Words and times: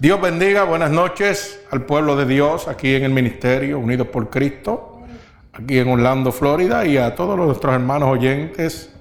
Dios 0.00 0.18
bendiga, 0.18 0.64
buenas 0.64 0.90
noches 0.90 1.60
al 1.70 1.82
pueblo 1.82 2.16
de 2.16 2.24
Dios 2.24 2.68
aquí 2.68 2.94
en 2.94 3.04
el 3.04 3.12
ministerio 3.12 3.78
Unidos 3.78 4.06
por 4.06 4.30
Cristo, 4.30 5.02
aquí 5.52 5.78
en 5.78 5.90
Orlando, 5.90 6.32
Florida, 6.32 6.86
y 6.86 6.96
a 6.96 7.14
todos 7.14 7.36
nuestros 7.36 7.74
hermanos 7.74 8.08
oyentes 8.08 8.94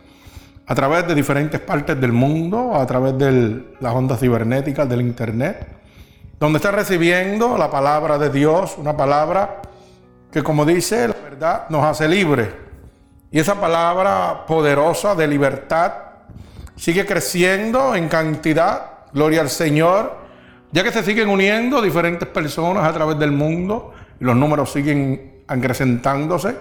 a 0.67 0.75
través 0.75 1.07
de 1.07 1.15
diferentes 1.15 1.61
partes 1.61 2.01
del 2.01 2.11
mundo, 2.11 2.75
a 2.75 2.85
través 2.85 3.17
de 3.17 3.63
las 3.79 3.93
ondas 3.93 4.19
cibernéticas 4.19 4.89
del 4.89 4.99
Internet, 4.99 5.69
donde 6.37 6.57
están 6.57 6.75
recibiendo 6.75 7.57
la 7.57 7.71
palabra 7.71 8.17
de 8.17 8.29
Dios, 8.29 8.75
una 8.77 8.97
palabra 8.97 9.61
que 10.29 10.43
como 10.43 10.65
dice 10.65 11.07
la 11.07 11.15
verdad 11.23 11.69
nos 11.69 11.85
hace 11.85 12.09
libres. 12.09 12.49
Y 13.31 13.39
esa 13.39 13.55
palabra 13.55 14.45
poderosa 14.45 15.15
de 15.15 15.29
libertad 15.29 15.93
sigue 16.75 17.05
creciendo 17.05 17.95
en 17.95 18.09
cantidad, 18.09 18.81
gloria 19.13 19.39
al 19.39 19.49
Señor 19.49 20.18
ya 20.71 20.83
que 20.83 20.91
se 20.91 21.03
siguen 21.03 21.29
uniendo 21.29 21.81
diferentes 21.81 22.27
personas 22.27 22.83
a 22.83 22.93
través 22.93 23.17
del 23.17 23.31
mundo 23.31 23.93
y 24.19 24.23
los 24.23 24.35
números 24.35 24.71
siguen 24.71 25.41
acrecentándose, 25.47 26.55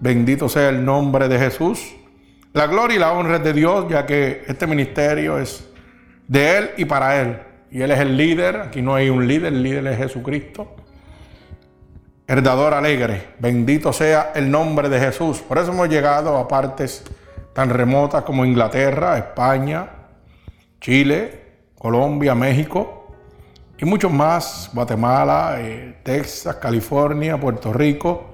bendito 0.00 0.48
sea 0.48 0.68
el 0.68 0.84
nombre 0.84 1.28
de 1.28 1.38
Jesús. 1.38 1.94
La 2.52 2.66
gloria 2.66 2.96
y 2.96 3.00
la 3.00 3.12
honra 3.12 3.36
es 3.36 3.44
de 3.44 3.52
Dios, 3.52 3.86
ya 3.88 4.06
que 4.06 4.44
este 4.46 4.66
ministerio 4.66 5.38
es 5.38 5.68
de 6.28 6.58
Él 6.58 6.70
y 6.76 6.84
para 6.84 7.20
Él. 7.20 7.38
Y 7.70 7.80
Él 7.80 7.90
es 7.90 7.98
el 7.98 8.16
líder, 8.16 8.56
aquí 8.56 8.82
no 8.82 8.94
hay 8.94 9.08
un 9.08 9.26
líder, 9.26 9.52
el 9.52 9.62
líder 9.62 9.86
es 9.88 9.98
Jesucristo. 9.98 10.76
Herdador 12.26 12.74
alegre, 12.74 13.30
bendito 13.40 13.92
sea 13.92 14.32
el 14.34 14.50
nombre 14.50 14.88
de 14.88 15.00
Jesús. 15.00 15.40
Por 15.40 15.58
eso 15.58 15.72
hemos 15.72 15.88
llegado 15.88 16.36
a 16.36 16.46
partes 16.46 17.02
tan 17.52 17.70
remotas 17.70 18.22
como 18.22 18.44
Inglaterra, 18.44 19.18
España, 19.18 19.88
Chile, 20.80 21.42
Colombia, 21.74 22.34
México 22.34 23.01
y 23.82 23.84
muchos 23.84 24.12
más, 24.12 24.70
Guatemala, 24.72 25.56
eh, 25.58 25.96
Texas, 26.04 26.54
California, 26.54 27.36
Puerto 27.36 27.72
Rico. 27.72 28.26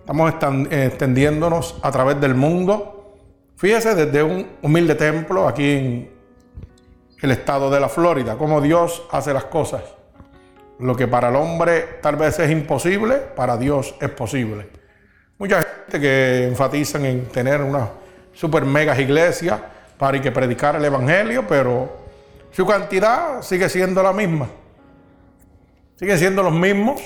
Estamos 0.00 0.34
extendiéndonos 0.68 1.78
a 1.80 1.92
través 1.92 2.20
del 2.20 2.34
mundo. 2.34 3.14
Fíjese 3.56 3.94
desde 3.94 4.20
un 4.20 4.44
humilde 4.62 4.96
templo 4.96 5.46
aquí 5.46 5.70
en 5.70 6.10
el 7.22 7.30
estado 7.30 7.70
de 7.70 7.78
la 7.78 7.88
Florida, 7.88 8.36
cómo 8.36 8.60
Dios 8.60 9.06
hace 9.12 9.32
las 9.32 9.44
cosas. 9.44 9.82
Lo 10.80 10.96
que 10.96 11.06
para 11.06 11.28
el 11.28 11.36
hombre 11.36 12.00
tal 12.02 12.16
vez 12.16 12.40
es 12.40 12.50
imposible, 12.50 13.14
para 13.14 13.56
Dios 13.56 13.94
es 14.00 14.10
posible. 14.10 14.70
Mucha 15.38 15.62
gente 15.62 16.00
que 16.00 16.48
enfatizan 16.48 17.04
en 17.04 17.26
tener 17.26 17.62
una 17.62 17.90
super 18.32 18.64
mega 18.64 19.00
iglesia 19.00 19.62
para 19.96 20.20
que 20.20 20.32
predicar 20.32 20.74
el 20.74 20.84
evangelio, 20.84 21.44
pero 21.48 21.96
su 22.50 22.66
cantidad 22.66 23.40
sigue 23.42 23.68
siendo 23.68 24.02
la 24.02 24.12
misma 24.12 24.48
siguen 26.00 26.18
siendo 26.18 26.42
los 26.42 26.54
mismos, 26.54 26.98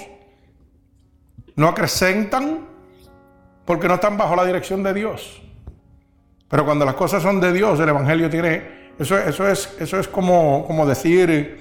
no 1.56 1.66
acrecentan 1.66 2.60
porque 3.64 3.88
no 3.88 3.94
están 3.94 4.16
bajo 4.16 4.36
la 4.36 4.44
dirección 4.44 4.84
de 4.84 4.94
Dios. 4.94 5.42
Pero 6.48 6.64
cuando 6.64 6.84
las 6.84 6.94
cosas 6.94 7.20
son 7.20 7.40
de 7.40 7.52
Dios, 7.52 7.80
el 7.80 7.88
Evangelio 7.88 8.30
tiene, 8.30 8.92
eso, 8.96 9.18
eso, 9.18 9.48
es, 9.48 9.74
eso 9.80 9.98
es 9.98 10.06
como, 10.06 10.64
como 10.64 10.86
decir, 10.86 11.60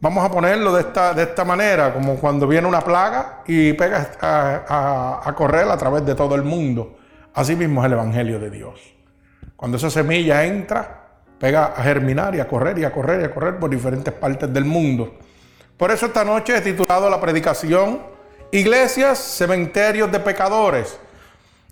vamos 0.00 0.24
a 0.24 0.30
ponerlo 0.30 0.72
de 0.72 0.82
esta, 0.82 1.12
de 1.12 1.24
esta 1.24 1.44
manera, 1.44 1.92
como 1.92 2.14
cuando 2.14 2.46
viene 2.46 2.68
una 2.68 2.80
plaga 2.80 3.42
y 3.44 3.72
pega 3.72 4.12
a, 4.20 5.20
a 5.24 5.34
correr 5.34 5.68
a 5.68 5.76
través 5.76 6.06
de 6.06 6.14
todo 6.14 6.36
el 6.36 6.44
mundo. 6.44 6.96
Así 7.34 7.56
mismo 7.56 7.80
es 7.80 7.86
el 7.86 7.94
Evangelio 7.94 8.38
de 8.38 8.50
Dios. 8.50 8.80
Cuando 9.56 9.78
esa 9.78 9.90
semilla 9.90 10.44
entra, 10.44 11.24
pega 11.40 11.72
a 11.76 11.82
germinar 11.82 12.36
y 12.36 12.38
a 12.38 12.46
correr 12.46 12.78
y 12.78 12.84
a 12.84 12.92
correr 12.92 13.22
y 13.22 13.24
a 13.24 13.34
correr 13.34 13.58
por 13.58 13.68
diferentes 13.68 14.14
partes 14.14 14.52
del 14.54 14.64
mundo. 14.64 15.18
Por 15.82 15.90
eso 15.90 16.06
esta 16.06 16.24
noche 16.24 16.56
he 16.56 16.60
titulado 16.60 17.10
la 17.10 17.20
predicación 17.20 17.98
Iglesias, 18.52 19.18
cementerios 19.18 20.12
de 20.12 20.20
pecadores. 20.20 20.96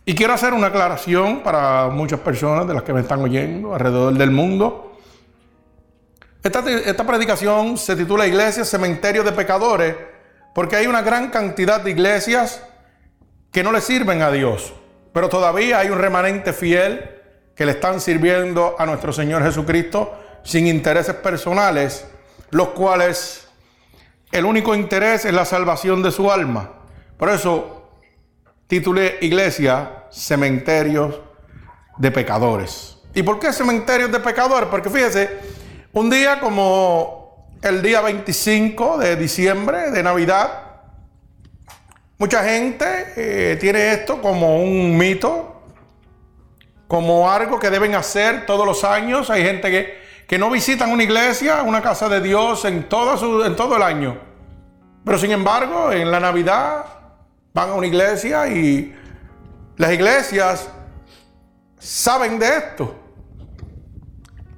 Y 0.05 0.17
quiero 0.17 0.33
hacer 0.33 0.53
una 0.53 0.67
aclaración 0.67 1.45
para 1.45 1.87
muchas 1.91 2.19
personas 2.19 2.67
de 2.67 2.75
las 2.75 2.83
que 2.83 2.93
me 2.93 3.03
están 3.03 3.23
oyendo 3.23 3.73
alrededor 3.73 4.13
del 4.15 4.33
mundo. 4.33 4.99
Esta, 6.43 6.69
esta 6.69 7.07
predicación 7.07 7.79
se 7.79 7.95
titula 7.95 8.27
Iglesias, 8.27 8.69
cementerios 8.69 9.25
de 9.25 9.31
pecadores, 9.31 9.95
porque 10.57 10.75
hay 10.75 10.89
una 10.89 11.03
gran 11.03 11.31
cantidad 11.31 11.81
de 11.81 11.93
iglesias 11.93 12.65
que 13.53 13.63
no 13.63 13.71
le 13.71 13.81
sirven 13.81 14.23
a 14.23 14.33
Dios, 14.33 14.73
pero 15.13 15.29
todavía 15.29 15.79
hay 15.79 15.91
un 15.91 16.01
remanente 16.01 16.53
fiel 16.53 17.09
que 17.55 17.65
le 17.65 17.71
están 17.71 18.01
sirviendo 18.01 18.75
a 18.77 18.87
nuestro 18.87 19.13
Señor 19.13 19.45
Jesucristo 19.45 20.19
sin 20.43 20.67
intereses 20.67 21.15
personales, 21.15 22.09
los 22.51 22.71
cuales 22.71 23.47
el 24.33 24.45
único 24.45 24.75
interés 24.75 25.25
es 25.25 25.35
la 25.35 25.45
salvación 25.45 26.03
de 26.03 26.13
su 26.13 26.31
alma. 26.31 26.71
Por 27.17 27.29
eso 27.31 27.91
titulé 28.67 29.19
Iglesia, 29.21 30.05
cementerios 30.11 31.21
de 31.99 32.11
pecadores. 32.11 32.97
¿Y 33.15 33.23
por 33.23 33.41
qué 33.41 33.53
cementerios 33.53 34.13
de 34.13 34.21
pecadores? 34.21 34.69
Porque 34.69 34.89
fíjese, 34.89 35.39
un 35.93 36.09
día 36.09 36.39
como 36.39 37.49
el 37.63 37.83
día 37.83 38.01
25 38.01 38.99
de 38.99 39.17
diciembre, 39.17 39.91
de 39.91 40.03
Navidad, 40.03 40.63
mucha 42.19 42.45
gente 42.45 43.13
eh, 43.17 43.57
tiene 43.61 43.93
esto 43.93 44.23
como 44.23 44.63
un 44.63 44.97
mito, 44.97 45.63
como 46.87 47.31
algo 47.31 47.59
que 47.59 47.71
deben 47.71 47.95
hacer 47.97 48.47
todos 48.47 48.65
los 48.65 48.85
años. 48.85 49.29
Hay 49.31 49.43
gente 49.43 49.71
que 49.71 50.00
que 50.31 50.39
no 50.39 50.49
visitan 50.49 50.93
una 50.93 51.03
iglesia, 51.03 51.65
una 51.65 51.83
casa 51.83 52.09
de 52.09 52.21
Dios 52.21 52.65
en 52.65 52.89
todo, 52.89 53.17
su, 53.17 53.43
en 53.43 53.57
todo 53.57 53.77
el 53.77 53.83
año. 53.83 54.17
Pero 55.05 55.19
sin 55.19 55.33
embargo, 55.33 55.91
en 55.91 56.09
la 56.09 56.21
Navidad 56.21 56.85
van 57.53 57.71
a 57.71 57.75
una 57.75 57.89
iglesia 57.89 58.47
y 58.47 58.95
las 59.77 59.91
iglesias 59.91 60.71
saben 61.81 62.39
de 62.39 62.47
esto. 62.47 62.95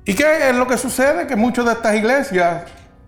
¿Y 0.05 0.15
qué 0.15 0.51
es 0.51 0.55
lo 0.55 0.67
que 0.67 0.77
sucede? 0.77 1.27
Que 1.27 1.37
muchas 1.37 1.65
de 1.65 1.73
estas 1.73 1.95
iglesias 1.95 2.65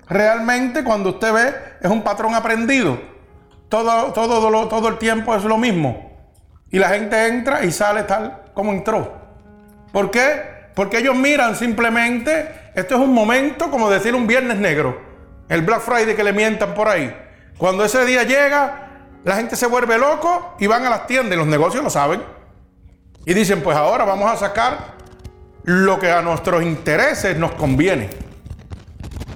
realmente 0.08 0.82
cuando 0.82 1.10
usted 1.10 1.34
ve 1.34 1.54
es 1.82 1.90
un 1.90 2.00
patrón 2.00 2.34
aprendido. 2.34 2.98
Todo, 3.68 4.10
todo, 4.14 4.68
todo 4.68 4.88
el 4.88 4.96
tiempo 4.96 5.36
es 5.36 5.44
lo 5.44 5.58
mismo. 5.58 6.16
Y 6.70 6.78
la 6.78 6.88
gente 6.88 7.26
entra 7.26 7.62
y 7.62 7.70
sale 7.70 8.04
tal 8.04 8.40
como 8.54 8.72
entró. 8.72 9.12
¿Por 9.92 10.10
qué? 10.10 10.53
Porque 10.74 10.98
ellos 10.98 11.14
miran 11.14 11.54
simplemente, 11.54 12.70
esto 12.74 12.96
es 12.96 13.00
un 13.00 13.14
momento 13.14 13.70
como 13.70 13.88
decir 13.88 14.14
un 14.14 14.26
viernes 14.26 14.58
negro, 14.58 15.00
el 15.48 15.62
Black 15.62 15.80
Friday 15.80 16.16
que 16.16 16.24
le 16.24 16.32
mientan 16.32 16.74
por 16.74 16.88
ahí. 16.88 17.14
Cuando 17.56 17.84
ese 17.84 18.04
día 18.04 18.24
llega, 18.24 18.88
la 19.22 19.36
gente 19.36 19.54
se 19.54 19.66
vuelve 19.66 19.96
loco 19.98 20.56
y 20.58 20.66
van 20.66 20.84
a 20.84 20.90
las 20.90 21.06
tiendas 21.06 21.34
y 21.34 21.36
los 21.36 21.46
negocios 21.46 21.84
lo 21.84 21.90
saben. 21.90 22.22
Y 23.24 23.34
dicen, 23.34 23.62
pues 23.62 23.76
ahora 23.76 24.04
vamos 24.04 24.30
a 24.30 24.36
sacar 24.36 24.94
lo 25.62 25.98
que 25.98 26.10
a 26.10 26.20
nuestros 26.22 26.62
intereses 26.62 27.38
nos 27.38 27.52
conviene. 27.52 28.10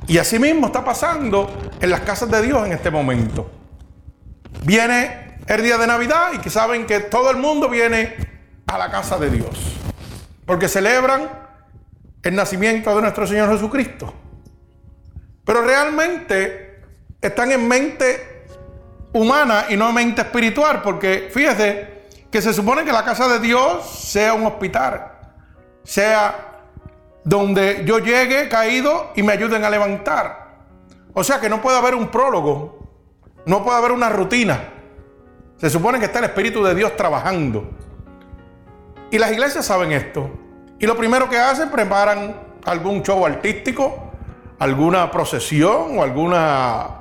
Y 0.08 0.18
así 0.18 0.38
mismo 0.38 0.66
está 0.66 0.84
pasando 0.84 1.50
en 1.80 1.90
las 1.90 2.00
casas 2.00 2.30
de 2.30 2.42
Dios 2.42 2.66
en 2.66 2.72
este 2.72 2.90
momento. 2.90 3.50
Viene 4.64 5.38
el 5.46 5.62
día 5.62 5.78
de 5.78 5.86
Navidad 5.86 6.32
y 6.34 6.38
que 6.38 6.50
saben 6.50 6.84
que 6.84 7.00
todo 7.00 7.30
el 7.30 7.36
mundo 7.36 7.68
viene 7.68 8.16
a 8.66 8.76
la 8.76 8.90
casa 8.90 9.16
de 9.18 9.30
Dios 9.30 9.77
porque 10.48 10.66
celebran 10.66 11.28
el 12.22 12.34
nacimiento 12.34 12.96
de 12.96 13.02
nuestro 13.02 13.26
Señor 13.26 13.50
Jesucristo. 13.50 14.14
Pero 15.44 15.60
realmente 15.60 16.80
están 17.20 17.52
en 17.52 17.68
mente 17.68 18.46
humana 19.12 19.66
y 19.68 19.76
no 19.76 19.90
en 19.90 19.94
mente 19.94 20.22
espiritual, 20.22 20.80
porque 20.80 21.28
fíjese 21.30 22.06
que 22.30 22.40
se 22.40 22.54
supone 22.54 22.82
que 22.86 22.92
la 22.92 23.04
casa 23.04 23.28
de 23.28 23.40
Dios 23.40 23.86
sea 23.90 24.32
un 24.32 24.46
hospital, 24.46 25.12
sea 25.84 26.62
donde 27.24 27.82
yo 27.84 27.98
llegue 27.98 28.48
caído 28.48 29.12
y 29.16 29.22
me 29.22 29.34
ayuden 29.34 29.64
a 29.64 29.68
levantar. 29.68 30.64
O 31.12 31.22
sea 31.24 31.40
que 31.40 31.50
no 31.50 31.60
puede 31.60 31.76
haber 31.76 31.94
un 31.94 32.08
prólogo, 32.08 32.88
no 33.44 33.62
puede 33.62 33.76
haber 33.76 33.92
una 33.92 34.08
rutina. 34.08 34.70
Se 35.58 35.68
supone 35.68 35.98
que 35.98 36.06
está 36.06 36.20
el 36.20 36.24
Espíritu 36.24 36.64
de 36.64 36.74
Dios 36.74 36.96
trabajando. 36.96 37.68
Y 39.10 39.18
las 39.18 39.32
iglesias 39.32 39.66
saben 39.66 39.92
esto. 39.92 40.30
Y 40.78 40.86
lo 40.86 40.96
primero 40.96 41.28
que 41.28 41.38
hacen, 41.38 41.70
preparan 41.70 42.36
algún 42.64 43.02
show 43.02 43.24
artístico, 43.26 44.12
alguna 44.58 45.10
procesión 45.10 45.98
o 45.98 46.02
alguna, 46.02 47.00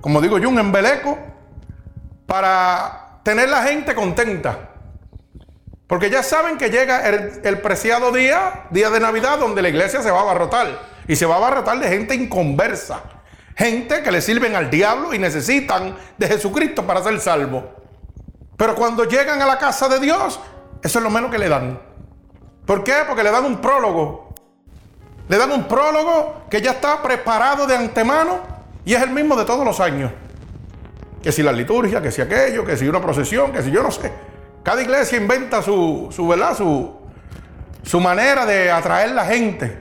como 0.00 0.20
digo 0.20 0.38
yo, 0.38 0.48
un 0.48 0.58
embeleco 0.58 1.18
para 2.26 3.20
tener 3.22 3.48
la 3.48 3.62
gente 3.62 3.94
contenta. 3.94 4.70
Porque 5.86 6.08
ya 6.08 6.22
saben 6.22 6.56
que 6.56 6.70
llega 6.70 7.06
el, 7.06 7.60
preciado 7.60 8.12
día, 8.12 8.64
día 8.70 8.88
de 8.88 8.98
Navidad, 8.98 9.38
donde 9.38 9.60
la 9.60 9.68
iglesia 9.68 10.00
se 10.00 10.10
va 10.10 10.20
a 10.20 10.22
abarrotar. 10.22 10.68
Y 11.06 11.16
se 11.16 11.26
va 11.26 11.34
a 11.34 11.36
abarrotar 11.36 11.78
de 11.80 11.88
gente 11.88 12.14
inconversa. 12.14 13.02
Gente 13.54 14.02
que 14.02 14.10
le 14.10 14.22
sirven 14.22 14.56
al 14.56 14.70
diablo 14.70 15.12
y 15.12 15.18
necesitan 15.18 15.94
de 16.16 16.28
Jesucristo 16.28 16.86
para 16.86 17.02
ser 17.02 17.20
salvo. 17.20 17.74
Pero 18.56 18.74
cuando 18.74 19.04
llegan 19.04 19.42
a 19.42 19.46
la 19.46 19.58
casa 19.58 19.86
de 19.88 20.00
Dios, 20.00 20.40
eso 20.82 20.98
es 20.98 21.02
lo 21.02 21.10
menos 21.10 21.30
que 21.30 21.38
le 21.38 21.50
dan. 21.50 21.78
¿Por 22.66 22.84
qué? 22.84 22.94
Porque 23.06 23.22
le 23.22 23.30
dan 23.30 23.44
un 23.44 23.60
prólogo. 23.60 24.34
Le 25.28 25.36
dan 25.36 25.50
un 25.52 25.64
prólogo 25.64 26.44
que 26.50 26.60
ya 26.60 26.72
está 26.72 27.00
preparado 27.00 27.66
de 27.66 27.76
antemano 27.76 28.40
Y 28.84 28.94
es 28.94 29.02
el 29.02 29.10
mismo 29.10 29.36
de 29.36 29.44
todos 29.44 29.64
los 29.64 29.80
años. 29.80 30.10
Que 31.22 31.30
si 31.30 31.42
la 31.42 31.52
liturgia, 31.52 32.02
que 32.02 32.10
si 32.10 32.20
aquello, 32.20 32.64
que 32.64 32.76
si 32.76 32.88
una 32.88 33.00
procesión, 33.00 33.52
que 33.52 33.62
si 33.62 33.70
yo 33.70 33.82
no 33.82 33.90
sé. 33.90 34.12
Cada 34.62 34.82
iglesia 34.82 35.18
inventa 35.18 35.62
su, 35.62 36.08
su, 36.10 36.26
¿verdad? 36.26 36.56
su, 36.56 36.96
su 37.82 38.00
manera 38.00 38.44
de 38.44 38.70
atraer 38.70 39.12
la 39.12 39.24
gente. 39.24 39.78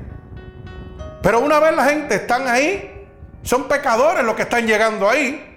Pero 1.21 1.39
una 1.39 1.59
vez 1.59 1.75
la 1.75 1.85
gente 1.85 2.15
están 2.15 2.47
ahí, 2.47 3.07
son 3.43 3.67
pecadores 3.67 4.23
los 4.23 4.35
que 4.35 4.43
están 4.43 4.65
llegando 4.65 5.09
ahí. 5.09 5.47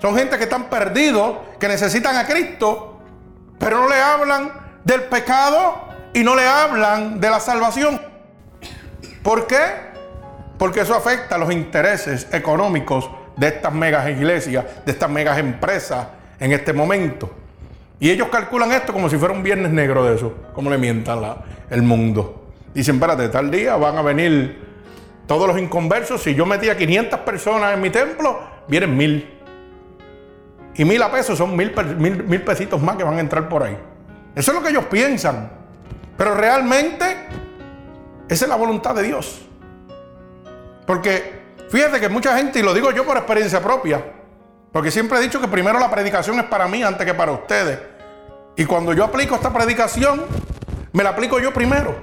Son 0.00 0.16
gente 0.16 0.36
que 0.36 0.44
están 0.44 0.64
perdidos, 0.64 1.38
que 1.58 1.66
necesitan 1.66 2.16
a 2.16 2.26
Cristo, 2.26 3.00
pero 3.58 3.80
no 3.80 3.88
le 3.88 4.00
hablan 4.00 4.52
del 4.84 5.04
pecado 5.04 5.83
y 6.14 6.22
no 6.22 6.34
le 6.34 6.46
hablan 6.46 7.20
de 7.20 7.28
la 7.28 7.40
salvación. 7.40 8.00
¿Por 9.22 9.46
qué? 9.46 9.58
Porque 10.56 10.80
eso 10.80 10.94
afecta 10.94 11.36
los 11.36 11.52
intereses 11.52 12.28
económicos 12.32 13.10
de 13.36 13.48
estas 13.48 13.72
megas 13.74 14.08
iglesias, 14.08 14.64
de 14.86 14.92
estas 14.92 15.10
megas 15.10 15.38
empresas 15.38 16.06
en 16.38 16.52
este 16.52 16.72
momento. 16.72 17.30
Y 17.98 18.10
ellos 18.10 18.28
calculan 18.28 18.72
esto 18.72 18.92
como 18.92 19.10
si 19.10 19.16
fuera 19.16 19.34
un 19.34 19.42
viernes 19.42 19.72
negro 19.72 20.04
de 20.04 20.14
eso, 20.14 20.34
como 20.52 20.70
le 20.70 20.78
mientan 20.78 21.20
el 21.68 21.82
mundo. 21.82 22.52
Dicen, 22.72 22.96
espérate, 22.96 23.28
tal 23.28 23.50
día 23.50 23.76
van 23.76 23.98
a 23.98 24.02
venir 24.02 24.62
todos 25.26 25.48
los 25.48 25.58
inconversos. 25.58 26.22
Si 26.22 26.34
yo 26.34 26.46
metía 26.46 26.76
500 26.76 27.20
personas 27.20 27.74
en 27.74 27.80
mi 27.80 27.90
templo, 27.90 28.40
vienen 28.68 28.96
mil. 28.96 29.30
Y 30.76 30.84
mil 30.84 31.02
a 31.02 31.10
pesos 31.10 31.38
son 31.38 31.56
mil, 31.56 31.72
mil, 31.98 32.24
mil 32.24 32.42
pesitos 32.42 32.80
más 32.80 32.96
que 32.96 33.04
van 33.04 33.16
a 33.16 33.20
entrar 33.20 33.48
por 33.48 33.62
ahí. 33.62 33.76
Eso 34.34 34.50
es 34.50 34.56
lo 34.56 34.62
que 34.62 34.70
ellos 34.70 34.84
piensan. 34.86 35.63
Pero 36.16 36.34
realmente 36.34 37.04
esa 38.28 38.44
es 38.44 38.48
la 38.48 38.56
voluntad 38.56 38.94
de 38.94 39.02
Dios. 39.02 39.42
Porque 40.86 41.42
fíjate 41.70 42.00
que 42.00 42.08
mucha 42.08 42.36
gente, 42.36 42.60
y 42.60 42.62
lo 42.62 42.74
digo 42.74 42.90
yo 42.90 43.04
por 43.04 43.16
experiencia 43.16 43.60
propia, 43.60 44.04
porque 44.72 44.90
siempre 44.90 45.18
he 45.18 45.22
dicho 45.22 45.40
que 45.40 45.48
primero 45.48 45.78
la 45.78 45.90
predicación 45.90 46.38
es 46.38 46.46
para 46.46 46.66
mí 46.68 46.82
antes 46.82 47.06
que 47.06 47.14
para 47.14 47.32
ustedes. 47.32 47.78
Y 48.56 48.64
cuando 48.64 48.92
yo 48.92 49.04
aplico 49.04 49.34
esta 49.34 49.52
predicación, 49.52 50.22
me 50.92 51.02
la 51.02 51.10
aplico 51.10 51.38
yo 51.38 51.52
primero. 51.52 51.94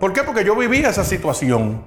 ¿Por 0.00 0.12
qué? 0.12 0.22
Porque 0.22 0.44
yo 0.44 0.54
viví 0.56 0.78
esa 0.78 1.04
situación. 1.04 1.82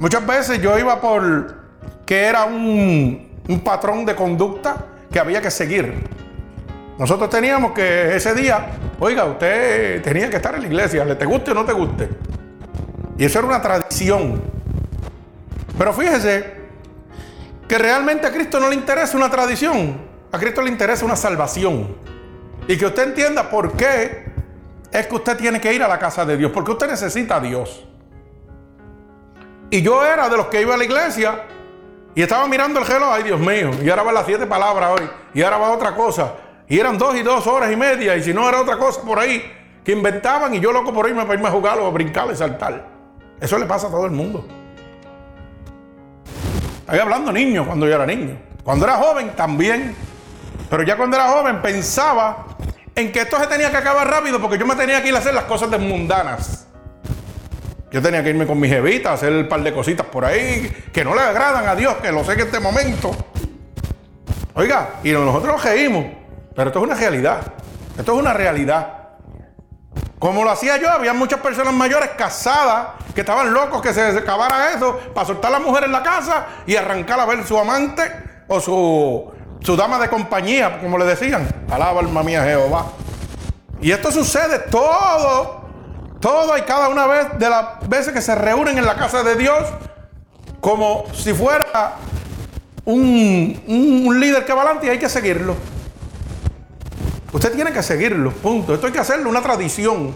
Muchas 0.00 0.26
veces 0.26 0.60
yo 0.60 0.78
iba 0.78 1.00
por 1.00 1.64
que 2.06 2.24
era 2.24 2.44
un, 2.44 3.40
un 3.48 3.60
patrón 3.60 4.04
de 4.04 4.14
conducta 4.14 4.86
que 5.10 5.18
había 5.18 5.40
que 5.40 5.50
seguir. 5.50 5.94
Nosotros 6.98 7.28
teníamos 7.28 7.72
que 7.72 8.14
ese 8.14 8.34
día, 8.34 8.68
oiga, 9.00 9.24
usted 9.24 10.00
tenía 10.02 10.30
que 10.30 10.36
estar 10.36 10.54
en 10.54 10.62
la 10.62 10.66
iglesia, 10.68 11.04
le 11.04 11.16
te 11.16 11.24
guste 11.24 11.50
o 11.50 11.54
no 11.54 11.64
te 11.64 11.72
guste. 11.72 12.08
Y 13.18 13.24
eso 13.24 13.40
era 13.40 13.48
una 13.48 13.60
tradición. 13.60 14.40
Pero 15.76 15.92
fíjese 15.92 16.54
que 17.66 17.78
realmente 17.78 18.26
a 18.26 18.32
Cristo 18.32 18.60
no 18.60 18.68
le 18.68 18.76
interesa 18.76 19.16
una 19.16 19.30
tradición, 19.30 19.96
a 20.30 20.38
Cristo 20.38 20.62
le 20.62 20.70
interesa 20.70 21.04
una 21.04 21.16
salvación. 21.16 21.96
Y 22.68 22.78
que 22.78 22.86
usted 22.86 23.08
entienda 23.08 23.50
por 23.50 23.72
qué 23.76 24.26
es 24.92 25.06
que 25.08 25.14
usted 25.14 25.36
tiene 25.36 25.60
que 25.60 25.74
ir 25.74 25.82
a 25.82 25.88
la 25.88 25.98
casa 25.98 26.24
de 26.24 26.36
Dios, 26.36 26.52
porque 26.52 26.70
usted 26.70 26.88
necesita 26.88 27.36
a 27.36 27.40
Dios. 27.40 27.84
Y 29.70 29.82
yo 29.82 30.04
era 30.04 30.28
de 30.28 30.36
los 30.36 30.46
que 30.46 30.62
iba 30.62 30.74
a 30.74 30.76
la 30.76 30.84
iglesia 30.84 31.42
y 32.14 32.22
estaba 32.22 32.46
mirando 32.46 32.78
el 32.78 32.86
reloj, 32.86 33.08
ay 33.10 33.24
Dios 33.24 33.40
mío, 33.40 33.70
y 33.82 33.90
ahora 33.90 34.04
va 34.04 34.12
las 34.12 34.26
siete 34.26 34.46
palabras 34.46 34.92
hoy, 34.92 35.10
y 35.34 35.42
ahora 35.42 35.58
va 35.58 35.72
otra 35.72 35.96
cosa. 35.96 36.34
Y 36.68 36.78
eran 36.78 36.96
dos 36.98 37.14
y 37.16 37.22
dos 37.22 37.46
horas 37.46 37.70
y 37.72 37.76
media, 37.76 38.16
y 38.16 38.22
si 38.22 38.32
no 38.32 38.48
era 38.48 38.60
otra 38.60 38.78
cosa 38.78 39.02
por 39.02 39.18
ahí, 39.18 39.42
que 39.84 39.92
inventaban 39.92 40.54
y 40.54 40.60
yo 40.60 40.72
loco 40.72 40.92
por 40.92 41.08
irme 41.08 41.22
para 41.22 41.34
irme 41.34 41.48
a 41.48 41.52
jugar 41.52 41.78
o 41.78 41.86
a 41.86 41.90
brincar 41.90 42.28
y 42.32 42.36
saltar. 42.36 42.88
Eso 43.40 43.58
le 43.58 43.66
pasa 43.66 43.88
a 43.88 43.90
todo 43.90 44.06
el 44.06 44.12
mundo. 44.12 44.46
Estoy 46.80 46.98
hablando 46.98 47.32
niño 47.32 47.66
cuando 47.66 47.86
yo 47.86 47.94
era 47.94 48.06
niño. 48.06 48.38
Cuando 48.62 48.86
era 48.86 48.96
joven 48.96 49.32
también. 49.36 49.94
Pero 50.70 50.82
ya 50.82 50.96
cuando 50.96 51.16
era 51.16 51.28
joven 51.28 51.60
pensaba 51.60 52.46
en 52.94 53.12
que 53.12 53.20
esto 53.20 53.38
se 53.38 53.46
tenía 53.46 53.70
que 53.70 53.76
acabar 53.76 54.08
rápido 54.08 54.40
porque 54.40 54.56
yo 54.56 54.66
me 54.66 54.74
tenía 54.76 55.02
que 55.02 55.08
ir 55.08 55.14
a 55.14 55.18
hacer 55.18 55.34
las 55.34 55.44
cosas 55.44 55.68
mundanas. 55.78 56.66
Yo 57.90 58.02
tenía 58.02 58.24
que 58.24 58.30
irme 58.30 58.46
con 58.46 58.58
mi 58.58 58.68
jevita 58.68 59.12
hacer 59.12 59.32
un 59.32 59.48
par 59.48 59.62
de 59.62 59.72
cositas 59.72 60.06
por 60.06 60.24
ahí 60.24 60.68
que 60.92 61.04
no 61.04 61.14
le 61.14 61.20
agradan 61.20 61.68
a 61.68 61.76
Dios, 61.76 61.94
que 61.96 62.10
lo 62.10 62.24
sé 62.24 62.32
en 62.32 62.40
este 62.40 62.58
momento. 62.58 63.14
Oiga, 64.54 64.96
y 65.04 65.12
nosotros 65.12 65.54
nos 65.54 65.64
reímos, 65.64 66.06
pero 66.54 66.68
esto 66.68 66.78
es 66.78 66.84
una 66.84 66.94
realidad. 66.94 67.40
Esto 67.98 68.12
es 68.12 68.18
una 68.18 68.32
realidad. 68.32 69.04
Como 70.18 70.42
lo 70.42 70.50
hacía 70.50 70.76
yo, 70.78 70.90
había 70.90 71.12
muchas 71.12 71.40
personas 71.40 71.74
mayores 71.74 72.10
casadas 72.16 72.88
que 73.14 73.20
estaban 73.20 73.52
locos 73.52 73.82
que 73.82 73.92
se 73.92 74.00
acabara 74.02 74.70
eso 74.70 74.98
para 75.14 75.26
soltar 75.26 75.54
a 75.54 75.58
la 75.58 75.64
mujer 75.64 75.84
en 75.84 75.92
la 75.92 76.02
casa 76.02 76.46
y 76.66 76.76
arrancar 76.76 77.20
a 77.20 77.26
ver 77.26 77.46
su 77.46 77.58
amante 77.58 78.02
o 78.48 78.60
su, 78.60 79.32
su 79.60 79.76
dama 79.76 79.98
de 79.98 80.08
compañía, 80.08 80.80
como 80.80 80.98
le 80.98 81.04
decían. 81.04 81.46
Alaba 81.70 82.00
alma 82.00 82.22
mía 82.22 82.42
Jehová. 82.42 82.86
Y 83.80 83.92
esto 83.92 84.10
sucede 84.10 84.60
todo, 84.70 85.68
todo 86.20 86.56
y 86.56 86.62
cada 86.62 86.88
una 86.88 87.06
vez 87.06 87.38
de 87.38 87.50
las 87.50 87.86
veces 87.88 88.12
que 88.12 88.22
se 88.22 88.34
reúnen 88.34 88.78
en 88.78 88.86
la 88.86 88.94
casa 88.94 89.22
de 89.22 89.36
Dios, 89.36 89.62
como 90.60 91.04
si 91.12 91.34
fuera 91.34 91.96
un, 92.86 93.62
un 94.06 94.20
líder 94.20 94.46
que 94.46 94.52
va 94.54 94.62
adelante 94.62 94.86
y 94.86 94.90
hay 94.90 94.98
que 94.98 95.08
seguirlo. 95.08 95.54
Usted 97.34 97.52
tiene 97.52 97.72
que 97.72 97.82
seguirlo, 97.82 98.30
punto. 98.30 98.74
Esto 98.74 98.86
hay 98.86 98.92
que 98.92 99.00
hacerlo, 99.00 99.28
una 99.28 99.42
tradición. 99.42 100.14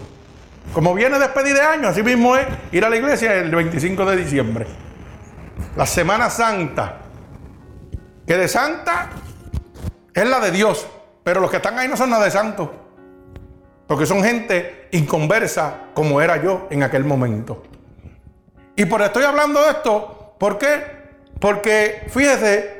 Como 0.71 0.93
viene 0.93 1.19
despedir 1.19 1.53
de 1.53 1.61
año, 1.61 1.89
así 1.89 2.01
mismo 2.01 2.37
es 2.37 2.47
ir 2.71 2.85
a 2.85 2.89
la 2.89 2.95
iglesia 2.95 3.33
el 3.33 3.53
25 3.53 4.05
de 4.05 4.15
diciembre. 4.15 4.65
La 5.75 5.85
Semana 5.85 6.29
Santa. 6.29 6.99
Que 8.25 8.37
de 8.37 8.47
santa 8.47 9.09
es 10.13 10.29
la 10.29 10.39
de 10.39 10.51
Dios, 10.51 10.87
pero 11.21 11.41
los 11.41 11.51
que 11.51 11.57
están 11.57 11.77
ahí 11.77 11.89
no 11.89 11.97
son 11.97 12.09
nada 12.09 12.23
de 12.23 12.31
santos. 12.31 12.69
Porque 13.85 14.05
son 14.05 14.23
gente 14.23 14.87
inconversa 14.91 15.87
como 15.93 16.21
era 16.21 16.41
yo 16.41 16.67
en 16.69 16.83
aquel 16.83 17.03
momento. 17.03 17.63
Y 18.77 18.85
por 18.85 19.01
estoy 19.01 19.25
hablando 19.25 19.61
de 19.61 19.71
esto, 19.71 20.35
¿por 20.39 20.57
qué? 20.57 20.83
Porque 21.37 22.05
fíjese 22.07 22.78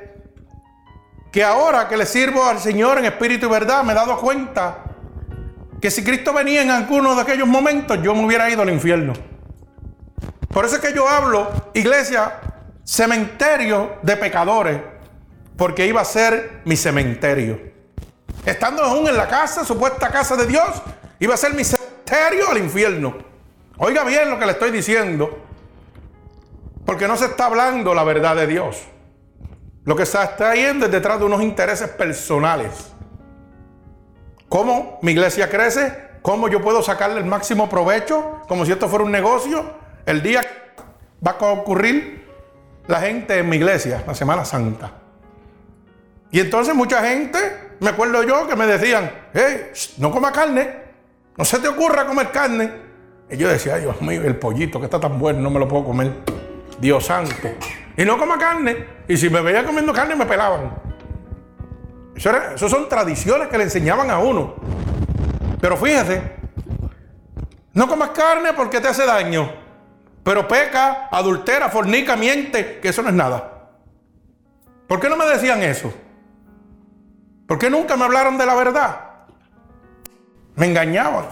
que 1.31 1.43
ahora 1.43 1.87
que 1.87 1.97
le 1.97 2.05
sirvo 2.05 2.43
al 2.45 2.59
Señor 2.59 2.97
en 2.97 3.05
espíritu 3.05 3.45
y 3.45 3.49
verdad, 3.49 3.83
me 3.83 3.93
he 3.93 3.95
dado 3.95 4.17
cuenta 4.17 4.83
que 5.79 5.91
si 5.91 6.03
Cristo 6.03 6.33
venía 6.33 6.61
en 6.61 6.71
alguno 6.71 7.15
de 7.15 7.21
aquellos 7.21 7.47
momentos, 7.47 7.99
yo 8.01 8.13
me 8.15 8.25
hubiera 8.25 8.49
ido 8.49 8.61
al 8.61 8.69
infierno. 8.69 9.13
Por 10.49 10.65
eso 10.65 10.75
es 10.75 10.81
que 10.81 10.93
yo 10.93 11.07
hablo, 11.07 11.49
iglesia, 11.73 12.39
cementerio 12.83 13.97
de 14.01 14.17
pecadores, 14.17 14.81
porque 15.55 15.85
iba 15.85 16.01
a 16.01 16.05
ser 16.05 16.61
mi 16.65 16.75
cementerio. 16.75 17.59
Estando 18.45 18.83
aún 18.83 19.07
en 19.07 19.15
la 19.15 19.27
casa, 19.27 19.63
supuesta 19.63 20.09
casa 20.09 20.35
de 20.35 20.47
Dios, 20.47 20.81
iba 21.19 21.35
a 21.35 21.37
ser 21.37 21.53
mi 21.53 21.63
cementerio 21.63 22.49
al 22.49 22.57
infierno. 22.57 23.15
Oiga 23.77 24.03
bien 24.03 24.29
lo 24.29 24.39
que 24.39 24.45
le 24.45 24.53
estoy 24.53 24.71
diciendo, 24.71 25.45
porque 26.85 27.07
no 27.07 27.15
se 27.15 27.25
está 27.25 27.45
hablando 27.45 27.93
la 27.93 28.03
verdad 28.03 28.35
de 28.35 28.47
Dios. 28.47 28.81
Lo 29.89 29.95
que 29.95 30.05
se 30.05 30.21
está 30.21 30.53
yendo 30.53 30.85
es 30.85 30.91
detrás 30.91 31.17
de 31.17 31.25
unos 31.25 31.41
intereses 31.41 31.89
personales. 31.89 32.91
¿Cómo 34.47 34.99
mi 35.01 35.13
iglesia 35.13 35.49
crece? 35.49 35.91
¿Cómo 36.21 36.47
yo 36.47 36.61
puedo 36.61 36.83
sacarle 36.83 37.17
el 37.17 37.25
máximo 37.25 37.67
provecho? 37.67 38.43
Como 38.47 38.67
si 38.67 38.71
esto 38.71 38.87
fuera 38.87 39.03
un 39.03 39.11
negocio. 39.11 39.65
El 40.05 40.21
día 40.21 40.43
va 41.25 41.31
a 41.31 41.45
ocurrir 41.53 42.23
la 42.85 42.99
gente 42.99 43.39
en 43.39 43.49
mi 43.49 43.57
iglesia, 43.57 44.03
la 44.05 44.13
Semana 44.13 44.45
Santa. 44.45 44.91
Y 46.29 46.39
entonces 46.39 46.75
mucha 46.75 47.01
gente, 47.01 47.39
me 47.79 47.89
acuerdo 47.89 48.21
yo, 48.21 48.47
que 48.47 48.55
me 48.55 48.67
decían, 48.67 49.11
hey, 49.33 49.71
no 49.97 50.11
coma 50.11 50.31
carne, 50.31 50.69
no 51.35 51.43
se 51.43 51.57
te 51.57 51.67
ocurra 51.67 52.05
comer 52.05 52.29
carne. 52.29 52.71
Y 53.27 53.37
yo 53.37 53.49
decía, 53.49 53.77
Dios 53.77 53.99
mío, 54.03 54.21
el 54.21 54.35
pollito 54.35 54.77
que 54.79 54.85
está 54.85 54.99
tan 54.99 55.17
bueno, 55.17 55.39
no 55.39 55.49
me 55.49 55.57
lo 55.57 55.67
puedo 55.67 55.85
comer. 55.85 56.13
Dios 56.79 57.07
santo. 57.07 57.49
Y 57.97 58.05
no 58.05 58.17
coma 58.17 58.37
carne. 58.37 58.85
Y 59.07 59.17
si 59.17 59.29
me 59.29 59.41
veía 59.41 59.65
comiendo 59.65 59.93
carne, 59.93 60.15
me 60.15 60.25
pelaban. 60.25 60.89
Eso, 62.19 62.67
son 62.67 62.89
tradiciones 62.89 63.47
que 63.47 63.57
le 63.57 63.63
enseñaban 63.63 64.11
a 64.11 64.19
uno. 64.19 64.55
Pero 65.61 65.77
fíjate, 65.77 66.21
no 67.73 67.87
comas 67.87 68.09
carne 68.09 68.51
porque 68.53 68.81
te 68.81 68.89
hace 68.89 69.05
daño. 69.05 69.49
Pero 70.23 70.45
peca, 70.45 71.07
adultera, 71.09 71.69
fornica, 71.69 72.17
miente, 72.17 72.79
que 72.81 72.89
eso 72.89 73.01
no 73.01 73.09
es 73.09 73.15
nada. 73.15 73.69
¿Por 74.87 74.99
qué 74.99 75.07
no 75.07 75.15
me 75.15 75.25
decían 75.25 75.63
eso? 75.63 75.93
¿Por 77.47 77.57
qué 77.57 77.69
nunca 77.69 77.95
me 77.95 78.03
hablaron 78.03 78.37
de 78.37 78.45
la 78.45 78.55
verdad? 78.55 78.99
Me 80.55 80.65
engañaban. 80.65 81.25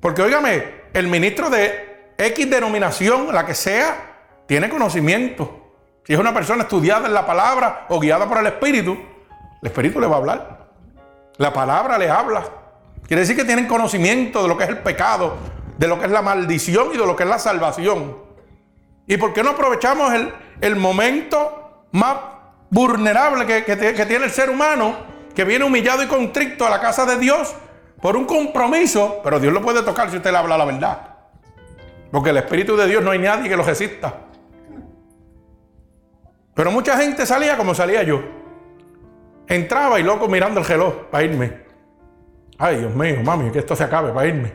Porque, 0.00 0.20
óigame, 0.20 0.82
el 0.92 1.06
ministro 1.08 1.48
de 1.48 2.12
X 2.18 2.50
denominación, 2.50 3.32
la 3.32 3.46
que 3.46 3.54
sea, 3.54 4.11
tiene 4.46 4.68
conocimiento. 4.68 5.60
Si 6.04 6.12
es 6.12 6.18
una 6.18 6.34
persona 6.34 6.62
estudiada 6.62 7.06
en 7.06 7.14
la 7.14 7.26
palabra 7.26 7.86
o 7.88 8.00
guiada 8.00 8.28
por 8.28 8.38
el 8.38 8.46
Espíritu, 8.46 8.92
el 8.92 9.68
Espíritu 9.68 10.00
le 10.00 10.06
va 10.06 10.16
a 10.16 10.18
hablar. 10.18 10.68
La 11.36 11.52
palabra 11.52 11.96
le 11.96 12.10
habla. 12.10 12.44
Quiere 13.06 13.20
decir 13.20 13.36
que 13.36 13.44
tienen 13.44 13.66
conocimiento 13.66 14.42
de 14.42 14.48
lo 14.48 14.56
que 14.56 14.64
es 14.64 14.70
el 14.70 14.78
pecado, 14.78 15.36
de 15.78 15.86
lo 15.86 15.98
que 15.98 16.06
es 16.06 16.10
la 16.12 16.22
maldición 16.22 16.88
y 16.92 16.98
de 16.98 17.06
lo 17.06 17.14
que 17.14 17.22
es 17.22 17.28
la 17.28 17.38
salvación. 17.38 18.16
¿Y 19.06 19.16
por 19.16 19.32
qué 19.32 19.42
no 19.42 19.50
aprovechamos 19.50 20.12
el, 20.60 20.76
momento 20.76 21.86
más 21.92 22.16
vulnerable 22.70 23.46
que, 23.46 23.76
tiene 23.76 24.24
el 24.24 24.30
ser 24.30 24.50
humano, 24.50 24.96
que 25.34 25.44
viene 25.44 25.64
humillado 25.64 26.02
y 26.02 26.06
contrito 26.06 26.66
a 26.66 26.70
la 26.70 26.80
casa 26.80 27.04
de 27.04 27.18
Dios 27.18 27.54
por 28.00 28.16
un 28.16 28.24
compromiso? 28.24 29.20
Pero 29.22 29.40
Dios 29.40 29.52
lo 29.52 29.62
puede 29.62 29.82
tocar 29.82 30.10
si 30.10 30.16
usted 30.16 30.30
le 30.30 30.38
habla 30.38 30.56
la 30.56 30.64
verdad. 30.64 31.16
Porque 32.10 32.30
el 32.30 32.36
Espíritu 32.36 32.76
de 32.76 32.86
Dios 32.86 33.02
no 33.02 33.10
hay 33.10 33.18
nadie 33.18 33.48
que 33.48 33.56
lo 33.56 33.62
resista. 33.62 34.14
Pero 36.54 36.70
mucha 36.70 36.96
gente 36.96 37.24
salía 37.26 37.56
como 37.56 37.74
salía 37.74 38.02
yo. 38.02 38.20
Entraba 39.46 39.98
y 39.98 40.02
loco 40.02 40.28
mirando 40.28 40.60
el 40.60 40.66
reloj 40.66 40.94
para 41.10 41.24
irme. 41.24 41.62
Ay, 42.58 42.78
Dios 42.78 42.94
mío, 42.94 43.16
mami, 43.24 43.50
que 43.50 43.58
esto 43.58 43.74
se 43.74 43.84
acabe 43.84 44.12
para 44.12 44.26
irme. 44.26 44.52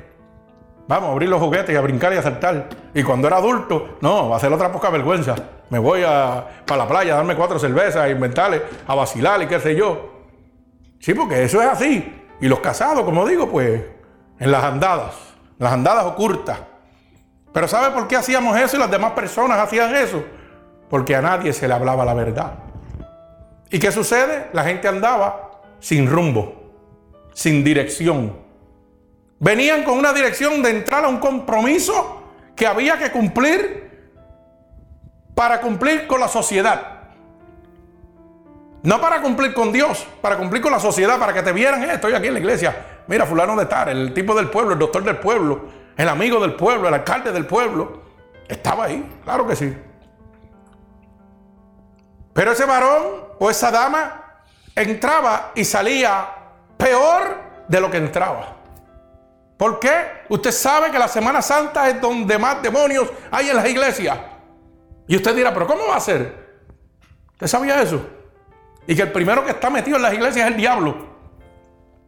Vamos 0.88 1.10
a 1.10 1.12
abrir 1.12 1.28
los 1.28 1.42
juguetes 1.42 1.74
y 1.74 1.78
a 1.78 1.82
brincar 1.82 2.14
y 2.14 2.18
a 2.18 2.22
saltar. 2.22 2.70
Y 2.94 3.04
cuando 3.04 3.28
era 3.28 3.38
adulto, 3.38 3.98
no, 4.02 4.30
va 4.30 4.38
a 4.38 4.40
ser 4.40 4.54
otra 4.54 4.72
poca 4.72 4.90
vergüenza. 4.90 5.36
Me 5.70 5.80
voy 5.80 6.04
a, 6.06 6.64
para 6.66 6.84
la 6.84 6.88
playa 6.88 7.14
a 7.14 7.18
darme 7.18 7.36
cuatro 7.36 7.60
cervezas, 7.60 7.98
a 7.98 8.10
inventarle, 8.10 8.62
a 8.88 8.96
vacilar 8.96 9.42
y 9.42 9.48
qué 9.48 9.60
sé 9.60 9.76
yo. 9.76 10.24
Sí, 11.00 11.14
porque 11.14 11.44
eso 11.44 11.62
es 11.62 11.68
así. 11.68 12.24
Y 12.40 12.48
los 12.48 12.60
casados, 12.60 13.04
como 13.04 13.28
digo, 13.28 13.50
pues 13.50 13.82
en 14.40 14.52
las 14.52 14.64
andadas, 14.64 15.16
las 15.58 15.74
andadas 15.74 16.06
ocultas. 16.06 16.60
Pero 17.52 17.68
¿sabe 17.68 17.94
por 17.94 18.08
qué 18.08 18.16
hacíamos 18.16 18.58
eso 18.58 18.78
y 18.78 18.80
las 18.80 18.92
demás 18.92 19.12
personas 19.12 19.60
hacían 19.60 19.94
eso? 19.96 20.24
Porque 20.90 21.16
a 21.16 21.22
nadie 21.22 21.54
se 21.54 21.68
le 21.68 21.74
hablaba 21.74 22.06
la 22.06 22.14
verdad. 22.14 22.54
¿Y 23.70 23.80
qué 23.80 23.92
sucede? 23.92 24.48
La 24.54 24.64
gente 24.64 24.88
andaba 24.88 25.62
sin 25.80 26.10
rumbo, 26.10 26.72
sin 27.34 27.64
dirección. 27.64 28.38
Venían 29.40 29.84
con 29.84 29.98
una 29.98 30.14
dirección 30.14 30.64
de 30.64 30.72
entrar 30.72 31.06
a 31.06 31.08
un 31.08 31.18
compromiso 31.18 32.24
que 32.56 32.66
había 32.66 32.98
que 32.98 33.12
cumplir 33.12 33.88
para 35.36 35.62
cumplir 35.62 36.08
con 36.08 36.20
la 36.20 36.28
sociedad. 36.28 36.98
No 38.84 39.02
para 39.02 39.22
cumplir 39.22 39.54
con 39.54 39.72
Dios, 39.72 40.08
para 40.22 40.38
cumplir 40.38 40.62
con 40.62 40.72
la 40.72 40.80
sociedad, 40.80 41.20
para 41.20 41.34
que 41.34 41.44
te 41.44 41.52
vieran, 41.52 41.84
eh, 41.84 41.94
estoy 41.94 42.14
aquí 42.14 42.28
en 42.28 42.34
la 42.34 42.40
iglesia. 42.40 42.76
Mira, 43.08 43.26
fulano 43.26 43.56
de 43.56 43.66
tal, 43.66 43.90
el 43.90 44.14
tipo 44.14 44.34
del 44.34 44.50
pueblo, 44.50 44.74
el 44.74 44.80
doctor 44.80 45.04
del 45.04 45.18
pueblo, 45.18 45.66
el 45.96 46.08
amigo 46.10 46.40
del 46.40 46.56
pueblo, 46.56 46.88
el 46.88 46.94
alcalde 46.94 47.32
del 47.32 47.46
pueblo. 47.46 48.02
Estaba 48.48 48.86
ahí, 48.86 49.06
claro 49.24 49.46
que 49.46 49.56
sí. 49.56 49.76
Pero 52.38 52.52
ese 52.52 52.66
varón 52.66 53.24
o 53.40 53.50
esa 53.50 53.72
dama 53.72 54.44
entraba 54.76 55.54
y 55.56 55.66
salía 55.66 56.30
peor 56.78 57.36
de 57.68 57.82
lo 57.82 57.90
que 57.90 57.98
entraba. 57.98 58.58
¿Por 59.58 59.80
qué? 59.80 59.90
Usted 60.30 60.52
sabe 60.52 60.92
que 60.92 61.00
la 61.00 61.08
Semana 61.08 61.42
Santa 61.42 61.90
es 61.90 62.00
donde 62.00 62.38
más 62.38 62.62
demonios 62.62 63.10
hay 63.32 63.50
en 63.50 63.56
las 63.56 63.68
iglesias. 63.68 64.20
Y 65.08 65.16
usted 65.16 65.36
dirá, 65.36 65.52
pero 65.52 65.66
¿cómo 65.66 65.88
va 65.88 65.96
a 65.96 66.00
ser? 66.00 66.60
¿Usted 67.32 67.48
sabía 67.48 67.82
eso? 67.82 68.06
Y 68.86 68.96
que 68.96 69.02
el 69.02 69.12
primero 69.12 69.44
que 69.44 69.50
está 69.50 69.72
metido 69.72 69.98
en 69.98 70.04
las 70.04 70.14
iglesias 70.14 70.46
es 70.46 70.52
el 70.52 70.58
diablo. 70.58 70.96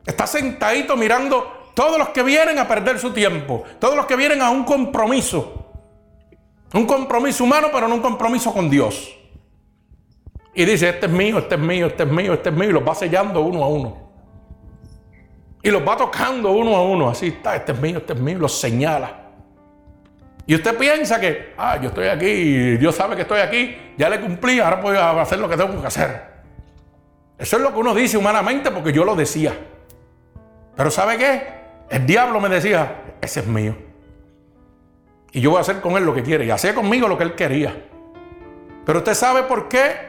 Está 0.06 0.28
sentadito 0.28 0.96
mirando 0.96 1.72
todos 1.74 1.98
los 1.98 2.10
que 2.10 2.22
vienen 2.22 2.60
a 2.60 2.68
perder 2.68 3.00
su 3.00 3.12
tiempo, 3.14 3.64
todos 3.80 3.96
los 3.96 4.06
que 4.06 4.16
vienen 4.16 4.44
a 4.44 4.52
un 4.52 4.64
compromiso. 4.64 5.72
Un 6.72 6.86
compromiso 6.86 7.44
humano, 7.44 7.70
pero 7.74 7.88
no 7.88 7.96
un 7.96 8.02
compromiso 8.02 8.54
con 8.54 8.70
Dios. 8.70 9.16
Y 10.60 10.66
dice, 10.66 10.90
este 10.90 11.06
es 11.06 11.12
mío, 11.14 11.38
este 11.38 11.56
es 11.56 11.62
mío, 11.62 11.88
este 11.88 12.04
es 12.04 12.10
mío, 12.12 12.34
este 12.34 12.50
es 12.50 12.56
mío, 12.56 12.70
y 12.70 12.74
los 12.74 12.86
va 12.86 12.94
sellando 12.94 13.40
uno 13.40 13.64
a 13.64 13.68
uno. 13.70 14.12
Y 15.64 15.72
los 15.72 15.88
va 15.88 15.96
tocando 15.96 16.52
uno 16.52 16.76
a 16.76 16.82
uno, 16.84 17.10
así 17.10 17.28
está, 17.28 17.56
este 17.56 17.72
es 17.72 17.80
mío, 17.80 18.00
este 18.00 18.12
es 18.12 18.20
mío, 18.20 18.38
los 18.40 18.60
señala. 18.60 19.22
Y 20.46 20.56
usted 20.56 20.78
piensa 20.78 21.18
que, 21.18 21.54
ah, 21.58 21.80
yo 21.82 21.88
estoy 21.88 22.08
aquí, 22.08 22.76
Dios 22.76 22.94
sabe 22.94 23.16
que 23.16 23.22
estoy 23.22 23.40
aquí, 23.40 23.94
ya 23.98 24.10
le 24.10 24.20
cumplí, 24.20 24.60
ahora 24.60 24.82
puedo 24.82 25.02
hacer 25.02 25.40
lo 25.40 25.48
que 25.48 25.56
tengo 25.56 25.80
que 25.80 25.88
hacer. 25.88 26.24
Eso 27.38 27.56
es 27.56 27.64
lo 27.64 27.72
que 27.72 27.80
uno 27.80 27.96
dice 27.96 28.18
humanamente 28.18 28.70
porque 28.70 28.92
yo 28.92 29.06
lo 29.06 29.16
decía. 29.16 29.58
Pero 30.76 30.92
¿sabe 30.92 31.18
qué? 31.18 31.48
El 31.90 32.06
diablo 32.06 32.42
me 32.42 32.50
decía, 32.50 33.16
ese 33.22 33.40
es 33.40 33.48
mío. 33.48 33.78
Y 35.32 35.40
yo 35.40 35.52
voy 35.52 35.60
a 35.60 35.62
hacer 35.62 35.80
con 35.80 35.96
él 35.96 36.04
lo 36.04 36.14
que 36.14 36.22
quiere. 36.22 36.44
Y 36.44 36.52
hacía 36.52 36.76
conmigo 36.76 37.08
lo 37.08 37.18
que 37.18 37.24
él 37.24 37.36
quería. 37.36 37.82
Pero 38.86 39.00
usted 39.00 39.14
sabe 39.14 39.44
por 39.44 39.70
qué 39.70 40.09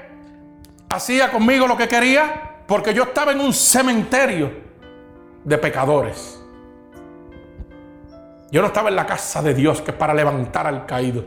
hacía 0.91 1.31
conmigo 1.31 1.67
lo 1.67 1.77
que 1.77 1.89
quería 1.89 2.63
porque 2.67 2.93
yo 2.93 3.05
estaba 3.05 3.33
en 3.33 3.41
un 3.41 3.53
cementerio 3.53 4.53
de 5.45 5.57
pecadores. 5.59 6.41
Yo 8.51 8.61
no 8.61 8.67
estaba 8.67 8.89
en 8.89 8.97
la 8.97 9.07
casa 9.07 9.41
de 9.43 9.55
Dios 9.55 9.81
que 9.81 9.93
es 9.93 9.97
para 9.97 10.13
levantar 10.13 10.67
al 10.67 10.85
caído. 10.87 11.25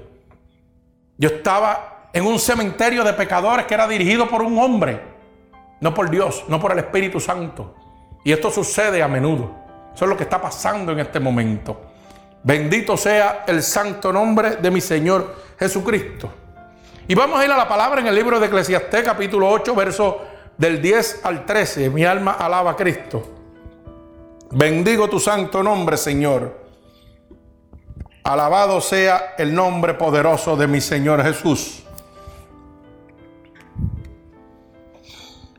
Yo 1.17 1.29
estaba 1.29 2.09
en 2.11 2.25
un 2.25 2.37
cementerio 2.37 3.03
de 3.03 3.13
pecadores 3.13 3.65
que 3.65 3.73
era 3.73 3.87
dirigido 3.87 4.27
por 4.27 4.41
un 4.41 4.57
hombre, 4.59 5.01
no 5.79 5.93
por 5.93 6.09
Dios, 6.09 6.43
no 6.49 6.59
por 6.59 6.73
el 6.73 6.79
Espíritu 6.79 7.19
Santo. 7.19 7.75
Y 8.25 8.31
esto 8.31 8.51
sucede 8.51 9.01
a 9.01 9.07
menudo. 9.07 9.55
Eso 9.95 10.05
es 10.05 10.09
lo 10.09 10.17
que 10.17 10.23
está 10.23 10.41
pasando 10.41 10.91
en 10.91 10.99
este 10.99 11.19
momento. 11.19 11.81
Bendito 12.43 12.97
sea 12.97 13.45
el 13.47 13.63
santo 13.63 14.11
nombre 14.11 14.57
de 14.57 14.69
mi 14.69 14.81
Señor 14.81 15.35
Jesucristo. 15.57 16.42
Y 17.05 17.15
vamos 17.15 17.37
a 17.37 17.43
ir 17.43 17.51
a 17.51 17.57
la 17.57 17.67
palabra 17.67 17.99
en 17.99 18.07
el 18.07 18.15
libro 18.15 18.39
de 18.39 18.47
Eclesiastés, 18.47 19.03
capítulo 19.03 19.49
8, 19.49 19.75
verso 19.75 20.21
del 20.57 20.81
10 20.81 21.25
al 21.25 21.45
13. 21.45 21.89
Mi 21.89 22.05
alma 22.05 22.31
alaba 22.33 22.71
a 22.71 22.75
Cristo. 22.77 23.29
Bendigo 24.51 25.09
tu 25.09 25.19
santo 25.19 25.61
nombre, 25.61 25.97
Señor. 25.97 26.63
Alabado 28.23 28.79
sea 28.79 29.35
el 29.37 29.53
nombre 29.53 29.95
poderoso 29.95 30.55
de 30.55 30.65
mi 30.65 30.79
Señor 30.79 31.21
Jesús. 31.23 31.83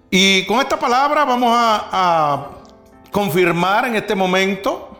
Y 0.08 0.46
con 0.46 0.60
esta 0.60 0.78
palabra 0.78 1.26
vamos 1.26 1.50
a, 1.52 1.88
a, 1.92 2.50
confirmar 3.10 3.84
en 3.84 3.96
este 3.96 4.14
momento 4.14 4.96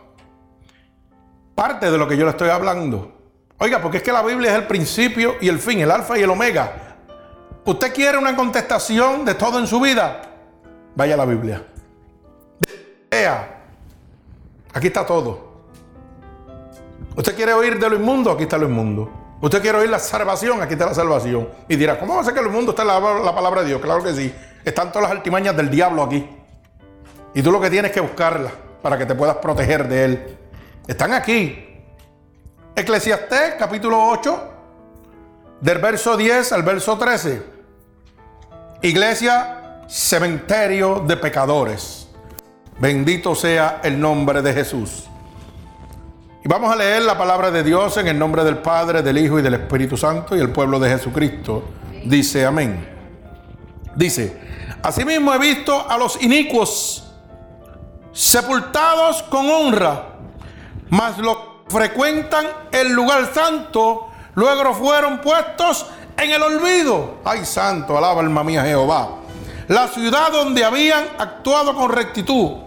parte 1.55 1.89
de 1.89 1.97
lo 1.97 2.07
que 2.07 2.15
yo 2.15 2.25
le 2.25 2.31
estoy 2.31 2.49
hablando. 2.49 3.14
Oiga, 3.57 3.81
porque 3.81 3.97
es 3.97 4.03
que 4.03 4.11
la 4.11 4.21
Biblia 4.21 4.51
es 4.51 4.57
el 4.57 4.67
principio 4.67 5.35
y 5.39 5.47
el 5.47 5.59
fin, 5.59 5.79
el 5.79 5.91
alfa 5.91 6.17
y 6.17 6.23
el 6.23 6.29
omega. 6.29 6.97
¿Usted 7.63 7.93
quiere 7.93 8.17
una 8.17 8.35
contestación 8.35 9.25
de 9.25 9.33
todo 9.35 9.59
en 9.59 9.67
su 9.67 9.79
vida? 9.79 10.21
Vaya 10.95 11.13
a 11.15 11.17
la 11.17 11.25
Biblia. 11.25 11.61
Aquí 14.75 14.87
está 14.87 15.05
todo. 15.05 15.55
¿Usted 17.15 17.33
quiere 17.33 17.53
oír 17.53 17.79
de 17.79 17.89
lo 17.89 17.95
inmundo? 17.95 18.29
Aquí 18.29 18.43
está 18.43 18.57
lo 18.57 18.67
inmundo. 18.67 19.09
¿Usted 19.39 19.61
quiere 19.61 19.77
oír 19.77 19.89
la 19.89 19.99
salvación? 19.99 20.61
Aquí 20.61 20.73
está 20.73 20.87
la 20.87 20.93
salvación. 20.93 21.47
Y 21.69 21.77
dirá, 21.77 21.97
¿cómo 21.97 22.15
va 22.15 22.21
a 22.21 22.23
ser 22.25 22.33
que 22.33 22.41
lo 22.41 22.49
inmundo 22.49 22.71
está 22.71 22.81
en 22.81 22.89
la, 22.89 22.99
la 22.99 23.33
palabra 23.33 23.61
de 23.61 23.67
Dios? 23.67 23.81
Claro 23.81 24.03
que 24.03 24.13
sí. 24.13 24.35
Están 24.65 24.91
todas 24.91 25.03
las 25.03 25.17
altimañas 25.17 25.55
del 25.55 25.69
diablo 25.69 26.03
aquí. 26.03 26.27
Y 27.33 27.41
tú 27.41 27.53
lo 27.53 27.61
que 27.61 27.69
tienes 27.69 27.93
que 27.93 28.01
buscarlas 28.01 28.51
para 28.81 28.97
que 28.97 29.05
te 29.05 29.15
puedas 29.15 29.37
proteger 29.37 29.87
de 29.87 30.03
él. 30.03 30.37
Están 30.87 31.13
aquí. 31.13 31.64
Eclesiastés 32.77 33.53
capítulo 33.57 34.05
8, 34.09 34.51
del 35.61 35.77
verso 35.77 36.17
10 36.17 36.51
al 36.51 36.63
verso 36.63 36.97
13. 36.97 37.41
Iglesia, 38.81 39.83
cementerio 39.87 40.99
de 41.07 41.15
pecadores. 41.15 42.09
Bendito 42.77 43.33
sea 43.33 43.79
el 43.81 43.97
nombre 43.97 44.41
de 44.41 44.53
Jesús. 44.53 45.05
Y 46.43 46.49
vamos 46.49 46.69
a 46.69 46.75
leer 46.75 47.03
la 47.03 47.17
palabra 47.17 47.49
de 47.49 47.63
Dios 47.63 47.95
en 47.95 48.09
el 48.09 48.19
nombre 48.19 48.43
del 48.43 48.57
Padre, 48.57 49.01
del 49.01 49.19
Hijo 49.19 49.39
y 49.39 49.41
del 49.41 49.53
Espíritu 49.53 49.95
Santo 49.95 50.35
y 50.35 50.41
el 50.41 50.49
pueblo 50.49 50.77
de 50.77 50.89
Jesucristo. 50.89 51.63
Dice 52.03 52.45
amén. 52.45 52.89
Dice, 53.95 54.37
asimismo 54.83 55.33
he 55.33 55.39
visto 55.39 55.89
a 55.89 55.97
los 55.97 56.21
inicuos 56.21 57.09
sepultados 58.11 59.23
con 59.23 59.49
honra, 59.49 60.09
mas 60.89 61.17
los 61.17 61.54
frecuentan 61.67 62.45
el 62.71 62.91
lugar 62.91 63.33
santo, 63.33 64.07
luego 64.35 64.73
fueron 64.73 65.19
puestos 65.19 65.85
en 66.17 66.31
el 66.31 66.41
olvido. 66.41 67.15
Ay, 67.23 67.45
santo, 67.45 67.97
alaba 67.97 68.21
alma 68.21 68.43
mía 68.43 68.63
Jehová. 68.63 69.09
La 69.67 69.87
ciudad 69.87 70.31
donde 70.31 70.63
habían 70.63 71.05
actuado 71.17 71.75
con 71.75 71.91
rectitud. 71.91 72.57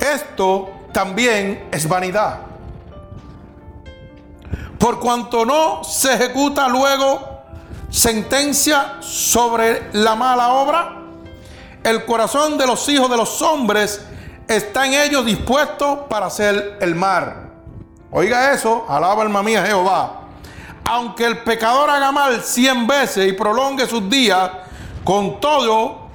Esto 0.00 0.70
también 0.92 1.68
es 1.70 1.88
vanidad. 1.88 2.40
Por 4.78 5.00
cuanto 5.00 5.46
no 5.46 5.82
se 5.84 6.14
ejecuta 6.14 6.68
luego 6.68 7.42
sentencia 7.90 8.96
sobre 9.00 9.88
la 9.92 10.16
mala 10.16 10.48
obra, 10.48 11.00
el 11.84 12.04
corazón 12.04 12.58
de 12.58 12.66
los 12.66 12.88
hijos 12.88 13.08
de 13.08 13.16
los 13.16 13.40
hombres 13.40 14.04
está 14.48 14.86
en 14.86 14.94
ellos 14.94 15.24
dispuesto 15.24 16.06
para 16.08 16.26
hacer 16.26 16.78
el 16.80 16.94
mar. 16.94 17.43
Oiga 18.16 18.52
eso, 18.52 18.86
alaba 18.88 19.22
alma 19.22 19.42
mía 19.42 19.66
Jehová. 19.66 20.20
Aunque 20.84 21.26
el 21.26 21.38
pecador 21.38 21.90
haga 21.90 22.12
mal 22.12 22.44
cien 22.44 22.86
veces 22.86 23.26
y 23.28 23.32
prolongue 23.32 23.88
sus 23.88 24.08
días, 24.08 24.52
con 25.02 25.40
todo, 25.40 26.10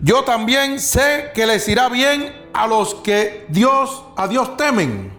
yo 0.00 0.24
también 0.24 0.80
sé 0.80 1.32
que 1.34 1.44
les 1.44 1.68
irá 1.68 1.90
bien 1.90 2.48
a 2.54 2.66
los 2.66 2.94
que 2.94 3.44
Dios, 3.50 4.04
a 4.16 4.26
Dios 4.26 4.56
temen. 4.56 5.12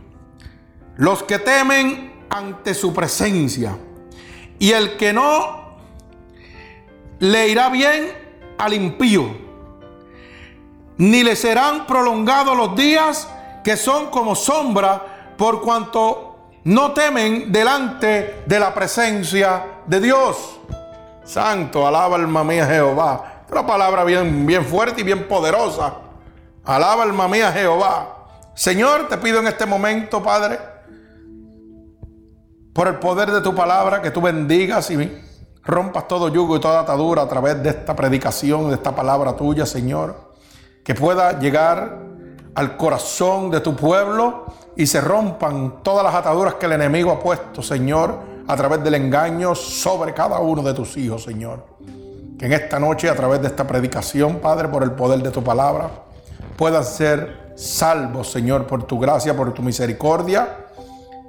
Los 0.95 1.21
que 1.21 1.37
temen 1.37 2.25
ante 2.31 2.73
su 2.73 2.91
presencia. 2.91 3.77
y 4.57 4.71
el 4.71 4.97
que 4.97 5.13
no 5.13 5.77
le 7.19 7.49
irá 7.49 7.69
bien 7.69 8.11
al 8.57 8.73
impío, 8.73 9.37
ni 10.97 11.21
le 11.23 11.35
serán 11.35 11.85
prolongados 11.85 12.57
los 12.57 12.75
días 12.75 13.29
que 13.63 13.77
son 13.77 14.09
como 14.09 14.33
sombra, 14.35 15.14
por 15.37 15.61
cuanto 15.61 16.35
no 16.65 16.93
temen 16.93 17.51
delante 17.51 18.43
de 18.45 18.59
la 18.59 18.73
presencia 18.73 19.81
de 19.85 19.99
Dios. 19.99 20.59
Santo, 21.23 21.85
alaba 21.87 22.15
alma 22.15 22.43
mía 22.43 22.65
Jehová. 22.65 23.43
Una 23.51 23.65
palabra 23.65 24.03
bien, 24.03 24.45
bien 24.45 24.65
fuerte 24.65 25.01
y 25.01 25.03
bien 25.03 25.27
poderosa. 25.27 25.93
Alaba 26.63 27.03
alma 27.03 27.27
mía 27.27 27.51
Jehová. 27.51 28.15
Señor, 28.55 29.07
te 29.07 29.17
pido 29.17 29.39
en 29.39 29.47
este 29.47 29.65
momento, 29.65 30.23
Padre, 30.23 30.57
por 32.73 32.87
el 32.87 32.95
poder 32.95 33.31
de 33.31 33.41
tu 33.41 33.53
palabra, 33.53 34.01
que 34.01 34.11
tú 34.11 34.21
bendigas 34.21 34.89
y 34.89 35.21
rompas 35.63 36.07
todo 36.07 36.29
yugo 36.29 36.57
y 36.57 36.59
toda 36.59 36.81
atadura 36.81 37.23
a 37.23 37.27
través 37.27 37.61
de 37.61 37.69
esta 37.69 37.95
predicación, 37.95 38.69
de 38.69 38.75
esta 38.75 38.95
palabra 38.95 39.35
tuya, 39.35 39.65
Señor. 39.65 40.33
Que 40.83 40.95
pueda 40.95 41.39
llegar 41.39 41.99
al 42.55 42.77
corazón 42.77 43.51
de 43.51 43.59
tu 43.59 43.75
pueblo 43.75 44.45
y 44.75 44.87
se 44.87 45.01
rompan 45.01 45.83
todas 45.83 46.03
las 46.03 46.13
ataduras 46.15 46.55
que 46.55 46.65
el 46.65 46.73
enemigo 46.73 47.11
ha 47.11 47.19
puesto, 47.19 47.61
Señor, 47.61 48.19
a 48.47 48.55
través 48.55 48.83
del 48.83 48.95
engaño 48.95 49.55
sobre 49.55 50.13
cada 50.13 50.39
uno 50.39 50.61
de 50.61 50.73
tus 50.73 50.97
hijos, 50.97 51.23
Señor. 51.23 51.65
Que 52.37 52.47
en 52.47 52.53
esta 52.53 52.79
noche, 52.79 53.09
a 53.09 53.15
través 53.15 53.41
de 53.41 53.47
esta 53.47 53.65
predicación, 53.65 54.39
Padre, 54.39 54.67
por 54.67 54.83
el 54.83 54.91
poder 54.91 55.21
de 55.21 55.31
tu 55.31 55.43
palabra, 55.43 55.89
puedan 56.57 56.83
ser 56.83 57.53
salvos, 57.55 58.31
Señor, 58.31 58.67
por 58.67 58.83
tu 58.83 58.99
gracia, 58.99 59.35
por 59.35 59.53
tu 59.53 59.61
misericordia 59.61 60.65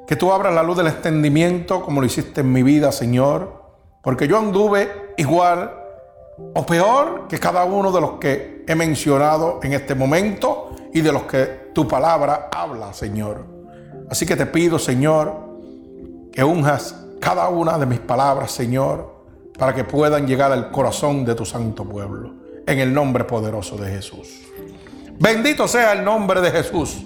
que 0.07 0.17
tú 0.17 0.33
abras 0.33 0.55
la 0.55 0.63
luz 0.63 0.77
del 0.77 0.87
extendimiento 0.87 1.83
como 1.83 2.01
lo 2.01 2.07
hiciste 2.07 2.43
en 2.43 2.53
mi 2.53 2.63
vida, 2.63 2.93
Señor. 2.93 3.65
Porque 4.03 4.29
yo 4.29 4.39
anduve 4.39 5.15
igual 5.17 5.73
o 6.55 6.65
peor 6.65 7.27
que 7.29 7.39
cada 7.39 7.65
uno 7.65 7.91
de 7.91 8.01
los 8.01 8.13
que 8.13 8.65
he 8.69 8.75
mencionado 8.75 9.59
en 9.63 9.73
este 9.73 9.95
momento 9.95 10.66
y 10.97 11.03
de 11.03 11.13
los 11.13 11.25
que 11.25 11.73
tu 11.75 11.87
palabra 11.87 12.49
habla, 12.51 12.95
Señor. 12.95 13.45
Así 14.09 14.25
que 14.25 14.35
te 14.35 14.47
pido, 14.47 14.79
Señor, 14.79 15.31
que 16.33 16.43
unjas 16.43 16.97
cada 17.21 17.51
una 17.51 17.77
de 17.77 17.85
mis 17.85 18.01
palabras, 18.01 18.51
Señor, 18.51 19.15
para 19.59 19.75
que 19.75 19.85
puedan 19.85 20.27
llegar 20.27 20.53
al 20.53 20.71
corazón 20.71 21.27
de 21.27 21.35
tu 21.35 21.45
santo 21.45 21.85
pueblo. 21.85 22.33
En 22.67 22.79
el 22.79 22.95
nombre 22.95 23.25
poderoso 23.25 23.77
de 23.77 23.91
Jesús. 23.91 24.41
Bendito 25.19 25.69
sea 25.69 25.93
el 25.93 26.03
nombre 26.03 26.41
de 26.41 26.51
Jesús. 26.51 26.97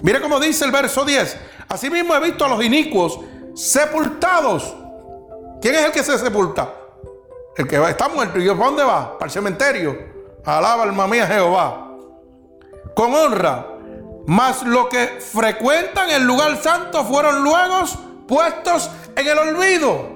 Mire 0.00 0.22
cómo 0.22 0.40
dice 0.40 0.64
el 0.64 0.72
verso 0.72 1.04
10. 1.04 1.36
Asimismo 1.68 2.14
he 2.14 2.20
visto 2.20 2.46
a 2.46 2.48
los 2.48 2.64
inicuos 2.64 3.20
sepultados. 3.54 4.74
¿Quién 5.60 5.74
es 5.74 5.82
el 5.82 5.92
que 5.92 6.02
se 6.02 6.16
sepulta? 6.18 6.72
El 7.58 7.68
que 7.68 7.76
está 7.90 8.08
muerto. 8.08 8.38
¿Y 8.38 8.46
dónde 8.46 8.82
va? 8.82 9.18
Para 9.18 9.26
el 9.26 9.32
cementerio. 9.32 9.98
Alaba 10.46 10.84
alma 10.84 11.06
mía 11.06 11.26
Jehová. 11.26 11.87
Con 12.98 13.14
honra. 13.14 13.64
Mas 14.26 14.64
lo 14.64 14.88
que 14.88 15.20
frecuentan 15.20 16.10
el 16.10 16.24
lugar 16.24 16.56
santo 16.56 17.04
fueron 17.04 17.44
luego 17.44 17.84
puestos 18.26 18.90
en 19.14 19.24
el 19.24 19.38
olvido. 19.38 20.08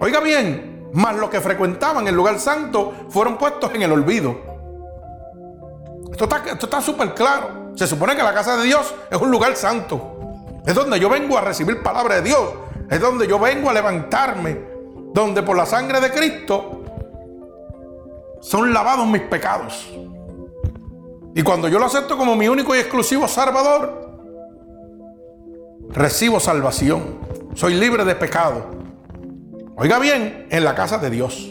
Oiga 0.00 0.18
bien, 0.18 0.90
mas 0.92 1.14
los 1.14 1.30
que 1.30 1.40
frecuentaban 1.40 2.08
el 2.08 2.16
lugar 2.16 2.40
santo 2.40 2.92
fueron 3.10 3.38
puestos 3.38 3.72
en 3.76 3.82
el 3.82 3.92
olvido. 3.92 4.40
Esto 6.10 6.28
está 6.64 6.80
súper 6.80 7.14
claro. 7.14 7.70
Se 7.76 7.86
supone 7.86 8.16
que 8.16 8.22
la 8.24 8.34
casa 8.34 8.56
de 8.56 8.64
Dios 8.64 8.92
es 9.08 9.20
un 9.20 9.30
lugar 9.30 9.54
santo. 9.54 10.18
Es 10.66 10.74
donde 10.74 10.98
yo 10.98 11.08
vengo 11.08 11.38
a 11.38 11.42
recibir 11.42 11.80
palabra 11.80 12.16
de 12.16 12.22
Dios. 12.22 12.54
Es 12.90 13.00
donde 13.00 13.28
yo 13.28 13.38
vengo 13.38 13.70
a 13.70 13.72
levantarme. 13.72 14.60
Donde 15.14 15.44
por 15.44 15.56
la 15.56 15.64
sangre 15.64 16.00
de 16.00 16.10
Cristo 16.10 16.82
son 18.40 18.72
lavados 18.74 19.06
mis 19.06 19.22
pecados. 19.22 19.88
Y 21.38 21.42
cuando 21.44 21.68
yo 21.68 21.78
lo 21.78 21.86
acepto 21.86 22.18
como 22.18 22.34
mi 22.34 22.48
único 22.48 22.74
y 22.74 22.80
exclusivo 22.80 23.28
Salvador, 23.28 24.18
recibo 25.90 26.40
salvación. 26.40 27.16
Soy 27.54 27.74
libre 27.74 28.04
de 28.04 28.16
pecado. 28.16 28.66
Oiga 29.76 30.00
bien, 30.00 30.48
en 30.50 30.64
la 30.64 30.74
casa 30.74 30.98
de 30.98 31.10
Dios. 31.10 31.48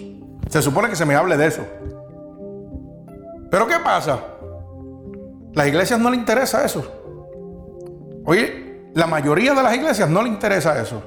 Se 0.49 0.61
supone 0.61 0.89
que 0.89 0.97
se 0.97 1.05
me 1.05 1.15
hable 1.15 1.37
de 1.37 1.47
eso. 1.47 1.65
Pero 3.49 3.65
¿qué 3.65 3.75
pasa? 3.81 4.19
Las 5.53 5.67
iglesias 5.67 6.01
no 6.01 6.09
le 6.09 6.17
interesa 6.17 6.65
eso. 6.65 6.83
Oye, 8.25 8.89
la 8.93 9.07
mayoría 9.07 9.53
de 9.53 9.63
las 9.63 9.73
iglesias 9.73 10.09
no 10.09 10.21
le 10.21 10.27
interesa 10.27 10.81
eso. 10.81 11.01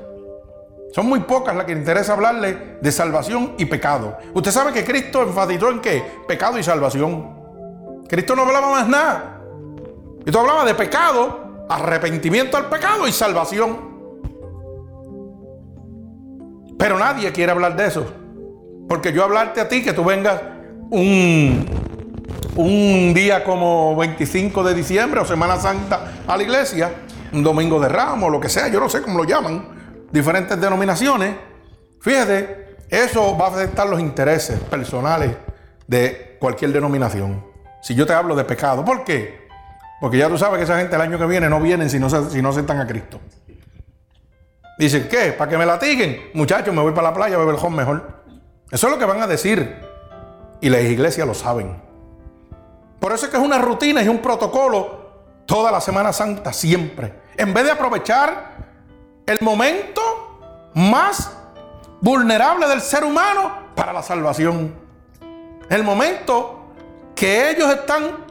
Son 0.95 1.05
muy 1.05 1.21
pocas 1.21 1.55
las 1.55 1.67
que 1.67 1.75
le 1.75 1.81
interesa 1.81 2.15
hablarle 2.15 2.79
de 2.81 2.93
salvación 2.93 3.57
y 3.59 3.67
pecado. 3.67 4.17
Usted 4.33 4.51
sabe 4.51 4.73
que 4.73 4.87
Cristo 4.87 5.23
enfatizó 5.23 5.69
en 5.69 5.83
qué? 5.83 6.03
Pecado 6.27 6.59
y 6.59 6.63
salvación. 6.63 7.40
Cristo 8.11 8.35
no 8.35 8.43
hablaba 8.43 8.71
más 8.71 8.89
nada. 8.89 9.41
Cristo 10.23 10.41
hablaba 10.41 10.65
de 10.65 10.75
pecado, 10.75 11.65
arrepentimiento 11.69 12.57
al 12.57 12.69
pecado 12.69 13.07
y 13.07 13.13
salvación. 13.13 13.89
Pero 16.77 16.99
nadie 16.99 17.31
quiere 17.31 17.53
hablar 17.53 17.77
de 17.77 17.87
eso. 17.87 18.05
Porque 18.89 19.13
yo 19.13 19.23
hablarte 19.23 19.61
a 19.61 19.69
ti 19.69 19.85
que 19.85 19.93
tú 19.93 20.03
vengas 20.03 20.43
un, 20.91 21.67
un 22.57 23.15
día 23.15 23.45
como 23.45 23.95
25 23.95 24.65
de 24.65 24.75
diciembre 24.75 25.21
o 25.21 25.25
Semana 25.25 25.57
Santa 25.61 26.23
a 26.27 26.37
la 26.37 26.43
iglesia, 26.43 26.93
un 27.33 27.45
domingo 27.45 27.79
de 27.79 27.91
ramos, 27.91 28.33
lo 28.33 28.41
que 28.41 28.49
sea, 28.49 28.67
yo 28.67 28.81
no 28.81 28.89
sé 28.89 29.03
cómo 29.03 29.19
lo 29.19 29.25
llaman, 29.25 30.09
diferentes 30.11 30.61
denominaciones. 30.61 31.37
Fíjate, 32.01 32.75
eso 32.89 33.39
va 33.39 33.47
a 33.47 33.51
afectar 33.51 33.89
los 33.89 34.01
intereses 34.01 34.59
personales 34.59 35.31
de 35.87 36.37
cualquier 36.41 36.73
denominación. 36.73 37.50
Si 37.81 37.95
yo 37.95 38.07
te 38.07 38.13
hablo 38.13 38.35
de 38.35 38.45
pecado, 38.45 38.85
¿por 38.85 39.05
qué? 39.05 39.49
Porque 40.01 40.19
ya 40.19 40.29
tú 40.29 40.39
sabes 40.39 40.59
que 40.59 40.65
esa 40.65 40.79
gente 40.79 40.97
el 40.97 41.03
año 41.03 41.19
que 41.19 41.27
viene 41.27 41.49
no 41.49 41.61
vienen 41.61 41.91
si 41.91 41.99
no, 41.99 42.09
si 42.09 42.41
no 42.41 42.49
aceptan 42.49 42.81
a 42.81 42.87
Cristo. 42.87 43.21
Dicen, 44.79 45.09
¿qué? 45.11 45.33
¿Para 45.33 45.51
que 45.51 45.59
me 45.59 45.67
latiguen? 45.67 46.31
Muchachos, 46.33 46.75
me 46.75 46.81
voy 46.81 46.93
para 46.93 47.09
la 47.09 47.15
playa 47.15 47.37
a 47.37 47.39
beber 47.39 47.57
el 47.63 47.71
mejor. 47.71 48.25
Eso 48.71 48.87
es 48.87 48.93
lo 48.93 48.99
que 48.99 49.05
van 49.05 49.21
a 49.21 49.27
decir. 49.27 49.77
Y 50.63 50.71
las 50.71 50.83
iglesias 50.83 51.27
lo 51.27 51.35
saben. 51.35 51.83
Por 52.99 53.13
eso 53.13 53.27
es 53.27 53.31
que 53.31 53.37
es 53.37 53.43
una 53.43 53.59
rutina 53.59 54.03
y 54.03 54.09
un 54.09 54.19
protocolo 54.19 55.01
toda 55.45 55.71
la 55.71 55.81
Semana 55.81 56.13
Santa, 56.13 56.53
siempre. 56.53 57.23
En 57.37 57.53
vez 57.53 57.65
de 57.65 57.73
aprovechar 57.73 58.57
el 59.27 59.39
momento 59.43 60.71
más 60.75 61.37
vulnerable 62.01 62.67
del 62.69 62.81
ser 62.81 63.05
humano 63.05 63.53
para 63.75 63.93
la 63.93 64.03
salvación. 64.03 64.75
El 65.69 65.85
momento 65.85 66.60
que 67.15 67.51
ellos 67.51 67.71
están 67.71 68.25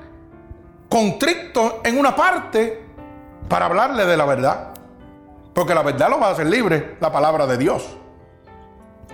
constrictos 0.89 1.75
en 1.83 1.97
una 1.97 2.15
parte 2.15 2.85
para 3.47 3.65
hablarle 3.65 4.05
de 4.05 4.17
la 4.17 4.25
verdad. 4.25 4.73
Porque 5.53 5.75
la 5.75 5.81
verdad 5.81 6.09
lo 6.09 6.19
va 6.19 6.27
a 6.27 6.31
hacer 6.31 6.47
libre, 6.47 6.97
la 6.99 7.11
palabra 7.11 7.45
de 7.45 7.57
Dios. 7.57 7.97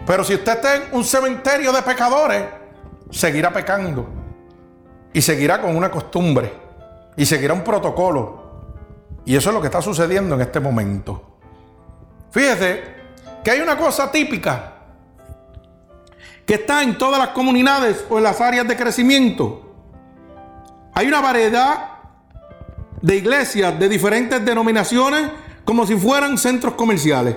Pero 0.06 0.24
si 0.24 0.36
usted 0.36 0.54
está 0.54 0.76
en 0.76 0.84
un 0.92 1.04
cementerio 1.04 1.72
de 1.72 1.82
pecadores, 1.82 2.44
seguirá 3.10 3.52
pecando 3.52 4.08
y 5.14 5.22
seguirá 5.22 5.62
con 5.62 5.76
una 5.76 5.90
costumbre 5.90 6.54
y 7.16 7.26
seguirá 7.26 7.54
un 7.54 7.64
protocolo. 7.64 8.44
Y 9.26 9.36
eso 9.36 9.50
es 9.50 9.56
lo 9.56 9.62
que 9.62 9.68
está 9.68 9.82
sucediendo 9.82 10.36
en 10.36 10.42
este 10.42 10.60
momento. 10.60 11.40
Fíjese 12.32 12.84
que 13.44 13.52
hay 13.52 13.62
una 13.62 13.78
cosa 13.78 14.12
típica 14.12 14.75
que 16.46 16.56
está 16.56 16.84
en 16.84 16.98
todas 16.98 17.20
las 17.20 17.30
comunidades 17.30 18.06
o 18.10 18.18
en 18.18 18.24
las 18.24 18.40
áreas 18.40 18.68
de 18.68 18.76
crecimiento. 18.76 19.74
Hay 20.94 21.08
una 21.08 21.22
variedad 21.22 21.90
de 23.02 23.16
iglesias 23.16 23.78
de 23.78 23.90
diferentes 23.90 24.44
denominaciones 24.44 25.30
como 25.64 25.86
si 25.86 25.96
fueran 25.96 26.38
centros 26.38 26.76
comerciales, 26.76 27.36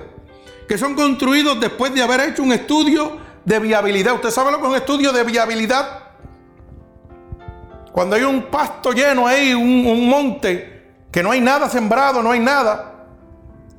que 0.68 0.77
son 0.77 0.94
construidos 0.94 1.59
después 1.59 1.94
de 1.94 2.03
haber 2.03 2.21
hecho 2.21 2.42
un 2.42 2.53
estudio 2.53 3.16
de 3.44 3.59
viabilidad. 3.59 4.14
¿Usted 4.14 4.31
sabe 4.31 4.53
lo 4.53 4.59
que 4.59 4.64
es 4.64 4.71
un 4.71 4.77
estudio 4.77 5.12
de 5.12 5.25
viabilidad? 5.25 6.03
Cuando 7.90 8.14
hay 8.14 8.23
un 8.23 8.42
pasto 8.44 8.92
lleno 8.92 9.27
ahí, 9.27 9.55
un, 9.55 10.09
monte, 10.09 10.92
que 11.11 11.23
no 11.23 11.31
hay 11.31 11.40
nada 11.40 11.68
sembrado, 11.68 12.23
no 12.23 12.31
hay 12.31 12.40
nada, 12.40 13.07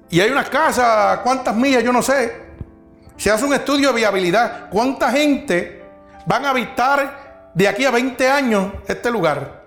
y 0.09 0.19
hay 0.19 0.31
una 0.31 0.43
casa, 0.43 1.21
¿cuántas 1.23 1.55
millas? 1.55 1.83
Yo 1.83 1.93
no 1.93 2.01
sé. 2.01 2.48
Se 3.19 3.29
hace 3.29 3.43
un 3.43 3.53
estudio 3.53 3.89
de 3.89 3.95
viabilidad. 3.95 4.69
¿Cuánta 4.69 5.11
gente 5.11 5.83
van 6.25 6.45
a 6.45 6.51
habitar 6.51 7.51
de 7.53 7.67
aquí 7.67 7.83
a 7.83 7.91
20 7.91 8.29
años 8.29 8.71
este 8.87 9.11
lugar? 9.11 9.65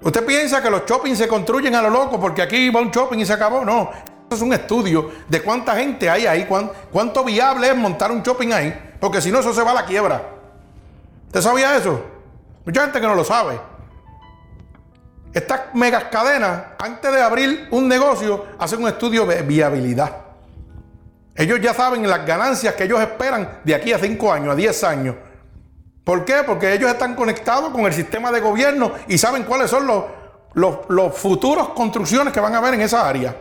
¿Usted 0.00 0.24
piensa 0.24 0.62
que 0.62 0.70
los 0.70 0.86
shopping 0.86 1.16
se 1.16 1.26
construyen 1.26 1.74
a 1.74 1.82
lo 1.82 1.90
loco 1.90 2.20
porque 2.20 2.42
aquí 2.42 2.70
va 2.70 2.80
un 2.80 2.92
shopping 2.92 3.18
y 3.18 3.26
se 3.26 3.32
acabó? 3.32 3.64
No. 3.64 3.90
Eso 4.28 4.36
es 4.36 4.40
un 4.40 4.52
estudio 4.52 5.10
de 5.28 5.42
cuánta 5.42 5.74
gente 5.74 6.08
hay 6.08 6.26
ahí, 6.26 6.46
cuánto 6.92 7.24
viable 7.24 7.68
es 7.68 7.76
montar 7.76 8.12
un 8.12 8.22
shopping 8.22 8.52
ahí. 8.52 8.92
Porque 9.00 9.20
si 9.20 9.32
no, 9.32 9.40
eso 9.40 9.52
se 9.52 9.64
va 9.64 9.72
a 9.72 9.74
la 9.74 9.84
quiebra. 9.84 10.22
¿Usted 11.26 11.40
sabía 11.40 11.76
eso? 11.76 12.04
Mucha 12.64 12.82
gente 12.82 13.00
que 13.00 13.06
no 13.06 13.16
lo 13.16 13.24
sabe. 13.24 13.58
Estas 15.32 15.74
megas 15.74 16.04
cadenas, 16.04 16.66
antes 16.78 17.12
de 17.12 17.20
abrir 17.20 17.66
un 17.72 17.88
negocio, 17.88 18.46
hacen 18.60 18.80
un 18.80 18.88
estudio 18.88 19.26
de 19.26 19.42
viabilidad. 19.42 20.27
Ellos 21.38 21.60
ya 21.60 21.72
saben 21.72 22.06
las 22.08 22.26
ganancias 22.26 22.74
que 22.74 22.82
ellos 22.82 23.00
esperan 23.00 23.60
de 23.62 23.72
aquí 23.72 23.92
a 23.92 23.98
5 23.98 24.32
años, 24.32 24.52
a 24.52 24.56
10 24.56 24.84
años. 24.84 25.14
¿Por 26.02 26.24
qué? 26.24 26.42
Porque 26.44 26.74
ellos 26.74 26.90
están 26.90 27.14
conectados 27.14 27.70
con 27.70 27.82
el 27.86 27.92
sistema 27.92 28.32
de 28.32 28.40
gobierno 28.40 28.90
y 29.06 29.16
saben 29.18 29.44
cuáles 29.44 29.70
son 29.70 29.86
los, 29.86 30.04
los, 30.54 31.16
futuros 31.16 31.68
construcciones 31.68 32.32
que 32.32 32.40
van 32.40 32.56
a 32.56 32.58
haber 32.58 32.74
en 32.74 32.80
esa 32.80 33.08
área. 33.08 33.36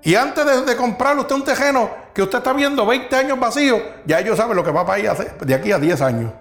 Y 0.00 0.14
antes 0.14 0.64
de, 0.64 0.76
comprarle 0.76 1.20
usted 1.20 1.34
un 1.34 1.44
terreno 1.44 1.90
que 2.14 2.22
usted 2.22 2.38
está 2.38 2.54
viendo 2.54 2.86
20 2.86 3.14
años 3.14 3.38
vacío, 3.38 3.82
ya 4.06 4.20
ellos 4.20 4.38
saben 4.38 4.56
lo 4.56 4.64
que 4.64 4.70
va 4.70 4.80
a 4.80 4.86
pasar 4.86 5.36
de 5.40 5.54
aquí 5.54 5.72
a 5.72 5.78
10 5.78 6.00
años. 6.00 6.32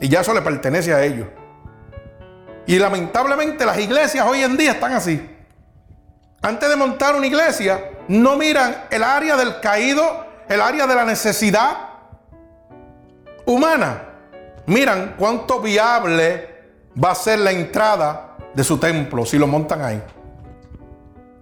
Y 0.00 0.08
ya 0.08 0.22
eso 0.22 0.32
le 0.32 0.40
pertenece 0.40 0.94
a 0.94 1.04
ellos. 1.04 1.28
Y 2.66 2.78
lamentablemente 2.78 3.66
las 3.66 3.78
iglesias 3.78 4.26
hoy 4.26 4.42
en 4.42 4.56
día 4.56 4.72
están 4.72 4.94
así. 4.94 5.35
Antes 6.46 6.68
de 6.68 6.76
montar 6.76 7.16
una 7.16 7.26
iglesia, 7.26 7.90
no 8.06 8.36
miran 8.36 8.84
el 8.88 9.02
área 9.02 9.34
del 9.34 9.58
caído, 9.58 10.24
el 10.48 10.60
área 10.60 10.86
de 10.86 10.94
la 10.94 11.04
necesidad 11.04 11.76
humana. 13.46 14.02
Miran 14.66 15.16
cuánto 15.18 15.60
viable 15.60 16.48
va 17.02 17.10
a 17.10 17.14
ser 17.16 17.40
la 17.40 17.50
entrada 17.50 18.36
de 18.54 18.62
su 18.62 18.78
templo 18.78 19.26
si 19.26 19.40
lo 19.40 19.48
montan 19.48 19.82
ahí. 19.82 20.00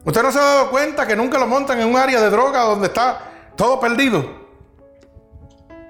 ¿Usted 0.06 0.22
no 0.22 0.32
se 0.32 0.38
ha 0.38 0.42
dado 0.42 0.70
cuenta 0.70 1.06
que 1.06 1.14
nunca 1.14 1.36
lo 1.36 1.48
montan 1.48 1.78
en 1.78 1.88
un 1.88 1.98
área 1.98 2.18
de 2.18 2.30
droga 2.30 2.62
donde 2.62 2.86
está 2.86 3.30
todo 3.56 3.78
perdido? 3.78 4.24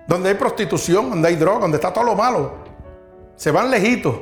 Donde 0.09 0.31
hay 0.31 0.35
prostitución, 0.35 1.11
donde 1.11 1.29
hay 1.29 1.37
droga, 1.37 1.61
donde 1.61 1.77
está 1.77 1.93
todo 1.93 2.03
lo 2.03 2.17
malo. 2.17 2.65
Se 3.37 3.53
van 3.53 3.71
lejitos. 3.71 4.17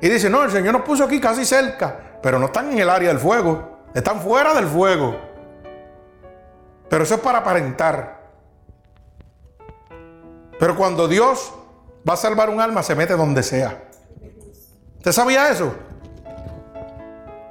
Y 0.00 0.08
dicen, 0.08 0.30
no, 0.30 0.44
el 0.44 0.52
Señor 0.52 0.72
nos 0.72 0.82
puso 0.82 1.02
aquí 1.02 1.18
casi 1.18 1.44
cerca, 1.44 2.05
pero 2.22 2.38
no 2.38 2.46
están 2.46 2.72
en 2.72 2.78
el 2.78 2.90
área 2.90 3.08
del 3.08 3.18
fuego. 3.18 3.76
Están 3.94 4.20
fuera 4.20 4.54
del 4.54 4.66
fuego. 4.66 5.16
Pero 6.88 7.04
eso 7.04 7.14
es 7.14 7.20
para 7.20 7.38
aparentar. 7.38 8.20
Pero 10.58 10.76
cuando 10.76 11.08
Dios 11.08 11.52
va 12.08 12.14
a 12.14 12.16
salvar 12.16 12.50
un 12.50 12.60
alma, 12.60 12.82
se 12.82 12.94
mete 12.94 13.14
donde 13.14 13.42
sea. 13.42 13.82
¿Usted 14.98 15.12
sabía 15.12 15.50
eso? 15.50 15.74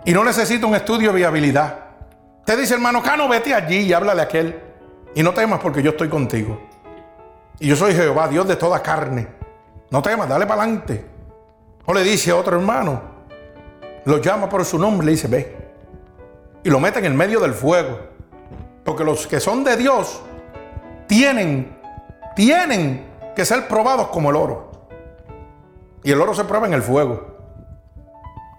Y 0.05 0.13
no 0.13 0.23
necesita 0.23 0.65
un 0.65 0.75
estudio 0.75 1.11
de 1.11 1.17
viabilidad. 1.17 1.79
Usted 2.39 2.59
dice, 2.59 2.75
hermano 2.75 3.01
Cano, 3.01 3.27
vete 3.27 3.53
allí 3.53 3.77
y 3.77 3.93
háblale 3.93 4.21
a 4.21 4.25
aquel. 4.25 4.61
Y 5.15 5.23
no 5.23 5.33
temas 5.33 5.59
porque 5.59 5.81
yo 5.81 5.91
estoy 5.91 6.09
contigo. 6.09 6.61
Y 7.59 7.67
yo 7.67 7.75
soy 7.75 7.93
Jehová, 7.93 8.27
Dios 8.27 8.47
de 8.47 8.55
toda 8.55 8.81
carne. 8.81 9.27
No 9.89 10.01
temas, 10.01 10.27
dale 10.27 10.45
para 10.45 10.63
adelante. 10.63 11.05
O 11.85 11.93
le 11.93 12.03
dice 12.03 12.31
a 12.31 12.35
otro 12.35 12.57
hermano, 12.57 13.14
lo 14.05 14.17
llama 14.19 14.47
por 14.49 14.63
su 14.63 14.79
nombre, 14.79 15.05
le 15.05 15.11
dice, 15.11 15.27
ve. 15.27 15.55
Y 16.63 16.69
lo 16.69 16.79
mete 16.79 16.99
en 16.99 17.05
el 17.05 17.13
medio 17.13 17.39
del 17.39 17.53
fuego. 17.53 17.99
Porque 18.83 19.03
los 19.03 19.27
que 19.27 19.39
son 19.39 19.63
de 19.63 19.75
Dios 19.77 20.21
tienen, 21.07 21.77
tienen 22.35 23.05
que 23.35 23.45
ser 23.45 23.67
probados 23.67 24.07
como 24.07 24.29
el 24.29 24.35
oro. 24.35 24.71
Y 26.03 26.11
el 26.11 26.21
oro 26.21 26.33
se 26.33 26.43
prueba 26.43 26.67
en 26.67 26.73
el 26.73 26.83
fuego. 26.83 27.35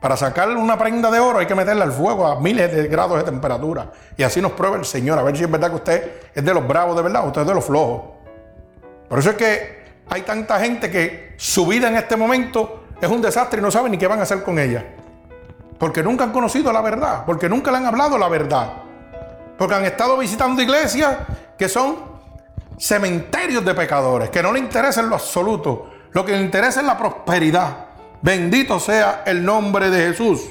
Para 0.00 0.16
sacar 0.16 0.48
una 0.50 0.76
prenda 0.76 1.10
de 1.10 1.18
oro 1.18 1.38
hay 1.38 1.46
que 1.46 1.54
meterla 1.54 1.84
al 1.84 1.92
fuego 1.92 2.26
a 2.26 2.40
miles 2.40 2.72
de 2.72 2.88
grados 2.88 3.18
de 3.18 3.24
temperatura. 3.24 3.90
Y 4.16 4.24
así 4.24 4.40
nos 4.40 4.52
prueba 4.52 4.76
el 4.76 4.84
Señor. 4.84 5.18
A 5.18 5.22
ver 5.22 5.36
si 5.36 5.44
es 5.44 5.50
verdad 5.50 5.70
que 5.70 5.76
usted 5.76 6.12
es 6.34 6.44
de 6.44 6.54
los 6.54 6.66
bravos 6.66 6.96
de 6.96 7.02
verdad 7.02 7.24
o 7.24 7.28
usted 7.28 7.42
es 7.42 7.46
de 7.46 7.54
los 7.54 7.64
flojos. 7.64 8.02
Por 9.08 9.18
eso 9.20 9.30
es 9.30 9.36
que 9.36 9.76
hay 10.08 10.22
tanta 10.22 10.58
gente 10.60 10.90
que 10.90 11.34
su 11.36 11.66
vida 11.66 11.88
en 11.88 11.96
este 11.96 12.16
momento 12.16 12.84
es 13.00 13.08
un 13.08 13.22
desastre 13.22 13.60
y 13.60 13.62
no 13.62 13.70
saben 13.70 13.92
ni 13.92 13.98
qué 13.98 14.06
van 14.06 14.18
a 14.18 14.22
hacer 14.22 14.42
con 14.42 14.58
ella. 14.58 14.84
Porque 15.78 16.02
nunca 16.02 16.24
han 16.24 16.32
conocido 16.32 16.72
la 16.72 16.80
verdad, 16.80 17.24
porque 17.26 17.48
nunca 17.48 17.70
le 17.70 17.78
han 17.78 17.86
hablado 17.86 18.16
la 18.18 18.28
verdad. 18.28 18.72
Porque 19.58 19.74
han 19.74 19.84
estado 19.84 20.18
visitando 20.18 20.62
iglesias 20.62 21.16
que 21.58 21.68
son 21.68 21.96
cementerios 22.78 23.64
de 23.64 23.74
pecadores, 23.74 24.30
que 24.30 24.42
no 24.42 24.52
le 24.52 24.58
interesa 24.58 25.00
en 25.00 25.08
lo 25.08 25.16
absoluto. 25.16 25.90
Lo 26.12 26.24
que 26.24 26.32
le 26.32 26.40
interesa 26.40 26.80
es 26.80 26.86
la 26.86 26.96
prosperidad. 26.96 27.86
Bendito 28.22 28.80
sea 28.80 29.22
el 29.26 29.44
nombre 29.44 29.90
de 29.90 30.08
Jesús. 30.08 30.42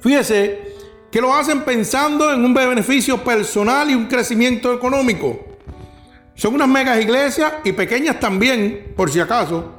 Fíjese 0.00 0.70
que 1.10 1.20
lo 1.20 1.34
hacen 1.34 1.62
pensando 1.62 2.32
en 2.32 2.44
un 2.44 2.54
beneficio 2.54 3.22
personal 3.22 3.90
y 3.90 3.94
un 3.94 4.06
crecimiento 4.06 4.72
económico. 4.72 5.40
Son 6.34 6.54
unas 6.54 6.68
megas 6.68 7.00
iglesias 7.00 7.52
y 7.64 7.72
pequeñas 7.72 8.20
también, 8.20 8.94
por 8.96 9.10
si 9.10 9.20
acaso, 9.20 9.74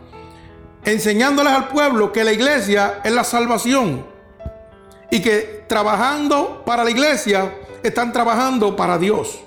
enseñándoles 0.84 1.54
al 1.54 1.67
pueblo 1.67 2.12
que 2.12 2.24
la 2.24 2.32
iglesia 2.32 3.00
es 3.04 3.12
la 3.12 3.24
salvación 3.24 4.06
y 5.10 5.22
que 5.22 5.65
trabajando 5.67 6.63
para 6.65 6.84
la 6.84 6.89
iglesia 6.89 7.54
están 7.84 8.12
trabajando 8.12 8.76
para 8.76 8.98
Dios 8.98 9.39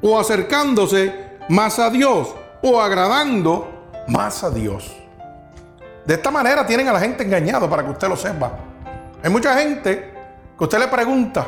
o 0.00 0.18
acercándose 0.18 1.38
más 1.48 1.78
a 1.78 1.90
Dios 1.90 2.34
o 2.62 2.80
agradando 2.80 3.90
más 4.08 4.42
a 4.44 4.50
Dios. 4.50 4.94
De 6.04 6.14
esta 6.14 6.30
manera 6.30 6.66
tienen 6.66 6.88
a 6.88 6.92
la 6.92 7.00
gente 7.00 7.24
engañado 7.24 7.68
para 7.68 7.84
que 7.84 7.90
usted 7.90 8.08
lo 8.08 8.16
sepa. 8.16 8.52
Hay 9.22 9.30
mucha 9.30 9.58
gente 9.58 10.12
que 10.56 10.64
usted 10.64 10.78
le 10.78 10.88
pregunta, 10.88 11.46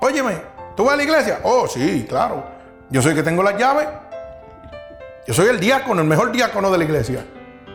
óyeme, 0.00 0.40
¿tú 0.76 0.84
vas 0.84 0.94
a 0.94 0.96
la 0.96 1.02
iglesia? 1.04 1.40
Oh, 1.44 1.68
sí, 1.68 2.04
claro. 2.08 2.44
Yo 2.90 3.00
soy 3.02 3.12
el 3.12 3.18
que 3.18 3.22
tengo 3.22 3.42
las 3.42 3.56
llaves 3.56 3.86
yo 5.28 5.34
soy 5.34 5.48
el 5.48 5.60
diácono, 5.60 6.00
el 6.00 6.08
mejor 6.08 6.32
diácono 6.32 6.70
de 6.70 6.78
la 6.78 6.84
iglesia. 6.84 7.22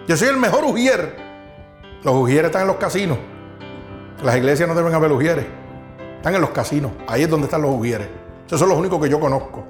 Yo 0.08 0.18
soy 0.18 0.28
el 0.28 0.38
mejor 0.38 0.66
ujier. 0.66 1.16
Los 2.04 2.16
ujieres 2.16 2.46
están 2.46 2.64
en 2.64 2.68
los 2.68 2.78
casinos. 2.78 3.18
Las 4.22 4.36
iglesias 4.36 4.68
no 4.68 4.76
deben 4.76 4.94
haber 4.94 5.12
ujieres. 5.12 5.46
Están 6.18 6.36
en 6.36 6.42
los 6.42 6.50
casinos. 6.50 6.92
Ahí 7.08 7.24
es 7.24 7.30
donde 7.30 7.46
están 7.46 7.62
los 7.62 7.72
ujieres. 7.72 8.08
Esos 8.46 8.60
son 8.60 8.70
los 8.70 8.78
únicos 8.78 9.02
que 9.02 9.10
yo 9.10 9.20
conozco. 9.20 9.66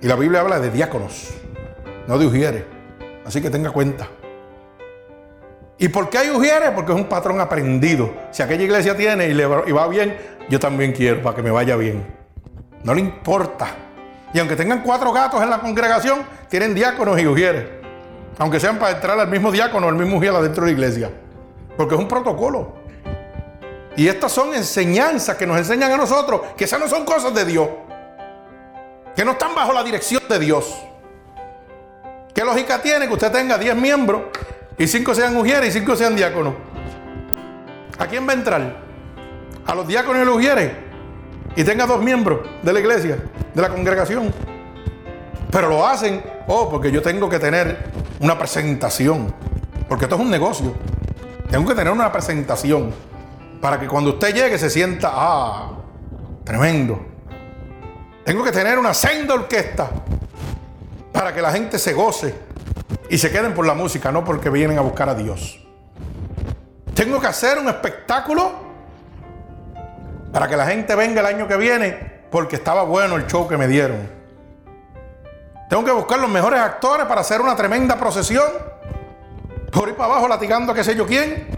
Y 0.00 0.06
la 0.06 0.16
Biblia 0.16 0.40
habla 0.40 0.60
de 0.60 0.70
diáconos, 0.70 1.34
no 2.06 2.18
de 2.18 2.26
ujieres. 2.26 2.64
Así 3.26 3.42
que 3.42 3.50
tenga 3.50 3.70
cuenta. 3.70 4.08
¿Y 5.76 5.88
por 5.88 6.08
qué 6.08 6.18
hay 6.18 6.30
ujieres? 6.30 6.70
Porque 6.70 6.92
es 6.92 6.98
un 6.98 7.06
patrón 7.06 7.40
aprendido. 7.40 8.12
Si 8.30 8.42
aquella 8.42 8.64
iglesia 8.64 8.96
tiene 8.96 9.28
y, 9.28 9.34
le 9.34 9.46
va 9.46 9.88
bien, 9.88 10.16
yo 10.48 10.58
también 10.58 10.92
quiero 10.92 11.22
para 11.22 11.36
que 11.36 11.42
me 11.42 11.50
vaya 11.50 11.76
bien. 11.76 12.06
No 12.84 12.94
le 12.94 13.00
importa. 13.00 13.68
Y 14.32 14.38
aunque 14.38 14.56
tengan 14.56 14.82
cuatro 14.82 15.12
gatos 15.12 15.42
en 15.42 15.50
la 15.50 15.58
congregación, 15.58 16.20
tienen 16.48 16.74
diáconos 16.74 17.20
y 17.20 17.26
ujieres. 17.26 17.77
Aunque 18.38 18.60
sean 18.60 18.78
para 18.78 18.92
entrar 18.92 19.18
al 19.18 19.28
mismo 19.28 19.50
diácono 19.50 19.86
o 19.86 19.90
al 19.90 19.96
mismo 19.96 20.16
ujier 20.16 20.32
dentro 20.34 20.64
de 20.64 20.70
la 20.70 20.72
iglesia. 20.72 21.10
Porque 21.76 21.94
es 21.94 22.00
un 22.00 22.08
protocolo. 22.08 22.74
Y 23.96 24.06
estas 24.06 24.30
son 24.30 24.54
enseñanzas 24.54 25.36
que 25.36 25.46
nos 25.46 25.58
enseñan 25.58 25.90
a 25.90 25.96
nosotros 25.96 26.42
que 26.56 26.64
esas 26.64 26.78
no 26.78 26.88
son 26.88 27.04
cosas 27.04 27.34
de 27.34 27.44
Dios. 27.44 27.68
Que 29.16 29.24
no 29.24 29.32
están 29.32 29.54
bajo 29.54 29.72
la 29.72 29.82
dirección 29.82 30.22
de 30.28 30.38
Dios. 30.38 30.72
¿Qué 32.32 32.44
lógica 32.44 32.80
tiene 32.80 33.08
que 33.08 33.12
usted 33.12 33.32
tenga 33.32 33.58
10 33.58 33.74
miembros 33.74 34.22
y 34.78 34.86
5 34.86 35.14
sean 35.14 35.36
ujieres 35.36 35.74
y 35.74 35.80
5 35.80 35.96
sean 35.96 36.14
diáconos? 36.14 36.54
¿A 37.98 38.06
quién 38.06 38.28
va 38.28 38.30
a 38.30 38.36
entrar? 38.36 38.76
¿A 39.66 39.74
los 39.74 39.88
diáconos 39.88 40.22
y 40.22 40.24
los 40.24 40.36
ujieres? 40.36 40.70
Y 41.56 41.64
tenga 41.64 41.86
dos 41.86 42.00
miembros 42.00 42.40
de 42.62 42.72
la 42.72 42.78
iglesia 42.78 43.18
de 43.52 43.62
la 43.62 43.68
congregación. 43.68 44.32
Pero 45.50 45.68
lo 45.68 45.84
hacen, 45.84 46.22
oh, 46.48 46.68
porque 46.68 46.90
yo 46.90 47.00
tengo 47.00 47.28
que 47.28 47.38
tener 47.38 47.90
una 48.20 48.36
presentación. 48.36 49.32
Porque 49.88 50.06
esto 50.06 50.16
es 50.16 50.20
un 50.20 50.30
negocio. 50.30 50.74
Tengo 51.50 51.68
que 51.68 51.74
tener 51.74 51.92
una 51.92 52.10
presentación. 52.10 52.92
Para 53.60 53.78
que 53.78 53.86
cuando 53.86 54.10
usted 54.10 54.34
llegue 54.34 54.58
se 54.58 54.68
sienta, 54.68 55.10
ah, 55.12 55.72
tremendo. 56.44 57.00
Tengo 58.24 58.42
que 58.42 58.52
tener 58.52 58.78
una 58.78 58.92
senda 58.92 59.34
orquesta. 59.34 59.90
Para 61.12 61.32
que 61.32 61.40
la 61.40 61.52
gente 61.52 61.78
se 61.78 61.92
goce 61.92 62.34
y 63.08 63.18
se 63.18 63.30
queden 63.30 63.54
por 63.54 63.66
la 63.66 63.74
música, 63.74 64.12
no 64.12 64.24
porque 64.24 64.50
vienen 64.50 64.78
a 64.78 64.82
buscar 64.82 65.08
a 65.08 65.14
Dios. 65.14 65.64
Tengo 66.94 67.20
que 67.20 67.26
hacer 67.26 67.58
un 67.58 67.68
espectáculo 67.68 68.52
para 70.32 70.48
que 70.48 70.56
la 70.56 70.66
gente 70.66 70.94
venga 70.94 71.20
el 71.20 71.26
año 71.26 71.48
que 71.48 71.56
viene 71.56 72.18
porque 72.30 72.56
estaba 72.56 72.82
bueno 72.82 73.16
el 73.16 73.26
show 73.26 73.48
que 73.48 73.56
me 73.56 73.66
dieron. 73.66 74.17
Tengo 75.68 75.84
que 75.84 75.92
buscar 75.92 76.18
los 76.18 76.30
mejores 76.30 76.60
actores 76.60 77.06
para 77.06 77.20
hacer 77.20 77.40
una 77.40 77.54
tremenda 77.54 77.96
procesión. 77.96 78.46
Por 79.70 79.88
ir 79.88 79.94
para 79.94 80.12
abajo 80.12 80.28
latigando 80.28 80.72
a 80.72 80.74
qué 80.74 80.82
sé 80.82 80.96
yo 80.96 81.06
quién. 81.06 81.48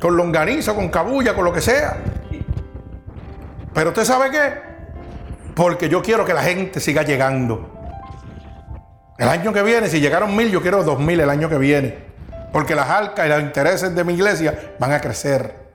Con 0.00 0.16
longaniza, 0.16 0.74
con 0.74 0.88
cabulla, 0.88 1.34
con 1.34 1.44
lo 1.44 1.52
que 1.52 1.60
sea. 1.60 1.96
Pero 3.74 3.90
usted 3.90 4.04
sabe 4.04 4.30
qué? 4.30 4.52
Porque 5.54 5.88
yo 5.88 6.02
quiero 6.02 6.24
que 6.24 6.32
la 6.32 6.42
gente 6.42 6.80
siga 6.80 7.02
llegando. 7.02 7.72
El 9.18 9.28
año 9.28 9.52
que 9.52 9.62
viene, 9.62 9.88
si 9.88 10.00
llegaron 10.00 10.36
mil, 10.36 10.50
yo 10.50 10.62
quiero 10.62 10.84
dos 10.84 11.00
mil 11.00 11.18
el 11.18 11.30
año 11.30 11.48
que 11.48 11.58
viene. 11.58 12.06
Porque 12.52 12.74
las 12.74 12.88
arcas 12.88 13.26
y 13.26 13.28
los 13.28 13.40
intereses 13.40 13.94
de 13.94 14.04
mi 14.04 14.14
iglesia 14.14 14.74
van 14.78 14.92
a 14.92 15.00
crecer 15.00 15.66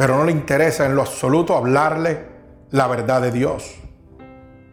pero 0.00 0.16
no 0.16 0.24
le 0.24 0.32
interesa 0.32 0.86
en 0.86 0.96
lo 0.96 1.02
absoluto 1.02 1.54
hablarle 1.54 2.24
la 2.70 2.86
verdad 2.86 3.20
de 3.20 3.30
Dios. 3.30 3.74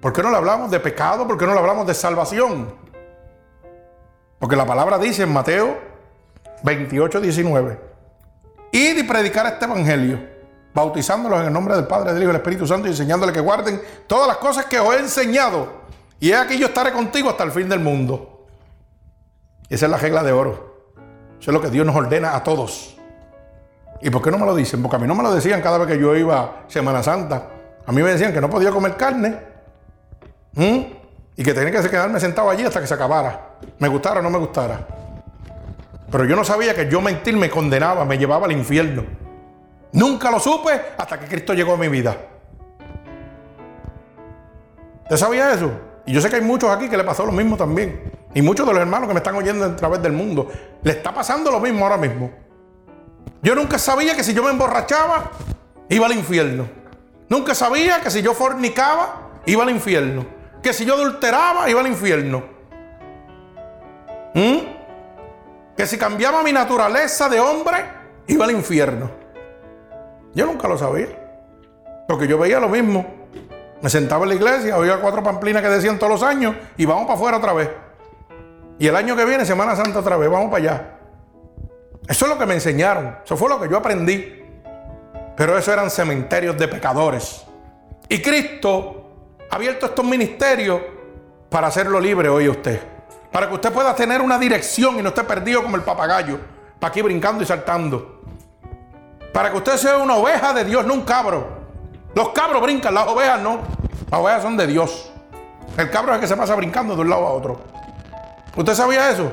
¿Por 0.02 0.14
qué 0.14 0.22
no 0.22 0.30
le 0.30 0.38
hablamos 0.38 0.70
de 0.70 0.80
pecado? 0.80 1.28
¿Por 1.28 1.38
qué 1.38 1.46
no 1.46 1.54
le 1.54 1.60
hablamos 1.60 1.88
de 1.88 1.94
salvación? 1.94 2.74
Porque 4.40 4.56
la 4.56 4.66
palabra 4.66 4.98
dice 4.98 5.24
en 5.24 5.34
Mateo 5.34 5.78
28, 6.64 7.20
19, 7.20 7.80
id 8.72 8.98
y 8.98 9.04
predicar 9.04 9.46
este 9.48 9.66
evangelio. 9.66 10.38
bautizándolos 10.74 11.40
en 11.40 11.48
el 11.48 11.54
nombre 11.54 11.76
del 11.76 11.88
Padre, 11.88 12.14
del 12.14 12.22
Hijo 12.22 12.30
y 12.30 12.34
del 12.34 12.42
Espíritu 12.42 12.68
Santo 12.68 12.88
y 12.88 12.92
enseñándoles 12.92 13.34
que 13.34 13.42
guarden 13.42 13.82
todas 14.06 14.28
las 14.28 14.38
cosas 14.38 14.66
que 14.66 14.78
os 14.78 14.94
he 14.94 15.00
enseñado. 15.00 15.68
Y 16.20 16.30
he 16.30 16.36
aquí 16.36 16.60
yo 16.60 16.68
estaré 16.68 16.92
contigo 16.92 17.32
hasta 17.32 17.44
el 17.44 17.52
fin 17.52 17.68
del 17.68 17.80
mundo. 17.80 18.46
Esa 19.70 19.86
es 19.86 19.92
la 19.92 19.98
regla 19.98 20.22
de 20.22 20.32
oro. 20.32 20.94
Eso 21.40 21.50
es 21.50 21.54
lo 21.54 21.62
que 21.62 21.72
Dios 21.72 21.84
nos 21.86 21.96
ordena 21.96 22.36
a 22.36 22.44
todos. 22.44 22.96
¿Y 24.02 24.12
por 24.12 24.22
qué 24.22 24.30
no 24.30 24.38
me 24.38 24.46
lo 24.46 24.56
dicen? 24.56 24.82
Porque 24.84 24.98
a 24.98 25.00
mí 25.00 25.08
no 25.08 25.16
me 25.16 25.24
lo 25.24 25.34
decían 25.34 25.62
cada 25.62 25.80
vez 25.80 25.88
que 25.88 26.00
yo 26.00 26.16
iba 26.16 26.40
a 26.40 26.52
Semana 26.68 27.02
Santa. 27.02 27.50
A 27.86 27.92
mí 27.92 28.04
me 28.04 28.12
decían 28.12 28.32
que 28.32 28.40
no 28.40 28.50
podía 28.50 28.70
comer 28.70 28.96
carne. 28.96 29.57
Y 30.58 31.43
que 31.43 31.54
tenía 31.54 31.72
que 31.72 31.89
quedarme 31.89 32.20
sentado 32.20 32.50
allí 32.50 32.63
hasta 32.63 32.82
que 32.82 32.88
se 32.88 32.93
acabara. 32.93 33.58
Me 33.80 33.88
gustara 33.88 34.20
o 34.20 34.24
no 34.24 34.30
me 34.30 34.39
gustara. 34.39 34.88
Pero 36.10 36.26
yo 36.26 36.36
no 36.36 36.43
sabía 36.43 36.74
que 36.74 36.89
yo 36.89 37.02
mentir 37.02 37.36
me 37.36 37.50
condenaba, 37.50 38.06
me 38.06 38.17
llevaba 38.17 38.46
al 38.46 38.54
infierno. 38.54 39.04
Nunca 39.91 40.32
lo 40.32 40.39
supe 40.39 40.70
hasta 40.98 41.20
que 41.20 41.28
Cristo 41.28 41.54
llegó 41.54 41.74
a 41.74 41.78
mi 41.78 41.88
vida. 41.89 42.15
¿Usted 45.04 45.17
sabía 45.17 45.54
eso? 45.54 45.72
Y 46.06 46.13
yo 46.13 46.22
sé 46.22 46.30
que 46.30 46.38
hay 46.38 46.41
muchos 46.41 46.70
aquí 46.70 46.89
que 46.89 46.98
le 46.98 47.04
pasó 47.04 47.26
lo 47.26 47.32
mismo 47.32 47.56
también. 47.56 48.12
Y 48.34 48.41
muchos 48.41 48.65
de 48.65 48.74
los 48.74 48.82
hermanos 48.82 49.08
que 49.08 49.13
me 49.13 49.20
están 49.20 49.36
oyendo 49.36 49.65
a 49.65 49.76
través 49.76 50.02
del 50.02 50.13
mundo. 50.13 50.50
Le 50.82 50.91
está 50.91 51.13
pasando 51.13 51.52
lo 51.52 51.60
mismo 51.60 51.84
ahora 51.86 51.98
mismo. 51.98 52.32
Yo 53.41 53.56
nunca 53.56 53.78
sabía 53.78 54.15
que 54.15 54.24
si 54.24 54.34
yo 54.34 54.43
me 54.43 54.50
emborrachaba, 54.50 55.32
iba 55.89 56.06
al 56.06 56.13
infierno. 56.13 56.67
Nunca 57.30 57.54
sabía 57.54 58.02
que 58.02 58.10
si 58.10 58.22
yo 58.22 58.34
fornicaba, 58.34 59.41
iba 59.46 59.63
al 59.63 59.70
infierno. 59.70 60.37
Que 60.62 60.74
si 60.74 60.86
yo 60.86 60.96
adulteraba, 60.96 61.70
iba 61.70 61.80
al 61.80 61.88
infierno. 61.88 62.43
¿Mm? 64.34 64.58
Que 65.76 65.86
si 65.86 65.98
cambiaba 65.98 66.43
mi 66.43 66.52
naturaleza 66.52 67.30
de 67.30 67.39
hombre, 67.39 67.78
iba 68.28 68.46
al 68.46 68.52
infierno. 68.52 69.10
Yo 70.34 70.46
nunca 70.46 70.67
lo 70.67 70.78
sabía. 70.78 71.08
Porque 72.08 72.28
yo 72.28 72.38
veía 72.38 72.60
lo 72.60 72.70
mismo. 72.70 73.06
Me 73.82 73.89
sentaba 73.89 74.24
en 74.24 74.30
la 74.30 74.36
iglesia, 74.36 74.78
oía 74.78 75.00
cuatro 75.00 75.22
pamplinas 75.22 75.62
que 75.62 75.70
decían 75.70 76.00
todos 76.00 76.13
los 76.13 76.24
años 76.24 76.56
y 76.78 76.86
vamos 76.86 77.04
para 77.04 77.15
afuera 77.15 77.38
otra 77.38 77.54
vez. 77.54 77.70
Y 78.80 78.88
el 78.88 78.96
año 78.96 79.15
que 79.15 79.26
viene, 79.26 79.46
Semana 79.46 79.76
Santa 79.76 80.00
otra 80.00 80.17
vez, 80.17 80.30
vamos 80.30 80.50
para 80.50 80.63
allá. 80.63 80.98
Eso 82.08 82.26
es 82.26 82.32
lo 82.32 82.38
que 82.38 82.46
me 82.46 82.56
enseñaron. 82.56 83.17
Eso 83.24 83.38
fue 83.38 83.50
lo 83.50 83.60
que 83.60 83.70
yo 83.70 83.78
aprendí. 83.78 84.43
Pero 85.36 85.58
eso 85.58 85.72
eran 85.72 85.91
cementerios 85.91 86.58
de 86.58 86.67
pecadores. 86.67 87.46
Y 88.10 88.22
Cristo 88.22 89.07
ha 89.50 89.56
abierto 89.56 89.86
estos 89.86 90.06
ministerios 90.06 90.82
para 91.50 91.68
hacerlo 91.68 92.00
libre 92.00 92.30
hoy 92.30 92.50
usted. 92.50 92.82
Para 93.32 93.48
que 93.48 93.56
usted 93.56 93.72
pueda 93.72 93.94
tener 93.96 94.22
una 94.22 94.38
dirección 94.38 95.00
y 95.00 95.02
no 95.02 95.10
esté 95.10 95.24
perdido 95.24 95.64
como 95.64 95.76
el 95.76 95.84
papagayo. 95.84 96.40
Para 96.80 96.90
aquí 96.90 97.02
brincando 97.02 97.44
y 97.44 97.46
saltando. 97.46 98.22
Para 99.34 99.52
que 99.52 99.58
usted 99.58 99.78
sea 99.78 99.98
una 99.98 100.16
oveja 100.16 100.54
de 100.54 100.66
Dios, 100.66 100.86
no 100.86 100.94
un 100.94 101.02
cabro. 101.02 101.48
Los 102.16 102.30
cabros 102.30 102.62
brincan, 102.62 102.94
las 102.94 103.08
ovejas 103.08 103.42
no. 103.42 103.60
Las 104.10 104.20
ovejas 104.20 104.42
son 104.42 104.58
de 104.58 104.68
Dios. 104.68 105.12
El 105.78 105.92
cabro 105.92 106.12
es 106.12 106.16
el 106.16 106.22
que 106.22 106.28
se 106.28 106.36
pasa 106.36 106.56
brincando 106.56 106.96
de 106.96 107.02
un 107.02 107.10
lado 107.10 107.28
a 107.28 107.32
otro. 107.32 107.62
¿Usted 108.56 108.74
sabía 108.74 109.12
eso? 109.12 109.32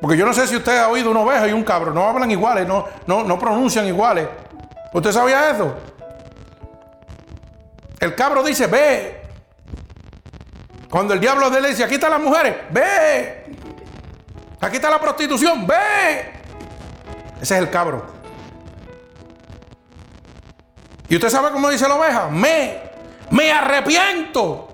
Porque 0.00 0.18
yo 0.18 0.26
no 0.26 0.34
sé 0.34 0.46
si 0.46 0.56
usted 0.56 0.76
ha 0.76 0.88
oído 0.88 1.10
una 1.10 1.20
oveja 1.20 1.48
y 1.48 1.52
un 1.52 1.64
cabro. 1.64 1.94
No 1.94 2.06
hablan 2.06 2.30
iguales, 2.30 2.68
no, 2.68 2.84
no, 3.06 3.24
no 3.24 3.38
pronuncian 3.38 3.86
iguales. 3.86 4.28
¿Usted 4.92 5.12
sabía 5.12 5.50
eso? 5.50 5.74
El 8.04 8.14
cabro 8.14 8.42
dice, 8.42 8.66
ve. 8.66 9.22
Cuando 10.90 11.14
el 11.14 11.20
diablo 11.20 11.48
de 11.48 11.66
dice, 11.66 11.84
aquí 11.84 11.94
están 11.94 12.10
las 12.10 12.20
mujeres, 12.20 12.54
ve. 12.70 13.46
Aquí 14.60 14.76
está 14.76 14.90
la 14.90 15.00
prostitución, 15.00 15.66
ve. 15.66 16.32
Ese 17.40 17.54
es 17.54 17.62
el 17.62 17.70
cabro. 17.70 18.04
¿Y 21.08 21.14
usted 21.14 21.30
sabe 21.30 21.50
cómo 21.50 21.70
dice 21.70 21.88
la 21.88 21.94
oveja? 21.94 22.28
Me, 22.28 22.78
me 23.30 23.50
arrepiento 23.50 24.68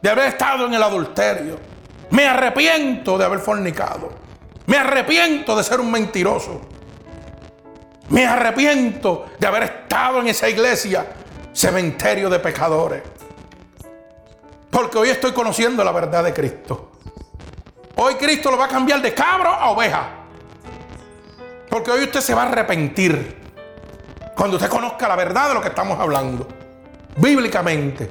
de 0.00 0.10
haber 0.10 0.26
estado 0.26 0.66
en 0.66 0.74
el 0.74 0.82
adulterio. 0.84 1.58
Me 2.10 2.28
arrepiento 2.28 3.18
de 3.18 3.24
haber 3.24 3.40
fornicado. 3.40 4.10
Me 4.66 4.76
arrepiento 4.76 5.56
de 5.56 5.64
ser 5.64 5.80
un 5.80 5.90
mentiroso. 5.90 6.60
Me 8.10 8.24
arrepiento 8.24 9.26
de 9.40 9.44
haber 9.44 9.64
estado 9.64 10.20
en 10.20 10.28
esa 10.28 10.48
iglesia, 10.48 11.04
cementerio 11.54 12.28
de 12.28 12.38
pecadores. 12.40 13.02
Porque 14.70 14.98
hoy 14.98 15.08
estoy 15.08 15.32
conociendo 15.32 15.82
la 15.84 15.92
verdad 15.92 16.24
de 16.24 16.34
Cristo. 16.34 16.90
Hoy 17.94 18.16
Cristo 18.16 18.50
lo 18.50 18.58
va 18.58 18.64
a 18.64 18.68
cambiar 18.68 19.00
de 19.00 19.14
cabro 19.14 19.48
a 19.48 19.70
oveja. 19.70 20.08
Porque 21.70 21.92
hoy 21.92 22.02
usted 22.02 22.20
se 22.20 22.34
va 22.34 22.42
a 22.42 22.48
arrepentir. 22.48 23.42
Cuando 24.36 24.56
usted 24.56 24.68
conozca 24.68 25.06
la 25.06 25.14
verdad 25.14 25.48
de 25.48 25.54
lo 25.54 25.62
que 25.62 25.68
estamos 25.68 25.98
hablando. 25.98 26.48
Bíblicamente. 27.16 28.10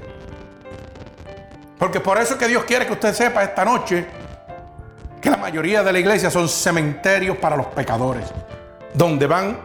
Porque 1.77 1.99
por 1.99 2.17
eso 2.17 2.33
es 2.33 2.39
que 2.39 2.47
Dios 2.47 2.63
quiere 2.63 2.87
que 2.87 2.93
usted 2.93 3.13
sepa 3.13 3.43
esta 3.43 3.65
noche 3.65 4.07
que 5.21 5.29
la 5.29 5.37
mayoría 5.37 5.83
de 5.83 5.91
la 5.91 5.99
iglesia 5.99 6.31
son 6.31 6.47
cementerios 6.47 7.37
para 7.37 7.57
los 7.57 7.67
pecadores, 7.67 8.25
donde 8.93 9.27
van 9.27 9.57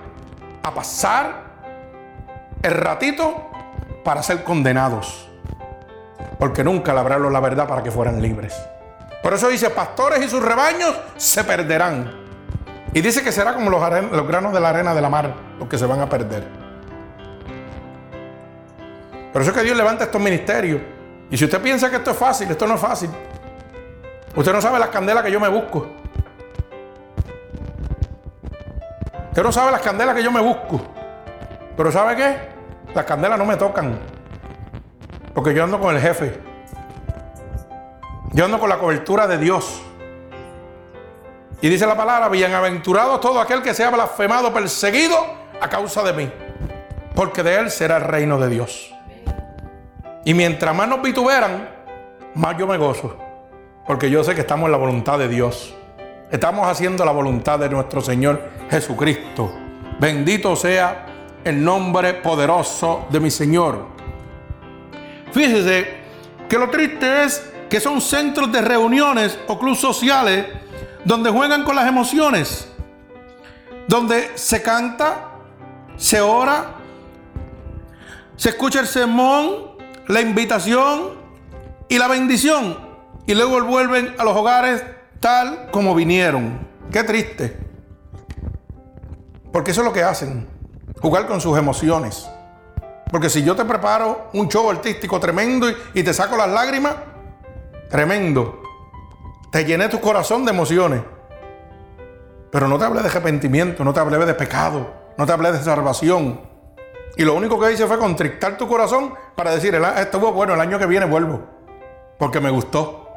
a 0.63 0.75
pasar 0.75 1.45
el 2.63 2.73
ratito 2.73 3.49
para 4.09 4.23
ser 4.23 4.43
condenados, 4.43 5.29
porque 6.39 6.65
nunca 6.65 6.95
le 6.95 7.01
hablaron 7.01 7.31
la 7.31 7.41
verdad 7.41 7.69
para 7.69 7.83
que 7.83 7.91
fueran 7.91 8.23
libres. 8.23 8.59
Por 9.23 9.35
eso 9.35 9.51
dice, 9.51 9.69
pastores 9.69 10.25
y 10.25 10.31
sus 10.31 10.43
rebaños 10.43 10.99
se 11.19 11.45
perderán. 11.45 12.11
Y 12.95 13.03
dice 13.03 13.23
que 13.23 13.31
será 13.31 13.53
como 13.53 13.69
los, 13.69 13.83
los 14.11 14.27
granos 14.27 14.55
de 14.55 14.61
la 14.61 14.71
arena 14.71 14.95
de 14.95 15.03
la 15.03 15.11
mar, 15.11 15.35
los 15.59 15.69
que 15.69 15.77
se 15.77 15.85
van 15.85 16.01
a 16.01 16.09
perder. 16.09 16.49
Por 19.31 19.43
eso 19.43 19.51
es 19.51 19.57
que 19.59 19.63
Dios 19.63 19.77
levanta 19.77 20.05
estos 20.05 20.23
ministerios. 20.23 20.81
Y 21.31 21.37
si 21.37 21.45
usted 21.45 21.61
piensa 21.61 21.91
que 21.91 21.97
esto 21.97 22.13
es 22.13 22.17
fácil, 22.17 22.51
esto 22.51 22.67
no 22.67 22.77
es 22.77 22.81
fácil. 22.81 23.11
Usted 24.35 24.53
no 24.55 24.63
sabe 24.63 24.79
las 24.79 24.89
candelas 24.89 25.23
que 25.23 25.31
yo 25.31 25.39
me 25.39 25.49
busco. 25.49 25.87
Usted 29.29 29.43
no 29.43 29.53
sabe 29.53 29.71
las 29.71 29.83
candelas 29.83 30.15
que 30.15 30.23
yo 30.23 30.33
me 30.33 30.41
busco. 30.41 30.81
Pero 31.77 31.93
¿sabe 31.93 32.17
qué? 32.17 32.58
Las 32.95 33.05
candelas 33.05 33.39
no 33.39 33.45
me 33.45 33.57
tocan. 33.57 33.99
Porque 35.35 35.55
yo 35.55 35.65
ando 35.65 35.79
con 35.79 35.95
el 35.95 36.01
jefe. 36.01 36.39
Yo 38.33 38.45
ando 38.45 38.59
con 38.59 38.69
la 38.69 38.79
cobertura 38.79 39.27
de 39.27 39.39
Dios. 39.39 39.83
Y 41.61 41.69
dice 41.69 41.87
la 41.87 41.97
palabra, 41.97 42.29
bienaventurado 42.29 43.19
todo 43.19 43.41
aquel 43.41 43.63
que 43.63 43.75
sea 43.75 43.91
blasfemado, 43.91 44.53
perseguido 44.53 45.17
a 45.61 45.69
causa 45.69 46.03
de 46.03 46.13
mí. 46.13 46.33
Porque 47.15 47.43
de 47.43 47.57
él 47.57 47.71
será 47.71 47.97
el 47.97 48.05
reino 48.05 48.39
de 48.39 48.49
Dios. 48.49 48.95
Y 50.25 50.35
mientras 50.35 50.75
más 50.75 50.89
nos 50.89 51.03
vituperan, 51.03 51.69
más 52.35 52.57
yo 52.57 52.67
me 52.67 52.77
gozo. 52.77 53.17
Porque 53.87 54.11
yo 54.11 54.23
sé 54.23 54.35
que 54.35 54.43
estamos 54.43 54.67
en 54.67 54.73
la 54.73 54.79
voluntad 54.79 55.19
de 55.19 55.29
Dios. 55.29 55.75
Estamos 56.31 56.69
haciendo 56.69 57.05
la 57.05 57.13
voluntad 57.13 57.59
de 57.59 57.71
nuestro 57.71 58.03
Señor 58.03 58.51
Jesucristo. 58.71 59.51
Bendito 59.99 60.55
sea 60.55 61.07
el 61.45 61.63
nombre 61.63 62.15
poderoso 62.15 63.07
de 63.11 63.21
mi 63.21 63.31
Señor. 63.31 63.87
Fíjese 65.33 65.99
que 66.49 66.59
lo 66.59 66.71
triste 66.71 67.25
es 67.25 67.51
que 67.69 67.81
son 67.81 68.01
centros 68.01 68.51
de 68.51 68.61
reuniones 68.61 69.39
o 69.47 69.59
clubes 69.59 69.79
sociales 69.79 70.47
donde 71.05 71.31
juegan 71.31 71.65
con 71.65 71.77
las 71.77 71.87
emociones, 71.87 72.69
donde 73.87 74.33
se 74.37 74.63
canta, 74.63 75.33
se 75.97 76.21
ora, 76.21 76.75
se 78.37 78.51
escucha 78.51 78.81
el 78.81 78.87
sermón, 78.87 79.79
la 80.07 80.21
invitación 80.21 81.19
y 81.89 81.99
la 81.99 82.09
bendición 82.09 82.89
y 83.27 83.35
luego 83.35 83.63
vuelven 83.63 84.15
a 84.19 84.25
los 84.25 84.35
hogares 84.35 84.83
tal 85.21 85.71
como 85.71 85.95
vinieron. 85.95 86.67
Qué 86.91 87.05
triste. 87.05 87.59
Porque 89.53 89.73
eso 89.73 89.83
es 89.83 89.87
lo 89.87 89.93
que 89.93 90.03
hacen, 90.03 90.47
jugar 91.01 91.27
con 91.27 91.41
sus 91.41 91.57
emociones. 91.59 92.29
Porque 93.11 93.31
si 93.31 93.43
yo 93.43 93.57
te 93.57 93.65
preparo 93.65 94.29
un 94.35 94.49
show 94.49 94.69
artístico 94.71 95.19
tremendo 95.19 95.67
y, 95.95 96.03
te 96.03 96.13
saco 96.13 96.37
las 96.37 96.49
lágrimas, 96.49 96.95
tremendo. 97.89 98.63
Te 99.51 99.65
llené 99.65 99.89
tu 99.89 100.01
corazón 100.01 100.45
de 100.45 100.51
emociones. 100.51 101.03
Pero 102.51 102.69
no 102.69 102.79
te 102.79 102.85
hablé 102.85 103.03
de 103.03 103.09
arrepentimiento, 103.09 103.85
no 103.85 103.93
te 103.93 104.01
hablé 104.01 104.19
de 104.19 104.35
pecado, 104.35 104.91
no 105.17 105.27
te 105.27 105.33
hablé 105.33 105.53
de 105.53 105.63
salvación. 105.63 106.41
Y 107.17 107.25
lo 107.25 107.35
único 107.35 107.59
que 107.59 107.73
hice 107.73 107.87
fue 107.87 107.99
contrictar 107.99 108.57
tu 108.57 108.69
corazón 108.69 109.15
para 109.35 109.53
decir, 109.53 109.75
estuvo 109.75 110.33
bueno, 110.33 110.55
el 110.55 110.61
año 110.61 110.79
que 110.79 110.87
viene 110.87 111.07
vuelvo. 111.07 111.43
Porque 112.19 112.41
me 112.41 112.51
gustó. 112.51 113.09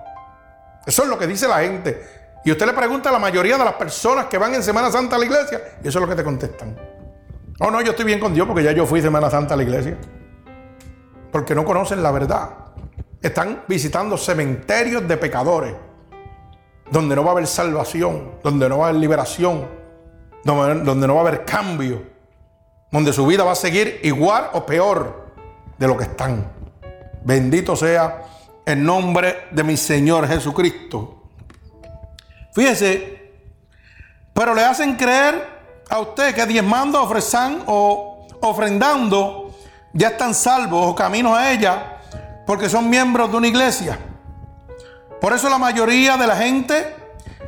Eso 0.85 1.03
es 1.03 1.09
lo 1.09 1.17
que 1.17 1.27
dice 1.27 1.47
la 1.47 1.59
gente. 1.59 2.21
Y 2.43 2.51
usted 2.51 2.65
le 2.65 2.73
pregunta 2.73 3.09
a 3.09 3.11
la 3.11 3.19
mayoría 3.19 3.57
de 3.57 3.65
las 3.65 3.75
personas 3.75 4.25
que 4.25 4.37
van 4.37 4.55
en 4.55 4.63
Semana 4.63 4.89
Santa 4.89 5.15
a 5.15 5.19
la 5.19 5.25
iglesia, 5.25 5.61
y 5.83 5.87
eso 5.87 5.99
es 5.99 6.01
lo 6.01 6.07
que 6.07 6.15
te 6.15 6.23
contestan. 6.23 6.90
Oh, 7.63 7.69
no, 7.69 7.79
yo 7.81 7.91
estoy 7.91 8.05
bien 8.05 8.19
con 8.19 8.33
Dios 8.33 8.47
porque 8.47 8.63
ya 8.63 8.71
yo 8.71 8.87
fui 8.87 9.03
Semana 9.03 9.29
Santa 9.29 9.53
a 9.53 9.57
la 9.57 9.61
iglesia. 9.61 9.95
Porque 11.31 11.53
no 11.53 11.63
conocen 11.63 12.01
la 12.01 12.09
verdad. 12.09 12.49
Están 13.21 13.65
visitando 13.67 14.17
cementerios 14.17 15.07
de 15.07 15.15
pecadores, 15.15 15.75
donde 16.89 17.15
no 17.15 17.23
va 17.23 17.29
a 17.29 17.31
haber 17.33 17.45
salvación, 17.45 18.31
donde 18.43 18.67
no 18.67 18.79
va 18.79 18.87
a 18.87 18.89
haber 18.89 18.99
liberación, 18.99 19.67
donde, 20.43 21.07
no 21.07 21.13
va 21.13 21.21
a 21.21 21.27
haber 21.27 21.45
cambio, 21.45 22.01
donde 22.89 23.13
su 23.13 23.27
vida 23.27 23.43
va 23.43 23.51
a 23.51 23.55
seguir 23.55 23.99
igual 24.01 24.49
o 24.53 24.65
peor 24.65 25.27
de 25.77 25.87
lo 25.87 25.95
que 25.95 26.05
están. 26.05 26.51
Bendito 27.23 27.75
sea 27.75 28.23
el 28.65 28.83
nombre 28.83 29.49
de 29.51 29.63
mi 29.63 29.77
Señor 29.77 30.27
Jesucristo. 30.27 31.25
Fíjese, 32.55 33.33
pero 34.33 34.55
le 34.55 34.63
hacen 34.63 34.95
creer 34.95 35.60
a 35.91 35.99
usted 35.99 36.33
que 36.33 36.45
diezmando, 36.45 37.03
ofrezan 37.03 37.63
o 37.67 38.25
ofrendando 38.39 39.53
ya 39.91 40.07
están 40.07 40.33
salvos 40.33 40.87
o 40.87 40.95
caminos 40.95 41.37
a 41.37 41.51
ella 41.51 41.97
porque 42.47 42.69
son 42.69 42.89
miembros 42.89 43.29
de 43.29 43.37
una 43.37 43.47
iglesia. 43.47 43.99
Por 45.19 45.33
eso 45.33 45.49
la 45.49 45.57
mayoría 45.57 46.15
de 46.15 46.25
la 46.25 46.37
gente 46.37 46.95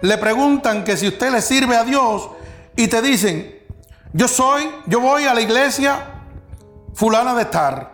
le 0.01 0.17
preguntan 0.17 0.83
que 0.83 0.97
si 0.97 1.07
usted 1.07 1.31
le 1.31 1.41
sirve 1.41 1.77
a 1.77 1.85
Dios 1.85 2.29
y 2.75 2.89
te 2.89 3.01
dicen, 3.01 3.59
yo 4.11 4.27
soy, 4.27 4.69
yo 4.87 4.99
voy 4.99 5.23
a 5.23 5.33
la 5.33 5.39
iglesia 5.39 5.95
fulana 6.93 7.33
de 7.33 7.43
estar, 7.43 7.93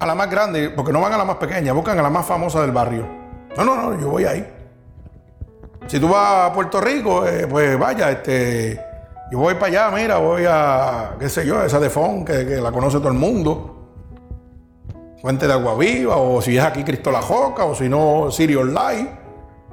a 0.00 0.06
la 0.06 0.14
más 0.16 0.28
grande, 0.28 0.70
porque 0.70 0.92
no 0.92 1.00
van 1.00 1.12
a 1.12 1.18
la 1.18 1.24
más 1.24 1.36
pequeña, 1.36 1.72
buscan 1.72 1.96
a 1.98 2.02
la 2.02 2.10
más 2.10 2.26
famosa 2.26 2.60
del 2.62 2.72
barrio. 2.72 3.06
No, 3.56 3.64
no, 3.64 3.76
no, 3.76 4.00
yo 4.00 4.10
voy 4.10 4.24
ahí. 4.24 4.54
Si 5.86 6.00
tú 6.00 6.08
vas 6.08 6.50
a 6.50 6.52
Puerto 6.52 6.80
Rico, 6.80 7.24
eh, 7.26 7.46
pues 7.46 7.78
vaya, 7.78 8.10
este, 8.10 8.87
yo 9.30 9.38
voy 9.38 9.54
para 9.54 9.66
allá, 9.66 9.96
mira, 9.96 10.18
voy 10.18 10.44
a, 10.48 11.16
qué 11.18 11.28
sé 11.28 11.46
yo, 11.46 11.62
esa 11.62 11.78
de 11.78 11.90
Fon, 11.90 12.24
que, 12.24 12.44
la 12.44 12.72
conoce 12.72 12.98
todo 12.98 13.08
el 13.08 13.18
mundo. 13.18 13.74
Fuente 15.20 15.46
de 15.46 15.52
Agua 15.52 15.76
Viva, 15.76 16.16
o 16.16 16.40
si 16.40 16.56
es 16.56 16.64
aquí 16.64 16.84
Cristo 16.84 17.10
la 17.10 17.20
Joca, 17.20 17.64
o 17.64 17.74
si 17.74 17.88
no, 17.88 18.30
Sirio 18.30 18.60
Online. 18.60 19.10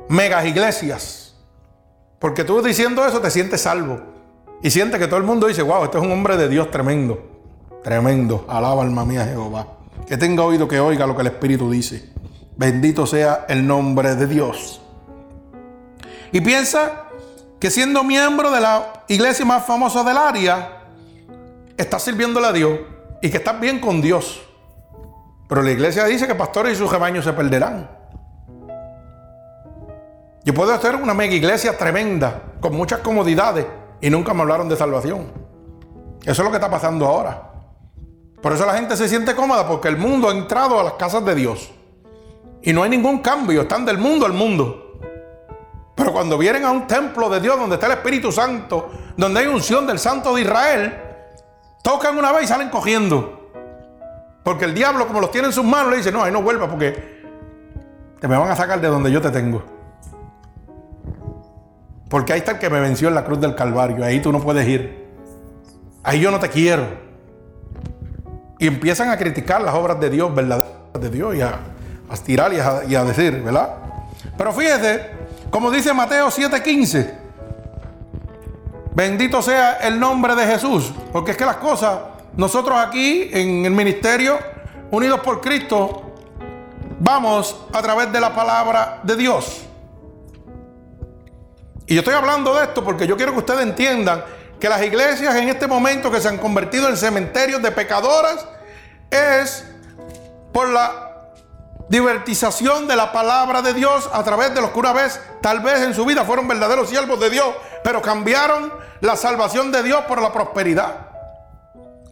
Megas 0.10 0.46
iglesias. 0.46 1.36
Porque 2.20 2.44
tú 2.44 2.62
diciendo 2.62 3.06
eso 3.06 3.22
te 3.22 3.30
sientes 3.30 3.62
salvo. 3.62 4.02
Y 4.62 4.72
sientes 4.72 5.00
que 5.00 5.08
todo 5.08 5.18
el 5.18 5.26
mundo 5.26 5.48
dice, 5.48 5.62
wow, 5.62 5.86
este 5.86 6.00
es 6.00 6.04
un 6.04 6.12
hombre 6.12 6.38
de 6.38 6.50
Dios 6.50 6.72
tremendo. 6.72 7.20
Tremendo. 7.84 8.46
Alaba 8.50 8.82
alma 8.82 9.06
mía 9.06 9.26
Jehová. 9.26 9.68
Que 10.08 10.18
tenga 10.18 10.44
oído 10.44 10.68
que 10.68 10.80
oiga 10.80 11.06
lo 11.06 11.16
que 11.16 11.22
el 11.22 11.28
Espíritu 11.28 11.70
dice. 11.70 12.10
Bendito 12.58 13.06
sea 13.06 13.46
el 13.48 13.66
nombre 13.66 14.16
de 14.16 14.28
Dios. 14.28 14.82
Y 16.32 16.42
piensa 16.42 17.05
que 17.66 17.72
siendo 17.72 18.04
miembro 18.04 18.52
de 18.52 18.62
la 18.62 19.02
iglesia 19.08 19.44
más 19.44 19.66
famosa 19.66 20.04
del 20.04 20.18
área, 20.18 20.84
estás 21.76 22.04
sirviéndole 22.04 22.46
a 22.46 22.52
Dios 22.52 22.80
y 23.24 23.32
que 23.32 23.38
estás 23.38 23.60
bien 23.60 23.80
con 23.80 24.02
Dios. 24.02 24.40
Pero 25.50 25.64
la 25.64 25.72
iglesia 25.72 26.06
dice 26.06 26.28
que 26.28 26.36
pastores 26.36 26.74
y 26.74 26.76
sus 26.76 26.92
rebaños 26.92 27.26
se 27.26 27.34
perderán. 27.34 27.90
Yo 30.44 30.54
puedo 30.54 30.72
hacer 30.76 30.94
una 30.94 31.16
mega 31.16 31.34
iglesia 31.34 31.76
tremenda, 31.76 32.40
con 32.60 32.76
muchas 32.76 33.00
comodidades, 33.00 33.66
y 34.00 34.12
nunca 34.12 34.36
me 34.36 34.42
hablaron 34.42 34.70
de 34.70 34.76
salvación. 34.76 35.32
Eso 36.22 36.32
es 36.44 36.46
lo 36.46 36.52
que 36.52 36.58
está 36.58 36.70
pasando 36.70 37.08
ahora. 37.08 37.50
Por 38.44 38.54
eso 38.54 38.64
la 38.68 38.76
gente 38.76 38.96
se 38.96 39.10
siente 39.10 39.34
cómoda, 39.34 39.68
porque 39.68 39.88
el 39.88 39.98
mundo 39.98 40.30
ha 40.30 40.34
entrado 40.34 40.80
a 40.80 40.84
las 40.84 40.94
casas 40.94 41.26
de 41.26 41.34
Dios. 41.34 41.72
Y 42.62 42.74
no 42.74 42.84
hay 42.84 42.92
ningún 42.92 43.24
cambio, 43.24 43.64
están 43.64 43.86
del 43.86 43.98
mundo 43.98 44.28
al 44.28 44.34
mundo. 44.34 44.85
Pero 45.96 46.12
cuando 46.12 46.38
vienen 46.38 46.66
a 46.66 46.72
un 46.72 46.86
templo 46.86 47.30
de 47.30 47.40
Dios 47.40 47.58
donde 47.58 47.76
está 47.76 47.88
el 47.88 47.94
Espíritu 47.94 48.32
Santo, 48.32 48.92
donde 49.16 49.40
hay 49.40 49.48
unción 49.48 49.88
del 49.88 49.98
Santo 49.98 50.36
de 50.36 50.42
Israel, 50.42 50.94
tocan 51.82 52.18
una 52.18 52.34
vez 52.34 52.44
y 52.44 52.48
salen 52.48 52.70
cogiendo. 52.70 53.50
Porque 54.44 54.66
el 54.66 54.76
diablo, 54.76 55.08
como 55.08 55.22
los 55.22 55.32
tiene 55.32 55.48
en 55.48 55.54
sus 55.54 55.64
manos, 55.64 55.92
le 55.92 55.98
dice, 55.98 56.12
no, 56.12 56.22
ahí 56.22 56.32
no 56.32 56.42
vuelva 56.42 56.70
porque 56.70 57.24
te 58.20 58.28
me 58.28 58.38
van 58.38 58.52
a 58.52 58.56
sacar 58.56 58.82
de 58.82 58.88
donde 58.90 59.10
yo 59.12 59.22
te 59.22 59.32
tengo. 59.32 59.64
Porque 62.10 62.34
ahí 62.34 62.40
está 62.40 62.52
el 62.52 62.60
que 62.60 62.70
me 62.70 62.80
venció 62.80 63.08
en 63.08 63.16
la 63.16 63.24
cruz 63.24 63.40
del 63.40 63.56
Calvario. 63.56 64.04
Ahí 64.04 64.22
tú 64.22 64.32
no 64.32 64.42
puedes 64.42 64.68
ir. 64.68 65.06
Ahí 66.04 66.20
yo 66.20 66.30
no 66.30 66.40
te 66.40 66.50
quiero. 66.50 66.86
Y 68.60 68.68
empiezan 68.68 69.10
a 69.10 69.18
criticar 69.18 69.62
las 69.62 69.74
obras 69.74 70.00
de 70.00 70.10
Dios, 70.10 70.34
verdaderas 70.34 70.72
de 71.00 71.10
Dios, 71.10 71.36
y 71.36 71.42
a, 71.42 71.60
a 72.10 72.52
y 72.54 72.60
a, 72.60 72.84
y 72.88 72.96
a 72.96 73.04
decir, 73.04 73.42
¿verdad? 73.42 73.76
Pero 74.38 74.54
fíjese, 74.54 75.10
como 75.56 75.72
dice 75.72 75.94
Mateo 75.94 76.30
7:15, 76.30 77.14
bendito 78.94 79.42
sea 79.42 79.78
el 79.78 79.98
nombre 79.98 80.36
de 80.36 80.46
Jesús. 80.46 80.92
Porque 81.14 81.32
es 81.32 81.38
que 81.38 81.46
las 81.46 81.56
cosas 81.56 81.98
nosotros 82.36 82.78
aquí 82.78 83.30
en 83.32 83.64
el 83.64 83.72
ministerio, 83.72 84.38
unidos 84.92 85.22
por 85.22 85.40
Cristo, 85.40 86.14
vamos 87.00 87.56
a 87.72 87.82
través 87.82 88.12
de 88.12 88.20
la 88.20 88.36
palabra 88.36 89.00
de 89.04 89.16
Dios. 89.16 89.62
Y 91.88 91.94
yo 91.94 92.00
estoy 92.00 92.16
hablando 92.16 92.54
de 92.54 92.66
esto 92.66 92.84
porque 92.84 93.08
yo 93.08 93.16
quiero 93.16 93.32
que 93.32 93.40
ustedes 93.40 93.62
entiendan 93.62 94.26
que 94.60 94.68
las 94.68 94.84
iglesias 94.84 95.34
en 95.36 95.48
este 95.48 95.68
momento 95.68 96.12
que 96.12 96.20
se 96.20 96.28
han 96.28 96.38
convertido 96.38 96.90
en 96.90 96.98
cementerios 96.98 97.62
de 97.62 97.72
pecadoras 97.72 98.46
es 99.10 99.66
por 100.52 100.68
la 100.68 101.05
divertización 101.90 102.88
de 102.88 102.96
la 102.96 103.12
palabra 103.12 103.62
de 103.62 103.74
Dios 103.74 104.10
a 104.12 104.24
través 104.24 104.54
de 104.54 104.62
los 104.62 104.72
que 104.72 104.80
una 104.80 104.94
vez, 104.94 105.20
tal 105.42 105.60
vez 105.60 105.82
en 105.82 105.94
su 105.94 106.06
vida 106.06 106.26
fueron 106.26 106.48
verdaderos 106.48 106.90
siervos 106.90 107.20
de 107.20 107.30
Dios, 107.30 107.48
pero 107.84 108.02
cambiaron 108.02 108.74
la 109.02 109.16
salvación 109.16 109.72
de 109.72 109.84
Dios 109.84 110.04
por 110.06 110.22
la 110.22 110.34
prosperidad 110.34 111.06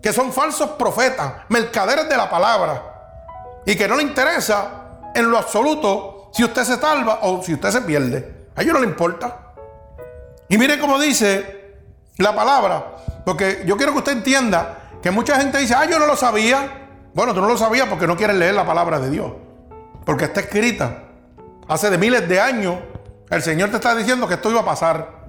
que 0.04 0.12
son 0.12 0.34
falsos 0.34 0.72
profetas, 0.72 1.34
mercaderes 1.48 2.10
de 2.10 2.18
la 2.18 2.30
palabra, 2.30 2.84
y 3.66 3.74
que 3.74 3.88
no 3.88 3.96
le 3.96 4.04
interesa 4.04 5.00
en 5.16 5.32
lo 5.32 5.38
absoluto 5.38 6.30
si 6.34 6.44
usted 6.44 6.66
se 6.66 6.76
salva 6.76 7.20
o 7.22 7.42
si 7.42 7.54
usted 7.54 7.72
se 7.72 7.82
pierde. 7.82 8.50
A 8.54 8.62
ellos 8.62 8.74
no 8.74 8.82
le 8.82 8.88
importa. 8.88 9.54
Y 10.50 10.58
mire 10.58 10.78
cómo 10.78 11.00
dice 11.00 11.78
la 12.18 12.36
palabra, 12.36 12.98
porque 13.24 13.64
yo 13.66 13.78
quiero 13.78 13.94
que 13.94 14.00
usted 14.00 14.12
entienda 14.12 14.90
que 15.02 15.10
mucha 15.10 15.38
gente 15.40 15.58
dice, 15.58 15.74
ah, 15.74 15.86
yo 15.86 15.98
no 15.98 16.06
lo 16.06 16.18
sabía. 16.18 16.90
Bueno, 17.14 17.34
tú 17.34 17.40
no 17.40 17.48
lo 17.48 17.58
sabías 17.58 17.88
porque 17.88 18.06
no 18.06 18.18
quieres 18.18 18.36
leer 18.36 18.56
la 18.56 18.66
palabra 18.66 19.00
de 19.00 19.10
Dios, 19.10 19.32
porque 20.06 20.26
está 20.26 20.42
escrita. 20.42 21.04
Hace 21.68 21.90
de 21.90 21.98
miles 21.98 22.28
de 22.28 22.40
años 22.40 22.76
el 23.30 23.42
Señor 23.42 23.70
te 23.70 23.78
está 23.78 23.96
diciendo 23.96 24.28
que 24.28 24.36
esto 24.36 24.52
iba 24.52 24.62
a 24.62 24.66
pasar. 24.66 25.24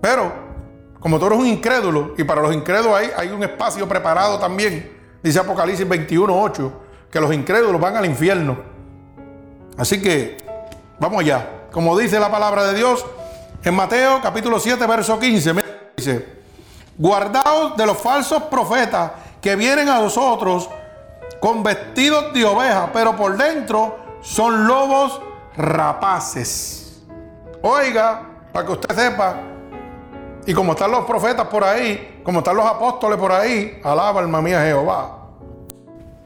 Pero 0.00 0.32
como 1.00 1.18
tú 1.18 1.26
eres 1.26 1.38
un 1.38 1.46
incrédulo, 1.46 2.14
y 2.16 2.24
para 2.24 2.40
los 2.40 2.54
incrédulos 2.54 2.96
hay, 2.96 3.10
hay 3.16 3.28
un 3.28 3.42
espacio 3.42 3.86
preparado 3.88 4.38
también, 4.38 4.90
dice 5.22 5.38
Apocalipsis 5.38 5.86
21, 5.86 6.42
8, 6.42 6.80
que 7.10 7.20
los 7.20 7.32
incrédulos 7.34 7.80
van 7.80 7.96
al 7.96 8.06
infierno. 8.06 8.56
Así 9.76 10.00
que, 10.00 10.38
vamos 10.98 11.20
allá. 11.20 11.66
Como 11.70 11.98
dice 11.98 12.18
la 12.18 12.30
palabra 12.30 12.64
de 12.64 12.74
Dios 12.74 13.04
en 13.62 13.74
Mateo 13.74 14.20
capítulo 14.22 14.58
7, 14.58 14.86
verso 14.86 15.18
15, 15.18 15.54
dice, 15.96 16.26
guardaos 16.96 17.76
de 17.76 17.84
los 17.84 17.98
falsos 17.98 18.44
profetas 18.44 19.12
que 19.40 19.56
vienen 19.56 19.88
a 19.88 19.98
vosotros 19.98 20.70
con 21.44 21.62
vestidos 21.62 22.32
de 22.32 22.42
oveja, 22.42 22.88
pero 22.90 23.14
por 23.14 23.36
dentro 23.36 23.98
son 24.22 24.66
lobos 24.66 25.20
rapaces. 25.58 27.02
Oiga, 27.60 28.22
para 28.50 28.64
que 28.64 28.72
usted 28.72 28.94
sepa 28.94 29.36
y 30.46 30.54
como 30.54 30.72
están 30.72 30.90
los 30.90 31.04
profetas 31.04 31.46
por 31.48 31.62
ahí, 31.62 32.22
como 32.24 32.38
están 32.38 32.56
los 32.56 32.64
apóstoles 32.64 33.18
por 33.18 33.30
ahí, 33.30 33.78
alaba 33.84 34.22
alma 34.22 34.40
mía 34.40 34.62
Jehová. 34.62 35.18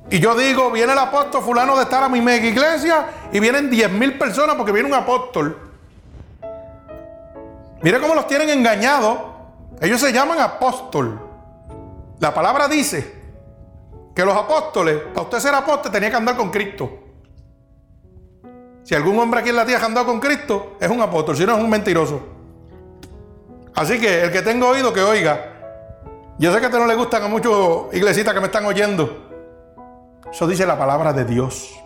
Y 0.08 0.20
yo 0.20 0.36
digo, 0.36 0.70
viene 0.70 0.92
el 0.92 0.98
apóstol 1.00 1.42
fulano 1.42 1.74
de 1.74 1.82
estar 1.82 2.04
a 2.04 2.08
mi 2.08 2.20
mega 2.20 2.46
iglesia 2.46 3.06
y 3.32 3.40
vienen 3.40 3.68
10 3.68 3.90
mil 3.90 4.16
personas 4.16 4.54
porque 4.54 4.70
viene 4.70 4.88
un 4.88 4.94
apóstol. 4.94 5.58
Mire 7.82 7.98
cómo 7.98 8.14
los 8.14 8.28
tienen 8.28 8.50
engañados. 8.50 9.18
Ellos 9.80 10.00
se 10.00 10.12
llaman 10.12 10.38
apóstol. 10.38 11.20
La 12.20 12.32
palabra 12.32 12.68
dice 12.68 13.17
que 14.18 14.24
los 14.24 14.36
apóstoles, 14.36 14.96
para 15.14 15.22
usted 15.22 15.38
ser 15.38 15.54
apóstol, 15.54 15.92
tenía 15.92 16.10
que 16.10 16.16
andar 16.16 16.36
con 16.36 16.50
Cristo. 16.50 16.90
Si 18.82 18.92
algún 18.92 19.16
hombre 19.16 19.38
aquí 19.38 19.50
en 19.50 19.54
la 19.54 19.64
tierra 19.64 19.84
ha 19.84 19.86
andado 19.86 20.06
con 20.06 20.18
Cristo, 20.18 20.76
es 20.80 20.90
un 20.90 21.00
apóstol, 21.00 21.36
si 21.36 21.46
no 21.46 21.56
es 21.56 21.62
un 21.62 21.70
mentiroso. 21.70 22.20
Así 23.76 24.00
que 24.00 24.24
el 24.24 24.32
que 24.32 24.42
tenga 24.42 24.66
oído, 24.66 24.92
que 24.92 25.02
oiga. 25.02 26.34
Yo 26.36 26.52
sé 26.52 26.58
que 26.58 26.64
a 26.64 26.68
usted 26.68 26.80
no 26.80 26.88
le 26.88 26.96
gustan 26.96 27.22
a 27.22 27.28
muchos 27.28 27.94
iglesitas 27.94 28.34
que 28.34 28.40
me 28.40 28.46
están 28.46 28.66
oyendo. 28.66 29.30
Eso 30.28 30.48
dice 30.48 30.66
la 30.66 30.76
palabra 30.76 31.12
de 31.12 31.24
Dios. 31.24 31.78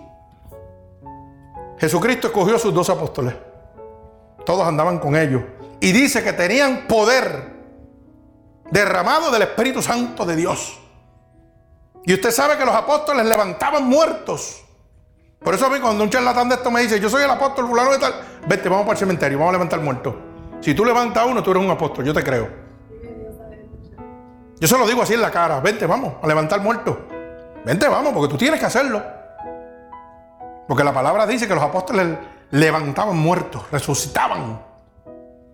Jesucristo 1.77 2.29
escogió 2.29 2.57
a 2.57 2.59
sus 2.59 2.73
dos 2.73 2.89
apóstoles. 2.89 3.35
Todos 4.47 4.67
andaban 4.67 5.01
con 5.01 5.17
ellos. 5.17 5.43
Y 5.81 5.93
dice 5.93 6.25
que 6.25 6.33
tenían 6.33 6.87
poder 6.89 7.53
derramado 8.71 9.31
del 9.31 9.43
Espíritu 9.43 9.83
Santo 9.83 10.25
de 10.25 10.35
Dios. 10.35 10.79
Y 12.05 12.15
usted 12.15 12.31
sabe 12.31 12.57
que 12.57 12.65
los 12.65 12.75
apóstoles 12.75 13.25
levantaban 13.27 13.85
muertos. 13.85 14.63
Por 15.41 15.55
eso 15.55 15.67
a 15.67 15.71
mí 15.71 15.79
cuando 15.81 16.05
un 16.05 16.11
charlatán 16.11 16.49
de 16.49 16.57
esto 16.57 16.71
me 16.71 16.81
dice, 16.81 17.01
yo 17.01 17.09
soy 17.09 17.25
el 17.25 17.31
apóstol 17.31 17.67
fulano 17.67 17.91
de 17.91 17.99
tal, 17.99 18.15
vete, 18.47 18.69
vamos 18.69 18.85
para 18.85 18.93
el 18.93 18.99
cementerio, 18.99 19.39
vamos 19.39 19.51
a 19.51 19.53
levantar 19.53 19.81
muertos. 19.81 20.15
Si 20.61 20.75
tú 20.75 20.85
levantas 20.85 21.27
uno, 21.27 21.43
tú 21.43 21.51
eres 21.51 21.65
un 21.65 21.71
apóstol, 21.71 22.05
yo 22.05 22.15
te 22.15 22.23
creo. 22.23 22.49
Yo 24.61 24.69
se 24.69 24.79
lo 24.79 24.87
digo 24.87 25.03
así 25.03 25.15
en 25.15 25.23
la 25.23 25.31
cara, 25.31 25.59
vente, 25.61 25.87
vamos, 25.87 26.15
a 26.23 26.27
levantar 26.27 26.61
muertos. 26.61 26.97
Vente, 27.65 27.89
vamos, 27.89 28.13
porque 28.13 28.29
tú 28.29 28.37
tienes 28.37 28.61
que 28.61 28.67
hacerlo. 28.67 29.03
Porque 30.69 30.85
la 30.85 30.95
palabra 30.95 31.27
dice 31.27 31.49
que 31.49 31.55
los 31.55 31.65
apóstoles 31.65 32.17
levantaban 32.51 33.17
muertos, 33.17 33.65
resucitaban, 33.73 34.63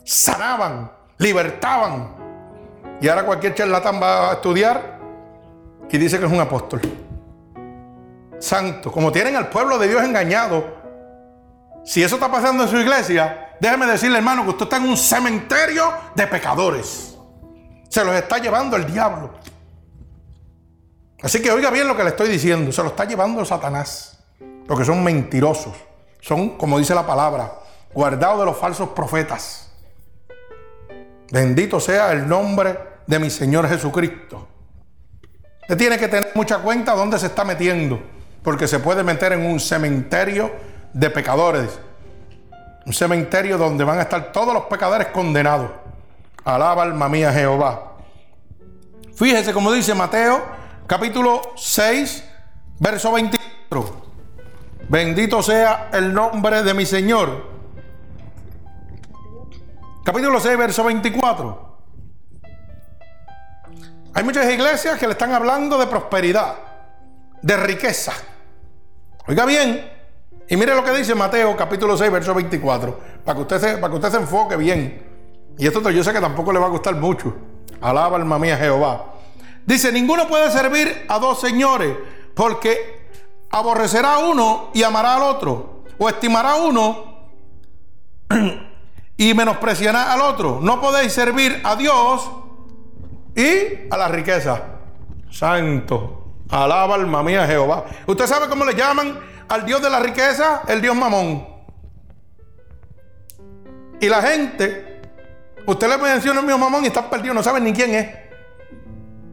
sanaban, 0.05 0.91
libertaban. 1.17 2.15
Y 3.01 3.09
ahora 3.09 3.25
cualquier 3.25 3.55
charlatán 3.55 4.01
va 4.03 4.31
a 4.31 4.33
estudiar 4.35 4.98
y 5.91 5.99
dice 5.99 6.19
que 6.19 6.27
es 6.27 6.33
un 6.33 6.41
apóstol. 6.41 6.81
Santo, 8.39 8.93
como 8.93 9.11
tienen 9.11 9.37
al 9.37 9.49
pueblo 9.49 9.79
de 9.79 9.89
Dios 9.89 10.03
engañado, 10.03 10.79
si 11.85 12.03
eso 12.03 12.17
está 12.17 12.31
pasando 12.31 12.65
en 12.65 12.69
su 12.69 12.77
iglesia, 12.77 13.57
déjeme 13.61 13.87
decirle, 13.87 14.19
hermano, 14.19 14.45
que 14.45 14.51
usted 14.51 14.65
está 14.65 14.77
en 14.77 14.85
un 14.85 14.97
cementerio 14.97 15.91
de 16.15 16.27
pecadores. 16.27 17.17
Se 17.89 18.05
los 18.05 18.15
está 18.15 18.39
llevando 18.39 18.77
el 18.77 18.87
diablo. 18.87 19.31
Así 21.23 21.41
que 21.43 21.51
oiga 21.51 21.71
bien 21.71 21.89
lo 21.89 21.97
que 21.97 22.05
le 22.05 22.11
estoy 22.11 22.29
diciendo. 22.29 22.71
Se 22.71 22.83
lo 22.83 22.91
está 22.91 23.05
llevando 23.05 23.45
Satanás. 23.45 24.19
Porque 24.67 24.85
son 24.85 25.03
mentirosos. 25.03 25.75
Son, 26.21 26.59
como 26.59 26.79
dice 26.79 26.95
la 26.95 27.07
palabra, 27.07 27.55
guardados 27.93 28.41
de 28.41 28.45
los 28.45 28.57
falsos 28.57 28.91
profetas. 28.91 29.73
Bendito 31.31 31.81
sea 31.81 32.13
el 32.13 32.29
nombre 32.29 32.79
de 33.07 33.19
mi 33.19 33.31
Señor 33.31 33.69
Jesucristo. 33.69 34.47
Usted 35.69 35.77
tiene 35.77 35.99
que 35.99 36.09
tener 36.09 36.33
mucha 36.35 36.61
cuenta 36.61 36.95
dónde 36.95 37.19
se 37.19 37.27
está 37.27 37.45
metiendo. 37.45 38.01
Porque 38.43 38.67
se 38.67 38.79
puede 38.79 39.03
meter 39.03 39.35
en 39.35 39.45
un 39.45 39.61
cementerio 39.61 40.51
de 40.95 41.11
pecadores. 41.11 41.79
Un 42.87 42.95
cementerio 42.95 43.59
donde 43.59 43.85
van 43.85 43.99
a 43.99 44.03
estar 44.03 44.33
todos 44.33 44.55
los 44.55 44.63
pecadores 44.65 45.09
condenados. 45.09 45.71
Alaba 46.43 46.85
alma 46.85 47.11
mía 47.11 47.31
Jehová. 47.35 47.97
Fíjese 49.15 49.53
como 49.53 49.71
dice 49.71 49.93
Mateo 49.93 50.43
capítulo 50.87 51.43
6, 51.55 52.25
verso 52.79 53.13
24. 53.13 54.09
Bendito 54.89 55.43
sea 55.43 55.91
el 55.93 56.15
nombre 56.15 56.63
de 56.63 56.73
mi 56.73 56.87
Señor. 56.87 57.45
Capítulo 60.03 60.41
6, 60.41 60.57
verso 60.57 60.83
24. 60.85 61.68
Hay 64.19 64.25
muchas 64.25 64.51
iglesias 64.53 64.99
que 64.99 65.07
le 65.07 65.13
están 65.13 65.33
hablando 65.33 65.79
de 65.79 65.87
prosperidad, 65.87 66.57
de 67.41 67.57
riqueza. 67.57 68.13
Oiga 69.29 69.45
bien, 69.45 69.93
y 70.49 70.57
mire 70.57 70.75
lo 70.75 70.83
que 70.83 70.91
dice 70.91 71.15
Mateo 71.15 71.57
capítulo 71.57 71.97
6, 71.97 72.11
verso 72.11 72.35
24, 72.35 72.99
para 73.25 73.37
que 73.37 73.43
usted 73.43 73.61
se, 73.61 73.79
para 73.79 73.91
que 73.91 73.95
usted 73.95 74.11
se 74.11 74.17
enfoque 74.17 74.57
bien. 74.57 75.07
Y 75.57 75.69
esto 75.69 75.89
yo 75.91 76.03
sé 76.03 76.13
que 76.13 76.21
tampoco 76.21 76.53
le 76.53 76.59
va 76.59 76.67
a 76.67 76.71
gustar 76.71 76.97
mucho. 76.97 77.33
Alaba 77.81 78.17
alma 78.17 78.41
mía 78.41 78.57
Jehová. 78.57 79.05
Dice, 79.65 79.93
ninguno 79.93 80.27
puede 80.27 80.51
servir 80.51 81.07
a 81.09 81.21
dos 81.21 81.41
señores 81.41 81.97
porque 82.35 83.09
aborrecerá 83.53 84.15
a 84.15 84.19
uno 84.19 84.71
y 84.75 84.83
amará 84.83 85.15
al 85.15 85.23
otro. 85.23 85.85
O 85.97 86.09
estimará 86.09 86.55
a 86.55 86.57
uno 86.57 87.29
y 89.17 89.33
menospreciará 89.33 90.13
al 90.13 90.23
otro. 90.23 90.59
No 90.61 90.81
podéis 90.81 91.13
servir 91.13 91.61
a 91.63 91.77
Dios 91.77 92.29
y 93.39 93.87
a 93.89 93.97
la 93.97 94.09
riqueza. 94.09 94.61
Santo. 95.31 96.15
Alaba 96.51 96.97
alma 96.97 97.23
mía 97.23 97.47
Jehová. 97.47 97.85
¿Usted 98.07 98.27
sabe 98.27 98.49
cómo 98.49 98.65
le 98.65 98.75
llaman 98.75 99.19
al 99.49 99.65
Dios 99.65 99.81
de 99.81 99.89
la 99.89 100.01
riqueza? 100.01 100.63
El 100.67 100.81
Dios 100.83 100.97
mamón. 100.97 101.47
Y 104.01 104.09
la 104.09 104.23
gente, 104.23 105.03
usted 105.67 105.89
le 105.89 105.99
menciona 105.99 106.41
al 106.41 106.47
mío 106.47 106.59
mamón 106.59 106.83
y 106.85 106.89
está 106.89 107.09
perdido, 107.09 107.33
no 107.33 107.43
saben 107.43 107.63
ni 107.63 107.73
quién 107.73 107.95
es. 107.95 108.09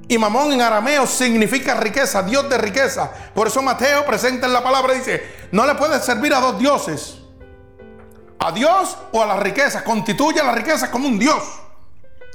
Y 0.08 0.20
mamón 0.20 0.52
en 0.52 0.62
arameo 0.62 1.08
significa 1.08 1.74
riqueza, 1.74 2.22
Dios 2.22 2.48
de 2.48 2.60
riqueza. 2.60 3.12
Por 3.34 3.48
eso 3.48 3.64
Mateo 3.64 4.06
presenta 4.06 4.46
en 4.46 4.54
la 4.54 4.64
palabra 4.64 4.94
y 4.94 5.00
dice, 5.00 5.48
no 5.52 5.66
le 5.66 5.74
puedes 5.74 6.04
servir 6.04 6.32
a 6.32 6.40
dos 6.40 6.60
dioses. 6.60 7.22
A 8.38 8.52
Dios 8.52 8.96
o 9.12 9.24
a 9.24 9.26
la 9.26 9.38
riqueza. 9.38 9.84
Constituye 9.84 10.44
la 10.44 10.52
riqueza 10.52 10.92
como 10.92 11.08
un 11.08 11.18
Dios. 11.18 11.65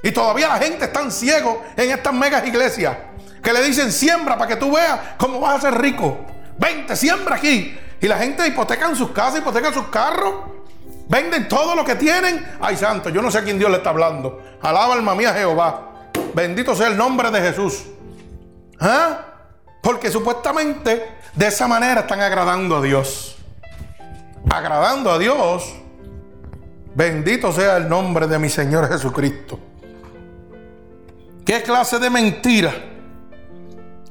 Y 0.03 0.13
todavía 0.13 0.49
la 0.49 0.59
gente 0.59 0.87
está 0.87 1.11
ciego 1.11 1.63
en 1.77 1.91
estas 1.91 2.13
megas 2.13 2.47
iglesias. 2.47 2.97
Que 3.43 3.53
le 3.53 3.63
dicen 3.63 3.91
siembra 3.93 4.37
para 4.37 4.49
que 4.49 4.57
tú 4.57 4.73
veas 4.73 4.99
cómo 5.19 5.41
vas 5.41 5.59
a 5.59 5.71
ser 5.71 5.81
rico. 5.81 6.19
Vente, 6.59 6.97
siembra 6.97 7.37
aquí. 7.37 7.79
Y 8.01 8.07
la 8.07 8.19
gente 8.19 8.47
hipoteca 8.47 8.95
sus 8.95 9.11
casas, 9.11 9.41
hipoteca 9.41 9.73
sus 9.73 9.89
carros. 9.89 10.35
Venden 11.09 11.49
todo 11.49 11.75
lo 11.75 11.85
que 11.85 11.97
tienen. 11.97 12.47
Ay, 12.61 12.77
santo, 12.77 13.11
yo 13.11 13.21
no 13.21 13.31
sé 13.31 13.39
a 13.39 13.43
quién 13.43 13.59
Dios 13.59 13.71
le 13.71 13.79
está 13.79 13.91
hablando. 13.91 14.41
Alaba 14.63 14.95
alma 14.95 15.15
mía 15.15 15.35
Jehová. 15.35 16.09
Bendito 16.35 16.75
sea 16.75 16.89
el 16.89 16.97
nombre 16.97 17.31
de 17.31 17.41
Jesús. 17.41 17.85
¿Ah? 18.79 19.27
Porque 19.83 20.11
supuestamente 20.11 21.19
de 21.35 21.47
esa 21.47 21.67
manera 21.67 22.03
están 22.03 22.21
agradando 22.21 22.77
a 22.77 22.83
Dios. 22.83 23.37
Agradando 24.49 25.11
a 25.11 25.19
Dios. 25.19 25.75
Bendito 26.95 27.53
sea 27.53 27.77
el 27.77 27.89
nombre 27.89 28.27
de 28.27 28.39
mi 28.39 28.49
Señor 28.49 28.89
Jesucristo. 28.89 29.59
¿Qué 31.45 31.63
clase 31.63 31.99
de 31.99 32.11
mentira? 32.11 32.73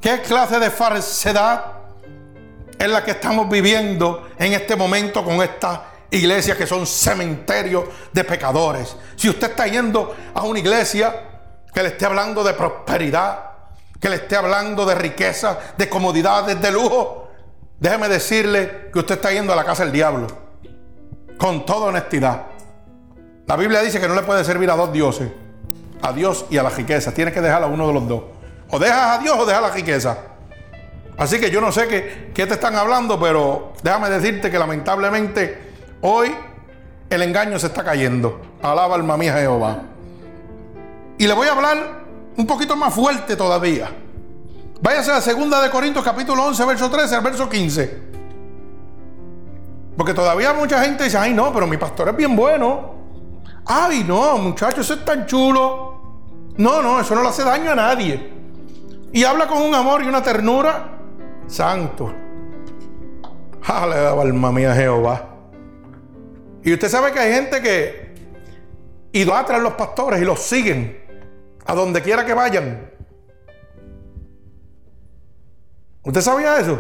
¿Qué 0.02 0.22
clase 0.22 0.60
de 0.60 0.70
falsedad 0.70 1.66
es 2.78 2.90
la 2.90 3.04
que 3.04 3.12
estamos 3.12 3.50
viviendo 3.50 4.30
en 4.38 4.54
este 4.54 4.76
momento 4.76 5.24
con 5.24 5.42
esta 5.42 5.86
iglesia 6.10 6.58
que 6.58 6.66
son 6.66 6.88
cementerios 6.88 7.86
de 8.12 8.24
pecadores? 8.24 8.96
Si 9.16 9.30
usted 9.30 9.52
está 9.52 9.68
yendo 9.68 10.16
a 10.34 10.44
una 10.44 10.60
iglesia 10.60 11.14
que 11.74 11.84
le 11.84 11.90
esté 11.90 12.06
hablando 12.06 12.44
de 12.44 12.54
prosperidad, 12.54 13.50
que 14.00 14.10
le 14.10 14.16
esté 14.16 14.36
hablando 14.36 14.86
de 14.86 14.96
riqueza, 14.96 15.58
de 15.78 15.90
comodidades, 15.90 16.60
de 16.62 16.72
lujo, 16.72 17.30
déjeme 17.80 18.08
decirle 18.08 18.90
que 18.92 19.00
usted 19.00 19.16
está 19.16 19.32
yendo 19.32 19.54
a 19.54 19.56
la 19.56 19.66
casa 19.66 19.84
del 19.84 19.92
diablo. 19.92 20.28
Con 21.38 21.66
toda 21.66 21.88
honestidad. 21.88 22.44
La 23.46 23.56
Biblia 23.56 23.82
dice 23.82 24.00
que 24.00 24.08
no 24.08 24.16
le 24.16 24.24
puede 24.24 24.44
servir 24.44 24.70
a 24.70 24.76
dos 24.76 24.92
dioses. 24.92 25.30
A 26.02 26.14
Dios 26.14 26.46
y 26.50 26.58
a 26.58 26.64
la 26.64 26.70
riqueza. 26.70 27.14
Tiene 27.14 27.32
que 27.32 27.42
dejar 27.42 27.64
a 27.64 27.68
uno 27.68 27.88
de 27.88 27.94
los 27.94 28.08
dos. 28.08 28.24
O 28.70 28.80
dejas 28.80 29.18
a 29.18 29.22
Dios 29.22 29.36
o 29.38 29.46
dejas 29.46 29.62
la 29.62 29.72
riqueza. 29.72 30.18
Así 31.18 31.40
que 31.40 31.52
yo 31.52 31.60
no 31.60 31.72
sé 31.72 31.88
qué, 31.88 32.32
qué 32.34 32.48
te 32.48 32.54
están 32.54 32.76
hablando, 32.76 33.20
pero 33.20 33.74
déjame 33.84 34.10
decirte 34.10 34.50
que 34.50 34.58
lamentablemente 34.58 35.58
hoy 36.02 36.34
el 37.10 37.22
engaño 37.22 37.60
se 37.60 37.68
está 37.68 37.84
cayendo. 37.84 38.42
Alaba 38.62 38.96
alma 38.96 39.18
mía 39.18 39.34
Jehová. 39.34 39.80
Y 41.18 41.28
le 41.28 41.34
voy 41.34 41.48
a 41.48 41.52
hablar 41.52 41.78
un 42.38 42.48
poquito 42.48 42.76
más 42.76 42.94
fuerte 42.94 43.36
todavía. 43.36 43.90
Váyase 44.82 45.12
a 45.12 45.16
la 45.16 45.22
segunda 45.22 45.62
de 45.62 45.70
Corintios 45.70 46.06
capítulo 46.06 46.46
11, 46.46 46.66
verso 46.66 46.90
13 46.90 47.16
al 47.16 47.22
verso 47.22 47.50
15. 47.50 48.10
Porque 49.98 50.14
todavía 50.14 50.54
mucha 50.54 50.82
gente 50.82 51.04
dice, 51.04 51.18
ay 51.18 51.34
no, 51.34 51.52
pero 51.52 51.68
mi 51.68 51.76
pastor 51.76 52.10
es 52.10 52.16
bien 52.16 52.34
bueno. 52.34 52.99
Ay 53.72 54.04
no, 54.04 54.36
muchachos, 54.40 54.80
eso 54.80 54.96
es 54.96 55.06
tan 55.06 55.28
chulo. 55.28 56.02
No, 56.58 56.82
no, 56.82 57.00
eso 57.00 57.14
no 57.14 57.22
le 57.22 57.30
hace 57.30 57.44
daño 57.44 57.72
a 57.72 57.76
nadie. 57.76 58.34
Y 59.14 59.24
habla 59.24 59.46
con 59.46 59.62
un 59.62 59.76
amor 59.76 60.02
y 60.02 60.08
una 60.08 60.24
ternura. 60.24 60.98
Santo. 61.46 62.12
Aleluya, 63.68 64.22
alma 64.22 64.52
mía 64.52 64.74
Jehová. 64.74 65.24
Y 66.64 66.74
usted 66.74 66.90
sabe 66.90 67.12
que 67.12 67.20
hay 67.20 67.32
gente 67.32 67.62
que 67.62 68.16
idolatra 69.12 69.58
a 69.58 69.60
los 69.60 69.74
pastores 69.74 70.20
y 70.20 70.26
los 70.26 70.40
siguen 70.40 71.00
a 71.68 71.76
donde 71.76 72.02
quiera 72.02 72.26
que 72.26 72.34
vayan. 72.34 72.90
¿Usted 76.02 76.22
sabía 76.22 76.60
eso? 76.60 76.80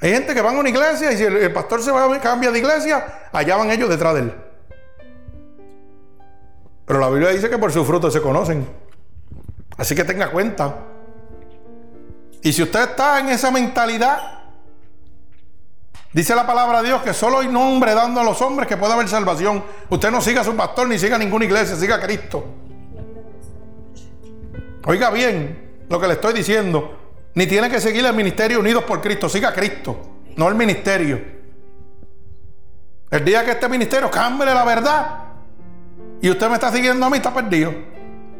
Hay 0.00 0.10
gente 0.10 0.34
que 0.34 0.42
van 0.42 0.56
a 0.56 0.58
una 0.58 0.68
iglesia 0.68 1.12
y 1.12 1.16
si 1.16 1.22
el, 1.22 1.52
pastor 1.52 1.80
se 1.80 1.92
va, 1.92 2.20
cambia 2.20 2.50
de 2.50 2.58
iglesia, 2.58 3.28
allá 3.32 3.56
van 3.56 3.70
ellos 3.70 3.88
detrás 3.88 4.14
de 4.14 4.20
él. 4.22 4.45
Pero 6.86 7.00
la 7.00 7.10
Biblia 7.10 7.30
dice 7.30 7.50
que 7.50 7.58
por 7.58 7.72
sus 7.72 7.86
frutos 7.86 8.12
se 8.12 8.22
conocen. 8.22 8.66
Así 9.76 9.94
que 9.94 10.04
tenga 10.04 10.30
cuenta. 10.30 10.74
Y 12.42 12.52
si 12.52 12.62
usted 12.62 12.90
está 12.90 13.18
en 13.18 13.28
esa 13.28 13.50
mentalidad, 13.50 14.44
dice 16.12 16.34
la 16.34 16.46
palabra 16.46 16.80
de 16.80 16.88
Dios 16.88 17.02
que 17.02 17.12
solo 17.12 17.40
hay 17.40 17.48
nombre 17.48 17.92
dando 17.92 18.20
a 18.20 18.24
los 18.24 18.40
hombres 18.40 18.68
que 18.68 18.76
puede 18.76 18.92
haber 18.92 19.08
salvación. 19.08 19.64
Usted 19.90 20.12
no 20.12 20.20
siga 20.20 20.42
a 20.42 20.44
su 20.44 20.54
pastor 20.54 20.88
ni 20.88 20.96
siga 20.96 21.16
a 21.16 21.18
ninguna 21.18 21.44
iglesia, 21.44 21.74
siga 21.74 21.96
a 21.96 22.00
Cristo. 22.00 22.44
Oiga 24.84 25.10
bien 25.10 25.86
lo 25.88 26.00
que 26.00 26.06
le 26.06 26.14
estoy 26.14 26.32
diciendo. 26.34 26.98
Ni 27.34 27.48
tiene 27.48 27.68
que 27.68 27.80
seguir 27.80 28.06
el 28.06 28.14
ministerio 28.14 28.60
Unidos 28.60 28.84
por 28.84 29.00
Cristo. 29.00 29.28
Siga 29.28 29.48
a 29.48 29.52
Cristo, 29.52 30.20
no 30.36 30.48
el 30.48 30.54
ministerio. 30.54 31.20
El 33.10 33.24
día 33.24 33.44
que 33.44 33.50
este 33.50 33.68
ministerio 33.68 34.08
cambie 34.08 34.46
la 34.46 34.64
verdad 34.64 35.25
y 36.20 36.30
usted 36.30 36.48
me 36.48 36.54
está 36.54 36.72
siguiendo 36.72 37.06
a 37.06 37.10
mí, 37.10 37.16
está 37.16 37.32
perdido. 37.32 37.72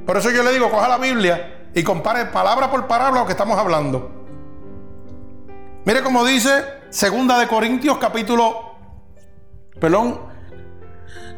Por 0.06 0.16
eso 0.16 0.30
yo 0.30 0.42
le 0.42 0.52
digo, 0.52 0.70
coja 0.70 0.88
la 0.88 0.98
Biblia 0.98 1.68
y 1.74 1.82
compare 1.82 2.26
palabra 2.26 2.70
por 2.70 2.86
palabra 2.86 3.20
lo 3.20 3.26
que 3.26 3.32
estamos 3.32 3.58
hablando. 3.58 4.10
Mire 5.84 6.02
cómo 6.02 6.24
dice 6.24 6.64
Segunda 6.90 7.38
de 7.38 7.46
Corintios 7.46 7.98
capítulo 7.98 8.76
perdón, 9.78 10.20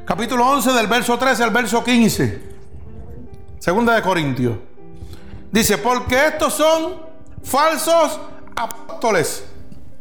capítulo 0.04 0.46
11 0.46 0.72
del 0.72 0.86
verso 0.86 1.18
13 1.18 1.42
al 1.42 1.50
verso 1.50 1.82
15. 1.82 2.48
Segunda 3.58 3.94
de 3.94 4.02
Corintios. 4.02 4.56
Dice, 5.50 5.78
porque 5.78 6.28
estos 6.28 6.54
son 6.54 6.94
falsos 7.42 8.20
apóstoles. 8.54 9.44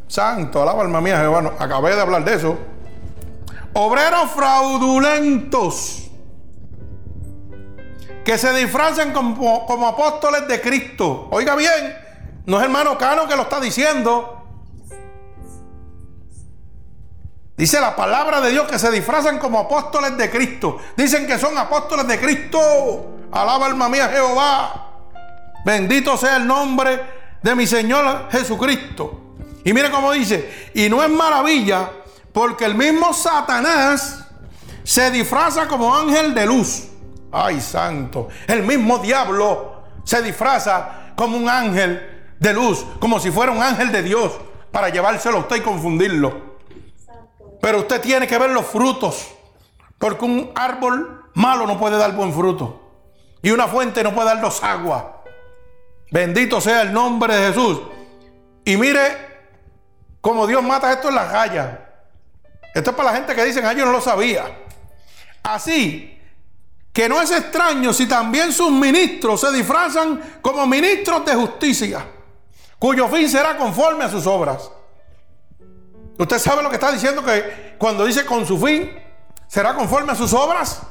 Santo, 0.08 0.62
alaba 0.62 0.84
alma 0.84 1.02
mía 1.02 1.20
Jehová. 1.20 1.56
acabé 1.60 1.96
de 1.96 2.02
hablar 2.02 2.24
de 2.24 2.36
eso. 2.36 2.58
Obreros 3.74 4.32
fraudulentos 4.32 6.07
que 8.28 8.38
se 8.38 8.52
disfrazan 8.52 9.14
como, 9.14 9.66
como 9.66 9.88
apóstoles 9.88 10.50
de 10.50 10.60
Cristo. 10.60 11.30
Oiga 11.32 11.56
bien, 11.56 11.98
No 12.46 12.58
es 12.58 12.66
hermano 12.66 12.98
Cano 12.98 13.26
que 13.26 13.38
lo 13.38 13.44
está 13.44 13.62
diciendo. 13.62 14.44
Dice 17.56 17.80
la 17.80 17.96
palabra 17.96 18.42
de 18.42 18.52
Dios 18.52 18.68
que 18.68 18.78
se 18.78 18.92
disfrazan 18.92 19.40
como 19.40 19.60
apóstoles 19.60 20.18
de 20.18 20.30
Cristo. 20.30 20.78
Dicen 20.98 21.26
que 21.26 21.40
son 21.40 21.58
apóstoles 21.58 22.06
de 22.06 22.20
Cristo. 22.20 22.60
Alaba 23.32 23.68
alma 23.68 23.88
mía 23.88 24.10
Jehová. 24.10 24.92
Bendito 25.64 26.18
sea 26.18 26.36
el 26.36 26.46
nombre 26.46 27.00
de 27.42 27.56
mi 27.56 27.66
Señor 27.66 28.28
Jesucristo. 28.30 29.38
Y 29.64 29.72
mire 29.72 29.90
cómo 29.90 30.12
dice, 30.12 30.72
y 30.74 30.90
no 30.90 31.02
es 31.02 31.10
maravilla 31.10 31.92
porque 32.34 32.66
el 32.66 32.76
mismo 32.76 33.14
Satanás 33.14 34.26
se 34.84 35.12
disfraza 35.12 35.66
como 35.70 35.96
ángel 35.96 36.34
de 36.34 36.46
luz. 36.46 36.88
Ay, 37.32 37.60
santo. 37.62 38.30
El 38.48 38.64
mismo 38.64 39.00
diablo 39.00 39.84
se 40.04 40.22
disfraza 40.22 41.14
como 41.16 41.38
un 41.38 41.50
ángel 41.50 42.36
de 42.40 42.54
luz, 42.54 42.86
como 43.00 43.20
si 43.20 43.32
fuera 43.32 43.52
un 43.52 43.62
ángel 43.62 43.92
de 43.92 44.04
Dios, 44.04 44.34
para 44.72 44.90
llevárselo 44.90 45.38
a 45.38 45.40
usted 45.42 45.58
y 45.58 45.62
confundirlo. 45.62 46.58
Pero 47.62 47.80
usted 47.80 48.02
tiene 48.02 48.28
que 48.28 48.38
ver 48.38 48.52
los 48.52 48.66
frutos. 48.66 49.28
Porque 49.98 50.26
un 50.26 50.52
árbol 50.56 51.26
malo 51.34 51.66
no 51.66 51.80
puede 51.80 51.98
dar 51.98 52.14
buen 52.14 52.34
fruto. 52.34 52.82
Y 53.42 53.52
una 53.52 53.68
fuente 53.68 54.04
no 54.04 54.14
puede 54.14 54.28
dar 54.28 54.42
dos 54.42 54.64
aguas. 54.64 55.04
Bendito 56.12 56.62
sea 56.62 56.82
el 56.84 56.94
nombre 56.94 57.36
de 57.36 57.48
Jesús. 57.48 57.82
Y 58.64 58.78
mire 58.78 59.02
cómo 60.22 60.46
Dios 60.48 60.64
mata 60.64 60.92
esto 60.94 61.10
en 61.10 61.16
las 61.16 61.32
gallas. 61.32 61.80
Esto 62.74 62.92
es 62.92 62.96
para 62.96 63.12
la 63.12 63.18
gente 63.18 63.34
que 63.34 63.44
dicen, 63.44 63.66
ah, 63.66 63.74
yo 63.74 63.86
no 63.86 63.92
lo 63.92 64.02
sabía. 64.02 64.46
Así 65.44 66.17
que 66.98 67.08
no 67.08 67.22
es 67.22 67.30
extraño 67.30 67.94
si 67.94 68.08
también 68.08 68.52
sus 68.52 68.72
ministros 68.72 69.42
se 69.42 69.52
disfrazan 69.52 70.20
como 70.42 70.66
ministros 70.66 71.24
de 71.26 71.36
justicia, 71.36 72.04
cuyo 72.80 73.08
fin 73.08 73.30
será 73.30 73.56
conforme 73.56 74.06
a 74.06 74.10
sus 74.10 74.26
obras. 74.26 74.72
Usted 76.18 76.40
sabe 76.40 76.64
lo 76.64 76.70
que 76.70 76.78
está 76.78 76.92
diciendo 76.92 77.24
que 77.24 77.76
cuando 77.78 78.04
dice 78.04 78.26
con 78.26 78.48
su 78.48 78.58
fin, 78.58 78.92
será 79.46 79.76
conforme 79.76 80.14
a 80.14 80.16
sus 80.16 80.34
obras. 80.34 80.82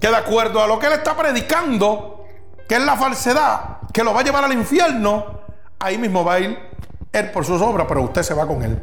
Que 0.00 0.06
de 0.06 0.16
acuerdo 0.16 0.62
a 0.62 0.68
lo 0.68 0.78
que 0.78 0.86
él 0.86 0.92
está 0.92 1.16
predicando, 1.16 2.24
que 2.68 2.76
es 2.76 2.82
la 2.84 2.96
falsedad, 2.96 3.78
que 3.92 4.04
lo 4.04 4.14
va 4.14 4.20
a 4.20 4.22
llevar 4.22 4.44
al 4.44 4.52
infierno, 4.52 5.40
ahí 5.80 5.98
mismo 5.98 6.24
va 6.24 6.34
a 6.34 6.38
ir 6.38 6.56
él 7.12 7.32
por 7.32 7.44
sus 7.44 7.60
obras, 7.60 7.86
pero 7.88 8.02
usted 8.02 8.22
se 8.22 8.32
va 8.32 8.46
con 8.46 8.62
él. 8.62 8.80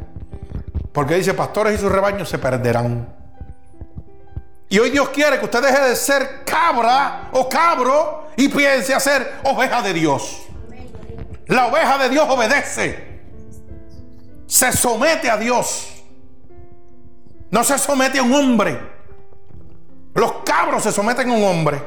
Porque 0.92 1.14
dice, 1.14 1.32
pastores 1.32 1.74
y 1.74 1.78
sus 1.78 1.90
rebaños 1.90 2.28
se 2.28 2.36
perderán. 2.36 3.15
Y 4.68 4.78
hoy 4.78 4.90
Dios 4.90 5.08
quiere 5.10 5.38
que 5.38 5.44
usted 5.44 5.62
deje 5.62 5.80
de 5.80 5.96
ser 5.96 6.44
cabra 6.44 7.28
o 7.32 7.48
cabro 7.48 8.28
y 8.36 8.48
piense 8.48 8.94
a 8.94 9.00
ser 9.00 9.40
oveja 9.44 9.80
de 9.82 9.92
Dios. 9.92 10.42
La 11.46 11.66
oveja 11.68 11.98
de 11.98 12.08
Dios 12.08 12.26
obedece 12.28 13.06
se 14.46 14.72
somete 14.72 15.28
a 15.30 15.36
Dios. 15.36 15.88
No 17.50 17.64
se 17.64 17.78
somete 17.78 18.18
a 18.18 18.22
un 18.22 18.32
hombre. 18.32 18.80
Los 20.14 20.32
cabros 20.44 20.82
se 20.82 20.92
someten 20.92 21.30
a 21.30 21.34
un 21.34 21.44
hombre. 21.44 21.82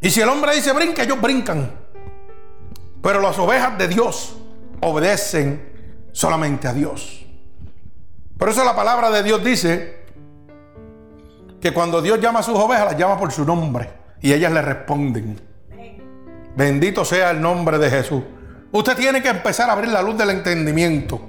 Y 0.00 0.10
si 0.10 0.20
el 0.20 0.28
hombre 0.28 0.54
dice 0.54 0.72
brinca, 0.72 1.02
ellos 1.02 1.20
brincan. 1.20 1.70
Pero 3.02 3.20
las 3.20 3.38
ovejas 3.38 3.78
de 3.78 3.88
Dios 3.88 4.36
obedecen 4.80 6.08
solamente 6.12 6.66
a 6.66 6.72
Dios. 6.72 7.24
Por 8.38 8.48
eso 8.48 8.64
la 8.64 8.74
palabra 8.74 9.10
de 9.10 9.22
Dios 9.22 9.44
dice 9.44 9.99
que 11.60 11.72
cuando 11.72 12.00
Dios 12.00 12.20
llama 12.20 12.40
a 12.40 12.42
sus 12.42 12.58
ovejas, 12.58 12.86
las 12.86 12.96
llama 12.96 13.18
por 13.18 13.30
su 13.32 13.44
nombre. 13.44 13.90
Y 14.20 14.32
ellas 14.32 14.52
le 14.52 14.62
responden. 14.62 15.40
Bendito 16.56 17.04
sea 17.04 17.30
el 17.30 17.40
nombre 17.40 17.78
de 17.78 17.90
Jesús. 17.90 18.22
Usted 18.72 18.96
tiene 18.96 19.22
que 19.22 19.28
empezar 19.28 19.68
a 19.68 19.72
abrir 19.72 19.90
la 19.90 20.02
luz 20.02 20.16
del 20.16 20.30
entendimiento. 20.30 21.20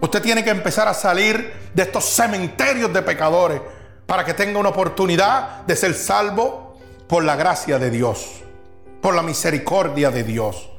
Usted 0.00 0.22
tiene 0.22 0.44
que 0.44 0.50
empezar 0.50 0.88
a 0.88 0.94
salir 0.94 1.52
de 1.72 1.82
estos 1.82 2.04
cementerios 2.04 2.92
de 2.92 3.02
pecadores 3.02 3.60
para 4.06 4.24
que 4.24 4.34
tenga 4.34 4.58
una 4.58 4.68
oportunidad 4.68 5.62
de 5.62 5.76
ser 5.76 5.94
salvo 5.94 6.78
por 7.08 7.24
la 7.24 7.36
gracia 7.36 7.78
de 7.78 7.90
Dios, 7.90 8.42
por 9.00 9.14
la 9.14 9.22
misericordia 9.22 10.10
de 10.10 10.24
Dios. 10.24 10.70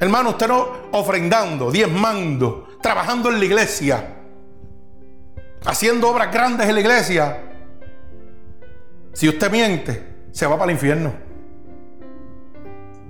Hermano, 0.00 0.30
usted 0.30 0.48
no 0.48 0.68
ofrendando, 0.92 1.70
diezmando, 1.70 2.68
trabajando 2.82 3.30
en 3.30 3.38
la 3.38 3.44
iglesia, 3.44 4.16
haciendo 5.64 6.10
obras 6.10 6.32
grandes 6.32 6.68
en 6.68 6.74
la 6.74 6.80
iglesia. 6.80 7.53
Si 9.14 9.28
usted 9.28 9.50
miente, 9.50 10.28
se 10.32 10.46
va 10.46 10.58
para 10.58 10.70
el 10.70 10.72
infierno. 10.72 11.12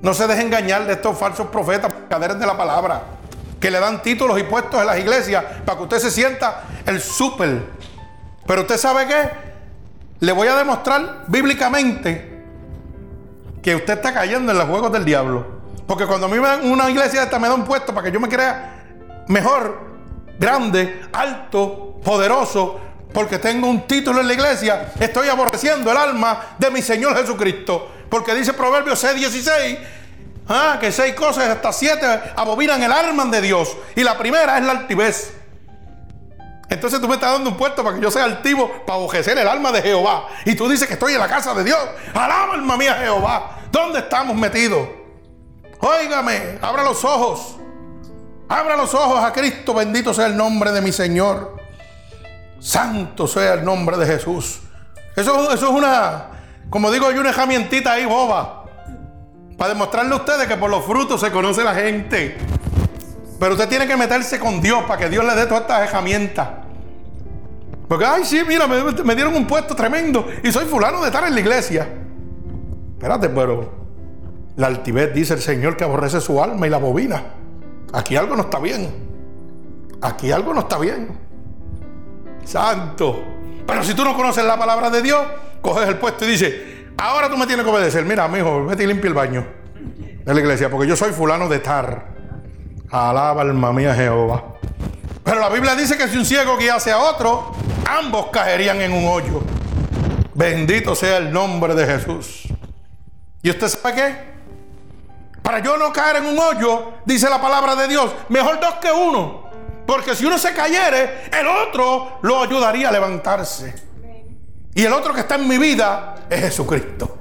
No 0.03 0.13
se 0.13 0.27
deje 0.27 0.43
engañar 0.43 0.87
de 0.87 0.93
estos 0.93 1.19
falsos 1.19 1.49
profetas, 1.49 1.93
caderas 2.11 2.39
de 2.39 2.47
la 2.47 2.57
palabra, 2.57 3.03
que 3.59 3.71
le 3.71 3.81
dan 3.81 4.03
títulos 4.03 4.39
y 4.39 4.43
puestos 4.43 4.79
en 4.79 4.87
las 4.87 4.99
iglesias 4.99 5.43
para 5.65 5.79
que 5.79 5.85
usted 5.85 5.99
se 5.99 6.11
sienta 6.11 6.65
el 6.85 7.01
súper. 7.01 7.63
Pero 8.47 8.61
usted 8.61 8.77
sabe 8.77 9.07
qué? 9.07 9.31
Le 10.21 10.33
voy 10.33 10.47
a 10.47 10.57
demostrar 10.57 11.25
bíblicamente 11.29 12.45
que 13.63 13.75
usted 13.75 13.95
está 13.95 14.13
cayendo 14.13 14.53
en 14.53 14.59
los 14.59 14.69
juegos 14.69 14.93
del 14.93 15.07
diablo. 15.07 15.47
Porque 15.87 16.07
cuando 16.07 16.27
a 16.27 16.29
mí 16.29 16.39
me 16.39 16.47
dan 16.47 16.71
una 16.71 16.91
iglesia 16.91 17.23
esta 17.23 17.39
me 17.39 17.49
da 17.49 17.55
un 17.55 17.65
puesto 17.65 17.95
para 17.95 18.05
que 18.05 18.13
yo 18.13 18.21
me 18.21 18.29
crea 18.29 18.85
mejor, 19.29 19.81
grande, 20.39 21.01
alto, 21.13 21.99
poderoso, 22.05 22.79
porque 23.15 23.39
tengo 23.39 23.69
un 23.69 23.87
título 23.87 24.21
en 24.21 24.27
la 24.27 24.35
iglesia, 24.35 24.93
estoy 24.99 25.29
aborreciendo 25.29 25.91
el 25.93 25.97
alma 25.97 26.57
de 26.59 26.69
mi 26.73 26.83
Señor 26.83 27.17
Jesucristo. 27.17 27.93
Porque 28.11 28.35
dice 28.35 28.53
Proverbios 28.53 28.99
6, 28.99 29.15
16, 29.15 29.79
ah, 30.49 30.79
que 30.81 30.91
seis 30.91 31.15
cosas 31.15 31.49
hasta 31.49 31.73
siete 31.73 32.07
abominan 32.35 32.83
el 32.83 32.91
alma 32.91 33.25
de 33.27 33.41
Dios. 33.41 33.77
Y 33.95 34.03
la 34.03 34.19
primera 34.19 34.59
es 34.59 34.65
la 34.65 34.73
altivez. 34.73 35.33
Entonces 36.69 37.01
tú 37.01 37.07
me 37.07 37.15
estás 37.15 37.33
dando 37.33 37.51
un 37.51 37.57
puesto 37.57 37.85
para 37.85 37.95
que 37.95 38.03
yo 38.03 38.11
sea 38.11 38.25
altivo, 38.25 38.69
para 38.85 38.99
aborrecer 38.99 39.39
el 39.39 39.47
alma 39.47 39.71
de 39.71 39.81
Jehová. 39.81 40.27
Y 40.45 40.57
tú 40.57 40.69
dices 40.69 40.89
que 40.89 40.95
estoy 40.95 41.13
en 41.13 41.21
la 41.21 41.29
casa 41.29 41.55
de 41.55 41.63
Dios. 41.63 41.79
Alaba 42.15 42.55
alma 42.55 42.77
mía 42.77 42.95
Jehová. 42.95 43.61
¿Dónde 43.71 44.01
estamos 44.01 44.37
metidos? 44.37 44.89
Óigame, 45.79 46.59
abra 46.61 46.83
los 46.83 47.05
ojos. 47.05 47.57
Abra 48.49 48.77
los 48.77 48.93
ojos 48.93 49.23
a 49.23 49.33
Cristo. 49.33 49.73
Bendito 49.73 50.13
sea 50.13 50.27
el 50.27 50.37
nombre 50.37 50.73
de 50.73 50.81
mi 50.81 50.91
Señor. 50.91 51.54
Santo 52.65 53.27
sea 53.27 53.55
el 53.55 53.65
nombre 53.65 53.99
de 53.99 54.07
Jesús. 54.07 54.61
Eso, 55.15 55.53
es 55.53 55.63
una, 55.63 56.29
como 56.71 56.91
digo 56.91 57.13
yo, 57.13 57.21
una 57.21 57.29
herramientita 57.29 57.93
ahí 57.93 58.07
boba. 58.07 58.65
Para 59.59 59.75
demostrarle 59.75 60.15
a 60.15 60.17
ustedes 60.17 60.49
que 60.49 60.57
por 60.57 60.71
los 60.71 60.83
frutos 60.83 61.21
se 61.21 61.31
conoce 61.31 61.63
la 61.63 61.75
gente. 61.75 62.39
Pero 63.39 63.53
usted 63.53 63.69
tiene 63.69 63.87
que 63.87 63.99
meterse 63.99 64.39
con 64.41 64.63
Dios 64.63 64.83
para 64.85 64.99
que 64.99 65.11
Dios 65.11 65.23
le 65.27 65.35
dé 65.35 65.45
todas 65.45 65.61
estas 65.61 65.91
herramientas. 65.91 66.49
Porque, 67.87 68.07
ay, 68.07 68.25
sí, 68.25 68.41
mira, 68.49 68.67
me, 68.67 69.15
dieron 69.15 69.35
un 69.35 69.47
puesto 69.47 69.77
tremendo 69.77 70.27
y 70.43 70.51
soy 70.51 70.65
fulano 70.65 71.03
de 71.03 71.09
estar 71.09 71.23
en 71.27 71.35
la 71.35 71.41
iglesia. 71.41 71.87
Espérate, 72.95 73.29
pero 73.29 73.75
la 74.57 74.69
altivez 74.69 75.13
dice 75.13 75.35
el 75.35 75.41
Señor 75.41 75.77
que 75.77 75.85
aborrece 75.85 76.19
su 76.19 76.43
alma 76.43 76.67
y 76.67 76.71
la 76.71 76.79
bobina. 76.79 77.25
Aquí 77.93 78.17
algo 78.17 78.35
no 78.35 78.45
está 78.45 78.59
bien. 78.59 78.91
Aquí 80.01 80.33
algo 80.33 80.55
no 80.55 80.61
está 80.61 80.79
bien. 80.79 81.34
Santo. 82.45 83.25
Pero 83.67 83.83
si 83.83 83.95
tú 83.95 84.05
no 84.05 84.15
conoces 84.15 84.45
la 84.45 84.59
palabra 84.59 84.91
de 84.91 85.03
Dios, 85.03 85.25
coges 85.61 85.89
el 85.89 85.97
puesto 85.97 86.25
y 86.25 86.29
dices, 86.29 86.55
ahora 86.97 87.29
tú 87.29 87.37
me 87.37 87.47
tienes 87.47 87.65
que 87.65 87.71
obedecer. 87.71 88.05
Mira, 88.05 88.29
mijo, 88.29 88.67
vete 88.67 88.85
y 88.85 88.87
limpia 88.87 89.09
el 89.09 89.15
baño 89.15 89.47
de 90.25 90.35
la 90.35 90.41
iglesia, 90.41 90.71
porque 90.71 90.87
yo 90.87 90.97
soy 90.97 91.13
fulano 91.13 91.49
de 91.49 91.59
tar. 91.59 92.15
Alaba 92.91 93.43
alma 93.43 93.73
mía 93.73 93.95
Jehová. 93.95 94.45
Pero 95.25 95.41
la 95.41 95.49
Biblia 95.49 95.75
dice 95.75 95.97
que 95.97 96.07
si 96.07 96.19
un 96.19 96.25
ciego 96.25 96.57
guiase 96.57 96.93
a 96.93 96.99
otro, 96.99 97.53
ambos 97.87 98.27
caerían 98.31 98.81
en 98.81 98.93
un 98.93 99.07
hoyo. 99.07 99.43
Bendito 100.35 100.95
sea 100.95 101.17
el 101.17 101.33
nombre 101.33 101.75
de 101.75 101.87
Jesús. 101.87 102.49
¿Y 103.43 103.51
usted 103.51 103.69
sabe 103.69 103.95
qué? 103.95 104.35
Para 105.43 105.61
yo 105.61 105.77
no 105.77 105.93
caer 105.93 106.17
en 106.17 106.27
un 106.27 106.39
hoyo, 106.39 106.93
dice 107.05 107.29
la 107.29 107.41
palabra 107.41 107.77
de 107.77 107.89
Dios, 107.89 108.11
mejor 108.29 108.61
dos 108.61 108.75
que 108.75 108.91
uno. 108.91 109.45
Porque 109.87 110.15
si 110.15 110.25
uno 110.25 110.39
se 110.39 110.53
cayere, 110.55 111.31
el 111.33 111.47
otro 111.47 112.19
lo 112.23 112.43
ayudaría 112.43 112.89
a 112.89 112.93
levantarse. 112.93 113.75
Y 114.75 114.85
el 114.85 114.93
otro 114.93 115.13
que 115.13 115.21
está 115.21 115.37
en 115.37 115.47
mi 115.47 115.59
vida 115.59 116.15
es 116.29 116.41
Jesucristo. 116.41 117.19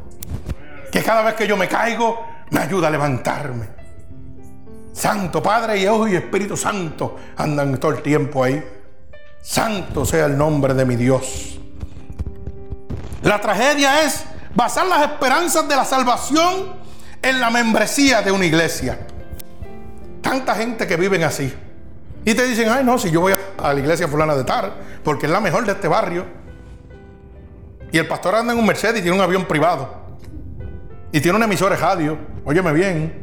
Que 0.91 1.03
cada 1.03 1.21
vez 1.23 1.35
que 1.35 1.47
yo 1.47 1.57
me 1.57 1.67
caigo, 1.67 2.25
me 2.51 2.59
ayuda 2.59 2.87
a 2.87 2.91
levantarme. 2.91 3.67
Santo 4.93 5.41
Padre 5.41 5.79
y 5.79 5.83
Hijo 5.83 6.07
y 6.07 6.15
Espíritu 6.15 6.55
Santo 6.55 7.17
andan 7.35 7.77
todo 7.79 7.91
el 7.91 8.01
tiempo 8.01 8.43
ahí. 8.43 8.63
Santo 9.41 10.05
sea 10.05 10.25
el 10.25 10.37
nombre 10.37 10.73
de 10.73 10.85
mi 10.85 10.95
Dios. 10.95 11.59
La 13.23 13.41
tragedia 13.41 14.03
es 14.03 14.23
basar 14.53 14.85
las 14.85 15.01
esperanzas 15.01 15.67
de 15.67 15.75
la 15.75 15.85
salvación 15.85 16.73
en 17.21 17.39
la 17.39 17.49
membresía 17.49 18.21
de 18.21 18.31
una 18.31 18.45
iglesia. 18.45 18.99
Tanta 20.21 20.55
gente 20.55 20.87
que 20.87 20.95
viven 20.95 21.23
así. 21.23 21.53
Y 22.25 22.33
te 22.33 22.45
dicen, 22.45 22.69
ay 22.69 22.83
no, 22.83 22.97
si 22.97 23.11
yo 23.11 23.21
voy 23.21 23.33
a 23.57 23.73
la 23.73 23.79
iglesia 23.79 24.07
fulana 24.07 24.35
de 24.35 24.43
Tar, 24.43 24.73
porque 25.03 25.25
es 25.25 25.31
la 25.31 25.39
mejor 25.39 25.65
de 25.65 25.73
este 25.73 25.87
barrio. 25.87 26.25
Y 27.91 27.97
el 27.97 28.07
pastor 28.07 28.35
anda 28.35 28.53
en 28.53 28.59
un 28.59 28.65
Mercedes 28.65 28.99
y 28.99 29.01
tiene 29.03 29.17
un 29.17 29.23
avión 29.23 29.45
privado. 29.45 30.03
Y 31.11 31.21
tiene 31.21 31.37
un 31.37 31.43
emisor 31.43 31.71
de 31.71 31.77
radio. 31.77 32.17
Óyeme 32.45 32.73
bien. 32.73 33.21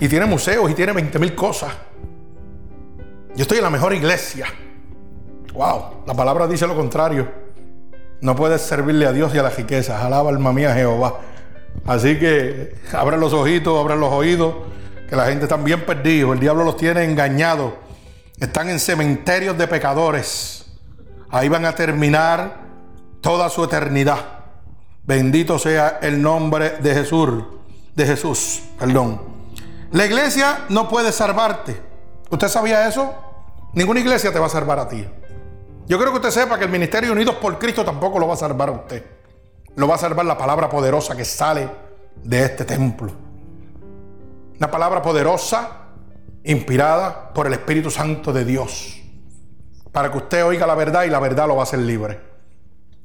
y 0.00 0.08
tiene 0.08 0.26
museos 0.26 0.68
y 0.70 0.74
tiene 0.74 0.92
20 0.92 1.18
mil 1.18 1.34
cosas. 1.34 1.72
Yo 3.34 3.42
estoy 3.42 3.58
en 3.58 3.64
la 3.64 3.70
mejor 3.70 3.94
iglesia. 3.94 4.46
Wow, 5.54 6.04
la 6.06 6.14
palabra 6.14 6.46
dice 6.46 6.66
lo 6.66 6.74
contrario. 6.74 7.28
No 8.20 8.34
puedes 8.34 8.60
servirle 8.60 9.06
a 9.06 9.12
Dios 9.12 9.34
y 9.34 9.38
a 9.38 9.42
las 9.42 9.56
riquezas. 9.56 10.02
Alaba 10.02 10.30
alma 10.30 10.52
mía 10.52 10.74
Jehová. 10.74 11.20
Así 11.86 12.18
que 12.18 12.74
abre 12.92 13.16
los 13.16 13.32
ojitos, 13.32 13.78
abre 13.78 13.96
los 13.96 14.12
oídos, 14.12 14.54
que 15.08 15.16
la 15.16 15.26
gente 15.26 15.44
está 15.44 15.56
bien 15.56 15.84
perdidos. 15.84 16.34
El 16.34 16.40
diablo 16.40 16.64
los 16.64 16.76
tiene 16.76 17.04
engañados. 17.04 17.72
Están 18.38 18.68
en 18.68 18.80
cementerios 18.80 19.56
de 19.56 19.68
pecadores. 19.68 20.66
Ahí 21.30 21.48
van 21.48 21.64
a 21.64 21.74
terminar 21.74 22.64
toda 23.20 23.48
su 23.48 23.64
eternidad. 23.64 24.18
Bendito 25.04 25.58
sea 25.58 25.98
el 26.02 26.20
nombre 26.20 26.78
de 26.80 26.94
Jesús. 26.94 27.44
De 27.94 28.06
Jesús, 28.06 28.62
perdón. 28.78 29.20
La 29.92 30.04
iglesia 30.04 30.64
no 30.68 30.88
puede 30.88 31.12
salvarte. 31.12 31.80
¿Usted 32.30 32.48
sabía 32.48 32.88
eso? 32.88 33.14
Ninguna 33.74 34.00
iglesia 34.00 34.32
te 34.32 34.38
va 34.38 34.46
a 34.46 34.50
salvar 34.50 34.78
a 34.78 34.88
ti. 34.88 35.06
Yo 35.86 35.98
creo 35.98 36.10
que 36.10 36.16
usted 36.16 36.30
sepa 36.30 36.58
que 36.58 36.64
el 36.64 36.70
Ministerio 36.70 37.12
Unidos 37.12 37.36
por 37.36 37.58
Cristo 37.58 37.84
tampoco 37.84 38.18
lo 38.18 38.26
va 38.26 38.34
a 38.34 38.38
salvar 38.38 38.68
a 38.70 38.72
usted. 38.72 39.04
Lo 39.76 39.86
va 39.86 39.96
a 39.96 39.98
salvar 39.98 40.24
la 40.24 40.38
palabra 40.38 40.68
poderosa 40.68 41.16
que 41.16 41.24
sale 41.24 41.68
de 42.22 42.42
este 42.44 42.64
templo. 42.64 43.12
Una 44.58 44.70
palabra 44.70 45.02
poderosa, 45.02 45.83
inspirada 46.44 47.32
por 47.32 47.46
el 47.46 47.54
Espíritu 47.54 47.90
Santo 47.90 48.32
de 48.32 48.44
Dios. 48.44 49.00
Para 49.90 50.10
que 50.10 50.18
usted 50.18 50.44
oiga 50.44 50.66
la 50.66 50.74
verdad 50.74 51.04
y 51.04 51.10
la 51.10 51.18
verdad 51.18 51.48
lo 51.48 51.56
va 51.56 51.62
a 51.62 51.64
hacer 51.64 51.78
libre. 51.78 52.20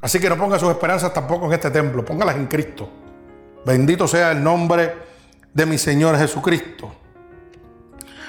Así 0.02 0.20
que 0.20 0.30
no 0.30 0.38
ponga 0.38 0.60
sus 0.60 0.70
esperanzas 0.70 1.14
tampoco 1.14 1.46
en 1.48 1.54
este 1.54 1.72
templo, 1.72 2.04
póngalas 2.06 2.36
en 2.36 2.48
Cristo. 2.48 2.90
Bendito 3.66 4.08
sea 4.08 4.32
el 4.32 4.44
nombre 4.44 4.94
de 5.54 5.66
mi 5.66 5.78
Señor 5.78 6.18
Jesucristo. 6.18 6.92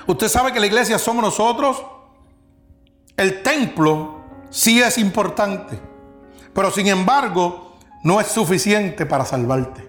Usted 0.07 0.29
sabe 0.29 0.53
que 0.53 0.61
la 0.61 0.67
iglesia 0.67 0.99
somos 0.99 1.23
nosotros. 1.23 1.85
El 3.17 3.43
templo 3.43 4.25
sí 4.51 4.81
es 4.81 4.99
importante, 4.99 5.79
pero 6.53 6.71
sin 6.71 6.89
embargo 6.89 7.79
no 8.03 8.21
es 8.21 8.29
suficiente 8.29 9.07
para 9.07 9.25
salvarte. 9.25 9.89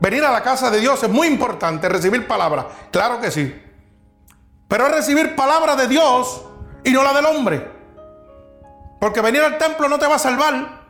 Venir 0.00 0.24
a 0.24 0.32
la 0.32 0.42
casa 0.42 0.70
de 0.70 0.80
Dios 0.80 1.02
es 1.02 1.08
muy 1.08 1.26
importante, 1.26 1.88
recibir 1.88 2.26
palabra, 2.26 2.68
claro 2.90 3.20
que 3.20 3.30
sí. 3.30 3.62
Pero 4.68 4.86
es 4.86 4.94
recibir 4.94 5.36
palabra 5.36 5.76
de 5.76 5.88
Dios 5.88 6.42
y 6.84 6.90
no 6.90 7.02
la 7.02 7.12
del 7.12 7.26
hombre. 7.26 7.70
Porque 9.00 9.20
venir 9.20 9.42
al 9.42 9.58
templo 9.58 9.88
no 9.88 9.98
te 9.98 10.06
va 10.06 10.16
a 10.16 10.18
salvar, 10.18 10.82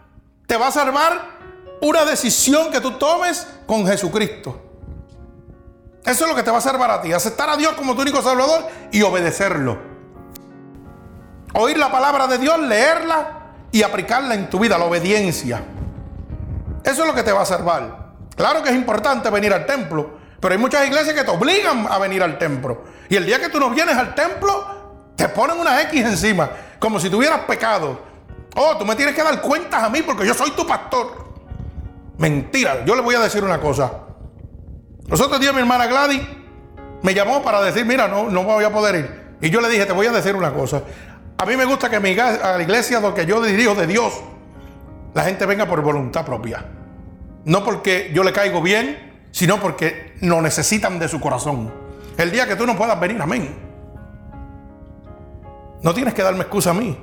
te 0.46 0.56
va 0.56 0.68
a 0.68 0.72
salvar 0.72 1.36
una 1.80 2.04
decisión 2.04 2.70
que 2.70 2.80
tú 2.80 2.92
tomes 2.92 3.46
con 3.66 3.86
Jesucristo. 3.86 4.62
Eso 6.04 6.24
es 6.24 6.30
lo 6.30 6.36
que 6.36 6.42
te 6.42 6.50
va 6.50 6.58
a 6.58 6.62
salvar 6.62 6.90
a 6.90 7.02
ti, 7.02 7.12
aceptar 7.12 7.50
a 7.50 7.56
Dios 7.56 7.72
como 7.72 7.94
tu 7.94 8.02
único 8.02 8.22
salvador 8.22 8.66
y 8.92 9.02
obedecerlo 9.02 9.96
oír 11.56 11.78
la 11.78 11.90
palabra 11.90 12.26
de 12.26 12.38
Dios, 12.38 12.58
leerla 12.60 13.52
y 13.72 13.82
aplicarla 13.82 14.34
en 14.34 14.48
tu 14.48 14.58
vida, 14.58 14.78
la 14.78 14.84
obediencia. 14.84 15.62
Eso 16.84 17.02
es 17.02 17.08
lo 17.08 17.14
que 17.14 17.22
te 17.22 17.32
va 17.32 17.42
a 17.42 17.46
salvar. 17.46 18.12
Claro 18.36 18.62
que 18.62 18.68
es 18.68 18.74
importante 18.76 19.30
venir 19.30 19.52
al 19.52 19.66
templo, 19.66 20.15
pero 20.40 20.52
hay 20.52 20.58
muchas 20.58 20.86
iglesias 20.86 21.14
que 21.14 21.24
te 21.24 21.30
obligan 21.30 21.86
a 21.90 21.98
venir 21.98 22.22
al 22.22 22.38
templo. 22.38 22.84
Y 23.08 23.16
el 23.16 23.26
día 23.26 23.40
que 23.40 23.48
tú 23.48 23.58
no 23.58 23.70
vienes 23.70 23.96
al 23.96 24.14
templo, 24.14 25.12
te 25.16 25.28
ponen 25.28 25.58
una 25.58 25.80
X 25.82 26.04
encima, 26.04 26.50
como 26.78 27.00
si 27.00 27.08
tuvieras 27.08 27.40
pecado. 27.40 28.00
Oh, 28.56 28.76
tú 28.76 28.84
me 28.84 28.96
tienes 28.96 29.14
que 29.14 29.22
dar 29.22 29.40
cuentas 29.40 29.82
a 29.82 29.90
mí 29.90 30.02
porque 30.02 30.26
yo 30.26 30.34
soy 30.34 30.50
tu 30.52 30.66
pastor. 30.66 31.26
Mentira, 32.18 32.84
yo 32.84 32.94
le 32.94 33.02
voy 33.02 33.14
a 33.14 33.20
decir 33.20 33.44
una 33.44 33.60
cosa. 33.60 33.92
Los 35.08 35.20
otros 35.20 35.40
días 35.40 35.52
mi 35.54 35.60
hermana 35.60 35.86
Gladys 35.86 36.22
me 37.02 37.14
llamó 37.14 37.42
para 37.42 37.60
decir, 37.62 37.84
mira, 37.84 38.08
no, 38.08 38.30
no 38.30 38.42
voy 38.44 38.64
a 38.64 38.72
poder 38.72 38.94
ir. 38.96 39.26
Y 39.40 39.50
yo 39.50 39.60
le 39.60 39.68
dije, 39.68 39.86
te 39.86 39.92
voy 39.92 40.06
a 40.06 40.12
decir 40.12 40.34
una 40.34 40.52
cosa. 40.52 40.82
A 41.38 41.44
mí 41.44 41.56
me 41.56 41.64
gusta 41.66 41.90
que 41.90 42.00
mi, 42.00 42.18
a 42.18 42.56
la 42.56 42.62
iglesia 42.62 43.00
donde 43.00 43.26
yo 43.26 43.42
dirijo 43.42 43.74
de 43.74 43.86
Dios, 43.86 44.14
la 45.14 45.22
gente 45.22 45.44
venga 45.46 45.66
por 45.66 45.82
voluntad 45.82 46.24
propia. 46.24 46.64
No 47.44 47.62
porque 47.62 48.10
yo 48.14 48.24
le 48.24 48.32
caigo 48.32 48.62
bien, 48.62 49.28
sino 49.30 49.60
porque 49.60 50.05
lo 50.20 50.40
necesitan 50.40 50.98
de 50.98 51.08
su 51.08 51.20
corazón. 51.20 51.72
El 52.16 52.30
día 52.30 52.46
que 52.46 52.56
tú 52.56 52.66
no 52.66 52.76
puedas 52.76 52.98
venir, 52.98 53.20
amén. 53.20 53.54
No 55.82 55.94
tienes 55.94 56.14
que 56.14 56.22
darme 56.22 56.42
excusa 56.42 56.70
a 56.70 56.74
mí. 56.74 56.96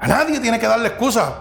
A 0.00 0.06
nadie 0.06 0.40
tiene 0.40 0.58
que 0.58 0.66
darle 0.66 0.88
excusa. 0.88 1.34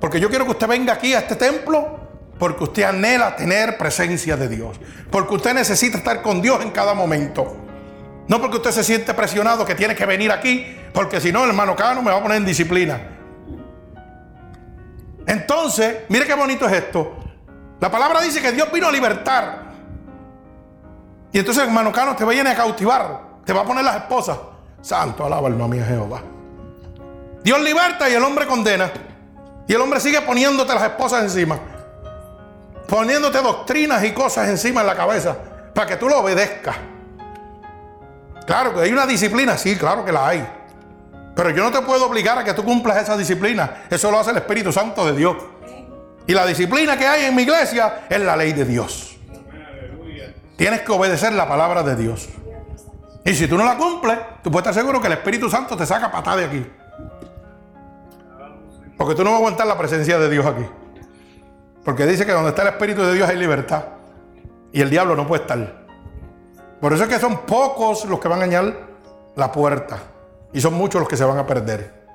Porque 0.00 0.20
yo 0.20 0.28
quiero 0.28 0.44
que 0.44 0.52
usted 0.52 0.68
venga 0.68 0.92
aquí 0.92 1.14
a 1.14 1.20
este 1.20 1.36
templo 1.36 2.00
porque 2.38 2.64
usted 2.64 2.82
anhela 2.82 3.34
tener 3.34 3.78
presencia 3.78 4.36
de 4.36 4.48
Dios. 4.48 4.78
Porque 5.10 5.34
usted 5.34 5.54
necesita 5.54 5.98
estar 5.98 6.22
con 6.22 6.42
Dios 6.42 6.62
en 6.62 6.70
cada 6.70 6.94
momento. 6.94 7.56
No 8.28 8.40
porque 8.40 8.56
usted 8.56 8.72
se 8.72 8.84
siente 8.84 9.14
presionado 9.14 9.64
que 9.64 9.74
tiene 9.74 9.94
que 9.94 10.04
venir 10.04 10.32
aquí, 10.32 10.66
porque 10.92 11.20
si 11.20 11.32
no, 11.32 11.44
el 11.44 11.50
hermano 11.50 11.76
Cano 11.76 12.02
me 12.02 12.10
va 12.10 12.18
a 12.18 12.22
poner 12.22 12.38
en 12.38 12.44
disciplina. 12.44 13.00
Entonces, 15.26 15.98
mire 16.08 16.26
qué 16.26 16.34
bonito 16.34 16.66
es 16.66 16.72
esto. 16.72 17.16
La 17.80 17.90
palabra 17.90 18.20
dice 18.20 18.40
que 18.40 18.52
Dios 18.52 18.70
vino 18.72 18.88
a 18.88 18.92
libertar. 18.92 19.65
Y 21.36 21.40
entonces 21.40 21.64
hermano 21.64 21.92
Cano 21.92 22.16
te 22.16 22.24
va 22.24 22.32
a 22.32 22.34
ir 22.34 22.48
a 22.48 22.54
cautivar. 22.54 23.20
Te 23.44 23.52
va 23.52 23.60
a 23.60 23.64
poner 23.66 23.84
las 23.84 23.96
esposas. 23.96 24.38
Santo, 24.80 25.22
alaba 25.22 25.48
alma 25.48 25.68
mía 25.68 25.84
Jehová. 25.84 26.22
Dios 27.44 27.60
liberta 27.60 28.08
y 28.08 28.14
el 28.14 28.22
hombre 28.22 28.46
condena. 28.46 28.90
Y 29.68 29.74
el 29.74 29.80
hombre 29.82 30.00
sigue 30.00 30.22
poniéndote 30.22 30.72
las 30.72 30.84
esposas 30.84 31.24
encima. 31.24 31.58
Poniéndote 32.88 33.42
doctrinas 33.42 34.02
y 34.04 34.12
cosas 34.12 34.48
encima 34.48 34.80
en 34.80 34.86
la 34.86 34.96
cabeza. 34.96 35.36
Para 35.74 35.86
que 35.86 35.96
tú 35.96 36.08
lo 36.08 36.20
obedezcas. 36.20 36.76
Claro 38.46 38.72
que 38.72 38.80
hay 38.80 38.92
una 38.92 39.04
disciplina, 39.04 39.58
sí, 39.58 39.76
claro 39.76 40.06
que 40.06 40.12
la 40.12 40.28
hay. 40.28 40.48
Pero 41.34 41.50
yo 41.50 41.62
no 41.62 41.70
te 41.70 41.82
puedo 41.82 42.06
obligar 42.06 42.38
a 42.38 42.44
que 42.44 42.54
tú 42.54 42.64
cumplas 42.64 42.96
esa 42.96 43.14
disciplina. 43.14 43.84
Eso 43.90 44.10
lo 44.10 44.18
hace 44.18 44.30
el 44.30 44.38
Espíritu 44.38 44.72
Santo 44.72 45.04
de 45.04 45.12
Dios. 45.12 45.36
Y 46.26 46.32
la 46.32 46.46
disciplina 46.46 46.96
que 46.96 47.06
hay 47.06 47.26
en 47.26 47.34
mi 47.34 47.42
iglesia 47.42 48.06
es 48.08 48.20
la 48.20 48.38
ley 48.38 48.54
de 48.54 48.64
Dios. 48.64 49.15
Tienes 50.56 50.80
que 50.82 50.92
obedecer 50.92 51.32
la 51.34 51.46
palabra 51.46 51.82
de 51.82 51.96
Dios. 51.96 52.28
Y 53.24 53.34
si 53.34 53.46
tú 53.46 53.58
no 53.58 53.64
la 53.64 53.76
cumples, 53.76 54.18
tú 54.42 54.50
puedes 54.50 54.66
estar 54.66 54.82
seguro 54.82 55.00
que 55.00 55.08
el 55.08 55.14
Espíritu 55.14 55.50
Santo 55.50 55.76
te 55.76 55.84
saca 55.84 56.10
patada 56.10 56.38
de 56.38 56.44
aquí. 56.44 56.66
Porque 58.96 59.14
tú 59.14 59.22
no 59.22 59.30
vas 59.30 59.34
a 59.34 59.38
aguantar 59.38 59.66
la 59.66 59.76
presencia 59.76 60.18
de 60.18 60.30
Dios 60.30 60.46
aquí. 60.46 60.64
Porque 61.84 62.06
dice 62.06 62.24
que 62.24 62.32
donde 62.32 62.50
está 62.50 62.62
el 62.62 62.68
Espíritu 62.68 63.02
de 63.02 63.14
Dios 63.14 63.28
hay 63.28 63.36
libertad. 63.36 63.84
Y 64.72 64.80
el 64.80 64.88
diablo 64.88 65.14
no 65.14 65.26
puede 65.26 65.42
estar. 65.42 65.86
Por 66.80 66.92
eso 66.92 67.04
es 67.04 67.08
que 67.08 67.18
son 67.18 67.38
pocos 67.46 68.04
los 68.06 68.20
que 68.20 68.28
van 68.28 68.40
a 68.40 68.44
añadir 68.44 68.78
la 69.34 69.52
puerta. 69.52 69.98
Y 70.52 70.60
son 70.60 70.74
muchos 70.74 71.00
los 71.00 71.08
que 71.08 71.16
se 71.16 71.24
van 71.24 71.38
a 71.38 71.46
perder. 71.46 72.06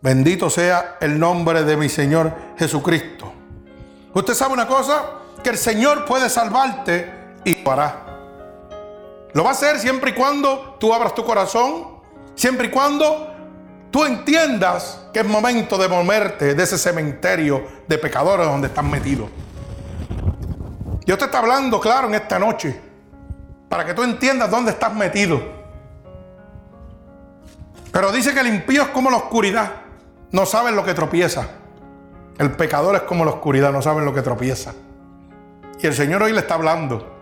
Bendito 0.00 0.50
sea 0.50 0.98
el 1.00 1.18
nombre 1.18 1.64
de 1.64 1.76
mi 1.76 1.88
Señor 1.88 2.32
Jesucristo. 2.58 3.32
Usted 4.12 4.34
sabe 4.34 4.52
una 4.52 4.68
cosa, 4.68 5.02
que 5.42 5.50
el 5.50 5.58
Señor 5.58 6.04
puede 6.04 6.28
salvarte 6.28 7.23
y 7.44 7.62
lo 7.62 7.72
hará. 7.72 8.04
Lo 9.32 9.42
va 9.42 9.50
a 9.50 9.52
hacer 9.52 9.78
siempre 9.78 10.12
y 10.12 10.14
cuando 10.14 10.76
tú 10.78 10.94
abras 10.94 11.14
tu 11.14 11.24
corazón, 11.24 11.98
siempre 12.34 12.68
y 12.68 12.70
cuando 12.70 13.32
tú 13.90 14.04
entiendas 14.04 15.06
que 15.12 15.20
es 15.20 15.26
momento 15.26 15.76
de 15.76 15.88
moverte 15.88 16.54
de 16.54 16.62
ese 16.62 16.78
cementerio 16.78 17.64
de 17.86 17.98
pecadores 17.98 18.46
donde 18.46 18.68
están 18.68 18.90
metidos. 18.90 19.28
Dios 21.04 21.18
te 21.18 21.24
está 21.24 21.38
hablando 21.40 21.80
claro 21.80 22.08
en 22.08 22.14
esta 22.14 22.38
noche 22.38 22.80
para 23.68 23.84
que 23.84 23.92
tú 23.92 24.02
entiendas 24.02 24.50
dónde 24.50 24.70
estás 24.70 24.94
metido. 24.94 25.40
Pero 27.92 28.10
dice 28.10 28.32
que 28.32 28.40
el 28.40 28.48
impío 28.48 28.82
es 28.82 28.88
como 28.88 29.10
la 29.10 29.16
oscuridad, 29.16 29.70
no 30.30 30.46
saben 30.46 30.76
lo 30.76 30.84
que 30.84 30.94
tropieza. 30.94 31.48
El 32.38 32.52
pecador 32.52 32.96
es 32.96 33.02
como 33.02 33.24
la 33.24 33.32
oscuridad, 33.32 33.72
no 33.72 33.82
saben 33.82 34.04
lo 34.04 34.14
que 34.14 34.22
tropieza. 34.22 34.74
Y 35.80 35.86
el 35.86 35.94
Señor 35.94 36.22
hoy 36.22 36.32
le 36.32 36.40
está 36.40 36.54
hablando 36.54 37.13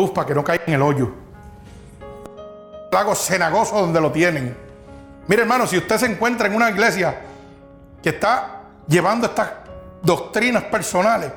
luz 0.00 0.10
para 0.10 0.26
que 0.26 0.34
no 0.34 0.42
caiga 0.42 0.64
en 0.66 0.74
el 0.74 0.82
hoyo. 0.82 1.10
Lago 2.90 3.14
cenagoso 3.14 3.80
donde 3.80 4.00
lo 4.00 4.10
tienen. 4.10 4.56
Mire, 5.28 5.42
hermano, 5.42 5.66
si 5.66 5.76
usted 5.76 5.96
se 5.98 6.06
encuentra 6.06 6.48
en 6.48 6.54
una 6.54 6.70
iglesia 6.70 7.20
que 8.02 8.08
está 8.08 8.62
llevando 8.88 9.26
estas 9.26 9.50
doctrinas 10.02 10.64
personales 10.64 11.30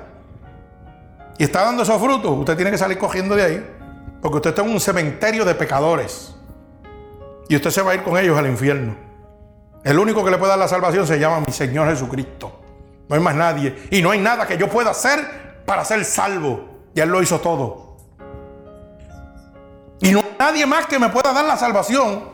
y 1.37 1.43
está 1.43 1.63
dando 1.63 1.83
esos 1.83 2.01
frutos, 2.01 2.31
usted 2.31 2.55
tiene 2.55 2.71
que 2.71 2.77
salir 2.77 2.97
cogiendo 2.97 3.35
de 3.35 3.43
ahí. 3.43 3.69
Porque 4.21 4.37
usted 4.37 4.49
está 4.51 4.61
en 4.63 4.69
un 4.69 4.79
cementerio 4.79 5.43
de 5.43 5.53
pecadores. 5.53 6.33
Y 7.49 7.55
usted 7.57 7.71
se 7.71 7.81
va 7.81 7.91
a 7.91 7.95
ir 7.95 8.03
con 8.03 8.17
ellos 8.17 8.37
al 8.37 8.47
infierno. 8.47 8.95
El 9.83 9.99
único 9.99 10.23
que 10.23 10.31
le 10.31 10.37
puede 10.37 10.51
dar 10.51 10.59
la 10.59 10.69
salvación 10.69 11.05
se 11.05 11.19
llama 11.19 11.41
mi 11.45 11.51
Señor 11.51 11.89
Jesucristo. 11.89 12.61
No 13.09 13.15
hay 13.15 13.21
más 13.21 13.35
nadie. 13.35 13.87
Y 13.91 14.01
no 14.01 14.11
hay 14.11 14.19
nada 14.19 14.47
que 14.47 14.57
yo 14.57 14.69
pueda 14.69 14.91
hacer 14.91 15.63
para 15.65 15.83
ser 15.83 16.05
salvo. 16.05 16.69
Y 16.95 17.01
Él 17.01 17.09
lo 17.09 17.21
hizo 17.21 17.41
todo. 17.41 17.82
Nadie 20.39 20.65
más 20.65 20.87
que 20.87 20.99
me 20.99 21.09
pueda 21.09 21.33
dar 21.33 21.45
la 21.45 21.57
salvación. 21.57 22.31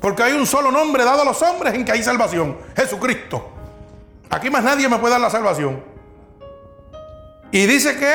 Porque 0.00 0.22
hay 0.22 0.32
un 0.32 0.46
solo 0.46 0.70
nombre 0.70 1.04
dado 1.04 1.22
a 1.22 1.24
los 1.24 1.40
hombres 1.42 1.74
en 1.74 1.84
que 1.84 1.92
hay 1.92 2.02
salvación. 2.02 2.58
Jesucristo. 2.76 3.50
Aquí 4.30 4.50
más 4.50 4.64
nadie 4.64 4.88
me 4.88 4.98
puede 4.98 5.12
dar 5.12 5.20
la 5.20 5.30
salvación. 5.30 5.82
Y 7.50 7.66
dice 7.66 7.96
que 7.98 8.14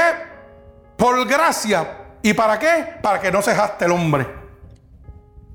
por 0.98 1.26
gracia 1.28 2.06
¿Y 2.28 2.34
para 2.34 2.60
qué? 2.60 2.98
Para 3.02 3.22
que 3.22 3.32
no 3.32 3.42
se 3.42 3.56
jaste 3.56 3.86
el 3.86 3.92
hombre. 3.92 4.28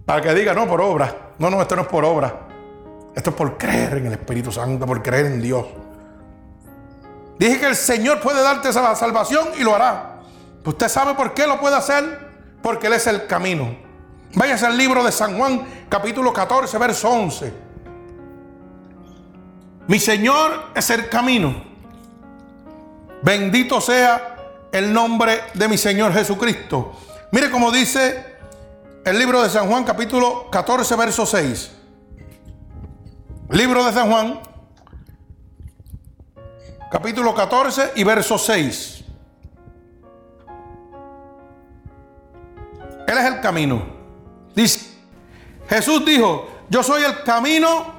Para 0.06 0.22
que 0.22 0.32
diga, 0.32 0.54
no, 0.54 0.66
por 0.66 0.80
obra. 0.80 1.32
No, 1.38 1.50
no, 1.50 1.60
esto 1.60 1.76
no 1.76 1.82
es 1.82 1.88
por 1.88 2.02
obra. 2.02 2.48
Esto 3.14 3.28
es 3.28 3.36
por 3.36 3.58
creer 3.58 3.98
en 3.98 4.06
el 4.06 4.12
Espíritu 4.12 4.50
Santo, 4.50 4.86
por 4.86 5.02
creer 5.02 5.26
en 5.26 5.42
Dios. 5.42 5.66
Dije 7.38 7.60
que 7.60 7.66
el 7.66 7.76
Señor 7.76 8.20
puede 8.20 8.42
darte 8.42 8.70
esa 8.70 8.94
salvación 8.94 9.48
y 9.58 9.64
lo 9.64 9.74
hará. 9.74 10.20
¿Usted 10.64 10.88
sabe 10.88 11.14
por 11.14 11.34
qué 11.34 11.46
lo 11.46 11.60
puede 11.60 11.76
hacer? 11.76 12.31
Porque 12.62 12.86
Él 12.86 12.94
es 12.94 13.06
el 13.06 13.26
camino. 13.26 13.76
Váyase 14.34 14.66
al 14.66 14.78
libro 14.78 15.04
de 15.04 15.12
San 15.12 15.36
Juan, 15.36 15.66
capítulo 15.88 16.32
14, 16.32 16.78
verso 16.78 17.10
11. 17.10 17.52
Mi 19.88 19.98
Señor 19.98 20.70
es 20.74 20.88
el 20.90 21.08
camino. 21.08 21.64
Bendito 23.22 23.80
sea 23.80 24.36
el 24.72 24.92
nombre 24.92 25.42
de 25.54 25.68
mi 25.68 25.76
Señor 25.76 26.12
Jesucristo. 26.12 26.92
Mire 27.30 27.50
cómo 27.50 27.70
dice 27.70 28.24
el 29.04 29.18
libro 29.18 29.42
de 29.42 29.50
San 29.50 29.68
Juan, 29.68 29.84
capítulo 29.84 30.48
14, 30.50 30.96
verso 30.96 31.26
6. 31.26 31.72
Libro 33.50 33.84
de 33.84 33.92
San 33.92 34.10
Juan, 34.10 34.40
capítulo 36.90 37.34
14 37.34 37.92
y 37.96 38.04
verso 38.04 38.38
6. 38.38 39.01
Él 43.12 43.18
es 43.18 43.24
el 43.26 43.40
camino. 43.40 43.82
Dice, 44.54 44.80
Jesús 45.68 46.02
dijo, 46.04 46.48
yo 46.70 46.82
soy 46.82 47.02
el 47.02 47.22
camino 47.22 47.92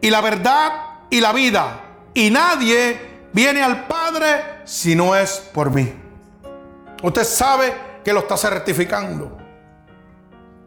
y 0.00 0.10
la 0.10 0.20
verdad 0.20 0.72
y 1.08 1.20
la 1.20 1.32
vida. 1.32 1.80
Y 2.14 2.30
nadie 2.30 3.28
viene 3.32 3.62
al 3.62 3.86
Padre 3.86 4.62
si 4.64 4.96
no 4.96 5.14
es 5.14 5.36
por 5.54 5.70
mí. 5.70 5.94
Usted 7.00 7.22
sabe 7.22 7.72
que 8.04 8.12
lo 8.12 8.20
está 8.20 8.36
certificando. 8.36 9.38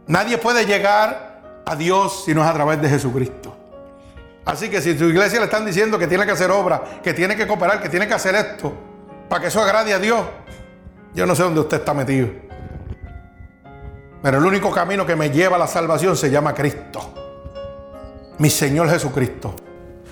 Nadie 0.07 0.37
puede 0.37 0.65
llegar 0.65 1.61
a 1.65 1.75
Dios 1.75 2.23
si 2.23 2.33
no 2.33 2.41
es 2.41 2.49
a 2.49 2.53
través 2.53 2.81
de 2.81 2.87
Jesucristo. 2.87 3.57
Así 4.45 4.69
que 4.69 4.81
si 4.81 4.97
su 4.97 5.09
iglesia 5.09 5.39
le 5.39 5.45
están 5.45 5.65
diciendo 5.65 5.99
que 5.99 6.07
tiene 6.07 6.25
que 6.25 6.31
hacer 6.31 6.49
obra, 6.49 6.81
que 7.03 7.13
tiene 7.13 7.35
que 7.35 7.45
cooperar, 7.45 7.81
que 7.81 7.89
tiene 7.89 8.07
que 8.07 8.13
hacer 8.13 8.33
esto, 8.33 8.73
para 9.27 9.41
que 9.41 9.47
eso 9.49 9.61
agrade 9.61 9.93
a 9.93 9.99
Dios, 9.99 10.25
yo 11.13 11.25
no 11.25 11.35
sé 11.35 11.43
dónde 11.43 11.59
usted 11.59 11.77
está 11.77 11.93
metido. 11.93 12.50
Pero 14.21 14.37
el 14.37 14.45
único 14.45 14.71
camino 14.71 15.05
que 15.05 15.15
me 15.15 15.31
lleva 15.31 15.55
a 15.55 15.59
la 15.59 15.67
salvación 15.67 16.15
se 16.15 16.29
llama 16.29 16.53
Cristo. 16.53 17.13
Mi 18.37 18.49
Señor 18.49 18.89
Jesucristo. 18.89 19.55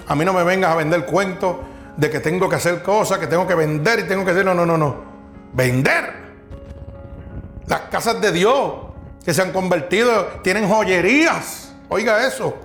A 0.08 0.16
mí 0.16 0.26
no 0.26 0.34
me 0.34 0.44
vengas 0.44 0.72
a 0.72 0.76
vender 0.76 1.06
cuentos 1.06 1.58
de 1.96 2.10
que 2.10 2.20
tengo 2.20 2.50
que 2.50 2.56
hacer 2.56 2.82
cosas, 2.82 3.20
que 3.20 3.28
tengo 3.28 3.46
que 3.46 3.54
vender 3.54 4.00
y 4.00 4.04
tengo 4.04 4.26
que 4.26 4.32
hacer. 4.32 4.46
No, 4.46 4.56
no, 4.56 4.66
no, 4.66 4.78
no. 4.78 5.04
Vender. 5.54 6.14
Las 7.68 7.82
casas 7.82 8.20
de 8.20 8.32
Dios 8.32 8.74
que 9.24 9.34
se 9.34 9.44
han 9.44 9.52
convertido 9.52 10.26
tienen 10.44 10.68
joyerías. 10.68 11.72
Oiga 11.90 12.26
eso. 12.26 12.58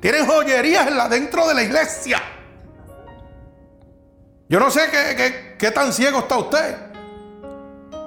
Tienen 0.00 0.26
joyerías 0.26 1.08
dentro 1.08 1.46
de 1.46 1.54
la 1.54 1.62
iglesia. 1.62 2.20
Yo 4.48 4.58
no 4.58 4.70
sé 4.70 4.88
qué, 4.90 5.56
qué 5.56 5.70
tan 5.70 5.92
ciego 5.92 6.20
está 6.20 6.38
usted. 6.38 6.76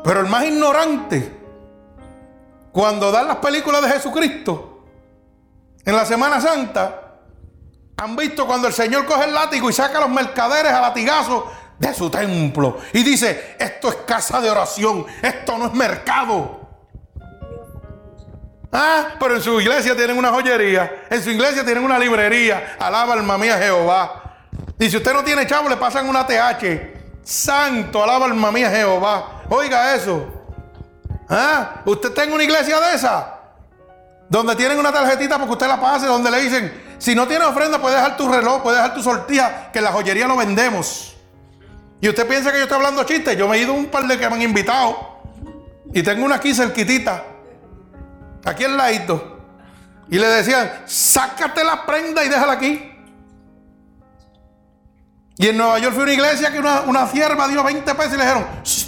Pero 0.03 0.19
el 0.19 0.27
más 0.27 0.43
ignorante 0.43 1.40
cuando 2.71 3.11
dan 3.11 3.27
las 3.27 3.37
películas 3.37 3.81
de 3.81 3.89
Jesucristo 3.89 4.85
en 5.83 5.95
la 5.95 6.05
Semana 6.05 6.39
Santa, 6.39 7.01
han 7.97 8.15
visto 8.15 8.47
cuando 8.47 8.67
el 8.67 8.73
Señor 8.73 9.05
coge 9.05 9.25
el 9.25 9.33
látigo 9.33 9.69
y 9.69 9.73
saca 9.73 9.97
a 9.97 10.01
los 10.01 10.09
mercaderes 10.09 10.71
a 10.71 10.81
latigazos 10.81 11.43
de 11.77 11.93
su 11.93 12.09
templo 12.09 12.77
y 12.93 13.03
dice, 13.03 13.55
esto 13.59 13.89
es 13.89 13.95
casa 14.07 14.39
de 14.39 14.49
oración, 14.49 15.05
esto 15.21 15.57
no 15.57 15.67
es 15.67 15.73
mercado. 15.73 16.59
Ah, 18.71 19.15
pero 19.19 19.35
en 19.35 19.41
su 19.41 19.59
iglesia 19.59 19.95
tienen 19.95 20.17
una 20.17 20.29
joyería, 20.29 21.05
en 21.09 21.21
su 21.21 21.29
iglesia 21.29 21.65
tienen 21.65 21.83
una 21.83 21.99
librería, 21.99 22.77
alaba 22.79 23.13
alma 23.13 23.37
mía 23.37 23.57
Jehová. 23.57 24.47
Y 24.79 24.89
si 24.89 24.97
usted 24.97 25.13
no 25.13 25.23
tiene 25.23 25.45
chavo, 25.45 25.67
le 25.67 25.77
pasan 25.77 26.07
una 26.07 26.25
TH. 26.25 27.21
Santo, 27.23 28.03
alaba 28.03 28.25
alma 28.25 28.51
mía 28.51 28.71
Jehová. 28.71 29.43
Oiga 29.49 29.93
eso. 29.93 30.40
¿Ah? 31.33 31.81
¿Usted 31.85 32.11
tiene 32.11 32.33
una 32.33 32.43
iglesia 32.43 32.77
de 32.77 32.93
esa? 32.93 33.39
Donde 34.27 34.53
tienen 34.57 34.77
una 34.77 34.91
tarjetita 34.91 35.37
porque 35.37 35.53
usted 35.53 35.67
la 35.67 35.79
pase, 35.79 36.05
donde 36.05 36.29
le 36.29 36.41
dicen, 36.41 36.95
si 36.97 37.15
no 37.15 37.25
tiene 37.25 37.45
ofrenda, 37.45 37.79
puede 37.79 37.95
dejar 37.95 38.17
tu 38.17 38.27
reloj, 38.27 38.61
puede 38.61 38.75
dejar 38.75 38.93
tu 38.93 39.01
sortija, 39.01 39.71
que 39.71 39.79
en 39.79 39.85
la 39.85 39.93
joyería 39.93 40.27
lo 40.27 40.35
vendemos. 40.35 41.15
Y 42.01 42.09
usted 42.09 42.27
piensa 42.27 42.51
que 42.51 42.57
yo 42.57 42.63
estoy 42.63 42.75
hablando 42.75 43.03
chistes. 43.03 43.37
Yo 43.37 43.47
me 43.47 43.57
he 43.57 43.61
ido 43.61 43.73
un 43.73 43.85
par 43.85 44.05
de 44.07 44.17
que 44.17 44.27
me 44.27 44.35
han 44.35 44.41
invitado. 44.41 45.21
Y 45.93 46.03
tengo 46.03 46.25
una 46.25 46.35
aquí 46.35 46.53
cerquitita. 46.53 47.23
Aquí 48.43 48.65
al 48.65 48.75
ladito. 48.75 49.39
Y 50.09 50.19
le 50.19 50.27
decían, 50.27 50.83
sácate 50.85 51.63
la 51.63 51.85
prenda 51.85 52.25
y 52.25 52.29
déjala 52.29 52.53
aquí. 52.53 52.91
Y 55.37 55.47
en 55.47 55.57
Nueva 55.57 55.79
York 55.79 55.93
fue 55.93 56.03
una 56.03 56.13
iglesia 56.13 56.51
que 56.51 56.59
una, 56.59 56.81
una 56.81 57.05
dio 57.05 57.63
20 57.63 57.95
pesos 57.95 58.13
y 58.13 58.17
le 58.17 58.23
dijeron, 58.23 58.45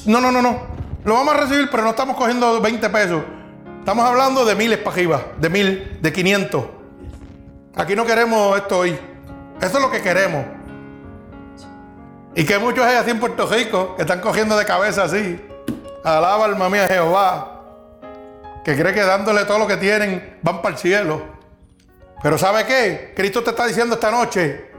no, 0.08 0.20
no, 0.20 0.32
no, 0.32 0.42
no. 0.42 0.73
Lo 1.06 1.16
vamos 1.16 1.34
a 1.34 1.38
recibir, 1.38 1.70
pero 1.70 1.84
no 1.84 1.90
estamos 1.90 2.16
cogiendo 2.16 2.62
20 2.62 2.90
pesos. 2.90 3.24
Estamos 3.80 4.06
hablando 4.06 4.46
de 4.46 4.56
miles 4.56 4.80
para 4.80 4.96
arriba, 4.96 5.26
de 5.38 5.50
mil, 5.50 6.00
de 6.02 6.14
500. 6.14 6.66
Aquí 7.76 7.96
no 7.96 8.06
queremos 8.06 8.56
esto 8.58 8.80
hoy. 8.80 8.98
Eso 9.60 9.78
es 9.78 9.82
lo 9.82 9.92
que 9.92 10.02
queremos. 10.02 10.46
Y 12.36 12.46
que 12.46 12.58
muchos 12.58 12.86
hay 12.86 12.96
así 12.96 13.10
en 13.10 13.20
Puerto 13.20 13.46
Rico 13.46 13.96
que 13.96 14.04
están 14.04 14.22
cogiendo 14.22 14.58
de 14.58 14.66
cabeza 14.66 15.04
así. 15.04 15.40
Alaba 16.06 16.46
alma 16.46 16.70
mía 16.70 16.88
Jehová. 16.88 17.62
Que 18.64 18.78
cree 18.78 18.94
que 18.94 19.02
dándole 19.02 19.44
todo 19.44 19.60
lo 19.60 19.68
que 19.68 19.76
tienen 19.76 20.40
van 20.42 20.62
para 20.62 20.76
el 20.76 20.80
cielo. 20.80 21.22
Pero 22.22 22.38
¿sabe 22.38 22.66
qué? 22.66 23.14
Cristo 23.14 23.44
te 23.44 23.50
está 23.50 23.66
diciendo 23.66 23.96
esta 23.96 24.10
noche, 24.10 24.72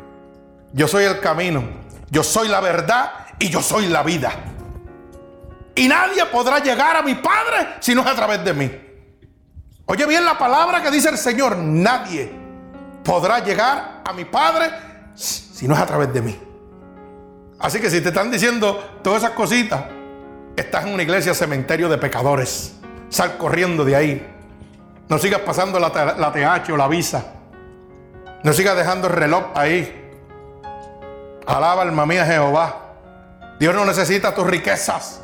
yo 0.72 0.88
soy 0.88 1.04
el 1.04 1.20
camino, 1.20 1.62
yo 2.10 2.22
soy 2.22 2.48
la 2.48 2.60
verdad 2.60 3.12
y 3.38 3.50
yo 3.50 3.60
soy 3.60 3.88
la 3.88 4.02
vida. 4.02 4.32
Y 5.74 5.88
nadie 5.88 6.24
podrá 6.26 6.60
llegar 6.60 6.96
a 6.96 7.02
mi 7.02 7.14
Padre 7.14 7.76
si 7.80 7.94
no 7.94 8.02
es 8.02 8.06
a 8.06 8.14
través 8.14 8.44
de 8.44 8.52
mí. 8.54 8.70
Oye 9.86 10.06
bien 10.06 10.24
la 10.24 10.38
palabra 10.38 10.82
que 10.82 10.90
dice 10.90 11.08
el 11.08 11.18
Señor. 11.18 11.56
Nadie 11.56 12.32
podrá 13.02 13.40
llegar 13.40 14.02
a 14.04 14.12
mi 14.12 14.24
Padre 14.24 14.70
si 15.14 15.66
no 15.66 15.74
es 15.74 15.80
a 15.80 15.86
través 15.86 16.12
de 16.12 16.22
mí. 16.22 16.38
Así 17.58 17.80
que 17.80 17.90
si 17.90 18.00
te 18.00 18.08
están 18.08 18.30
diciendo 18.30 19.00
todas 19.02 19.22
esas 19.22 19.34
cositas, 19.34 19.84
estás 20.56 20.84
en 20.86 20.94
una 20.94 21.02
iglesia 21.02 21.34
cementerio 21.34 21.88
de 21.88 21.98
pecadores. 21.98 22.76
Sal 23.08 23.36
corriendo 23.36 23.84
de 23.84 23.96
ahí. 23.96 24.34
No 25.08 25.18
sigas 25.18 25.40
pasando 25.40 25.78
la, 25.78 25.88
la 26.18 26.32
TH 26.32 26.70
o 26.72 26.76
la 26.76 26.88
visa. 26.88 27.24
No 28.42 28.52
sigas 28.52 28.76
dejando 28.76 29.08
el 29.08 29.14
reloj 29.14 29.44
ahí. 29.54 30.02
Alaba 31.46 31.82
alma 31.82 32.06
mía 32.06 32.24
Jehová. 32.24 32.80
Dios 33.58 33.74
no 33.74 33.84
necesita 33.84 34.34
tus 34.34 34.46
riquezas. 34.46 35.23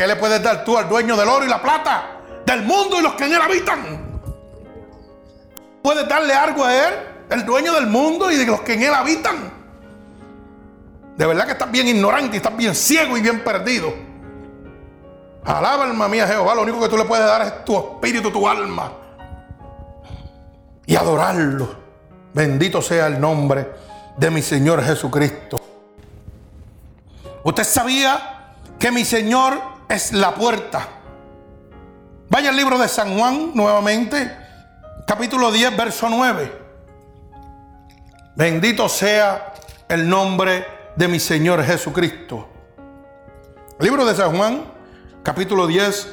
¿Qué 0.00 0.06
le 0.06 0.16
puedes 0.16 0.42
dar 0.42 0.64
tú 0.64 0.78
al 0.78 0.88
dueño 0.88 1.14
del 1.14 1.28
oro 1.28 1.44
y 1.44 1.48
la 1.48 1.60
plata? 1.60 2.22
Del 2.46 2.62
mundo 2.62 2.98
y 2.98 3.02
los 3.02 3.12
que 3.16 3.26
en 3.26 3.34
él 3.34 3.42
habitan. 3.42 4.22
¿Puedes 5.82 6.08
darle 6.08 6.32
algo 6.32 6.64
a 6.64 6.74
él? 6.74 6.94
El 7.28 7.44
dueño 7.44 7.74
del 7.74 7.86
mundo 7.86 8.30
y 8.30 8.36
de 8.36 8.46
los 8.46 8.62
que 8.62 8.72
en 8.72 8.84
él 8.84 8.94
habitan. 8.94 9.52
De 11.18 11.26
verdad 11.26 11.44
que 11.44 11.52
estás 11.52 11.70
bien 11.70 11.86
ignorante 11.86 12.34
y 12.34 12.38
estás 12.38 12.56
bien 12.56 12.74
ciego 12.74 13.18
y 13.18 13.20
bien 13.20 13.44
perdido. 13.44 13.92
Alaba 15.44 15.84
alma 15.84 16.08
mía 16.08 16.26
Jehová. 16.26 16.54
Lo 16.54 16.62
único 16.62 16.80
que 16.80 16.88
tú 16.88 16.96
le 16.96 17.04
puedes 17.04 17.26
dar 17.26 17.42
es 17.42 17.62
tu 17.66 17.76
espíritu, 17.76 18.30
tu 18.30 18.48
alma. 18.48 18.92
Y 20.86 20.96
adorarlo. 20.96 21.76
Bendito 22.32 22.80
sea 22.80 23.06
el 23.06 23.20
nombre 23.20 23.70
de 24.16 24.30
mi 24.30 24.40
Señor 24.40 24.82
Jesucristo. 24.82 25.60
¿Usted 27.44 27.64
sabía 27.64 28.54
que 28.78 28.90
mi 28.90 29.04
Señor 29.04 29.69
es 29.90 30.12
la 30.12 30.34
puerta. 30.34 30.88
Vaya 32.28 32.50
al 32.50 32.56
libro 32.56 32.78
de 32.78 32.88
San 32.88 33.18
Juan 33.18 33.50
nuevamente, 33.54 34.30
capítulo 35.04 35.50
10, 35.50 35.76
verso 35.76 36.08
9. 36.08 36.60
Bendito 38.36 38.88
sea 38.88 39.52
el 39.88 40.08
nombre 40.08 40.64
de 40.94 41.08
mi 41.08 41.18
Señor 41.18 41.64
Jesucristo. 41.64 42.48
libro 43.80 44.04
de 44.04 44.14
San 44.14 44.36
Juan, 44.36 44.62
capítulo 45.24 45.66
10 45.66 46.08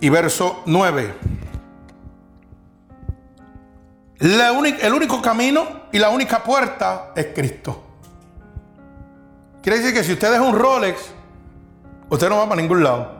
y 0.00 0.08
verso 0.08 0.62
9. 0.66 1.14
el 4.20 4.92
único 4.92 5.22
camino 5.22 5.82
y 5.92 5.98
la 6.00 6.08
única 6.08 6.42
puerta 6.42 7.12
es 7.14 7.28
Cristo. 7.32 7.84
Quiere 9.62 9.78
decir 9.78 9.94
que 9.94 10.02
si 10.02 10.12
usted 10.14 10.34
es 10.34 10.40
un 10.40 10.58
Rolex, 10.58 11.12
usted 12.10 12.28
no 12.28 12.38
va 12.38 12.48
para 12.48 12.60
ningún 12.60 12.82
lado. 12.82 13.18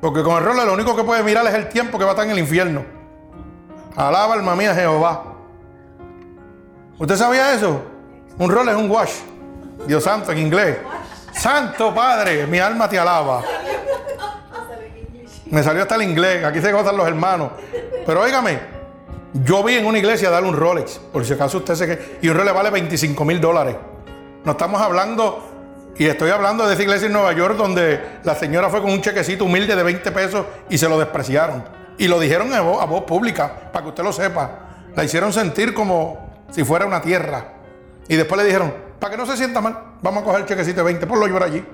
Porque 0.00 0.22
con 0.22 0.36
el 0.36 0.44
rol 0.44 0.56
lo 0.64 0.74
único 0.74 0.94
que 0.94 1.04
puede 1.04 1.22
mirar 1.22 1.46
es 1.46 1.54
el 1.54 1.68
tiempo 1.68 1.98
que 1.98 2.04
va 2.04 2.10
a 2.10 2.14
estar 2.14 2.26
en 2.26 2.32
el 2.32 2.38
infierno. 2.38 2.84
Alaba 3.96 4.34
alma 4.34 4.54
mía 4.54 4.74
Jehová. 4.74 5.24
¿Usted 6.98 7.16
sabía 7.16 7.54
eso? 7.54 7.82
Un 8.38 8.50
rol 8.50 8.68
es 8.68 8.76
un 8.76 8.90
wash. 8.90 9.14
Dios 9.86 10.04
santo 10.04 10.32
en 10.32 10.38
inglés. 10.38 10.78
Santo 11.32 11.94
Padre, 11.94 12.46
mi 12.46 12.58
alma 12.58 12.88
te 12.88 12.98
alaba. 12.98 13.42
Me 15.50 15.62
salió 15.62 15.82
hasta 15.82 15.94
el 15.94 16.02
inglés, 16.02 16.44
aquí 16.44 16.60
se 16.60 16.72
gozan 16.72 16.96
los 16.96 17.06
hermanos. 17.06 17.52
Pero 18.04 18.22
óigame, 18.22 18.58
yo 19.32 19.62
vi 19.62 19.74
en 19.74 19.86
una 19.86 19.98
iglesia 19.98 20.30
darle 20.30 20.48
un 20.48 20.56
Rolex, 20.56 20.98
por 20.98 21.24
si 21.24 21.34
acaso 21.34 21.58
usted 21.58 21.74
se 21.74 21.86
que 21.86 22.18
y 22.22 22.28
un 22.28 22.36
Rolex 22.36 22.54
vale 22.54 22.70
25 22.70 23.24
mil 23.24 23.40
dólares. 23.40 23.76
No 24.44 24.52
estamos 24.52 24.80
hablando, 24.80 25.55
y 25.98 26.06
estoy 26.06 26.30
hablando 26.30 26.66
de 26.66 26.74
esa 26.74 26.82
iglesia 26.82 27.06
en 27.06 27.12
Nueva 27.12 27.32
York 27.32 27.56
donde 27.56 28.18
la 28.22 28.34
señora 28.34 28.68
fue 28.68 28.82
con 28.82 28.90
un 28.90 29.00
chequecito 29.00 29.44
humilde 29.44 29.74
de 29.74 29.82
20 29.82 30.10
pesos 30.12 30.44
y 30.68 30.76
se 30.76 30.88
lo 30.88 30.98
despreciaron. 30.98 31.64
Y 31.98 32.08
lo 32.08 32.20
dijeron 32.20 32.52
a 32.52 32.60
voz, 32.60 33.04
pública, 33.04 33.70
para 33.72 33.82
que 33.82 33.88
usted 33.88 34.04
lo 34.04 34.12
sepa. 34.12 34.50
La 34.94 35.04
hicieron 35.04 35.32
sentir 35.32 35.72
como 35.72 36.44
si 36.50 36.64
fuera 36.64 36.84
una 36.84 37.00
tierra. 37.00 37.52
Y 38.08 38.16
después 38.16 38.38
le 38.38 38.46
dijeron, 38.46 38.74
para 39.00 39.12
que 39.12 39.16
no 39.16 39.26
se 39.26 39.36
sienta 39.36 39.60
mal, 39.60 39.78
vamos 40.02 40.22
a 40.22 40.24
coger 40.26 40.42
el 40.42 40.46
chequecito 40.46 40.78
de 40.78 40.84
20, 40.84 41.06
por 41.06 41.18
lo 41.18 41.26
llevar 41.26 41.44
allí. 41.44 41.64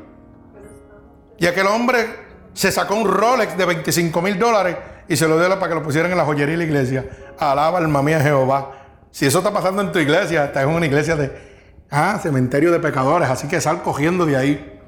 Y 1.39 1.47
aquel 1.47 1.67
hombre 1.67 2.07
se 2.55 2.71
sacó 2.71 2.95
un 2.95 3.09
Rolex 3.09 3.57
de 3.57 3.65
25 3.65 4.23
mil 4.23 4.39
dólares 4.39 4.77
y 5.09 5.17
se 5.17 5.27
lo 5.27 5.39
dio 5.39 5.49
para 5.59 5.69
que 5.69 5.75
lo 5.75 5.83
pusieran 5.83 6.13
en 6.13 6.19
la 6.19 6.25
joyería 6.25 6.53
de 6.53 6.59
la 6.59 6.65
iglesia. 6.65 7.07
Alaba 7.39 7.79
alma 7.79 8.03
mía 8.03 8.21
Jehová. 8.21 8.71
Si 9.11 9.27
eso 9.27 9.39
está 9.39 9.53
pasando 9.53 9.83
en 9.83 9.91
tu 9.91 9.99
iglesia, 9.99 10.45
estás 10.45 10.63
en 10.63 10.69
una 10.71 10.87
iglesia 10.87 11.17
de 11.17 11.52
ah, 11.93 12.19
cementerio 12.21 12.73
de 12.73 12.81
pecadores, 12.81 13.29
así 13.29 13.47
que 13.47 13.61
sal 13.61 13.83
cogiendo 13.83 14.27
de 14.27 14.37
ahí. 14.37 14.81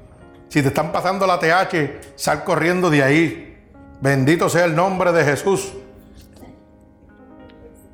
Si 0.49 0.61
te 0.61 0.67
están 0.67 0.91
pasando 0.91 1.25
la 1.25 1.39
TH, 1.39 2.15
sal 2.15 2.43
corriendo 2.43 2.89
de 2.89 3.03
ahí. 3.03 3.69
Bendito 4.01 4.49
sea 4.49 4.65
el 4.65 4.75
nombre 4.75 5.11
de 5.11 5.23
Jesús. 5.23 5.73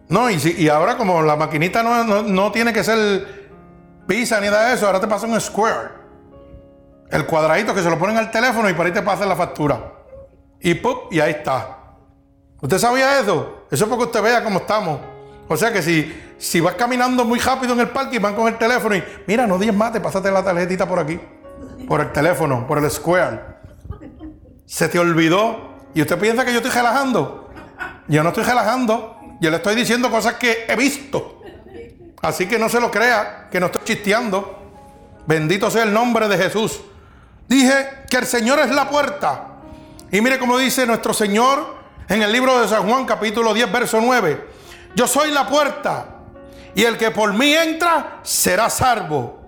No, 0.10 0.30
y, 0.30 0.40
si, 0.40 0.52
y 0.62 0.68
ahora 0.68 0.98
como 0.98 1.22
la 1.22 1.36
maquinita 1.36 1.84
no, 1.84 2.24
no 2.24 2.52
tiene 2.52 2.74
que 2.74 2.84
ser 2.84 3.50
pizza 4.08 4.42
ni 4.42 4.48
nada 4.48 4.70
de 4.70 4.76
eso, 4.76 4.86
ahora 4.88 5.00
te 5.00 5.08
pasa 5.08 5.28
un 5.28 5.40
square. 5.40 6.02
El 7.10 7.26
cuadradito 7.26 7.74
que 7.74 7.82
se 7.82 7.90
lo 7.90 8.00
ponen 8.00 8.18
al 8.18 8.32
teléfono 8.32 8.70
y 8.70 8.74
por 8.74 8.86
ahí 8.86 8.92
te 8.92 9.02
pasan 9.02 9.30
la 9.30 9.36
factura. 9.36 9.94
Y 10.60 10.74
¡pup! 10.76 11.12
y 11.12 11.20
ahí 11.20 11.32
está. 11.32 11.78
¿Usted 12.62 12.78
sabía 12.78 13.20
eso? 13.20 13.66
Eso 13.72 13.86
es 13.86 13.90
porque 13.90 14.06
usted 14.06 14.22
vea 14.22 14.44
cómo 14.44 14.60
estamos. 14.60 15.00
O 15.52 15.58
sea 15.58 15.74
que 15.74 15.82
si, 15.82 16.10
si 16.38 16.62
vas 16.62 16.76
caminando 16.76 17.26
muy 17.26 17.38
rápido 17.38 17.74
en 17.74 17.82
el 17.82 17.90
parque 17.90 18.16
y 18.16 18.20
van 18.20 18.36
con 18.36 18.48
el 18.48 18.58
teléfono 18.58 18.96
y 18.96 19.04
mira, 19.28 19.46
no 19.46 19.58
digas 19.58 19.76
más, 19.76 19.92
te 19.92 20.00
pásate 20.00 20.32
la 20.32 20.42
tarjetita 20.42 20.88
por 20.88 20.98
aquí. 20.98 21.20
Por 21.90 22.00
el 22.00 22.14
teléfono, 22.14 22.66
por 22.66 22.78
el 22.78 22.90
square. 22.90 23.42
Se 24.66 24.88
te 24.88 24.98
olvidó. 24.98 25.72
Y 25.94 26.02
usted 26.02 26.18
piensa 26.18 26.46
que 26.46 26.54
yo 26.54 26.60
estoy 26.60 26.72
relajando. 26.72 27.50
Yo 28.08 28.24
no 28.24 28.30
estoy 28.30 28.46
relajando. 28.46 29.18
Yo 29.42 29.50
le 29.50 29.58
estoy 29.58 29.76
diciendo 29.76 30.10
cosas 30.10 30.36
que 30.36 30.68
he 30.70 30.76
visto. 30.78 31.42
Así 32.22 32.48
que 32.48 32.58
no 32.58 32.70
se 32.70 32.80
lo 32.80 32.90
crea, 32.90 33.50
que 33.52 33.60
no 33.60 33.66
estoy 33.66 33.82
chisteando. 33.84 34.58
Bendito 35.28 35.70
sea 35.70 35.84
el 35.84 35.92
nombre 35.92 36.30
de 36.30 36.38
Jesús. 36.38 36.80
Dije 37.50 38.06
que 38.10 38.16
el 38.16 38.26
Señor 38.26 38.60
es 38.60 38.70
la 38.70 38.90
puerta. 38.90 39.48
Y 40.14 40.22
mire 40.22 40.40
cómo 40.40 40.58
dice 40.58 40.86
nuestro 40.86 41.14
Señor 41.14 41.76
en 42.08 42.22
el 42.22 42.32
libro 42.32 42.62
de 42.62 42.70
San 42.70 42.88
Juan 42.88 43.06
capítulo 43.06 43.54
10 43.54 43.70
verso 43.70 44.00
9. 44.02 44.51
Yo 44.96 45.08
soy 45.08 45.32
la 45.32 45.48
puerta 45.48 46.06
y 46.76 46.84
el 46.84 46.98
que 46.98 47.12
por 47.12 47.34
mí 47.34 47.54
entra 47.54 48.20
será 48.24 48.70
salvo. 48.70 49.40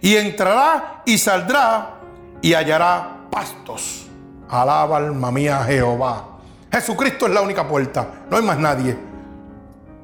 Y 0.00 0.16
entrará 0.16 1.02
y 1.04 1.18
saldrá 1.18 1.98
y 2.40 2.54
hallará 2.54 3.26
pastos. 3.30 4.06
Alaba 4.48 4.96
alma 4.96 5.30
mía 5.30 5.64
Jehová. 5.64 6.38
Jesucristo 6.70 7.26
es 7.26 7.32
la 7.32 7.40
única 7.40 7.66
puerta, 7.66 8.06
no 8.30 8.36
hay 8.36 8.42
más 8.42 8.58
nadie. 8.58 8.96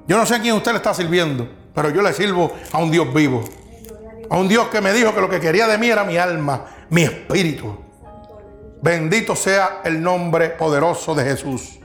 Yo 0.06 0.16
no 0.16 0.26
sé 0.26 0.34
a 0.34 0.40
quién 0.40 0.54
usted 0.54 0.72
le 0.72 0.78
está 0.78 0.92
sirviendo, 0.94 1.48
pero 1.74 1.90
yo 1.90 2.02
le 2.02 2.12
sirvo 2.12 2.52
a 2.72 2.78
un 2.78 2.90
Dios 2.90 3.12
vivo. 3.12 3.44
A 4.30 4.36
un 4.36 4.48
Dios 4.48 4.68
que 4.68 4.80
me 4.80 4.92
dijo 4.92 5.14
que 5.14 5.20
lo 5.20 5.28
que 5.28 5.40
quería 5.40 5.66
de 5.66 5.78
mí 5.78 5.88
era 5.88 6.04
mi 6.04 6.16
alma, 6.16 6.64
mi 6.90 7.02
espíritu. 7.02 7.78
Bendito 8.82 9.36
sea 9.36 9.80
el 9.84 10.02
nombre 10.02 10.50
poderoso 10.50 11.14
de 11.14 11.24
Jesús. 11.24 11.78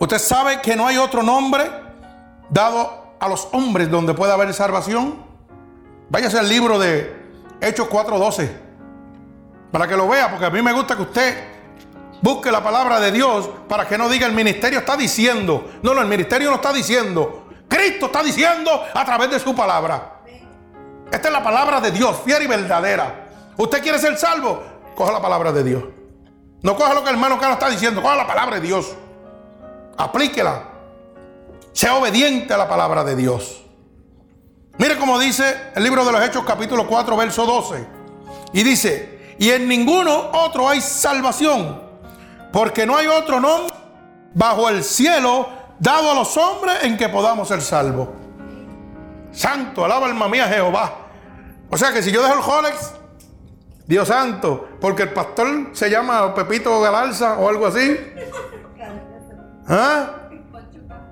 Usted 0.00 0.18
sabe 0.18 0.62
que 0.62 0.74
no 0.74 0.86
hay 0.86 0.96
otro 0.96 1.22
nombre 1.22 1.70
dado 2.48 3.12
a 3.20 3.28
los 3.28 3.48
hombres 3.52 3.90
donde 3.90 4.14
pueda 4.14 4.32
haber 4.32 4.52
salvación. 4.54 5.22
Váyase 6.08 6.38
al 6.38 6.48
libro 6.48 6.78
de 6.78 7.14
Hechos 7.60 7.86
4:12 7.88 8.50
para 9.70 9.86
que 9.86 9.94
lo 9.98 10.08
vea, 10.08 10.30
porque 10.30 10.46
a 10.46 10.50
mí 10.50 10.62
me 10.62 10.72
gusta 10.72 10.96
que 10.96 11.02
usted 11.02 11.44
busque 12.22 12.50
la 12.50 12.64
palabra 12.64 12.98
de 12.98 13.12
Dios 13.12 13.50
para 13.68 13.86
que 13.86 13.98
no 13.98 14.08
diga 14.08 14.26
el 14.26 14.32
ministerio 14.32 14.78
está 14.78 14.96
diciendo. 14.96 15.70
No, 15.82 15.92
no, 15.92 16.00
el 16.00 16.08
ministerio 16.08 16.48
no 16.48 16.56
está 16.56 16.72
diciendo. 16.72 17.48
Cristo 17.68 18.06
está 18.06 18.22
diciendo 18.22 18.70
a 18.94 19.04
través 19.04 19.30
de 19.30 19.38
su 19.38 19.54
palabra. 19.54 20.22
Esta 21.12 21.28
es 21.28 21.32
la 21.32 21.42
palabra 21.42 21.78
de 21.78 21.90
Dios, 21.90 22.16
fiel 22.24 22.42
y 22.42 22.46
verdadera. 22.46 23.28
¿Usted 23.54 23.82
quiere 23.82 23.98
ser 23.98 24.16
salvo? 24.16 24.62
Coja 24.94 25.12
la 25.12 25.20
palabra 25.20 25.52
de 25.52 25.62
Dios. 25.62 25.84
No 26.62 26.74
coja 26.74 26.94
lo 26.94 27.02
que 27.02 27.10
el 27.10 27.16
hermano 27.16 27.38
Carlos 27.38 27.58
está 27.58 27.68
diciendo, 27.68 28.00
coja 28.00 28.16
la 28.16 28.26
palabra 28.26 28.56
de 28.56 28.66
Dios. 28.66 28.94
Aplíquela. 30.00 30.62
Sea 31.72 31.94
obediente 31.96 32.54
a 32.54 32.56
la 32.56 32.66
palabra 32.66 33.04
de 33.04 33.14
Dios. 33.14 33.62
Mire 34.78 34.96
cómo 34.96 35.18
dice 35.18 35.72
el 35.74 35.84
libro 35.84 36.06
de 36.06 36.12
los 36.12 36.22
Hechos 36.22 36.42
capítulo 36.46 36.86
4, 36.86 37.16
verso 37.18 37.44
12. 37.44 37.86
Y 38.54 38.62
dice, 38.62 39.36
y 39.38 39.50
en 39.50 39.68
ninguno 39.68 40.30
otro 40.32 40.70
hay 40.70 40.80
salvación, 40.80 41.82
porque 42.50 42.86
no 42.86 42.96
hay 42.96 43.08
otro 43.08 43.40
nombre 43.40 43.74
bajo 44.32 44.70
el 44.70 44.82
cielo 44.82 45.50
dado 45.78 46.12
a 46.12 46.14
los 46.14 46.34
hombres 46.38 46.78
en 46.82 46.96
que 46.96 47.10
podamos 47.10 47.48
ser 47.48 47.60
salvos. 47.60 48.08
Santo, 49.32 49.84
alaba 49.84 50.06
alma 50.06 50.28
mía 50.28 50.48
Jehová. 50.48 50.94
O 51.68 51.76
sea 51.76 51.92
que 51.92 52.02
si 52.02 52.10
yo 52.10 52.22
dejo 52.22 52.36
el 52.36 52.42
Jolex, 52.42 52.94
Dios 53.86 54.08
santo, 54.08 54.66
porque 54.80 55.02
el 55.02 55.12
pastor 55.12 55.70
se 55.72 55.90
llama 55.90 56.34
Pepito 56.34 56.80
Galarza 56.80 57.38
o 57.38 57.50
algo 57.50 57.66
así. 57.66 57.98
¿Ah? 59.68 60.10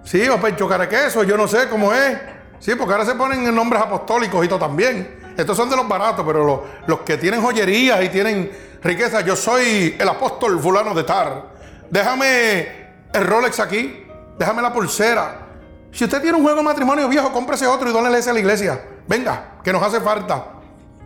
Sí, 0.05 0.27
o 0.29 0.41
Pencho 0.41 0.69
Carequeso, 0.69 1.23
yo 1.25 1.37
no 1.37 1.47
sé 1.47 1.69
cómo 1.69 1.93
es. 1.93 2.19
Sí, 2.59 2.75
porque 2.75 2.93
ahora 2.93 3.05
se 3.05 3.15
ponen 3.15 3.55
nombres 3.55 3.83
apostólicos 3.83 4.45
y 4.45 4.49
todo 4.49 4.59
también. 4.59 5.35
Estos 5.37 5.57
son 5.57 5.71
de 5.71 5.77
los 5.77 5.87
baratos, 5.87 6.25
pero 6.27 6.45
los, 6.45 6.61
los 6.87 7.01
que 7.01 7.17
tienen 7.17 7.41
joyerías 7.41 8.03
y 8.03 8.09
tienen 8.09 8.51
riqueza, 8.83 9.21
yo 9.21 9.37
soy 9.37 9.97
el 9.99 10.09
apóstol 10.09 10.59
fulano 10.61 10.95
de 10.95 11.05
Tar. 11.05 11.45
Déjame 11.91 12.89
el 13.13 13.25
Rolex 13.25 13.61
aquí. 13.61 14.05
Déjame 14.39 14.63
la 14.63 14.73
pulsera. 14.73 15.47
Si 15.91 16.05
usted 16.05 16.23
tiene 16.23 16.37
un 16.37 16.45
juego 16.45 16.59
de 16.59 16.65
matrimonio 16.65 17.09
viejo, 17.09 17.33
cómprese 17.33 17.67
otro 17.67 17.91
y 17.91 17.93
dónele 17.93 18.19
ese 18.19 18.31
a 18.31 18.33
la 18.33 18.39
iglesia. 18.39 18.81
Venga, 19.07 19.59
que 19.65 19.73
nos 19.73 19.83
hace 19.83 20.01
falta. 20.01 20.45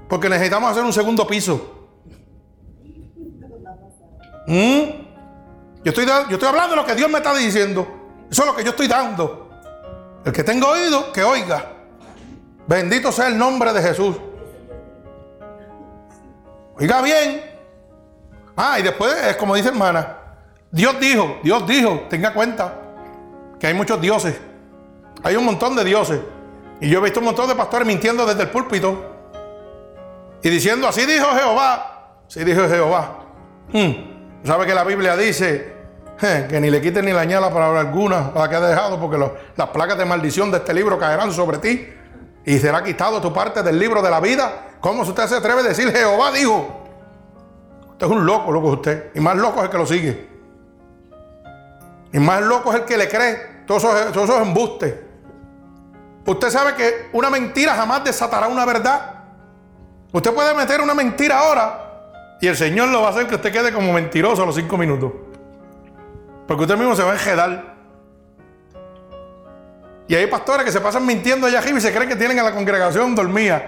Porque 0.09 0.29
necesitamos 0.29 0.71
hacer 0.71 0.85
un 0.85 0.93
segundo 0.93 1.27
piso. 1.27 1.89
¿Mm? 4.47 5.02
Yo, 5.85 5.91
estoy, 5.91 6.07
yo 6.07 6.31
estoy 6.31 6.49
hablando 6.49 6.71
de 6.71 6.77
lo 6.77 6.87
que 6.87 6.95
Dios 6.95 7.11
me 7.11 7.19
está 7.19 7.35
diciendo. 7.35 7.87
Eso 8.31 8.43
es 8.43 8.49
lo 8.49 8.55
que 8.55 8.65
yo 8.65 8.71
estoy 8.71 8.87
dando. 8.87 9.51
El 10.25 10.33
que 10.33 10.45
tenga 10.45 10.69
oído, 10.69 11.13
que 11.13 11.23
oiga. 11.23 11.73
Bendito 12.67 13.11
sea 13.11 13.27
el 13.27 13.37
nombre 13.37 13.73
de 13.73 13.83
Jesús. 13.83 14.17
Oiga 16.79 17.03
bien. 17.03 17.43
Ah, 18.57 18.79
y 18.79 18.83
después 18.83 19.13
es 19.25 19.37
como 19.37 19.55
dice 19.55 19.69
hermana. 19.69 20.19
Dios 20.71 20.99
dijo, 21.01 21.39
Dios 21.43 21.67
dijo, 21.67 22.07
tenga 22.09 22.33
cuenta 22.33 22.75
que 23.59 23.67
hay 23.67 23.75
muchos 23.75 24.01
dioses. 24.01 24.41
Hay 25.23 25.37
un 25.37 25.45
montón 25.45 25.77
de 25.77 25.85
dioses. 25.85 26.21
Y 26.81 26.89
yo 26.89 26.99
he 26.99 27.03
visto 27.03 27.21
un 27.21 27.27
montón 27.27 27.49
de 27.49 27.55
pastores 27.55 27.87
mintiendo 27.87 28.25
desde 28.25 28.43
el 28.43 28.51
púlpito. 28.51 29.11
Y 30.43 30.49
diciendo, 30.49 30.89
así 30.89 31.05
dijo 31.07 31.27
Jehová. 31.35 32.17
Así 32.27 32.43
dijo 32.45 32.69
Jehová. 32.69 33.19
Hmm. 33.73 34.12
¿Sabe 34.45 34.67
que 34.67 34.75
la 34.75 34.83
Biblia 34.83 35.17
dice 35.17 35.73
que 36.19 36.61
ni 36.61 36.71
le 36.71 36.81
quiten 36.81 37.05
ni 37.05 37.13
la 37.13 37.21
añada 37.21 37.53
palabra 37.53 37.81
alguna 37.81 38.33
la 38.35 38.49
que 38.49 38.57
ha 38.57 38.61
dejado? 38.61 38.99
Porque 38.99 39.19
las 39.57 39.69
placas 39.69 39.97
de 39.97 40.05
maldición 40.05 40.51
de 40.51 40.59
este 40.59 40.75
libro 40.75 40.99
caerán 40.99 41.33
sobre 41.33 41.59
ti. 41.59 41.89
Y 42.45 42.59
será 42.59 42.83
quitado 42.83 43.21
tu 43.21 43.33
parte 43.33 43.63
del 43.63 43.79
libro 43.79 44.03
de 44.03 44.11
la 44.11 44.19
vida. 44.19 44.71
¿Cómo 44.81 45.03
usted 45.03 45.27
se 45.29 45.37
atreve 45.37 45.61
a 45.61 45.63
decir 45.65 45.93
Jehová 45.93 46.33
dijo? 46.33 46.83
Usted 47.93 48.07
es 48.07 48.13
un 48.13 48.27
loco, 48.27 48.51
loco 48.51 48.69
usted. 48.69 49.13
Y 49.15 49.21
más 49.21 49.37
loco 49.37 49.61
es 49.61 49.67
el 49.67 49.71
que 49.71 49.79
lo 49.79 49.87
sigue. 49.87 50.29
Y 52.13 52.19
más 52.19 52.43
loco 52.43 52.73
es 52.73 52.81
el 52.81 52.85
que 52.85 52.97
le 52.97 53.09
cree. 53.09 53.63
Todos 53.65 53.85
esos, 53.85 54.43
embustes. 54.43 54.93
Usted 56.27 56.51
sabe 56.51 56.75
que 56.75 57.11
una 57.13 57.31
mentira 57.31 57.75
jamás 57.75 58.03
desatará 58.03 58.49
una 58.49 58.65
verdad. 58.65 59.15
Usted 60.13 60.35
puede 60.35 60.53
meter 60.55 60.81
una 60.81 60.95
mentira 60.95 61.39
ahora 61.39 61.82
y 62.43 62.49
el 62.49 62.57
Señor 62.57 62.89
lo 62.89 63.03
va 63.03 63.07
a 63.07 63.11
hacer 63.13 63.29
que 63.29 63.37
usted 63.37 63.53
quede 63.53 63.73
como 63.73 63.93
mentiroso 63.93 64.43
a 64.43 64.47
los 64.47 64.57
cinco 64.57 64.77
minutos. 64.77 65.13
Porque 66.49 66.63
usted 66.65 66.77
mismo 66.77 66.97
se 66.97 67.05
va 67.05 67.13
a 67.13 67.15
enjedar. 67.15 67.77
Y 70.09 70.17
hay 70.17 70.27
pastores 70.27 70.65
que 70.65 70.73
se 70.73 70.81
pasan 70.81 71.07
mintiendo 71.07 71.47
allá 71.47 71.61
arriba 71.61 71.79
y 71.79 71.81
se 71.81 71.93
creen 71.93 72.09
que 72.09 72.17
tienen 72.17 72.41
a 72.41 72.43
la 72.43 72.53
congregación 72.53 73.15
dormida. 73.15 73.63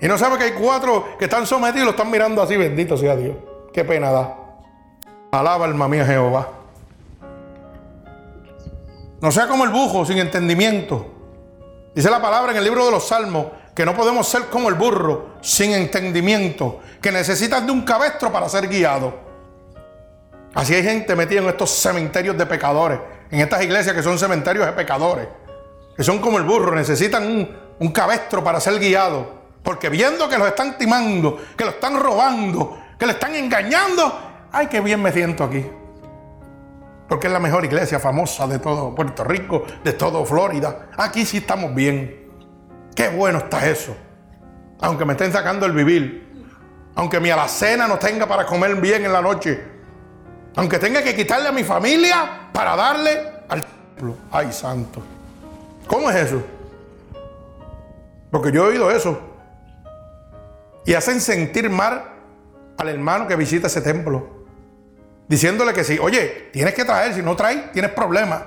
Y 0.00 0.08
no 0.08 0.16
sabe 0.16 0.38
que 0.38 0.44
hay 0.44 0.52
cuatro 0.52 1.18
que 1.18 1.26
están 1.26 1.46
sometidos 1.46 1.82
y 1.82 1.84
lo 1.84 1.90
están 1.90 2.10
mirando 2.10 2.40
así. 2.40 2.56
Bendito 2.56 2.96
sea 2.96 3.14
Dios. 3.14 3.36
Qué 3.74 3.84
pena 3.84 4.10
da. 4.10 4.34
Alaba 5.30 5.66
alma 5.66 5.86
mía 5.86 6.06
Jehová. 6.06 6.48
No 9.20 9.30
sea 9.30 9.46
como 9.48 9.64
el 9.64 9.70
bujo 9.70 10.06
sin 10.06 10.16
entendimiento. 10.16 11.06
Dice 11.94 12.08
la 12.08 12.22
palabra 12.22 12.52
en 12.52 12.56
el 12.56 12.64
libro 12.64 12.86
de 12.86 12.90
los 12.90 13.06
Salmos 13.06 13.48
que 13.74 13.84
no 13.84 13.94
podemos 13.94 14.26
ser 14.26 14.46
como 14.46 14.70
el 14.70 14.76
burro 14.76 15.33
sin 15.44 15.72
entendimiento, 15.72 16.80
que 17.02 17.12
necesitas 17.12 17.64
de 17.66 17.70
un 17.70 17.82
cabestro 17.82 18.32
para 18.32 18.48
ser 18.48 18.66
guiado. 18.66 19.12
Así 20.54 20.74
hay 20.74 20.82
gente 20.82 21.14
metida 21.14 21.42
en 21.42 21.48
estos 21.48 21.70
cementerios 21.70 22.38
de 22.38 22.46
pecadores, 22.46 22.98
en 23.30 23.40
estas 23.40 23.62
iglesias 23.62 23.94
que 23.94 24.02
son 24.02 24.18
cementerios 24.18 24.64
de 24.64 24.72
pecadores, 24.72 25.28
que 25.94 26.02
son 26.02 26.18
como 26.20 26.38
el 26.38 26.44
burro, 26.44 26.74
necesitan 26.74 27.26
un, 27.78 27.92
cabestro 27.92 28.42
para 28.42 28.58
ser 28.58 28.78
guiado, 28.78 29.42
porque 29.62 29.90
viendo 29.90 30.30
que 30.30 30.38
los 30.38 30.48
están 30.48 30.78
timando, 30.78 31.38
que 31.54 31.64
lo 31.64 31.72
están 31.72 32.00
robando, 32.00 32.78
que 32.98 33.04
le 33.04 33.12
están 33.12 33.34
engañando, 33.34 34.48
ay, 34.50 34.68
qué 34.68 34.80
bien 34.80 35.02
me 35.02 35.12
siento 35.12 35.44
aquí. 35.44 35.66
Porque 37.06 37.26
es 37.26 37.32
la 37.34 37.40
mejor 37.40 37.66
iglesia 37.66 38.00
famosa 38.00 38.46
de 38.46 38.60
todo 38.60 38.94
Puerto 38.94 39.24
Rico, 39.24 39.64
de 39.84 39.92
todo 39.92 40.24
Florida. 40.24 40.88
Aquí 40.96 41.26
sí 41.26 41.36
estamos 41.36 41.74
bien. 41.74 42.30
Qué 42.96 43.08
bueno 43.08 43.40
está 43.40 43.68
eso. 43.68 43.94
Aunque 44.84 45.06
me 45.06 45.12
estén 45.12 45.32
sacando 45.32 45.64
el 45.64 45.72
vivir. 45.72 46.44
Aunque 46.94 47.18
mi 47.18 47.30
alacena 47.30 47.88
no 47.88 47.98
tenga 47.98 48.26
para 48.26 48.44
comer 48.44 48.76
bien 48.76 49.04
en 49.04 49.12
la 49.12 49.22
noche. 49.22 49.64
Aunque 50.56 50.78
tenga 50.78 51.02
que 51.02 51.14
quitarle 51.14 51.48
a 51.48 51.52
mi 51.52 51.64
familia 51.64 52.50
para 52.52 52.76
darle 52.76 53.18
al 53.48 53.64
templo. 53.64 54.16
Ay, 54.30 54.52
santo. 54.52 55.02
¿Cómo 55.86 56.10
es 56.10 56.16
eso? 56.16 56.42
Porque 58.30 58.52
yo 58.52 58.66
he 58.66 58.68
oído 58.72 58.90
eso. 58.90 59.18
Y 60.84 60.92
hacen 60.92 61.20
sentir 61.20 61.70
mal 61.70 62.04
al 62.76 62.88
hermano 62.88 63.26
que 63.26 63.36
visita 63.36 63.68
ese 63.68 63.80
templo. 63.80 64.44
Diciéndole 65.26 65.72
que 65.72 65.82
sí, 65.82 65.98
oye, 65.98 66.50
tienes 66.52 66.74
que 66.74 66.84
traer, 66.84 67.14
si 67.14 67.22
no 67.22 67.34
traes, 67.34 67.72
tienes 67.72 67.90
problemas. 67.92 68.42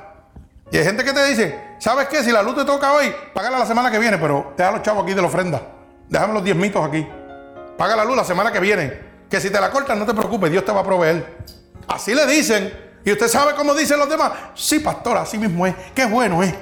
Y 0.69 0.77
hay 0.77 0.83
gente 0.83 1.03
que 1.03 1.13
te 1.13 1.25
dice, 1.25 1.59
¿sabes 1.79 2.07
qué? 2.09 2.23
Si 2.23 2.31
la 2.31 2.43
luz 2.43 2.55
te 2.55 2.63
toca 2.63 2.93
hoy, 2.93 3.11
págala 3.33 3.57
la 3.57 3.65
semana 3.65 3.89
que 3.89 3.97
viene, 3.97 4.19
pero 4.19 4.53
deja 4.55 4.71
los 4.71 4.83
chavos 4.83 5.03
aquí 5.03 5.15
de 5.15 5.21
la 5.21 5.27
ofrenda. 5.27 5.76
Déjame 6.09 6.33
los 6.33 6.43
diez 6.43 6.55
mitos 6.55 6.85
aquí. 6.85 7.07
Paga 7.77 7.95
la 7.95 8.05
luz 8.05 8.15
la 8.15 8.23
semana 8.23 8.51
que 8.51 8.59
viene. 8.59 9.07
Que 9.29 9.39
si 9.39 9.49
te 9.49 9.59
la 9.59 9.69
cortan, 9.69 9.99
no 9.99 10.05
te 10.05 10.13
preocupes, 10.13 10.49
Dios 10.49 10.63
te 10.63 10.71
va 10.71 10.81
a 10.81 10.83
proveer. 10.83 11.37
Así 11.87 12.15
le 12.15 12.25
dicen. 12.25 12.71
¿Y 13.03 13.11
usted 13.11 13.27
sabe 13.27 13.53
cómo 13.55 13.73
dicen 13.73 13.99
los 13.99 14.09
demás? 14.09 14.31
Sí, 14.53 14.79
pastor, 14.79 15.17
así 15.17 15.37
mismo 15.37 15.65
es. 15.65 15.75
Qué 15.93 16.05
bueno 16.05 16.43
es. 16.43 16.53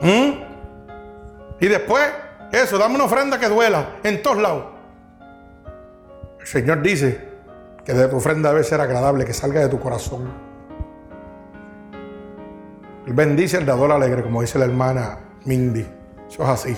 ¿Mm? 0.00 0.30
Y 1.60 1.66
después, 1.66 2.04
eso, 2.52 2.78
dame 2.78 2.94
una 2.94 3.04
ofrenda 3.04 3.38
que 3.38 3.48
duela 3.48 3.96
en 4.02 4.22
todos 4.22 4.38
lados. 4.38 4.64
El 6.40 6.46
Señor 6.46 6.82
dice 6.82 7.28
que 7.84 7.92
de 7.92 8.08
tu 8.08 8.16
ofrenda 8.16 8.50
debe 8.50 8.64
ser 8.64 8.80
agradable, 8.80 9.24
que 9.24 9.34
salga 9.34 9.60
de 9.60 9.68
tu 9.68 9.78
corazón. 9.78 10.32
Él 13.06 13.12
bendice 13.12 13.56
al 13.56 13.66
dador 13.66 13.92
alegre, 13.92 14.22
como 14.22 14.40
dice 14.40 14.58
la 14.58 14.64
hermana 14.64 15.27
Mindy. 15.48 15.86
Eso 16.28 16.42
es 16.42 16.48
así. 16.48 16.76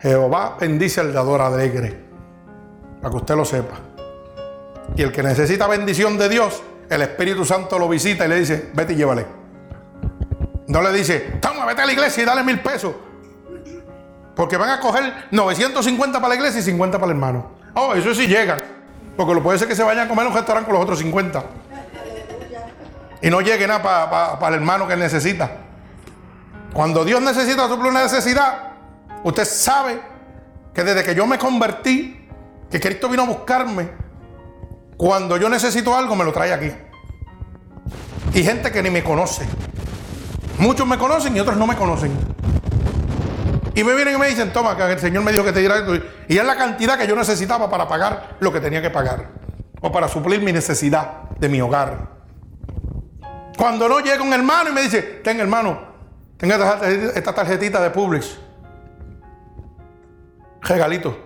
Jehová 0.00 0.56
bendice 0.58 1.00
al 1.00 1.12
dador 1.12 1.42
alegre. 1.42 1.94
Para 3.02 3.10
que 3.10 3.16
usted 3.16 3.36
lo 3.36 3.44
sepa. 3.44 3.76
Y 4.96 5.02
el 5.02 5.12
que 5.12 5.22
necesita 5.22 5.66
bendición 5.66 6.16
de 6.16 6.28
Dios, 6.30 6.62
el 6.88 7.02
Espíritu 7.02 7.44
Santo 7.44 7.78
lo 7.78 7.86
visita 7.88 8.24
y 8.24 8.28
le 8.28 8.40
dice, 8.40 8.70
vete 8.72 8.94
y 8.94 8.96
llévale. 8.96 9.26
No 10.68 10.82
le 10.82 10.92
dice, 10.92 11.38
toma, 11.40 11.66
vete 11.66 11.82
a 11.82 11.86
la 11.86 11.92
iglesia 11.92 12.22
y 12.22 12.26
dale 12.26 12.42
mil 12.42 12.60
pesos. 12.60 12.94
Porque 14.34 14.56
van 14.56 14.70
a 14.70 14.80
coger 14.80 15.26
950 15.30 16.18
para 16.18 16.28
la 16.30 16.34
iglesia 16.36 16.60
y 16.60 16.62
50 16.62 16.98
para 16.98 17.12
el 17.12 17.16
hermano. 17.16 17.52
Oh, 17.74 17.94
eso 17.94 18.14
sí 18.14 18.26
llegan. 18.26 18.60
Porque 19.16 19.34
lo 19.34 19.42
puede 19.42 19.58
ser 19.58 19.68
que 19.68 19.76
se 19.76 19.82
vayan 19.82 20.06
a 20.06 20.08
comer 20.08 20.24
en 20.24 20.30
un 20.30 20.36
restaurante 20.36 20.66
con 20.66 20.74
los 20.74 20.82
otros 20.82 20.98
50. 21.00 21.44
Y 23.20 23.28
no 23.28 23.40
llegue 23.42 23.66
nada 23.66 24.38
para 24.38 24.48
el 24.48 24.54
hermano 24.54 24.88
que 24.88 24.96
necesita. 24.96 25.67
Cuando 26.72 27.04
Dios 27.04 27.20
necesita 27.20 27.68
suplir 27.68 27.90
una 27.90 28.02
necesidad, 28.02 28.72
usted 29.24 29.44
sabe 29.44 30.00
que 30.74 30.84
desde 30.84 31.02
que 31.02 31.14
yo 31.14 31.26
me 31.26 31.38
convertí, 31.38 32.28
que 32.70 32.78
Cristo 32.78 33.08
vino 33.08 33.22
a 33.22 33.26
buscarme, 33.26 33.90
cuando 34.96 35.36
yo 35.36 35.48
necesito 35.48 35.96
algo 35.96 36.14
me 36.14 36.24
lo 36.24 36.32
trae 36.32 36.52
aquí. 36.52 36.72
Y 38.34 38.42
gente 38.42 38.70
que 38.70 38.82
ni 38.82 38.90
me 38.90 39.02
conoce. 39.02 39.46
Muchos 40.58 40.86
me 40.86 40.98
conocen 40.98 41.36
y 41.36 41.40
otros 41.40 41.56
no 41.56 41.66
me 41.66 41.76
conocen. 41.76 42.12
Y 43.74 43.84
me 43.84 43.94
vienen 43.94 44.16
y 44.16 44.18
me 44.18 44.26
dicen, 44.26 44.52
toma, 44.52 44.76
que 44.76 44.82
el 44.82 44.98
Señor 44.98 45.22
me 45.22 45.30
dijo 45.30 45.44
que 45.44 45.52
te 45.52 45.60
diera 45.60 45.78
esto. 45.78 45.94
Y 46.28 46.36
es 46.36 46.44
la 46.44 46.56
cantidad 46.56 46.98
que 46.98 47.06
yo 47.06 47.14
necesitaba 47.14 47.70
para 47.70 47.86
pagar 47.86 48.36
lo 48.40 48.52
que 48.52 48.60
tenía 48.60 48.82
que 48.82 48.90
pagar. 48.90 49.30
O 49.80 49.92
para 49.92 50.08
suplir 50.08 50.42
mi 50.42 50.52
necesidad 50.52 51.30
de 51.38 51.48
mi 51.48 51.60
hogar. 51.60 52.08
Cuando 53.56 53.88
no 53.88 54.00
llega 54.00 54.22
un 54.22 54.32
hermano 54.32 54.70
y 54.70 54.72
me 54.72 54.82
dice, 54.82 55.00
ten 55.22 55.38
hermano, 55.38 55.80
tenga 56.38 56.80
esta 57.14 57.34
tarjetita 57.34 57.82
de 57.82 57.90
Publix. 57.90 58.38
Regalito. 60.62 61.16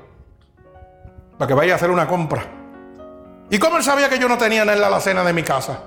Para 1.39 1.47
que 1.47 1.55
vaya 1.55 1.75
a 1.75 1.77
hacer 1.77 1.91
una 1.91 2.09
compra. 2.09 2.43
¿Y 3.51 3.59
cómo 3.59 3.77
él 3.77 3.83
sabía 3.83 4.09
que 4.09 4.19
yo 4.19 4.29
no 4.29 4.39
tenía 4.39 4.63
en 4.63 4.81
la 4.81 4.87
alacena 4.89 5.23
de 5.23 5.33
mi 5.33 5.43
casa? 5.43 5.79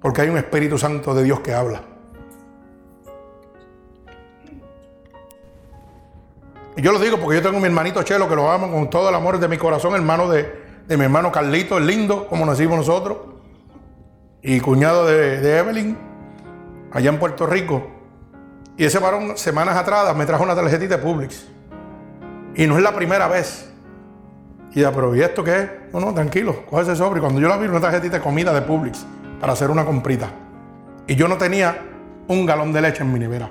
Porque 0.00 0.20
hay 0.20 0.28
un 0.28 0.36
Espíritu 0.36 0.76
Santo 0.76 1.14
de 1.14 1.22
Dios 1.22 1.40
que 1.40 1.54
habla. 1.54 1.80
Y 6.76 6.82
yo 6.82 6.92
lo 6.92 6.98
digo 6.98 7.18
porque 7.18 7.36
yo 7.36 7.42
tengo 7.42 7.58
a 7.58 7.60
mi 7.60 7.66
hermanito 7.66 8.02
Chelo 8.02 8.28
que 8.28 8.34
lo 8.34 8.50
amo 8.50 8.70
con 8.70 8.90
todo 8.90 9.08
el 9.08 9.14
amor 9.14 9.38
de 9.38 9.46
mi 9.46 9.56
corazón, 9.56 9.94
hermano 9.94 10.28
de, 10.28 10.64
mi 10.88 11.04
hermano 11.04 11.30
Carlito, 11.30 11.78
el 11.78 11.86
lindo, 11.86 12.26
como 12.26 12.44
nacimos 12.44 12.76
nosotros, 12.76 13.18
y 14.42 14.58
cuñado 14.60 15.06
de, 15.06 15.58
Evelyn, 15.58 15.96
allá 16.94 17.10
en 17.10 17.18
Puerto 17.18 17.46
Rico. 17.46 17.86
Y 18.76 18.84
ese 18.84 18.98
varón, 18.98 19.36
semanas 19.36 19.76
atrás, 19.76 20.16
me 20.16 20.24
trajo 20.24 20.42
una 20.42 20.54
tarjetita 20.54 20.96
de 20.96 21.02
Publix. 21.02 21.46
Y 22.54 22.66
no 22.66 22.76
es 22.76 22.82
la 22.82 22.94
primera 22.94 23.28
vez. 23.28 23.70
Y 24.72 24.80
ya, 24.80 24.90
pero 24.90 25.14
¿y 25.14 25.20
esto 25.20 25.44
qué 25.44 25.58
es? 25.58 25.70
No, 25.92 26.00
no, 26.00 26.14
tranquilo, 26.14 26.64
coge 26.66 26.82
ese 26.82 26.96
sobre. 26.96 27.18
Y 27.18 27.20
cuando 27.20 27.40
yo 27.40 27.48
la 27.48 27.56
vi, 27.56 27.66
una 27.66 27.80
tarjetita 27.80 28.16
de 28.16 28.22
comida 28.22 28.52
de 28.52 28.62
Publix 28.62 29.04
para 29.40 29.52
hacer 29.52 29.70
una 29.70 29.84
comprita. 29.84 30.30
Y 31.06 31.16
yo 31.16 31.28
no 31.28 31.36
tenía 31.36 31.76
un 32.28 32.46
galón 32.46 32.72
de 32.72 32.80
leche 32.80 33.02
en 33.02 33.12
mi 33.12 33.18
nevera. 33.18 33.50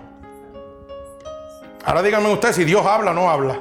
Ahora 1.86 2.02
díganme 2.02 2.32
ustedes 2.32 2.56
si 2.56 2.64
Dios 2.64 2.86
habla 2.86 3.12
o 3.12 3.14
no 3.14 3.30
habla. 3.30 3.60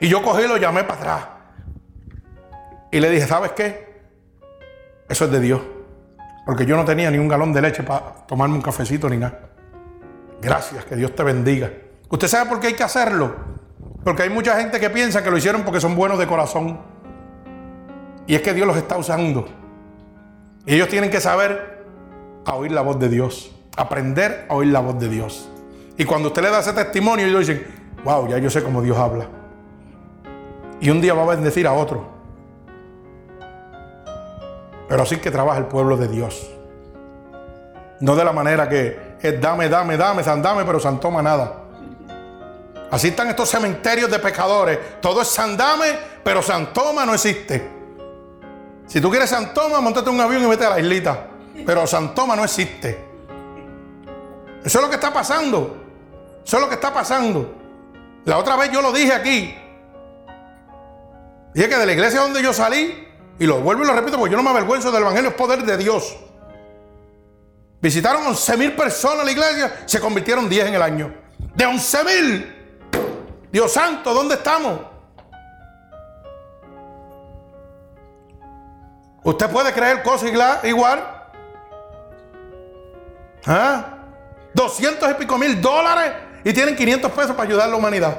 Y 0.00 0.08
yo 0.08 0.22
cogí 0.22 0.42
y 0.42 0.48
lo 0.48 0.56
llamé 0.56 0.84
para 0.84 1.00
atrás. 1.00 1.26
Y 2.90 3.00
le 3.00 3.10
dije, 3.10 3.26
¿sabes 3.26 3.52
qué? 3.52 4.02
Eso 5.08 5.24
es 5.24 5.30
de 5.30 5.40
Dios. 5.40 5.60
Porque 6.44 6.66
yo 6.66 6.76
no 6.76 6.84
tenía 6.84 7.10
ni 7.10 7.18
un 7.18 7.28
galón 7.28 7.52
de 7.52 7.62
leche 7.62 7.82
para 7.82 8.26
tomarme 8.26 8.56
un 8.56 8.62
cafecito 8.62 9.08
ni 9.08 9.16
nada. 9.16 9.40
Gracias, 10.40 10.84
que 10.84 10.96
Dios 10.96 11.14
te 11.14 11.22
bendiga. 11.22 11.70
¿Usted 12.08 12.28
sabe 12.28 12.48
por 12.50 12.60
qué 12.60 12.68
hay 12.68 12.74
que 12.74 12.82
hacerlo? 12.82 13.34
Porque 14.04 14.22
hay 14.24 14.30
mucha 14.30 14.56
gente 14.60 14.78
que 14.78 14.90
piensa 14.90 15.24
que 15.24 15.30
lo 15.30 15.38
hicieron 15.38 15.62
porque 15.62 15.80
son 15.80 15.96
buenos 15.96 16.18
de 16.18 16.26
corazón. 16.26 16.78
Y 18.26 18.34
es 18.34 18.42
que 18.42 18.52
Dios 18.52 18.66
los 18.66 18.76
está 18.76 18.98
usando. 18.98 19.46
Y 20.66 20.74
ellos 20.74 20.88
tienen 20.88 21.10
que 21.10 21.20
saber 21.20 21.84
a 22.44 22.54
oír 22.54 22.72
la 22.72 22.82
voz 22.82 22.98
de 22.98 23.08
Dios. 23.08 23.54
Aprender 23.76 24.46
a 24.48 24.54
oír 24.54 24.70
la 24.70 24.80
voz 24.80 24.98
de 24.98 25.08
Dios. 25.08 25.48
Y 25.96 26.04
cuando 26.04 26.28
usted 26.28 26.42
le 26.42 26.50
da 26.50 26.60
ese 26.60 26.72
testimonio, 26.74 27.26
ellos 27.26 27.46
dicen, 27.46 27.66
wow, 28.04 28.28
ya 28.28 28.38
yo 28.38 28.50
sé 28.50 28.62
cómo 28.62 28.82
Dios 28.82 28.98
habla. 28.98 29.26
Y 30.80 30.90
un 30.90 31.00
día 31.00 31.14
va 31.14 31.22
a 31.22 31.34
bendecir 31.34 31.66
a 31.66 31.72
otro. 31.72 32.13
Pero 34.94 35.02
así 35.02 35.16
que 35.16 35.32
trabaja 35.32 35.58
el 35.58 35.66
pueblo 35.66 35.96
de 35.96 36.06
Dios. 36.06 36.48
No 37.98 38.14
de 38.14 38.24
la 38.24 38.30
manera 38.30 38.68
que 38.68 39.16
es 39.20 39.40
dame, 39.40 39.68
dame, 39.68 39.96
dame, 39.96 40.22
san 40.22 40.40
dame, 40.40 40.64
pero 40.64 40.78
san 40.78 41.00
toma 41.00 41.20
nada. 41.20 41.64
Así 42.92 43.08
están 43.08 43.28
estos 43.28 43.48
cementerios 43.48 44.08
de 44.08 44.20
pecadores. 44.20 45.00
Todo 45.00 45.22
es 45.22 45.26
sandame, 45.26 45.98
pero 46.22 46.42
Santoma 46.42 47.04
no 47.04 47.12
existe. 47.12 47.68
Si 48.86 49.00
tú 49.00 49.10
quieres 49.10 49.30
Santoma, 49.30 49.80
montate 49.80 50.10
un 50.10 50.20
avión 50.20 50.44
y 50.44 50.46
vete 50.46 50.64
a 50.64 50.70
la 50.70 50.78
islita. 50.78 51.26
Pero 51.66 51.88
Santoma 51.88 52.36
no 52.36 52.44
existe. 52.44 53.04
Eso 54.64 54.78
es 54.78 54.84
lo 54.84 54.88
que 54.88 54.94
está 54.94 55.12
pasando. 55.12 55.76
Eso 56.46 56.56
es 56.56 56.62
lo 56.62 56.68
que 56.68 56.76
está 56.76 56.94
pasando. 56.94 57.52
La 58.26 58.38
otra 58.38 58.54
vez 58.54 58.70
yo 58.70 58.80
lo 58.80 58.92
dije 58.92 59.12
aquí. 59.12 59.58
Dije 61.52 61.68
que 61.68 61.78
de 61.78 61.84
la 61.84 61.92
iglesia 61.92 62.20
donde 62.20 62.40
yo 62.40 62.52
salí, 62.52 63.03
y 63.38 63.46
lo 63.46 63.60
vuelvo 63.60 63.84
y 63.84 63.86
lo 63.86 63.94
repito 63.94 64.18
porque 64.18 64.32
yo 64.32 64.36
no 64.36 64.42
me 64.42 64.50
avergüenzo 64.50 64.92
del 64.92 65.02
Evangelio, 65.02 65.30
es 65.30 65.36
poder 65.36 65.62
de 65.62 65.76
Dios. 65.76 66.16
Visitaron 67.80 68.26
11 68.26 68.56
mil 68.56 68.72
personas 68.72 69.24
la 69.24 69.32
iglesia, 69.32 69.82
se 69.86 70.00
convirtieron 70.00 70.48
10 70.48 70.68
en 70.68 70.74
el 70.74 70.82
año. 70.82 71.14
De 71.54 71.66
11 71.66 72.04
mil. 72.04 72.54
Dios 73.52 73.72
santo, 73.72 74.14
¿dónde 74.14 74.36
estamos? 74.36 74.80
¿Usted 79.22 79.50
puede 79.50 79.72
creer 79.72 80.02
cosas 80.02 80.30
igual? 80.64 81.02
¿Ah? 83.46 83.86
200 84.54 85.10
y 85.10 85.14
pico 85.14 85.38
mil 85.38 85.60
dólares 85.60 86.12
y 86.44 86.52
tienen 86.52 86.76
500 86.76 87.10
pesos 87.10 87.30
para 87.32 87.48
ayudar 87.48 87.68
a 87.68 87.70
la 87.70 87.76
humanidad. 87.76 88.18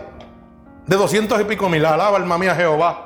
De 0.86 0.95
200 0.95 1.41
y 1.41 1.43
pico 1.45 1.70
mil. 1.70 1.86
Alaba 1.86 2.18
alma 2.18 2.38
mía 2.38 2.55
Jehová. 2.55 3.05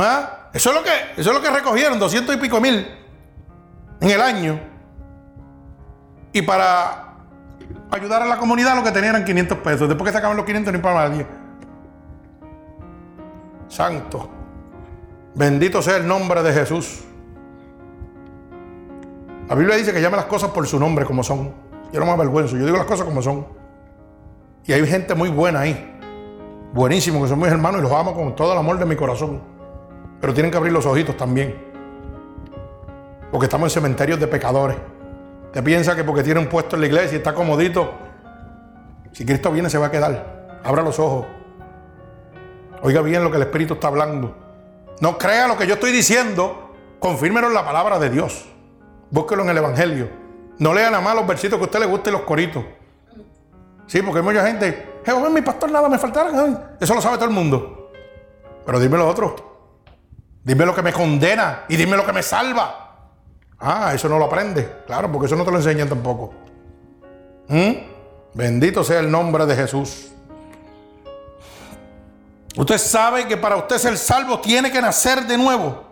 ¿Ah? 0.00 0.48
Eso, 0.52 0.70
es 0.70 0.76
lo 0.76 0.82
que, 0.82 0.90
eso 1.16 1.30
es 1.30 1.36
lo 1.36 1.42
que 1.42 1.50
recogieron, 1.50 1.98
200 1.98 2.34
y 2.34 2.38
pico 2.38 2.60
mil 2.60 2.86
en 4.00 4.10
el 4.10 4.20
año. 4.20 4.58
Y 6.32 6.42
para 6.42 7.16
ayudar 7.90 8.22
a 8.22 8.26
la 8.26 8.38
comunidad 8.38 8.76
lo 8.76 8.82
que 8.82 8.92
tenían 8.92 9.16
eran 9.16 9.26
500 9.26 9.58
pesos. 9.58 9.88
Después 9.88 10.08
que 10.08 10.12
se 10.12 10.18
acaban 10.18 10.36
los 10.36 10.46
500 10.46 10.72
ni 10.72 10.78
para 10.78 11.08
nadie. 11.08 11.26
Santo. 13.68 14.30
Bendito 15.34 15.82
sea 15.82 15.96
el 15.98 16.06
nombre 16.06 16.42
de 16.42 16.52
Jesús. 16.52 17.04
La 19.48 19.54
Biblia 19.54 19.76
dice 19.76 19.92
que 19.92 20.00
llame 20.00 20.16
las 20.16 20.26
cosas 20.26 20.50
por 20.50 20.66
su 20.66 20.78
nombre 20.78 21.04
como 21.04 21.22
son. 21.22 21.52
Yo 21.92 22.00
no 22.00 22.06
me 22.06 22.12
avergüenzo, 22.12 22.56
yo 22.56 22.64
digo 22.64 22.76
las 22.76 22.86
cosas 22.86 23.04
como 23.04 23.20
son. 23.20 23.46
Y 24.64 24.72
hay 24.72 24.86
gente 24.86 25.14
muy 25.14 25.28
buena 25.28 25.60
ahí. 25.60 25.98
Buenísimo, 26.72 27.20
que 27.22 27.28
son 27.28 27.38
mis 27.38 27.48
hermanos 27.48 27.80
y 27.80 27.82
los 27.82 27.92
amo 27.92 28.14
con 28.14 28.34
todo 28.34 28.52
el 28.52 28.58
amor 28.58 28.78
de 28.78 28.86
mi 28.86 28.94
corazón. 28.94 29.59
Pero 30.20 30.34
tienen 30.34 30.50
que 30.50 30.58
abrir 30.58 30.72
los 30.72 30.86
ojitos 30.86 31.16
también. 31.16 31.70
Porque 33.30 33.46
estamos 33.46 33.66
en 33.66 33.82
cementerios 33.82 34.20
de 34.20 34.26
pecadores. 34.26 34.76
Te 35.52 35.62
piensa 35.62 35.96
que 35.96 36.04
porque 36.04 36.22
tiene 36.22 36.40
un 36.40 36.46
puesto 36.46 36.76
en 36.76 36.82
la 36.82 36.86
iglesia 36.86 37.14
y 37.14 37.18
está 37.18 37.34
comodito, 37.34 37.92
si 39.12 39.24
Cristo 39.24 39.50
viene 39.50 39.68
se 39.68 39.78
va 39.78 39.86
a 39.86 39.90
quedar. 39.90 40.60
Abra 40.62 40.82
los 40.82 40.98
ojos. 40.98 41.26
Oiga 42.82 43.02
bien 43.02 43.24
lo 43.24 43.30
que 43.30 43.36
el 43.36 43.42
Espíritu 43.42 43.74
está 43.74 43.88
hablando. 43.88 44.36
No 45.00 45.18
crea 45.18 45.48
lo 45.48 45.56
que 45.56 45.66
yo 45.66 45.74
estoy 45.74 45.92
diciendo. 45.92 46.74
Confírmelo 46.98 47.48
en 47.48 47.54
la 47.54 47.64
palabra 47.64 47.98
de 47.98 48.10
Dios. 48.10 48.46
Búsquelo 49.10 49.42
en 49.42 49.48
el 49.50 49.58
Evangelio. 49.58 50.08
No 50.58 50.74
lea 50.74 50.90
nada 50.90 51.02
más 51.02 51.14
los 51.16 51.26
versitos 51.26 51.58
que 51.58 51.64
a 51.64 51.66
usted 51.66 51.80
le 51.80 51.86
guste 51.86 52.10
y 52.10 52.12
los 52.12 52.22
coritos. 52.22 52.62
Sí, 53.86 54.02
porque 54.02 54.18
hay 54.18 54.24
mucha 54.24 54.46
gente. 54.46 55.00
Jehová, 55.04 55.30
mi 55.30 55.40
pastor, 55.40 55.70
nada 55.70 55.88
me 55.88 55.98
faltará. 55.98 56.76
Eso 56.78 56.94
lo 56.94 57.00
sabe 57.00 57.16
todo 57.16 57.28
el 57.28 57.34
mundo. 57.34 57.90
Pero 58.64 58.78
dime 58.78 58.98
lo 58.98 59.08
otro. 59.08 59.49
Dime 60.42 60.64
lo 60.64 60.74
que 60.74 60.82
me 60.82 60.92
condena 60.92 61.64
y 61.68 61.76
dime 61.76 61.96
lo 61.96 62.06
que 62.06 62.12
me 62.12 62.22
salva. 62.22 62.90
Ah, 63.58 63.92
eso 63.94 64.08
no 64.08 64.18
lo 64.18 64.24
aprende. 64.24 64.82
Claro, 64.86 65.12
porque 65.12 65.26
eso 65.26 65.36
no 65.36 65.44
te 65.44 65.50
lo 65.50 65.58
enseñan 65.58 65.88
tampoco. 65.88 66.32
¿Mm? 67.48 67.72
Bendito 68.34 68.82
sea 68.82 69.00
el 69.00 69.10
nombre 69.10 69.44
de 69.44 69.54
Jesús. 69.54 70.12
Usted 72.56 72.78
sabe 72.78 73.26
que 73.28 73.36
para 73.36 73.56
usted 73.56 73.78
ser 73.78 73.98
salvo 73.98 74.40
tiene 74.40 74.72
que 74.72 74.80
nacer 74.80 75.26
de 75.26 75.36
nuevo. 75.36 75.84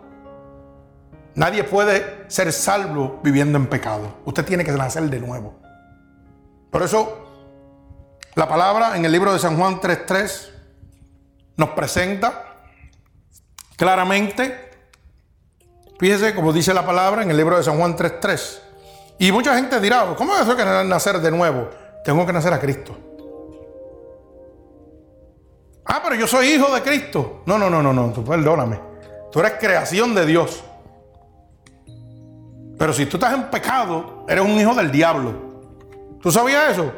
Nadie 1.35 1.63
puede 1.63 2.25
ser 2.27 2.51
salvo 2.51 3.19
viviendo 3.23 3.57
en 3.57 3.67
pecado. 3.67 4.17
Usted 4.25 4.43
tiene 4.45 4.65
que 4.65 4.71
nacer 4.71 5.03
de 5.03 5.19
nuevo. 5.19 5.55
Por 6.71 6.83
eso 6.83 7.27
la 8.35 8.47
palabra 8.47 8.97
en 8.97 9.05
el 9.05 9.11
libro 9.11 9.31
de 9.31 9.39
San 9.39 9.57
Juan 9.57 9.79
3.3 9.79 10.49
nos 11.57 11.69
presenta 11.69 12.48
claramente, 13.79 14.71
fíjese 15.97 16.35
como 16.35 16.51
dice 16.51 16.73
la 16.73 16.85
palabra 16.85 17.23
en 17.23 17.31
el 17.31 17.37
libro 17.37 17.55
de 17.55 17.63
San 17.63 17.77
Juan 17.77 17.95
3.3. 17.95 18.59
Y 19.19 19.31
mucha 19.31 19.55
gente 19.55 19.79
dirá, 19.79 20.05
¿cómo 20.17 20.35
es 20.35 20.41
eso 20.41 20.55
que 20.57 20.65
nacer 20.65 21.19
de 21.21 21.31
nuevo? 21.31 21.69
Tengo 22.03 22.25
que 22.25 22.33
nacer 22.33 22.53
a 22.53 22.59
Cristo. 22.59 22.95
Ah, 25.85 26.01
pero 26.03 26.15
yo 26.15 26.27
soy 26.27 26.47
hijo 26.47 26.73
de 26.75 26.81
Cristo. 26.81 27.41
No, 27.45 27.57
no, 27.57 27.69
no, 27.69 27.81
no, 27.81 27.93
no, 27.93 28.11
tú 28.11 28.23
perdóname. 28.23 28.81
Tú 29.31 29.39
eres 29.39 29.53
creación 29.53 30.13
de 30.13 30.25
Dios. 30.25 30.61
Pero 32.77 32.91
si 32.91 33.05
tú 33.05 33.15
estás 33.15 33.33
en 33.33 33.49
pecado, 33.49 34.25
eres 34.27 34.43
un 34.43 34.59
hijo 34.59 34.75
del 34.75 34.91
diablo. 34.91 35.33
¿Tú 36.21 36.29
sabías 36.31 36.73
eso? 36.73 36.91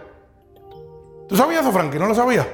¿Tú 1.30 1.38
sabías 1.38 1.62
eso, 1.62 1.72
Frankie? 1.72 2.00
¿No 2.00 2.08
lo 2.08 2.16
sabías? 2.16 2.48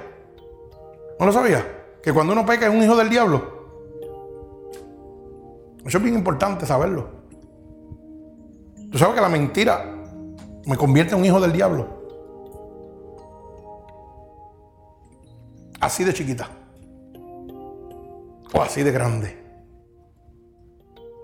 ¿No 1.17 1.25
lo 1.25 1.31
sabías? 1.31 1.63
Que 2.03 2.11
cuando 2.11 2.33
uno 2.33 2.45
peca 2.45 2.67
es 2.67 2.73
un 2.73 2.83
hijo 2.83 2.95
del 2.97 3.09
diablo. 3.09 3.56
Eso 5.87 5.99
es 5.99 6.03
bien 6.03 6.15
importante 6.15 6.65
saberlo. 6.65 7.09
Tú 8.91 8.97
sabes 8.97 9.15
que 9.15 9.21
la 9.21 9.29
mentira 9.29 9.85
me 10.65 10.75
convierte 10.75 11.13
en 11.13 11.21
un 11.21 11.25
hijo 11.25 11.39
del 11.39 11.53
diablo. 11.53 11.87
Así 15.79 16.03
de 16.03 16.13
chiquita. 16.13 16.49
O 18.53 18.61
así 18.61 18.83
de 18.83 18.91
grande. 18.91 19.37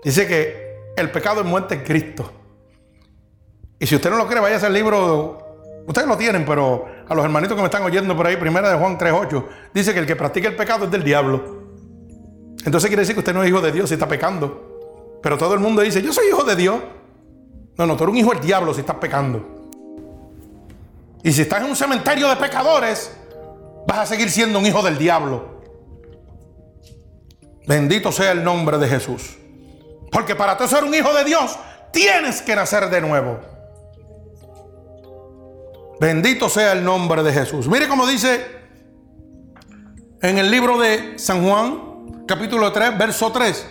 Dice 0.02 0.26
que 0.26 0.92
el 0.96 1.10
pecado 1.10 1.42
es 1.42 1.46
muerte 1.46 1.74
en 1.74 1.82
Cristo. 1.82 2.30
Y 3.78 3.86
si 3.86 3.96
usted 3.96 4.08
no 4.10 4.16
lo 4.16 4.26
cree, 4.26 4.40
vaya 4.40 4.56
a 4.56 4.66
el 4.66 4.72
libro. 4.72 5.38
Ustedes 5.86 6.08
lo 6.08 6.16
tienen, 6.16 6.46
pero 6.46 6.86
a 7.06 7.14
los 7.14 7.22
hermanitos 7.22 7.54
que 7.54 7.60
me 7.60 7.66
están 7.66 7.82
oyendo 7.82 8.16
por 8.16 8.26
ahí, 8.26 8.38
primera 8.38 8.70
de 8.70 8.78
Juan 8.78 8.96
3.8, 8.96 9.44
dice 9.74 9.92
que 9.92 10.00
el 10.00 10.06
que 10.06 10.16
practica 10.16 10.48
el 10.48 10.56
pecado 10.56 10.86
es 10.86 10.90
del 10.90 11.04
diablo. 11.04 11.53
Entonces 12.64 12.88
quiere 12.88 13.02
decir 13.02 13.14
que 13.14 13.20
usted 13.20 13.34
no 13.34 13.42
es 13.42 13.48
hijo 13.48 13.60
de 13.60 13.72
Dios 13.72 13.88
si 13.88 13.94
está 13.94 14.08
pecando. 14.08 15.18
Pero 15.22 15.38
todo 15.38 15.54
el 15.54 15.60
mundo 15.60 15.82
dice, 15.82 16.02
yo 16.02 16.12
soy 16.12 16.28
hijo 16.28 16.44
de 16.44 16.56
Dios. 16.56 16.76
No, 17.76 17.86
no, 17.86 17.96
tú 17.96 18.04
eres 18.04 18.12
un 18.12 18.18
hijo 18.18 18.30
del 18.30 18.40
diablo 18.40 18.72
si 18.72 18.80
estás 18.80 18.96
pecando. 18.96 19.42
Y 21.22 21.32
si 21.32 21.42
estás 21.42 21.62
en 21.62 21.70
un 21.70 21.76
cementerio 21.76 22.28
de 22.28 22.36
pecadores, 22.36 23.10
vas 23.86 23.98
a 23.98 24.06
seguir 24.06 24.30
siendo 24.30 24.58
un 24.58 24.66
hijo 24.66 24.82
del 24.82 24.98
diablo. 24.98 25.62
Bendito 27.66 28.12
sea 28.12 28.32
el 28.32 28.44
nombre 28.44 28.78
de 28.78 28.88
Jesús. 28.88 29.36
Porque 30.12 30.34
para 30.34 30.56
tú 30.56 30.68
ser 30.68 30.84
un 30.84 30.94
hijo 30.94 31.12
de 31.14 31.24
Dios, 31.24 31.58
tienes 31.92 32.42
que 32.42 32.54
nacer 32.54 32.90
de 32.90 33.00
nuevo. 33.00 33.40
Bendito 35.98 36.48
sea 36.48 36.72
el 36.72 36.84
nombre 36.84 37.22
de 37.22 37.32
Jesús. 37.32 37.68
Mire 37.68 37.88
cómo 37.88 38.06
dice 38.06 38.44
en 40.20 40.38
el 40.38 40.50
libro 40.50 40.78
de 40.78 41.18
San 41.18 41.46
Juan, 41.46 41.93
capítulo 42.26 42.72
3, 42.72 42.98
verso 42.98 43.30
3. 43.32 43.66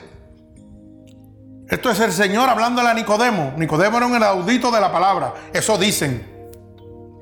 Esto 1.69 1.89
es 1.89 1.99
el 1.99 2.11
Señor 2.11 2.49
hablándole 2.49 2.89
a 2.89 2.93
Nicodemo. 2.93 3.53
Nicodemo 3.57 3.97
era 3.97 4.05
un 4.05 4.15
inaudito 4.15 4.71
de 4.71 4.81
la 4.81 4.91
palabra. 4.91 5.33
Eso 5.51 5.77
dicen. 5.77 6.49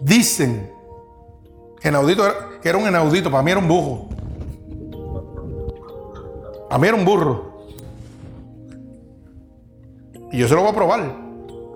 Dicen. 0.02 0.72
Inaudito 1.84 2.24
que 2.62 2.70
era 2.70 2.78
un 2.78 2.88
inaudito. 2.88 3.32
Para 3.32 3.44
mí 3.44 3.52
era 3.52 3.60
un 3.60 3.68
bujo. 3.68 4.10
Para 6.70 6.80
mí 6.80 6.88
era 6.88 6.98
un 6.98 7.06
burro. 7.06 7.52
Y 10.32 10.38
yo 10.38 10.48
se 10.48 10.56
lo 10.56 10.62
voy 10.62 10.72
a 10.72 10.76
probar. 10.76 11.16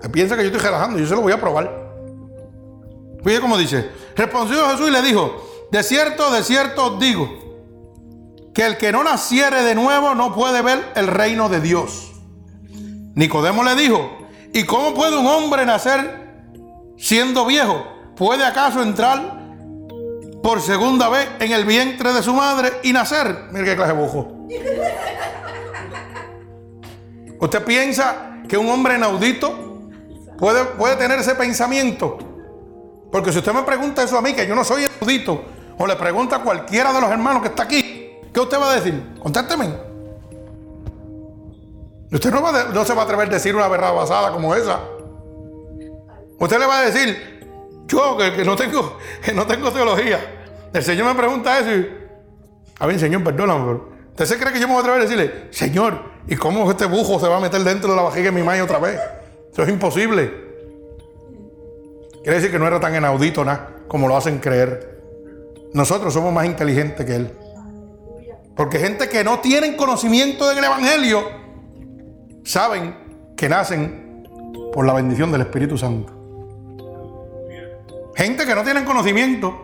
Se 0.02 0.08
piensa 0.08 0.36
que 0.36 0.42
yo 0.42 0.48
estoy 0.48 0.62
relajando, 0.62 0.98
yo 0.98 1.06
se 1.06 1.14
lo 1.14 1.22
voy 1.22 1.32
a 1.32 1.40
probar. 1.40 1.70
Fíjate 3.22 3.40
cómo 3.40 3.56
dice. 3.56 3.90
Respondió 4.14 4.68
Jesús 4.70 4.88
y 4.88 4.92
le 4.92 5.02
dijo, 5.02 5.66
de 5.70 5.82
cierto, 5.82 6.30
de 6.30 6.42
cierto 6.42 6.96
digo, 6.98 7.45
que 8.56 8.64
el 8.64 8.78
que 8.78 8.90
no 8.90 9.04
naciere 9.04 9.62
de 9.64 9.74
nuevo 9.74 10.14
no 10.14 10.34
puede 10.34 10.62
ver 10.62 10.82
el 10.94 11.08
reino 11.08 11.50
de 11.50 11.60
Dios. 11.60 12.12
Nicodemo 13.14 13.62
le 13.62 13.74
dijo, 13.74 14.16
¿y 14.50 14.64
cómo 14.64 14.94
puede 14.94 15.14
un 15.18 15.26
hombre 15.26 15.66
nacer 15.66 16.40
siendo 16.96 17.44
viejo? 17.44 17.86
¿Puede 18.16 18.46
acaso 18.46 18.82
entrar 18.82 19.42
por 20.42 20.62
segunda 20.62 21.10
vez 21.10 21.28
en 21.38 21.52
el 21.52 21.66
vientre 21.66 22.14
de 22.14 22.22
su 22.22 22.32
madre 22.32 22.72
y 22.82 22.94
nacer? 22.94 23.48
Mira 23.52 23.66
qué 23.66 23.76
clase 23.76 23.92
de 23.92 23.98
bujo. 23.98 24.46
¿Usted 27.38 27.62
piensa 27.62 28.38
que 28.48 28.56
un 28.56 28.70
hombre 28.70 28.96
inaudito 28.96 29.90
puede, 30.38 30.64
puede 30.64 30.96
tener 30.96 31.18
ese 31.18 31.34
pensamiento. 31.34 32.16
Porque 33.12 33.32
si 33.32 33.38
usted 33.38 33.52
me 33.52 33.64
pregunta 33.64 34.02
eso 34.02 34.16
a 34.16 34.22
mí, 34.22 34.32
que 34.32 34.46
yo 34.46 34.54
no 34.54 34.64
soy 34.64 34.86
inaudito, 34.86 35.44
o 35.76 35.86
le 35.86 35.96
pregunta 35.96 36.36
a 36.36 36.42
cualquiera 36.42 36.94
de 36.94 37.02
los 37.02 37.10
hermanos 37.10 37.42
que 37.42 37.48
está 37.48 37.64
aquí, 37.64 38.05
¿qué 38.36 38.40
usted 38.40 38.60
va 38.60 38.72
a 38.72 38.74
decir? 38.74 39.02
Contésteme. 39.18 39.70
Usted 42.12 42.30
no, 42.30 42.42
va 42.42 42.64
no 42.64 42.84
se 42.84 42.92
va 42.92 43.00
a 43.00 43.04
atrever 43.06 43.28
a 43.28 43.32
decir 43.32 43.56
una 43.56 43.66
verdad 43.66 43.94
basada 43.94 44.30
como 44.30 44.54
esa. 44.54 44.78
Usted 46.38 46.58
le 46.58 46.66
va 46.66 46.80
a 46.80 46.82
decir, 46.82 47.40
yo 47.86 48.18
que, 48.18 48.44
no, 48.44 48.54
tengo, 48.54 48.98
que 49.24 49.32
no 49.32 49.46
tengo 49.46 49.72
teología. 49.72 50.20
El 50.70 50.82
Señor 50.82 51.06
me 51.06 51.14
pregunta 51.14 51.58
eso 51.60 51.74
y, 51.74 51.90
a 52.78 52.86
ver, 52.86 53.00
Señor, 53.00 53.24
perdóname, 53.24 53.80
¿usted 54.10 54.26
se 54.26 54.38
cree 54.38 54.52
que 54.52 54.60
yo 54.60 54.68
me 54.68 54.74
voy 54.74 54.80
a 54.80 54.80
atrever 54.80 55.00
a 55.00 55.04
decirle, 55.04 55.48
Señor, 55.50 56.16
¿Y 56.28 56.36
cómo 56.36 56.68
este 56.70 56.86
bujo 56.86 57.20
se 57.20 57.28
va 57.28 57.36
a 57.36 57.40
meter 57.40 57.62
dentro 57.62 57.90
de 57.90 57.96
la 57.96 58.02
vajiga 58.02 58.26
de 58.26 58.32
mi 58.32 58.42
madre 58.42 58.62
otra 58.62 58.78
vez? 58.78 59.00
Eso 59.52 59.62
es 59.62 59.68
imposible. 59.68 60.44
Quiere 62.22 62.38
decir 62.38 62.50
que 62.50 62.58
no 62.58 62.66
era 62.66 62.80
tan 62.80 62.94
inaudito 62.94 63.44
nada 63.44 63.70
como 63.86 64.08
lo 64.08 64.16
hacen 64.16 64.38
creer. 64.38 65.00
Nosotros 65.72 66.12
somos 66.12 66.32
más 66.32 66.46
inteligentes 66.46 67.06
que 67.06 67.14
él. 67.14 67.30
Porque 68.56 68.78
gente 68.78 69.08
que 69.08 69.22
no 69.22 69.38
tienen 69.40 69.76
conocimiento 69.76 70.48
del 70.48 70.64
Evangelio 70.64 71.22
saben 72.42 72.96
que 73.36 73.48
nacen 73.50 74.26
por 74.72 74.86
la 74.86 74.94
bendición 74.94 75.30
del 75.30 75.42
Espíritu 75.42 75.76
Santo. 75.76 76.12
Gente 78.16 78.46
que 78.46 78.54
no 78.54 78.64
tienen 78.64 78.86
conocimiento. 78.86 79.54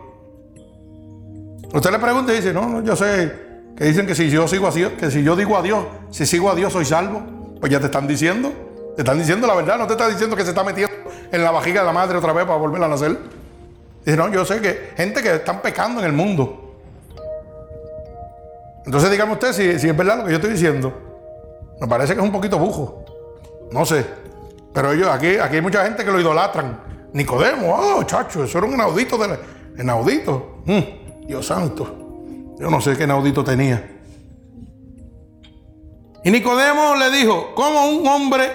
Usted 1.73 1.91
le 1.91 1.97
pregunta 1.97 2.31
y 2.31 2.35
dice, 2.35 2.53
no, 2.53 2.69
no, 2.69 2.83
yo 2.83 2.95
sé 2.95 3.33
que 3.75 3.85
dicen 3.85 4.05
que 4.05 4.13
si 4.13 4.29
yo 4.29 4.47
sigo 4.47 4.67
a 4.67 4.71
Dios, 4.71 4.91
que 4.93 5.09
si 5.09 5.23
yo 5.23 5.35
digo 5.35 5.57
a 5.57 5.63
Dios, 5.63 5.85
si 6.11 6.27
sigo 6.27 6.51
a 6.51 6.55
Dios 6.55 6.71
soy 6.71 6.85
salvo. 6.85 7.23
Pues 7.59 7.71
ya 7.71 7.79
te 7.79 7.85
están 7.85 8.05
diciendo, 8.05 8.51
te 8.95 9.01
están 9.01 9.17
diciendo 9.17 9.47
la 9.47 9.55
verdad, 9.55 9.79
no 9.79 9.87
te 9.87 9.93
están 9.93 10.11
diciendo 10.11 10.35
que 10.35 10.43
se 10.43 10.49
está 10.49 10.63
metiendo 10.63 10.93
en 11.31 11.43
la 11.43 11.49
vajiga 11.49 11.81
de 11.81 11.87
la 11.87 11.93
madre 11.93 12.17
otra 12.17 12.31
vez 12.31 12.45
para 12.45 12.59
volver 12.59 12.83
a 12.83 12.87
nacer. 12.87 13.17
Dice, 14.05 14.17
no, 14.17 14.29
yo 14.29 14.45
sé 14.45 14.61
que 14.61 14.91
gente 14.95 15.23
que 15.23 15.33
están 15.35 15.63
pecando 15.63 15.99
en 15.99 16.05
el 16.05 16.13
mundo. 16.13 16.62
Entonces 18.85 19.11
dígame 19.11 19.33
usted 19.33 19.53
si, 19.53 19.87
es 19.87 19.97
verdad 19.97 20.17
lo 20.17 20.25
que 20.25 20.31
yo 20.31 20.35
estoy 20.35 20.51
diciendo. 20.51 20.93
Me 21.79 21.87
parece 21.87 22.13
que 22.13 22.19
es 22.19 22.25
un 22.25 22.31
poquito 22.31 22.57
bujo. 22.59 23.05
No 23.71 23.85
sé. 23.85 24.05
Pero 24.73 24.91
ellos, 24.91 25.07
aquí, 25.07 25.37
aquí 25.37 25.55
hay 25.55 25.61
mucha 25.61 25.83
gente 25.85 26.03
que 26.03 26.11
lo 26.11 26.19
idolatran. 26.19 26.79
Nicodemo, 27.13 27.75
oh, 27.75 28.03
chacho, 28.03 28.43
eso 28.43 28.57
era 28.57 28.67
un 28.67 28.73
inaudito. 28.73 29.17
De 29.17 29.37
inaudito. 29.81 30.61
Mm, 30.65 31.27
Dios 31.27 31.45
santo. 31.45 31.95
Yo 32.59 32.69
no 32.69 32.81
sé 32.81 32.97
qué 32.97 33.03
inaudito 33.03 33.43
tenía. 33.43 34.01
Y 36.23 36.31
Nicodemo 36.31 36.95
le 36.95 37.11
dijo, 37.11 37.53
¿cómo 37.53 37.85
un 37.85 38.07
hombre, 38.07 38.49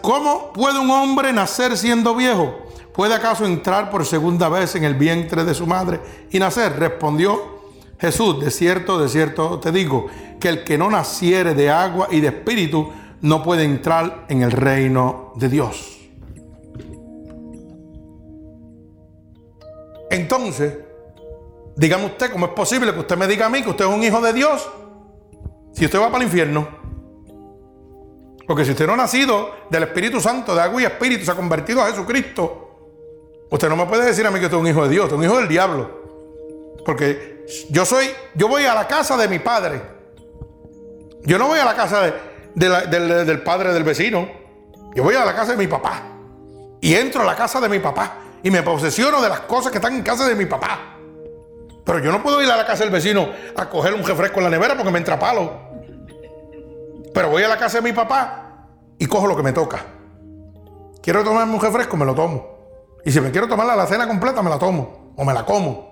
cómo 0.00 0.52
puede 0.52 0.78
un 0.78 0.90
hombre 0.90 1.32
nacer 1.32 1.76
siendo 1.76 2.14
viejo? 2.14 2.58
¿Puede 2.92 3.14
acaso 3.14 3.46
entrar 3.46 3.90
por 3.90 4.04
segunda 4.04 4.48
vez 4.48 4.74
en 4.74 4.82
el 4.82 4.94
vientre 4.94 5.44
de 5.44 5.54
su 5.54 5.66
madre 5.66 6.00
y 6.30 6.40
nacer? 6.40 6.76
Respondió 6.78 7.57
Jesús, 7.98 8.40
de 8.40 8.50
cierto, 8.50 8.98
de 8.98 9.08
cierto 9.08 9.58
te 9.58 9.72
digo, 9.72 10.06
que 10.38 10.48
el 10.48 10.64
que 10.64 10.78
no 10.78 10.90
naciere 10.90 11.54
de 11.54 11.70
agua 11.70 12.08
y 12.10 12.20
de 12.20 12.28
espíritu 12.28 12.90
no 13.20 13.42
puede 13.42 13.64
entrar 13.64 14.26
en 14.28 14.42
el 14.42 14.52
reino 14.52 15.32
de 15.36 15.48
Dios. 15.48 15.98
Entonces, 20.10 20.78
dígame 21.76 22.06
usted, 22.06 22.30
¿cómo 22.30 22.46
es 22.46 22.52
posible 22.52 22.92
que 22.92 23.00
usted 23.00 23.16
me 23.16 23.26
diga 23.26 23.46
a 23.46 23.50
mí 23.50 23.62
que 23.62 23.70
usted 23.70 23.84
es 23.84 23.90
un 23.90 24.02
hijo 24.02 24.20
de 24.20 24.32
Dios 24.32 24.68
si 25.72 25.84
usted 25.84 26.00
va 26.00 26.06
para 26.06 26.18
el 26.18 26.24
infierno? 26.24 26.68
Porque 28.46 28.64
si 28.64 28.70
usted 28.70 28.86
no 28.86 28.94
ha 28.94 28.96
nacido 28.96 29.50
del 29.68 29.82
Espíritu 29.82 30.20
Santo, 30.20 30.54
de 30.54 30.62
agua 30.62 30.80
y 30.80 30.84
espíritu, 30.86 31.24
se 31.24 31.30
ha 31.30 31.34
convertido 31.34 31.82
a 31.82 31.90
Jesucristo, 31.90 33.44
usted 33.50 33.68
no 33.68 33.76
me 33.76 33.84
puede 33.84 34.06
decir 34.06 34.26
a 34.26 34.30
mí 34.30 34.38
que 34.38 34.46
usted 34.46 34.56
es 34.56 34.62
un 34.62 34.68
hijo 34.68 34.84
de 34.84 34.88
Dios, 34.88 35.06
es 35.08 35.12
un 35.12 35.22
hijo 35.22 35.36
del 35.36 35.48
diablo. 35.48 35.97
Porque 36.88 37.44
yo 37.68 37.84
soy, 37.84 38.06
yo 38.34 38.48
voy 38.48 38.64
a 38.64 38.74
la 38.74 38.88
casa 38.88 39.14
de 39.18 39.28
mi 39.28 39.40
padre. 39.40 39.82
Yo 41.20 41.36
no 41.36 41.48
voy 41.48 41.58
a 41.58 41.64
la 41.66 41.74
casa 41.74 42.14
del 42.54 43.42
padre 43.42 43.74
del 43.74 43.84
vecino. 43.84 44.26
Yo 44.94 45.02
voy 45.02 45.14
a 45.14 45.22
la 45.22 45.34
casa 45.34 45.52
de 45.52 45.58
mi 45.58 45.66
papá. 45.66 46.02
Y 46.80 46.94
entro 46.94 47.20
a 47.20 47.24
la 47.26 47.36
casa 47.36 47.60
de 47.60 47.68
mi 47.68 47.78
papá 47.78 48.20
y 48.42 48.50
me 48.50 48.62
posesiono 48.62 49.20
de 49.20 49.28
las 49.28 49.40
cosas 49.40 49.70
que 49.70 49.76
están 49.76 49.96
en 49.96 50.02
casa 50.02 50.26
de 50.26 50.34
mi 50.34 50.46
papá. 50.46 50.96
Pero 51.84 51.98
yo 51.98 52.10
no 52.10 52.22
puedo 52.22 52.40
ir 52.42 52.50
a 52.50 52.56
la 52.56 52.64
casa 52.64 52.84
del 52.84 52.90
vecino 52.90 53.28
a 53.54 53.68
coger 53.68 53.92
un 53.92 54.02
refresco 54.02 54.38
en 54.38 54.44
la 54.44 54.50
nevera 54.50 54.74
porque 54.74 54.90
me 54.90 54.98
entra 54.98 55.18
palo. 55.18 55.60
Pero 57.12 57.28
voy 57.28 57.42
a 57.42 57.48
la 57.48 57.58
casa 57.58 57.82
de 57.82 57.82
mi 57.82 57.92
papá 57.92 58.66
y 58.98 59.04
cojo 59.04 59.26
lo 59.26 59.36
que 59.36 59.42
me 59.42 59.52
toca. 59.52 59.84
Quiero 61.02 61.22
tomarme 61.22 61.52
un 61.52 61.60
refresco, 61.60 61.98
me 61.98 62.06
lo 62.06 62.14
tomo. 62.14 62.48
Y 63.04 63.12
si 63.12 63.20
me 63.20 63.30
quiero 63.30 63.46
tomar 63.46 63.66
la 63.76 63.86
cena 63.86 64.08
completa, 64.08 64.40
me 64.40 64.48
la 64.48 64.58
tomo. 64.58 65.12
O 65.18 65.24
me 65.26 65.34
la 65.34 65.44
como. 65.44 65.87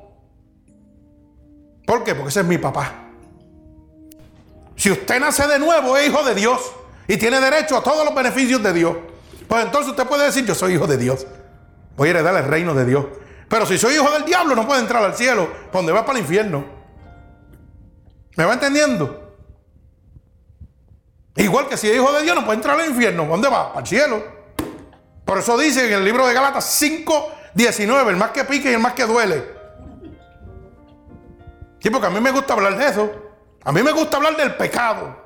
¿Por 1.87 2.05
qué? 2.05 2.15
Porque 2.15 2.29
ese 2.29 2.41
es 2.41 2.47
mi 2.47 2.59
papá. 2.59 2.93
Si 4.75 4.91
usted 4.91 5.19
nace 5.21 5.47
de 5.47 5.59
nuevo, 5.59 5.97
es 5.97 6.09
hijo 6.09 6.23
de 6.23 6.35
Dios. 6.35 6.61
Y 7.09 7.17
tiene 7.17 7.41
derecho 7.41 7.77
a 7.79 7.83
todos 7.83 8.05
los 8.05 8.15
beneficios 8.15 8.63
de 8.63 8.73
Dios. 8.73 8.97
Pues 9.49 9.65
entonces 9.65 9.91
usted 9.91 10.07
puede 10.07 10.25
decir, 10.25 10.45
yo 10.45 10.55
soy 10.55 10.75
hijo 10.75 10.87
de 10.87 10.99
Dios. 10.99 11.27
Voy 11.97 12.09
a 12.09 12.11
heredar 12.11 12.37
el 12.37 12.45
reino 12.45 12.75
de 12.75 12.85
Dios. 12.85 13.07
Pero 13.49 13.65
si 13.65 13.79
soy 13.79 13.95
hijo 13.95 14.11
del 14.11 14.25
diablo, 14.25 14.57
no 14.57 14.67
puedo 14.67 14.81
entrar 14.81 15.03
al 15.05 15.15
cielo, 15.15 15.49
donde 15.73 15.93
va 15.93 16.05
para 16.05 16.19
el 16.19 16.25
infierno. 16.25 16.65
¿Me 18.35 18.45
va 18.45 18.55
entendiendo? 18.55 19.35
Igual 21.37 21.69
que 21.69 21.77
si 21.77 21.89
es 21.89 21.97
hijo 21.97 22.13
de 22.13 22.23
Dios, 22.23 22.35
no 22.35 22.45
puede 22.45 22.57
entrar 22.57 22.79
al 22.79 22.89
infierno. 22.89 23.27
¿Dónde 23.27 23.49
va? 23.49 23.69
Para 23.69 23.81
el 23.81 23.87
cielo. 23.87 24.25
Por 25.25 25.39
eso 25.39 25.57
dice 25.57 25.87
en 25.87 25.93
el 25.93 26.05
libro 26.05 26.27
de 26.27 26.35
Gálatas 26.35 26.65
5, 26.65 27.33
19, 27.55 28.11
el 28.11 28.17
más 28.17 28.31
que 28.31 28.45
pique 28.45 28.71
y 28.71 28.75
el 28.75 28.81
más 28.81 28.95
que 28.95 29.05
duele. 29.05 29.56
Sí, 31.87 31.91
porque 31.91 32.09
a 32.09 32.11
mí 32.11 32.19
me 32.19 32.33
gusta 32.33 32.53
hablar 32.53 32.77
de 32.77 32.85
eso. 32.85 33.13
A 33.63 33.71
mí 33.71 33.81
me 33.81 33.93
gusta 33.93 34.17
hablar 34.17 34.37
del 34.37 34.57
pecado. 34.57 35.25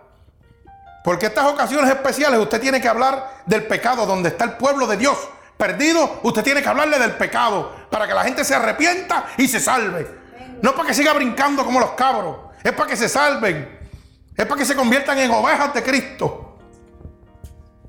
Porque 1.02 1.24
estas 1.24 1.46
ocasiones 1.46 1.88
especiales 1.88 2.38
usted 2.38 2.60
tiene 2.60 2.82
que 2.82 2.86
hablar 2.86 3.44
del 3.46 3.66
pecado 3.66 4.04
donde 4.04 4.28
está 4.28 4.44
el 4.44 4.52
pueblo 4.58 4.86
de 4.86 4.98
Dios 4.98 5.16
perdido, 5.56 6.20
usted 6.22 6.44
tiene 6.44 6.62
que 6.62 6.68
hablarle 6.68 6.98
del 6.98 7.12
pecado 7.12 7.74
para 7.88 8.06
que 8.06 8.12
la 8.12 8.24
gente 8.24 8.44
se 8.44 8.54
arrepienta 8.54 9.28
y 9.38 9.48
se 9.48 9.58
salve. 9.58 10.06
No 10.60 10.74
para 10.74 10.88
que 10.88 10.92
siga 10.92 11.14
brincando 11.14 11.64
como 11.64 11.80
los 11.80 11.92
cabros, 11.92 12.36
es 12.62 12.72
para 12.72 12.90
que 12.90 12.96
se 12.98 13.08
salven, 13.08 13.78
es 14.36 14.44
para 14.44 14.58
que 14.58 14.66
se 14.66 14.76
conviertan 14.76 15.16
en 15.16 15.30
ovejas 15.30 15.72
de 15.72 15.82
Cristo. 15.82 16.58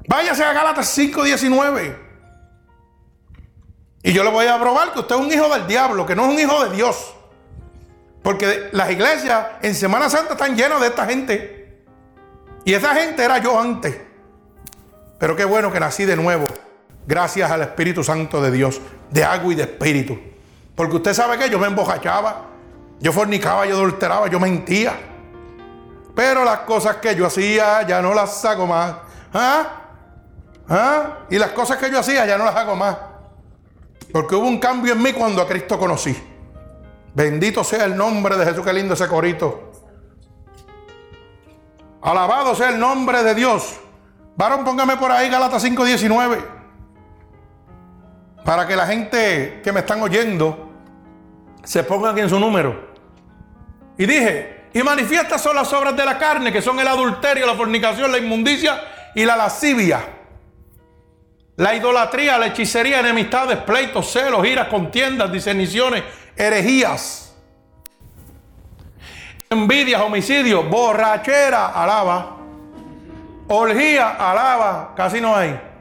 Váyase 0.07 0.45
a 0.45 0.53
Gálatas 0.53 0.97
5:19. 0.97 1.93
Y 4.01 4.13
yo 4.13 4.23
le 4.23 4.31
voy 4.31 4.47
a 4.47 4.57
probar 4.57 4.93
que 4.93 4.99
usted 4.99 5.15
es 5.15 5.21
un 5.21 5.29
hijo 5.29 5.49
del 5.49 5.67
diablo, 5.67 6.05
que 6.05 6.15
no 6.15 6.23
es 6.23 6.29
un 6.29 6.39
hijo 6.39 6.63
de 6.63 6.73
Dios. 6.73 7.15
Porque 8.23 8.69
las 8.71 8.91
iglesias 8.91 9.47
en 9.61 9.73
Semana 9.73 10.09
Santa 10.09 10.33
están 10.33 10.55
llenas 10.55 10.79
de 10.79 10.87
esta 10.87 11.05
gente. 11.05 11.83
Y 12.63 12.73
esa 12.73 12.93
gente 12.93 13.23
era 13.23 13.39
yo 13.39 13.59
antes. 13.59 13.97
Pero 15.17 15.35
qué 15.35 15.45
bueno 15.45 15.71
que 15.71 15.79
nací 15.79 16.05
de 16.05 16.15
nuevo 16.15 16.47
gracias 17.05 17.49
al 17.49 17.61
Espíritu 17.61 18.03
Santo 18.03 18.41
de 18.41 18.51
Dios, 18.51 18.79
de 19.09 19.23
agua 19.23 19.53
y 19.53 19.55
de 19.55 19.63
espíritu. 19.63 20.19
Porque 20.75 20.95
usted 20.95 21.13
sabe 21.13 21.37
que 21.37 21.49
yo 21.49 21.59
me 21.59 21.67
embojachaba, 21.67 22.45
yo 22.99 23.11
fornicaba, 23.11 23.65
yo 23.65 23.75
adulteraba, 23.75 24.27
yo 24.27 24.39
mentía. 24.39 24.93
Pero 26.15 26.43
las 26.43 26.59
cosas 26.59 26.97
que 26.97 27.15
yo 27.15 27.25
hacía 27.25 27.85
ya 27.87 28.01
no 28.01 28.13
las 28.13 28.43
hago 28.45 28.67
más. 28.67 28.95
¿Ah? 29.33 29.67
¿Ah? 30.69 31.17
Y 31.29 31.37
las 31.37 31.51
cosas 31.51 31.77
que 31.77 31.89
yo 31.89 31.99
hacía 31.99 32.25
ya 32.25 32.37
no 32.37 32.45
las 32.45 32.55
hago 32.55 32.75
más. 32.75 32.97
Porque 34.11 34.35
hubo 34.35 34.47
un 34.47 34.59
cambio 34.59 34.93
en 34.93 35.01
mí 35.01 35.13
cuando 35.13 35.41
a 35.41 35.47
Cristo 35.47 35.79
conocí. 35.79 36.15
Bendito 37.13 37.63
sea 37.63 37.85
el 37.85 37.95
nombre 37.95 38.37
de 38.37 38.45
Jesús, 38.45 38.63
qué 38.65 38.73
lindo 38.73 38.93
ese 38.93 39.07
corito. 39.07 39.71
Alabado 42.01 42.55
sea 42.55 42.69
el 42.69 42.79
nombre 42.79 43.23
de 43.23 43.35
Dios. 43.35 43.79
Varón, 44.35 44.63
póngame 44.63 44.97
por 44.97 45.11
ahí 45.11 45.29
Galatas 45.29 45.63
5:19 45.63 46.61
para 48.43 48.67
que 48.67 48.75
la 48.75 48.87
gente 48.87 49.61
que 49.63 49.71
me 49.71 49.81
están 49.81 50.01
oyendo 50.01 50.69
se 51.63 51.83
pongan 51.83 52.17
en 52.17 52.29
su 52.29 52.39
número. 52.39 52.91
Y 53.97 54.05
dije, 54.05 54.69
y 54.73 54.81
manifiestas 54.81 55.41
son 55.41 55.55
las 55.55 55.71
obras 55.73 55.95
de 55.95 56.05
la 56.05 56.17
carne, 56.17 56.51
que 56.51 56.61
son 56.61 56.79
el 56.79 56.87
adulterio, 56.87 57.45
la 57.45 57.55
fornicación, 57.55 58.11
la 58.11 58.17
inmundicia 58.17 58.81
y 59.13 59.25
la 59.25 59.35
lascivia. 59.35 59.99
La 61.57 61.75
idolatría, 61.75 62.37
la 62.39 62.47
hechicería, 62.47 63.01
enemistades, 63.01 63.59
pleitos, 63.59 64.11
celos, 64.11 64.47
iras, 64.47 64.69
contiendas, 64.69 65.31
diseniciones, 65.31 66.03
herejías, 66.35 67.35
envidias, 69.49 70.01
homicidios, 70.01 70.69
borrachera, 70.69 71.67
alaba, 71.67 72.37
orgía, 73.47 74.09
alaba, 74.11 74.93
casi 74.95 75.19
no 75.19 75.35
hay 75.35 75.71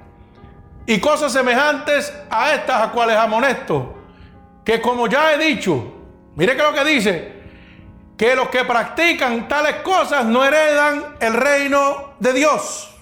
y 0.91 0.99
cosas 0.99 1.33
semejantes 1.33 2.13
a 2.29 2.53
estas 2.53 2.83
a 2.83 2.91
cuales 2.91 3.17
amonesto, 3.17 3.95
que 4.65 4.81
como 4.81 5.07
ya 5.07 5.33
he 5.33 5.39
dicho, 5.39 5.85
mire 6.35 6.57
que 6.57 6.63
lo 6.65 6.73
que 6.73 6.85
dice, 6.85 7.33
que 8.17 8.35
los 8.35 8.49
que 8.49 8.65
practican 8.65 9.47
tales 9.47 9.77
cosas 9.85 10.25
no 10.25 10.45
heredan 10.45 11.15
el 11.21 11.35
reino 11.35 12.15
de 12.19 12.33
Dios. 12.33 12.93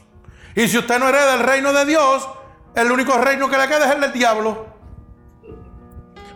Y 0.55 0.69
si 0.69 0.77
usted 0.77 0.99
no 0.99 1.09
hereda 1.09 1.37
el 1.37 1.41
reino 1.41 1.73
de 1.73 1.87
Dios, 1.87 2.29
el 2.75 2.93
único 2.93 3.17
reino 3.17 3.49
que 3.49 3.57
le 3.57 3.67
queda 3.69 3.87
es 3.87 3.95
el 3.95 4.03
del 4.03 4.13
diablo. 4.13 4.67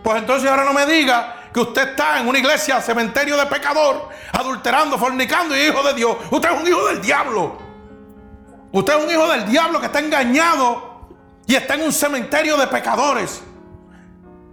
Pues 0.03 0.17
entonces 0.17 0.49
ahora 0.49 0.65
no 0.65 0.73
me 0.73 0.85
diga 0.85 1.49
que 1.53 1.59
usted 1.61 1.89
está 1.89 2.19
en 2.19 2.27
una 2.27 2.39
iglesia, 2.39 2.81
cementerio 2.81 3.37
de 3.37 3.45
pecador, 3.45 4.09
adulterando, 4.33 4.97
fornicando 4.97 5.55
y 5.55 5.61
hijo 5.61 5.81
de 5.83 5.93
Dios. 5.93 6.17
Usted 6.29 6.51
es 6.51 6.61
un 6.61 6.67
hijo 6.67 6.87
del 6.87 7.01
diablo. 7.01 7.57
Usted 8.71 8.97
es 8.97 9.05
un 9.05 9.11
hijo 9.11 9.27
del 9.27 9.45
diablo 9.45 9.79
que 9.79 9.85
está 9.85 9.99
engañado 9.99 11.07
y 11.45 11.55
está 11.55 11.75
en 11.75 11.83
un 11.83 11.93
cementerio 11.93 12.57
de 12.57 12.67
pecadores. 12.67 13.41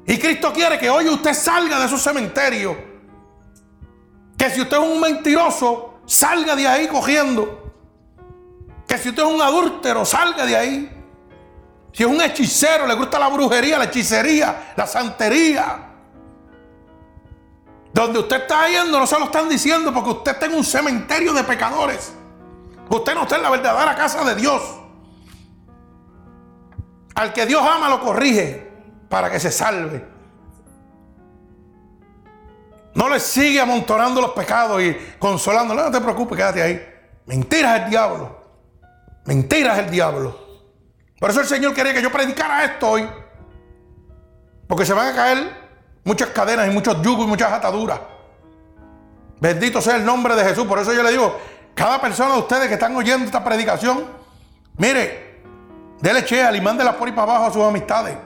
Y 0.07 0.19
Cristo 0.19 0.53
quiere 0.53 0.79
que 0.79 0.91
hoy 0.91 1.09
usted 1.09 1.35
salga 1.35 1.81
de 1.81 1.89
su 1.89 1.99
cementerio. 1.99 2.77
Que 4.37 4.51
si 4.51 4.61
usted 4.61 4.77
es 4.77 4.83
un 4.83 5.01
mentiroso, 5.01 6.01
salga 6.07 6.55
de 6.55 6.69
ahí 6.69 6.87
cogiendo. 6.87 7.73
Que 8.87 8.99
si 8.99 9.09
usted 9.09 9.23
es 9.23 9.29
un 9.29 9.41
adúltero, 9.41 10.05
salga 10.05 10.45
de 10.45 10.57
ahí. 10.57 11.00
Si 11.93 12.03
es 12.03 12.09
un 12.09 12.21
hechicero, 12.21 12.87
le 12.87 12.95
gusta 12.95 13.19
la 13.19 13.29
brujería, 13.29 13.79
la 13.79 13.85
hechicería, 13.85 14.73
la 14.77 14.87
santería. 14.87 15.87
Donde 17.93 18.21
usted 18.21 18.43
está 18.43 18.69
yendo 18.69 18.99
no 18.99 19.07
se 19.07 19.19
lo 19.19 19.25
están 19.25 19.49
diciendo 19.49 19.93
porque 19.93 20.11
usted 20.11 20.33
está 20.33 20.47
en 20.47 20.55
un 20.55 20.65
cementerio 20.65 21.33
de 21.33 21.43
pecadores. 21.43 22.13
Usted 22.89 23.15
no 23.15 23.23
está 23.23 23.37
en 23.37 23.43
la 23.43 23.51
verdadera 23.51 23.95
casa 23.97 24.25
de 24.25 24.35
Dios. 24.37 24.63
Al 27.15 27.33
que 27.33 27.47
Dios 27.47 27.63
ama 27.63 27.89
lo 27.89 28.01
corrige 28.01 28.71
para 29.09 29.31
que 29.31 29.41
se 29.41 29.51
salve. 29.51 30.09
No 32.95 33.09
le 33.09 33.21
sigue 33.21 33.61
amontonando 33.61 34.21
los 34.21 34.31
pecados 34.31 34.83
y 34.83 34.97
consolándole. 35.19 35.83
No 35.83 35.91
te 35.91 36.01
preocupes, 36.01 36.37
quédate 36.37 36.63
ahí. 36.63 36.87
Mentira 37.27 37.77
es 37.77 37.85
el 37.85 37.91
diablo. 37.91 38.41
Mentira 39.25 39.75
es 39.75 39.85
el 39.85 39.91
diablo. 39.91 40.50
Por 41.21 41.31
eso 41.31 41.41
el 41.41 41.47
Señor 41.47 41.73
quería 41.73 41.95
que 41.95 42.03
yo 42.03 42.11
predicara 42.11 42.65
esto 42.65 42.89
hoy. 42.89 43.09
Porque 44.67 44.85
se 44.85 44.93
van 44.93 45.07
a 45.07 45.15
caer 45.15 45.53
muchas 46.03 46.31
cadenas 46.31 46.67
y 46.67 46.71
muchos 46.71 47.01
yugos 47.03 47.27
y 47.27 47.29
muchas 47.29 47.53
ataduras. 47.53 48.01
Bendito 49.41 49.81
sea 49.81 49.95
el 49.95 50.05
nombre 50.05 50.35
de 50.35 50.43
Jesús. 50.43 50.67
Por 50.67 50.81
eso 50.81 50.93
yo 50.93 51.05
le 51.05 51.13
digo, 51.13 51.39
cada 51.77 52.01
persona 52.01 52.35
de 52.35 52.41
ustedes 52.41 52.67
que 52.67 52.75
están 52.75 52.97
oyendo 52.97 53.27
esta 53.27 53.45
predicación, 53.45 54.05
mire, 54.77 55.31
Dele 56.01 56.25
chea 56.25 56.55
y 56.57 56.61
mándela 56.61 56.97
por 56.97 57.09
ahí 57.09 57.15
para 57.15 57.33
abajo 57.33 57.47
a 57.47 57.53
sus 57.53 57.63
amistades. 57.63 58.17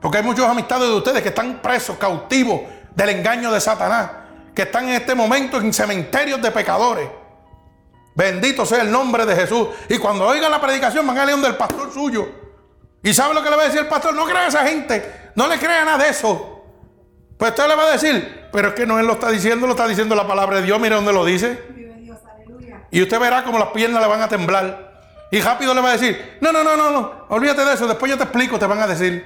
Porque 0.00 0.18
hay 0.18 0.24
muchos 0.24 0.46
amistades 0.46 0.88
de 0.88 0.94
ustedes 0.94 1.22
que 1.22 1.28
están 1.28 1.60
presos, 1.62 1.96
cautivos 1.96 2.62
del 2.94 3.10
engaño 3.10 3.52
de 3.52 3.60
Satanás. 3.60 4.10
Que 4.54 4.62
están 4.62 4.88
en 4.88 4.96
este 4.96 5.14
momento 5.14 5.58
en 5.58 5.72
cementerios 5.72 6.42
de 6.42 6.50
pecadores. 6.50 7.08
Bendito 8.16 8.66
sea 8.66 8.82
el 8.82 8.90
nombre 8.90 9.24
de 9.26 9.36
Jesús. 9.36 9.68
Y 9.88 9.98
cuando 9.98 10.26
oigan 10.26 10.50
la 10.50 10.60
predicación 10.60 11.06
van 11.06 11.18
a 11.18 11.24
leer 11.24 11.38
del 11.38 11.56
pastor 11.56 11.92
suyo. 11.92 12.28
¿Y 13.02 13.14
sabe 13.14 13.34
lo 13.34 13.42
que 13.42 13.50
le 13.50 13.56
va 13.56 13.62
a 13.62 13.66
decir 13.66 13.80
el 13.80 13.88
pastor? 13.88 14.14
No 14.14 14.24
crea 14.24 14.44
a 14.44 14.48
esa 14.48 14.66
gente. 14.66 15.30
No 15.34 15.46
le 15.46 15.58
crea 15.58 15.84
nada 15.84 15.98
de 15.98 16.10
eso. 16.10 16.62
Pues 17.38 17.52
usted 17.52 17.68
le 17.68 17.74
va 17.74 17.84
a 17.84 17.90
decir, 17.92 18.48
pero 18.52 18.68
es 18.68 18.74
que 18.74 18.86
no 18.86 18.98
él 18.98 19.06
lo 19.06 19.14
está 19.14 19.30
diciendo, 19.30 19.66
lo 19.66 19.72
está 19.72 19.88
diciendo 19.88 20.14
la 20.14 20.26
palabra 20.26 20.56
de 20.56 20.62
Dios. 20.62 20.78
Mire 20.78 20.94
dónde 20.94 21.12
lo 21.12 21.24
dice. 21.24 21.58
Y 22.90 23.02
usted 23.02 23.18
verá 23.18 23.44
como 23.44 23.58
las 23.58 23.68
piernas 23.68 24.02
le 24.02 24.08
van 24.08 24.20
a 24.20 24.28
temblar. 24.28 24.90
Y 25.30 25.40
rápido 25.40 25.72
le 25.72 25.80
va 25.80 25.90
a 25.90 25.92
decir, 25.92 26.38
no, 26.40 26.52
no, 26.52 26.64
no, 26.64 26.76
no, 26.76 26.90
no, 26.90 27.12
olvídate 27.28 27.64
de 27.64 27.74
eso, 27.74 27.86
después 27.86 28.10
yo 28.10 28.18
te 28.18 28.24
explico, 28.24 28.58
te 28.58 28.66
van 28.66 28.80
a 28.80 28.86
decir. 28.88 29.24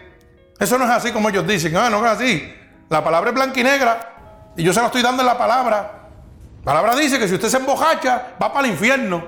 Eso 0.60 0.76
no 0.76 0.84
es 0.84 0.90
así 0.90 1.12
como 1.12 1.30
ellos 1.30 1.46
dicen, 1.46 1.74
ah, 1.78 1.88
no 1.88 2.04
es 2.04 2.12
así. 2.12 2.54
La 2.90 3.02
palabra 3.02 3.30
es 3.30 3.34
blanca 3.34 3.58
y 3.58 3.64
negra 3.64 4.52
y 4.54 4.62
yo 4.62 4.72
se 4.74 4.80
lo 4.80 4.86
estoy 4.86 5.00
dando 5.00 5.22
en 5.22 5.26
la 5.26 5.38
palabra. 5.38 6.10
La 6.58 6.72
palabra 6.72 6.94
dice 6.94 7.18
que 7.18 7.26
si 7.26 7.34
usted 7.34 7.48
se 7.48 7.56
embojacha, 7.56 8.34
va 8.40 8.52
para 8.52 8.66
el 8.66 8.72
infierno. 8.72 9.24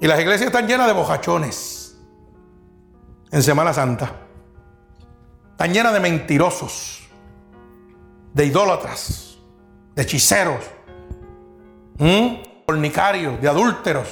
Y 0.00 0.06
las 0.06 0.18
iglesias 0.18 0.46
están 0.46 0.66
llenas 0.66 0.86
de 0.86 0.94
bojachones 0.94 1.85
en 3.30 3.42
Semana 3.42 3.72
Santa. 3.72 4.12
Están 5.52 5.72
llenas 5.72 5.92
de 5.92 6.00
mentirosos, 6.00 7.08
de 8.34 8.44
idólatras, 8.44 9.38
de 9.94 10.02
hechiceros, 10.02 10.64
fornicarios, 12.66 13.40
de 13.40 13.48
adúlteros, 13.48 14.08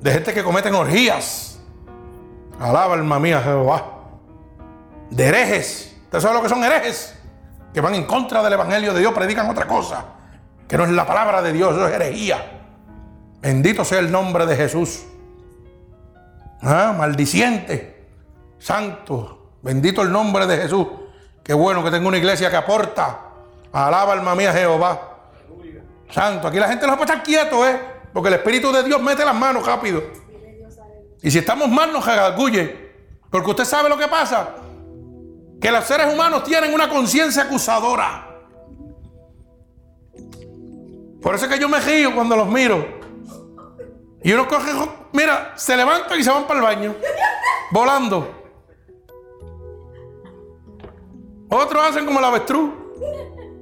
de 0.00 0.12
gente 0.12 0.32
que 0.32 0.42
cometen 0.42 0.74
orgías. 0.74 1.58
Alaba 2.60 2.94
alma 2.94 3.18
mía 3.18 3.40
Jehová. 3.42 3.84
De 5.10 5.26
herejes. 5.26 5.96
¿Usted 6.04 6.20
sabe 6.20 6.34
lo 6.34 6.42
que 6.42 6.48
son 6.48 6.62
herejes? 6.62 7.18
Que 7.74 7.80
van 7.80 7.94
en 7.94 8.04
contra 8.04 8.42
del 8.42 8.52
Evangelio 8.52 8.94
de 8.94 9.00
Dios, 9.00 9.12
predican 9.12 9.50
otra 9.50 9.66
cosa. 9.66 10.04
Que 10.68 10.76
no 10.76 10.84
es 10.84 10.90
la 10.90 11.06
palabra 11.06 11.42
de 11.42 11.52
Dios, 11.52 11.72
eso 11.72 11.88
es 11.88 11.94
herejía. 11.94 12.60
Bendito 13.40 13.84
sea 13.84 13.98
el 13.98 14.12
nombre 14.12 14.46
de 14.46 14.54
Jesús. 14.54 15.02
Ah, 16.62 16.94
maldiciente. 16.96 18.06
Santo. 18.58 19.56
Bendito 19.62 20.02
el 20.02 20.12
nombre 20.12 20.46
de 20.46 20.56
Jesús. 20.56 20.86
Qué 21.42 21.54
bueno 21.54 21.82
que 21.82 21.90
tengo 21.90 22.08
una 22.08 22.18
iglesia 22.18 22.50
que 22.50 22.56
aporta. 22.56 23.20
Alaba 23.72 24.12
alma 24.12 24.34
mía 24.34 24.52
Jehová. 24.52 25.18
Santo. 26.10 26.48
Aquí 26.48 26.58
la 26.58 26.68
gente 26.68 26.86
no 26.86 26.96
puede 26.96 27.10
estar 27.10 27.22
quieto, 27.24 27.66
¿eh? 27.66 27.80
Porque 28.12 28.28
el 28.28 28.34
Espíritu 28.34 28.70
de 28.70 28.84
Dios 28.84 29.02
mete 29.02 29.24
las 29.24 29.34
manos 29.34 29.66
rápido. 29.66 30.02
Y 31.22 31.30
si 31.30 31.38
estamos 31.38 31.68
mal, 31.68 31.92
nos. 31.92 32.04
Porque 33.30 33.50
usted 33.50 33.64
sabe 33.64 33.88
lo 33.88 33.96
que 33.96 34.08
pasa. 34.08 34.54
Que 35.60 35.70
los 35.70 35.84
seres 35.84 36.12
humanos 36.12 36.44
tienen 36.44 36.74
una 36.74 36.88
conciencia 36.88 37.44
acusadora. 37.44 38.28
Por 41.22 41.34
eso 41.36 41.46
es 41.46 41.52
que 41.52 41.58
yo 41.58 41.68
me 41.68 41.80
río 41.80 42.14
cuando 42.14 42.36
los 42.36 42.48
miro. 42.48 43.01
Y 44.24 44.32
uno 44.32 44.46
coge, 44.46 44.70
mira, 45.12 45.52
se 45.56 45.76
levantan 45.76 46.18
y 46.18 46.22
se 46.22 46.30
van 46.30 46.46
para 46.46 46.60
el 46.60 46.64
baño. 46.64 46.94
Volando. 47.70 48.42
Otros 51.48 51.84
hacen 51.84 52.06
como 52.06 52.18
el 52.18 52.24
avestruz. 52.24 52.70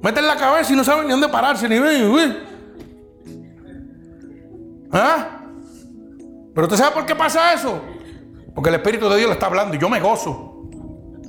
Meten 0.01 0.25
la 0.25 0.35
cabeza 0.35 0.73
y 0.73 0.75
no 0.75 0.83
saben 0.83 1.05
ni 1.05 1.11
dónde 1.11 1.29
pararse, 1.29 1.67
ni 1.67 1.79
ven. 1.79 2.51
¿Ah? 4.91 5.41
Pero 6.53 6.67
usted 6.67 6.77
sabe 6.77 6.95
por 6.95 7.05
qué 7.05 7.15
pasa 7.15 7.53
eso. 7.53 7.81
Porque 8.53 8.69
el 8.69 8.75
Espíritu 8.75 9.07
de 9.09 9.17
Dios 9.17 9.27
le 9.27 9.33
está 9.33 9.45
hablando 9.45 9.75
y 9.75 9.79
yo 9.79 9.89
me 9.89 9.99
gozo. 9.99 10.69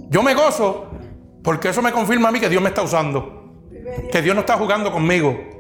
Yo 0.09 0.23
me 0.23 0.35
gozo 0.35 0.91
porque 1.43 1.69
eso 1.69 1.83
me 1.83 1.93
confirma 1.93 2.29
a 2.29 2.33
mí 2.33 2.41
que 2.41 2.49
Dios 2.49 2.63
me 2.63 2.69
está 2.69 2.83
usando. 2.83 3.53
Que 4.11 4.23
Dios 4.23 4.35
no 4.35 4.41
está 4.41 4.57
jugando 4.57 4.93
conmigo. 4.93 5.52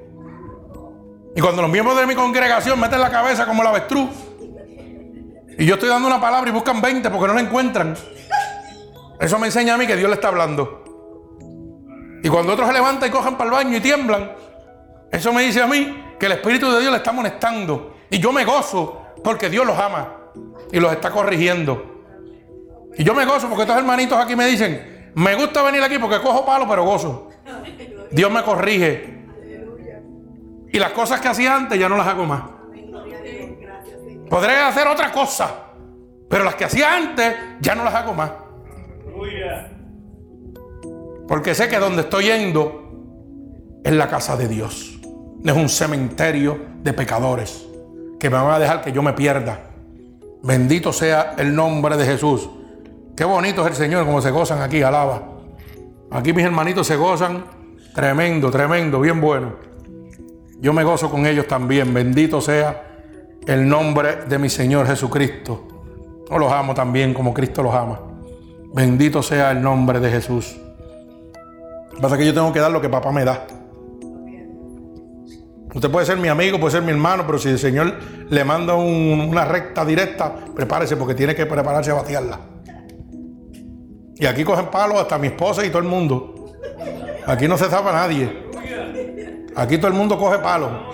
Y 1.34 1.40
cuando 1.40 1.62
los 1.62 1.70
miembros 1.70 1.96
de 1.98 2.06
mi 2.06 2.14
congregación 2.14 2.78
meten 2.78 3.00
la 3.00 3.10
cabeza 3.10 3.46
como 3.46 3.62
el 3.62 3.68
avestruz, 3.68 4.10
y 5.58 5.66
yo 5.66 5.74
estoy 5.74 5.88
dando 5.88 6.08
una 6.08 6.20
palabra 6.20 6.50
y 6.50 6.52
buscan 6.52 6.80
20 6.80 7.08
porque 7.10 7.26
no 7.26 7.34
la 7.34 7.40
encuentran, 7.40 7.94
eso 9.20 9.38
me 9.38 9.46
enseña 9.46 9.74
a 9.74 9.78
mí 9.78 9.86
que 9.86 9.96
Dios 9.96 10.08
le 10.08 10.14
está 10.14 10.28
hablando. 10.28 10.82
Y 12.22 12.28
cuando 12.28 12.52
otros 12.52 12.68
se 12.68 12.72
levantan 12.74 13.08
y 13.08 13.12
cojan 13.12 13.36
para 13.36 13.50
el 13.50 13.54
baño 13.54 13.76
y 13.76 13.80
tiemblan, 13.80 14.32
eso 15.10 15.32
me 15.32 15.42
dice 15.42 15.62
a 15.62 15.66
mí 15.66 16.14
que 16.18 16.26
el 16.26 16.32
Espíritu 16.32 16.70
de 16.70 16.80
Dios 16.80 16.90
le 16.90 16.98
está 16.98 17.12
molestando. 17.12 17.96
Y 18.10 18.18
yo 18.18 18.32
me 18.32 18.44
gozo 18.44 19.02
porque 19.22 19.48
Dios 19.48 19.66
los 19.66 19.78
ama 19.78 20.16
y 20.70 20.80
los 20.80 20.92
está 20.92 21.10
corrigiendo. 21.10 22.02
Y 22.96 23.04
yo 23.04 23.14
me 23.14 23.24
gozo 23.24 23.48
porque 23.48 23.62
estos 23.62 23.76
hermanitos 23.76 24.18
aquí 24.18 24.36
me 24.36 24.46
dicen, 24.46 25.12
me 25.14 25.34
gusta 25.34 25.62
venir 25.62 25.82
aquí 25.82 25.98
porque 25.98 26.20
cojo 26.20 26.44
palo, 26.44 26.66
pero 26.68 26.84
gozo. 26.84 27.30
Dios 28.10 28.30
me 28.30 28.42
corrige. 28.42 29.21
Y 30.72 30.78
las 30.78 30.92
cosas 30.92 31.20
que 31.20 31.28
hacía 31.28 31.54
antes 31.54 31.78
ya 31.78 31.88
no 31.88 31.96
las 31.98 32.06
hago 32.06 32.24
más. 32.24 32.42
Podré 34.28 34.56
hacer 34.56 34.88
otra 34.88 35.12
cosa, 35.12 35.54
pero 36.28 36.42
las 36.42 36.54
que 36.54 36.64
hacía 36.64 36.96
antes 36.96 37.34
ya 37.60 37.74
no 37.74 37.84
las 37.84 37.94
hago 37.94 38.14
más. 38.14 38.30
Porque 41.28 41.54
sé 41.54 41.68
que 41.68 41.78
donde 41.78 42.02
estoy 42.02 42.24
yendo 42.24 43.80
es 43.84 43.92
la 43.92 44.08
casa 44.08 44.36
de 44.36 44.48
Dios. 44.48 44.98
No 45.42 45.52
es 45.52 45.58
un 45.58 45.68
cementerio 45.68 46.58
de 46.82 46.94
pecadores 46.94 47.66
que 48.18 48.30
me 48.30 48.36
van 48.36 48.52
a 48.52 48.58
dejar 48.58 48.80
que 48.80 48.92
yo 48.92 49.02
me 49.02 49.12
pierda. 49.12 49.58
Bendito 50.42 50.92
sea 50.92 51.34
el 51.36 51.54
nombre 51.54 51.98
de 51.98 52.06
Jesús. 52.06 52.48
Qué 53.14 53.24
bonito 53.24 53.62
es 53.62 53.68
el 53.68 53.74
Señor, 53.76 54.06
como 54.06 54.22
se 54.22 54.30
gozan 54.30 54.62
aquí, 54.62 54.82
alaba. 54.82 55.22
Aquí 56.10 56.32
mis 56.32 56.44
hermanitos 56.44 56.86
se 56.86 56.96
gozan. 56.96 57.44
Tremendo, 57.94 58.50
tremendo, 58.50 59.00
bien 59.00 59.20
bueno. 59.20 59.71
Yo 60.62 60.72
me 60.72 60.84
gozo 60.84 61.10
con 61.10 61.26
ellos 61.26 61.48
también. 61.48 61.92
Bendito 61.92 62.40
sea 62.40 62.84
el 63.48 63.68
nombre 63.68 64.24
de 64.28 64.38
mi 64.38 64.48
Señor 64.48 64.86
Jesucristo. 64.86 65.66
Yo 66.30 66.38
los 66.38 66.52
amo 66.52 66.72
también 66.72 67.12
como 67.12 67.34
Cristo 67.34 67.64
los 67.64 67.74
ama. 67.74 68.00
Bendito 68.72 69.24
sea 69.24 69.50
el 69.50 69.60
nombre 69.60 69.98
de 69.98 70.08
Jesús. 70.08 70.56
Lo 71.90 71.96
que 71.96 72.00
pasa 72.00 72.14
es 72.14 72.20
que 72.20 72.26
yo 72.26 72.32
tengo 72.32 72.52
que 72.52 72.60
dar 72.60 72.70
lo 72.70 72.80
que 72.80 72.88
papá 72.88 73.10
me 73.10 73.24
da. 73.24 73.44
Usted 75.74 75.90
puede 75.90 76.06
ser 76.06 76.18
mi 76.18 76.28
amigo, 76.28 76.60
puede 76.60 76.70
ser 76.70 76.82
mi 76.82 76.92
hermano, 76.92 77.24
pero 77.26 77.38
si 77.38 77.48
el 77.48 77.58
Señor 77.58 77.96
le 78.30 78.44
manda 78.44 78.74
una 78.76 79.44
recta 79.44 79.84
directa, 79.84 80.32
prepárese 80.54 80.96
porque 80.96 81.16
tiene 81.16 81.34
que 81.34 81.44
prepararse 81.44 81.90
a 81.90 81.94
batearla. 81.94 82.38
Y 84.14 84.26
aquí 84.26 84.44
cogen 84.44 84.66
palos 84.66 85.00
hasta 85.00 85.18
mi 85.18 85.26
esposa 85.26 85.66
y 85.66 85.70
todo 85.70 85.82
el 85.82 85.88
mundo. 85.88 86.52
Aquí 87.26 87.48
no 87.48 87.58
se 87.58 87.64
zapa 87.64 87.90
nadie. 87.92 88.42
Aquí 89.56 89.78
todo 89.78 89.88
el 89.88 89.94
mundo 89.94 90.18
coge 90.18 90.38
palo. 90.38 90.90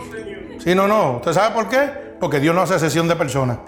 Sí, 0.58 0.74
no, 0.74 0.88
no. 0.88 1.16
¿Usted 1.16 1.32
sabe 1.32 1.54
por 1.54 1.68
qué? 1.68 2.16
Porque 2.20 2.40
Dios 2.40 2.54
no 2.54 2.62
hace 2.62 2.78
sesión 2.78 3.06
de 3.08 3.16
personas. 3.16 3.58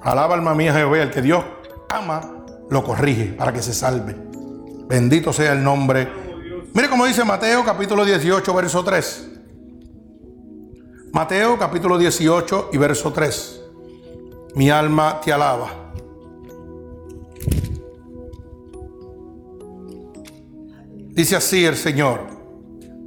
Alaba 0.00 0.34
alma 0.34 0.54
mía 0.54 0.72
Jehová. 0.72 0.98
El 0.98 1.10
que 1.10 1.22
Dios 1.22 1.44
ama, 1.88 2.44
lo 2.70 2.82
corrige 2.82 3.32
para 3.32 3.52
que 3.52 3.62
se 3.62 3.74
salve. 3.74 4.16
Bendito 4.88 5.32
sea 5.32 5.52
el 5.52 5.62
nombre. 5.62 6.08
Mire 6.74 6.88
cómo 6.88 7.06
dice 7.06 7.24
Mateo 7.24 7.64
capítulo 7.64 8.04
18, 8.04 8.54
verso 8.54 8.84
3. 8.84 9.28
Mateo 11.12 11.58
capítulo 11.58 11.98
18 11.98 12.70
y 12.72 12.78
verso 12.78 13.12
3. 13.12 13.60
Mi 14.54 14.70
alma 14.70 15.20
te 15.22 15.32
alaba. 15.32 15.68
Dice 21.10 21.36
así 21.36 21.66
el 21.66 21.76
Señor 21.76 22.31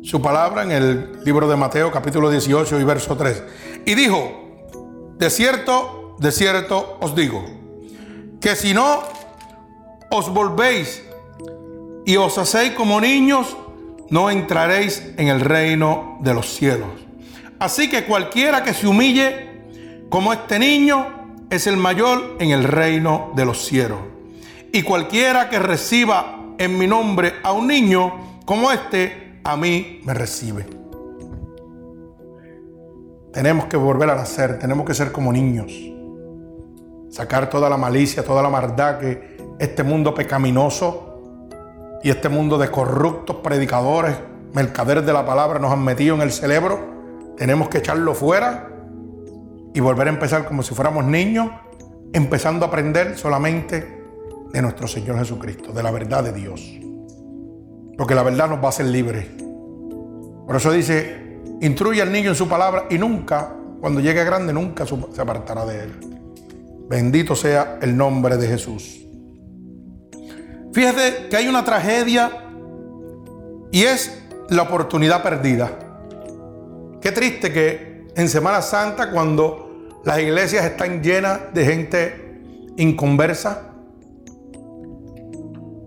su 0.06 0.22
palabra 0.22 0.62
en 0.62 0.72
el 0.72 1.24
libro 1.26 1.48
de 1.48 1.56
Mateo 1.56 1.92
capítulo 1.92 2.30
18 2.30 2.80
y 2.80 2.84
verso 2.84 3.18
3. 3.18 3.44
Y 3.88 3.96
dijo, 3.96 4.62
de 5.18 5.32
cierto, 5.32 6.16
de 6.20 6.32
cierto 6.32 7.00
os 7.02 7.16
digo, 7.16 7.44
que 8.40 8.56
si 8.56 8.76
no 8.76 9.00
os 10.12 10.30
volvéis 10.30 11.02
y 12.06 12.18
os 12.18 12.38
hacéis 12.38 12.74
como 12.74 13.02
niños, 13.02 13.58
no 14.12 14.30
entraréis 14.30 15.02
en 15.18 15.30
el 15.30 15.42
reino 15.42 16.20
de 16.22 16.36
los 16.36 16.54
cielos. 16.54 16.90
Así 17.58 17.90
que 17.90 18.06
cualquiera 18.06 18.64
que 18.64 18.76
se 18.76 18.88
humille 18.88 19.64
como 20.10 20.34
este 20.34 20.60
niño 20.60 21.48
es 21.50 21.66
el 21.66 21.78
mayor 21.78 22.38
en 22.40 22.52
el 22.52 22.64
reino 22.64 23.32
de 23.36 23.46
los 23.46 23.66
cielos. 23.66 24.02
Y 24.72 24.84
cualquiera 24.84 25.50
que 25.50 25.58
reciba 25.58 26.54
en 26.60 26.78
mi 26.78 26.86
nombre 26.86 27.34
a 27.42 27.54
un 27.54 27.66
niño 27.66 28.42
como 28.46 28.72
este, 28.72 29.25
a 29.46 29.56
mí 29.56 30.02
me 30.04 30.14
recibe. 30.14 30.66
Tenemos 33.32 33.66
que 33.66 33.78
volver 33.78 34.10
a 34.10 34.16
nacer, 34.16 34.58
tenemos 34.58 34.88
que 34.88 34.96
ser 34.96 35.12
como 35.12 35.32
niños. 35.32 35.72
Sacar 37.10 37.50
toda 37.50 37.70
la 37.70 37.78
malicia, 37.78 38.24
toda 38.24 38.42
la 38.42 38.50
maldad 38.50 38.98
que 38.98 39.38
este 39.60 39.84
mundo 39.84 40.16
pecaminoso 40.16 41.52
y 42.02 42.10
este 42.10 42.28
mundo 42.28 42.58
de 42.58 42.72
corruptos 42.72 43.38
predicadores, 43.38 44.16
mercaderes 44.54 45.06
de 45.06 45.14
la 45.14 45.26
palabra 45.26 45.60
nos 45.60 45.72
han 45.72 45.84
metido 45.84 46.16
en 46.16 46.22
el 46.22 46.32
cerebro. 46.32 46.80
Tenemos 47.38 47.70
que 47.70 47.78
echarlo 47.78 48.16
fuera 48.16 48.70
y 49.76 49.80
volver 49.80 50.08
a 50.08 50.10
empezar 50.10 50.46
como 50.46 50.64
si 50.64 50.74
fuéramos 50.74 51.06
niños, 51.06 51.52
empezando 52.14 52.66
a 52.66 52.70
aprender 52.70 53.16
solamente 53.16 54.04
de 54.52 54.62
nuestro 54.62 54.88
Señor 54.88 55.20
Jesucristo, 55.20 55.72
de 55.72 55.84
la 55.84 55.92
verdad 55.92 56.24
de 56.24 56.34
Dios. 56.34 56.85
Porque 57.98 58.16
la 58.16 58.24
verdad 58.24 58.50
nos 58.50 58.60
va 58.60 58.66
a 58.66 58.70
hacer 58.70 58.86
libres. 58.88 59.26
Por 60.46 60.56
eso 60.56 60.72
dice 60.72 61.26
instruye 61.62 62.02
al 62.02 62.12
niño 62.12 62.30
en 62.30 62.36
su 62.36 62.48
palabra 62.48 62.86
y 62.90 62.98
nunca, 62.98 63.56
cuando 63.80 64.00
llegue 64.00 64.24
grande, 64.24 64.54
nunca 64.54 64.86
se 64.86 65.22
apartará 65.22 65.66
de 65.66 65.84
él. 65.84 65.92
Bendito 66.90 67.36
sea 67.36 67.80
el 67.82 67.96
nombre 67.96 68.38
de 68.38 68.48
Jesús. 68.48 69.02
Fíjate 70.74 71.28
que 71.30 71.38
hay 71.38 71.48
una 71.48 71.64
tragedia 71.64 72.32
y 73.72 73.84
es 73.84 74.22
la 74.50 74.64
oportunidad 74.64 75.24
perdida. 75.24 75.72
Qué 77.02 77.12
triste 77.12 77.52
que 77.52 78.08
en 78.16 78.30
Semana 78.30 78.62
Santa, 78.62 79.12
cuando 79.12 79.90
las 80.04 80.20
iglesias 80.20 80.66
están 80.66 81.02
llenas 81.02 81.54
de 81.54 81.66
gente 81.66 82.42
inconversa, 82.78 83.74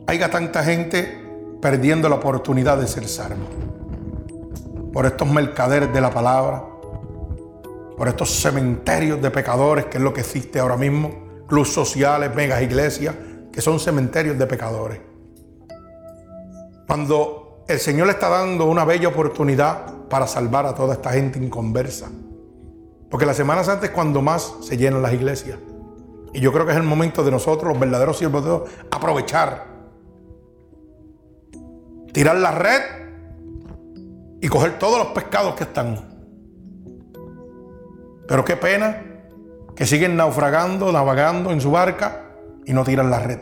haya 0.07 0.31
tanta 0.31 0.65
gente 0.65 1.28
perdiendo 1.61 2.09
la 2.09 2.17
oportunidad 2.17 2.79
de 2.79 2.87
ser 2.87 3.09
salvo. 3.09 3.47
Por 4.93 5.07
estos 5.07 5.29
mercaderes 5.29 5.93
de 5.93 6.01
la 6.01 6.11
palabra, 6.11 6.65
por 7.97 8.09
estos 8.09 8.31
cementerios 8.31 9.21
de 9.21 9.31
pecadores, 9.31 9.87
que 9.87 9.99
es 9.99 10.03
lo 10.03 10.15
que 10.15 10.21
existe 10.21 10.61
ahora 10.61 10.77
mismo, 10.77 11.45
clubes 11.49 11.73
sociales, 11.73 12.35
megas 12.35 12.63
iglesias, 12.63 13.15
que 13.53 13.61
son 13.61 13.81
cementerios 13.81 14.39
de 14.39 14.47
pecadores. 14.47 15.01
Cuando 16.87 17.65
el 17.69 17.79
Señor 17.79 18.07
le 18.07 18.15
está 18.15 18.29
dando 18.29 18.65
una 18.65 18.85
bella 18.85 19.09
oportunidad 19.09 19.95
para 20.09 20.27
salvar 20.27 20.65
a 20.67 20.75
toda 20.75 20.95
esta 20.95 21.11
gente 21.11 21.39
inconversa. 21.39 22.09
Porque 23.11 23.27
la 23.27 23.35
Semana 23.35 23.65
Santa 23.65 23.87
es 23.87 23.93
cuando 23.93 24.23
más 24.23 24.55
se 24.63 24.77
llenan 24.77 25.03
las 25.03 25.13
iglesias. 25.13 25.59
Y 26.33 26.41
yo 26.41 26.53
creo 26.53 26.67
que 26.67 26.73
es 26.73 26.79
el 26.79 26.85
momento 26.85 27.25
de 27.25 27.31
nosotros, 27.31 27.73
los 27.73 27.81
verdaderos 27.81 28.19
siervos 28.19 28.45
de 28.45 28.51
Dios, 28.51 28.63
aprovechar, 28.91 29.78
tirar 32.13 32.37
la 32.37 32.53
red 32.53 32.83
y 34.41 34.49
coger 34.49 34.79
todos 34.79 34.99
los 34.99 35.09
pescados 35.09 35.55
que 35.55 35.65
están. 35.65 36.07
Pero 38.27 38.45
qué 38.45 38.57
pena 38.57 39.03
que 39.75 39.87
siguen 39.87 40.17
naufragando, 40.17 40.93
navegando 40.93 41.51
en 41.51 41.61
su 41.61 41.71
barca 41.71 42.33
y 42.67 42.73
no 42.73 42.85
tiran 42.85 43.11
la 43.11 43.21
red. 43.21 43.39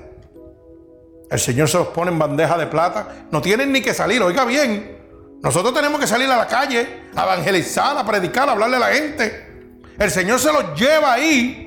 El 1.31 1.41
Señor 1.41 1.69
se 1.69 1.79
los 1.79 1.89
pone 1.89 2.13
en 2.13 2.19
bandeja 2.19 2.57
de 2.57 2.67
plata. 2.67 3.27
No 3.31 3.41
tienen 3.41 3.73
ni 3.73 3.83
que 3.83 3.93
salir, 3.93 4.23
oiga 4.23 4.45
bien. 4.45 4.97
Nosotros 5.43 5.75
tenemos 5.75 6.01
que 6.01 6.07
salir 6.07 6.31
a 6.31 6.37
la 6.37 6.47
calle, 6.47 7.05
a 7.15 7.25
evangelizar, 7.25 7.97
a 7.99 8.07
predicar, 8.07 8.49
a 8.49 8.53
hablarle 8.53 8.77
a 8.77 8.81
la 8.81 8.89
gente. 8.89 9.73
El 9.99 10.11
Señor 10.11 10.39
se 10.39 10.53
los 10.53 10.79
lleva 10.79 11.15
ahí. 11.15 11.63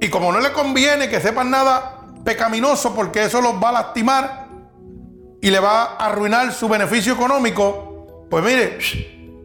Y 0.00 0.08
como 0.08 0.32
no 0.32 0.40
le 0.40 0.52
conviene 0.52 1.08
que 1.08 1.20
sepan 1.20 1.50
nada 1.50 2.06
pecaminoso, 2.24 2.94
porque 2.94 3.24
eso 3.24 3.40
los 3.40 3.54
va 3.54 3.70
a 3.70 3.72
lastimar 3.72 4.49
y 5.40 5.50
le 5.50 5.58
va 5.58 5.96
a 5.96 6.06
arruinar 6.06 6.52
su 6.52 6.68
beneficio 6.68 7.14
económico, 7.14 8.26
pues 8.28 8.44
mire, 8.44 8.78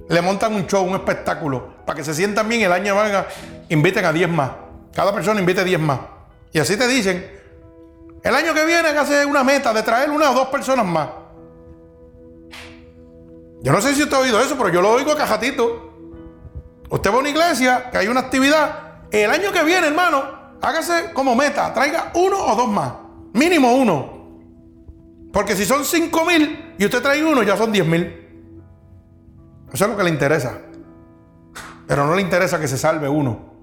le 0.08 0.22
montan 0.22 0.54
un 0.54 0.68
show, 0.68 0.84
un 0.86 0.96
espectáculo, 0.96 1.76
para 1.86 1.98
que 1.98 2.04
se 2.04 2.14
sientan 2.14 2.48
bien 2.48 2.62
el 2.62 2.72
año 2.72 2.96
venga, 2.96 3.28
inviten 3.70 4.06
a 4.06 4.12
10 4.12 4.30
más. 4.30 4.52
Cada 4.94 5.14
persona 5.14 5.40
invite 5.40 5.64
10 5.64 5.80
más. 5.80 6.00
Y 6.52 6.60
así 6.60 6.78
te 6.78 6.88
dicen, 6.88 7.26
el 8.24 8.36
año 8.36 8.54
que 8.54 8.66
viene 8.66 8.90
hace 8.90 9.26
una 9.26 9.44
meta 9.44 9.74
de 9.74 9.84
traer 9.84 10.10
una 10.10 10.32
o 10.32 10.34
dos 10.34 10.48
personas 10.48 10.86
más. 10.86 11.10
Yo 13.62 13.72
no 13.72 13.82
sé 13.82 13.96
si 13.96 14.04
usted 14.04 14.16
ha 14.16 14.20
oído 14.20 14.40
eso, 14.42 14.56
pero 14.58 14.70
yo 14.70 14.82
lo 14.82 14.92
oigo 14.92 15.12
a 15.12 15.18
cajatito. 15.18 15.92
Usted 16.90 17.12
va 17.12 17.16
a 17.16 17.20
una 17.20 17.30
iglesia, 17.30 17.90
que 17.92 17.98
hay 17.98 18.08
una 18.08 18.22
actividad. 18.22 19.02
El 19.12 19.32
año 19.32 19.52
que 19.52 19.64
viene, 19.64 19.88
hermano, 19.88 20.24
hágase 20.62 21.12
como 21.14 21.36
meta, 21.36 21.74
traiga 21.74 22.12
uno 22.14 22.38
o 22.38 22.56
dos 22.56 22.68
más. 22.68 22.94
Mínimo 23.34 23.74
uno. 23.74 24.15
Porque 25.36 25.54
si 25.54 25.66
son 25.66 25.84
cinco 25.84 26.24
mil 26.24 26.76
y 26.78 26.86
usted 26.86 27.02
trae 27.02 27.22
uno, 27.22 27.44
ya 27.44 27.58
son 27.58 27.70
diez 27.70 27.86
mil. 27.86 28.04
Eso 29.70 29.84
es 29.84 29.92
lo 29.92 29.98
que 29.98 30.04
le 30.06 30.10
interesa. 30.10 30.60
Pero 31.86 32.06
no 32.06 32.16
le 32.16 32.22
interesa 32.22 32.58
que 32.58 32.70
se 32.70 32.78
salve 32.78 33.10
uno. 33.10 33.54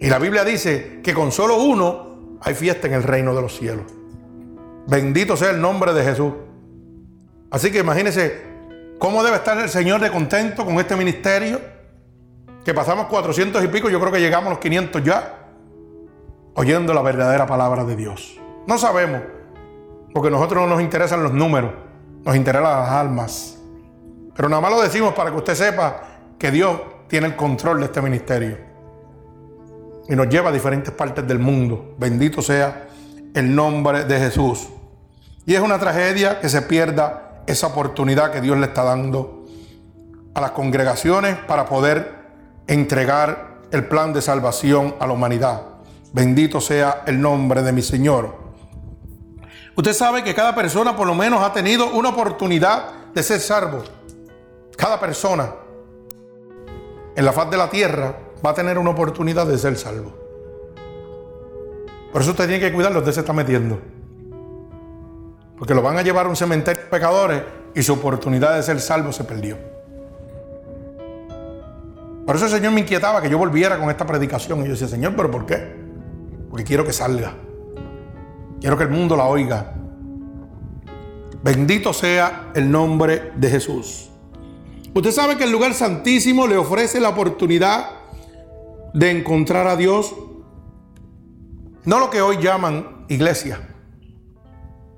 Y 0.00 0.08
la 0.08 0.18
Biblia 0.18 0.42
dice 0.42 0.98
que 1.04 1.14
con 1.14 1.30
solo 1.30 1.62
uno 1.62 2.38
hay 2.40 2.52
fiesta 2.52 2.88
en 2.88 2.94
el 2.94 3.04
reino 3.04 3.32
de 3.32 3.40
los 3.40 3.56
cielos. 3.56 3.84
Bendito 4.88 5.36
sea 5.36 5.50
el 5.50 5.60
nombre 5.60 5.92
de 5.92 6.02
Jesús. 6.02 6.32
Así 7.52 7.70
que 7.70 7.78
imagínense 7.78 8.42
cómo 8.98 9.22
debe 9.22 9.36
estar 9.36 9.56
el 9.56 9.68
Señor 9.68 10.00
de 10.00 10.10
contento 10.10 10.64
con 10.64 10.80
este 10.80 10.96
ministerio. 10.96 11.60
Que 12.64 12.74
pasamos 12.74 13.06
400 13.06 13.62
y 13.62 13.68
pico, 13.68 13.88
yo 13.88 14.00
creo 14.00 14.10
que 14.10 14.18
llegamos 14.18 14.48
a 14.48 14.50
los 14.50 14.58
500 14.58 15.04
ya. 15.04 15.46
Oyendo 16.54 16.92
la 16.92 17.02
verdadera 17.02 17.46
palabra 17.46 17.84
de 17.84 17.94
Dios. 17.94 18.40
No 18.66 18.78
sabemos, 18.78 19.22
porque 20.12 20.28
a 20.28 20.30
nosotros 20.30 20.62
no 20.62 20.74
nos 20.74 20.82
interesan 20.82 21.22
los 21.22 21.32
números, 21.32 21.72
nos 22.24 22.36
interesan 22.36 22.64
las 22.64 22.90
almas. 22.90 23.58
Pero 24.34 24.48
nada 24.48 24.60
más 24.60 24.70
lo 24.70 24.80
decimos 24.80 25.14
para 25.14 25.30
que 25.30 25.36
usted 25.36 25.54
sepa 25.54 26.02
que 26.38 26.50
Dios 26.50 26.80
tiene 27.08 27.26
el 27.26 27.36
control 27.36 27.80
de 27.80 27.86
este 27.86 28.00
ministerio 28.00 28.68
y 30.08 30.16
nos 30.16 30.28
lleva 30.28 30.48
a 30.48 30.52
diferentes 30.52 30.92
partes 30.92 31.26
del 31.26 31.38
mundo. 31.38 31.94
Bendito 31.98 32.40
sea 32.40 32.88
el 33.34 33.54
nombre 33.54 34.04
de 34.04 34.18
Jesús. 34.18 34.68
Y 35.44 35.54
es 35.54 35.60
una 35.60 35.78
tragedia 35.78 36.40
que 36.40 36.48
se 36.48 36.62
pierda 36.62 37.42
esa 37.46 37.68
oportunidad 37.68 38.32
que 38.32 38.40
Dios 38.40 38.56
le 38.58 38.66
está 38.66 38.84
dando 38.84 39.46
a 40.34 40.40
las 40.40 40.52
congregaciones 40.52 41.36
para 41.36 41.66
poder 41.66 42.16
entregar 42.66 43.58
el 43.70 43.86
plan 43.86 44.12
de 44.12 44.22
salvación 44.22 44.94
a 44.98 45.06
la 45.06 45.12
humanidad. 45.12 45.62
Bendito 46.12 46.60
sea 46.60 47.02
el 47.06 47.20
nombre 47.20 47.62
de 47.62 47.72
mi 47.72 47.82
Señor. 47.82 48.47
Usted 49.78 49.92
sabe 49.92 50.24
que 50.24 50.34
cada 50.34 50.56
persona 50.56 50.96
por 50.96 51.06
lo 51.06 51.14
menos 51.14 51.40
ha 51.40 51.52
tenido 51.52 51.92
una 51.92 52.08
oportunidad 52.08 53.12
de 53.14 53.22
ser 53.22 53.38
salvo. 53.38 53.84
Cada 54.76 54.98
persona 54.98 55.54
en 57.14 57.24
la 57.24 57.32
faz 57.32 57.48
de 57.48 57.56
la 57.56 57.70
tierra 57.70 58.12
va 58.44 58.50
a 58.50 58.54
tener 58.54 58.76
una 58.76 58.90
oportunidad 58.90 59.46
de 59.46 59.56
ser 59.56 59.78
salvo. 59.78 60.12
Por 62.12 62.22
eso 62.22 62.32
usted 62.32 62.48
tiene 62.48 62.58
que 62.58 62.72
cuidar 62.72 62.92
donde 62.92 63.12
se 63.12 63.20
está 63.20 63.32
metiendo. 63.32 63.80
Porque 65.56 65.76
lo 65.76 65.82
van 65.82 65.96
a 65.96 66.02
llevar 66.02 66.26
a 66.26 66.28
un 66.28 66.34
cementerio 66.34 66.82
de 66.82 66.88
pecadores 66.88 67.42
y 67.72 67.80
su 67.80 67.92
oportunidad 67.92 68.56
de 68.56 68.64
ser 68.64 68.80
salvo 68.80 69.12
se 69.12 69.22
perdió. 69.22 69.58
Por 72.26 72.34
eso 72.34 72.46
el 72.46 72.50
Señor 72.50 72.72
me 72.72 72.80
inquietaba 72.80 73.22
que 73.22 73.30
yo 73.30 73.38
volviera 73.38 73.78
con 73.78 73.90
esta 73.90 74.04
predicación. 74.04 74.58
Y 74.62 74.64
yo 74.64 74.70
decía, 74.72 74.88
Señor, 74.88 75.14
¿pero 75.14 75.30
por 75.30 75.46
qué? 75.46 75.72
Porque 76.50 76.64
quiero 76.64 76.84
que 76.84 76.92
salga. 76.92 77.32
Quiero 78.60 78.76
que 78.76 78.84
el 78.84 78.90
mundo 78.90 79.16
la 79.16 79.24
oiga. 79.24 79.74
Bendito 81.42 81.92
sea 81.92 82.50
el 82.54 82.70
nombre 82.70 83.32
de 83.36 83.50
Jesús. 83.50 84.10
Usted 84.94 85.12
sabe 85.12 85.36
que 85.36 85.44
el 85.44 85.52
lugar 85.52 85.74
santísimo 85.74 86.46
le 86.46 86.56
ofrece 86.56 86.98
la 86.98 87.10
oportunidad 87.10 87.90
de 88.94 89.10
encontrar 89.10 89.68
a 89.68 89.76
Dios, 89.76 90.14
no 91.84 92.00
lo 92.00 92.10
que 92.10 92.20
hoy 92.20 92.38
llaman 92.38 93.04
iglesia, 93.08 93.60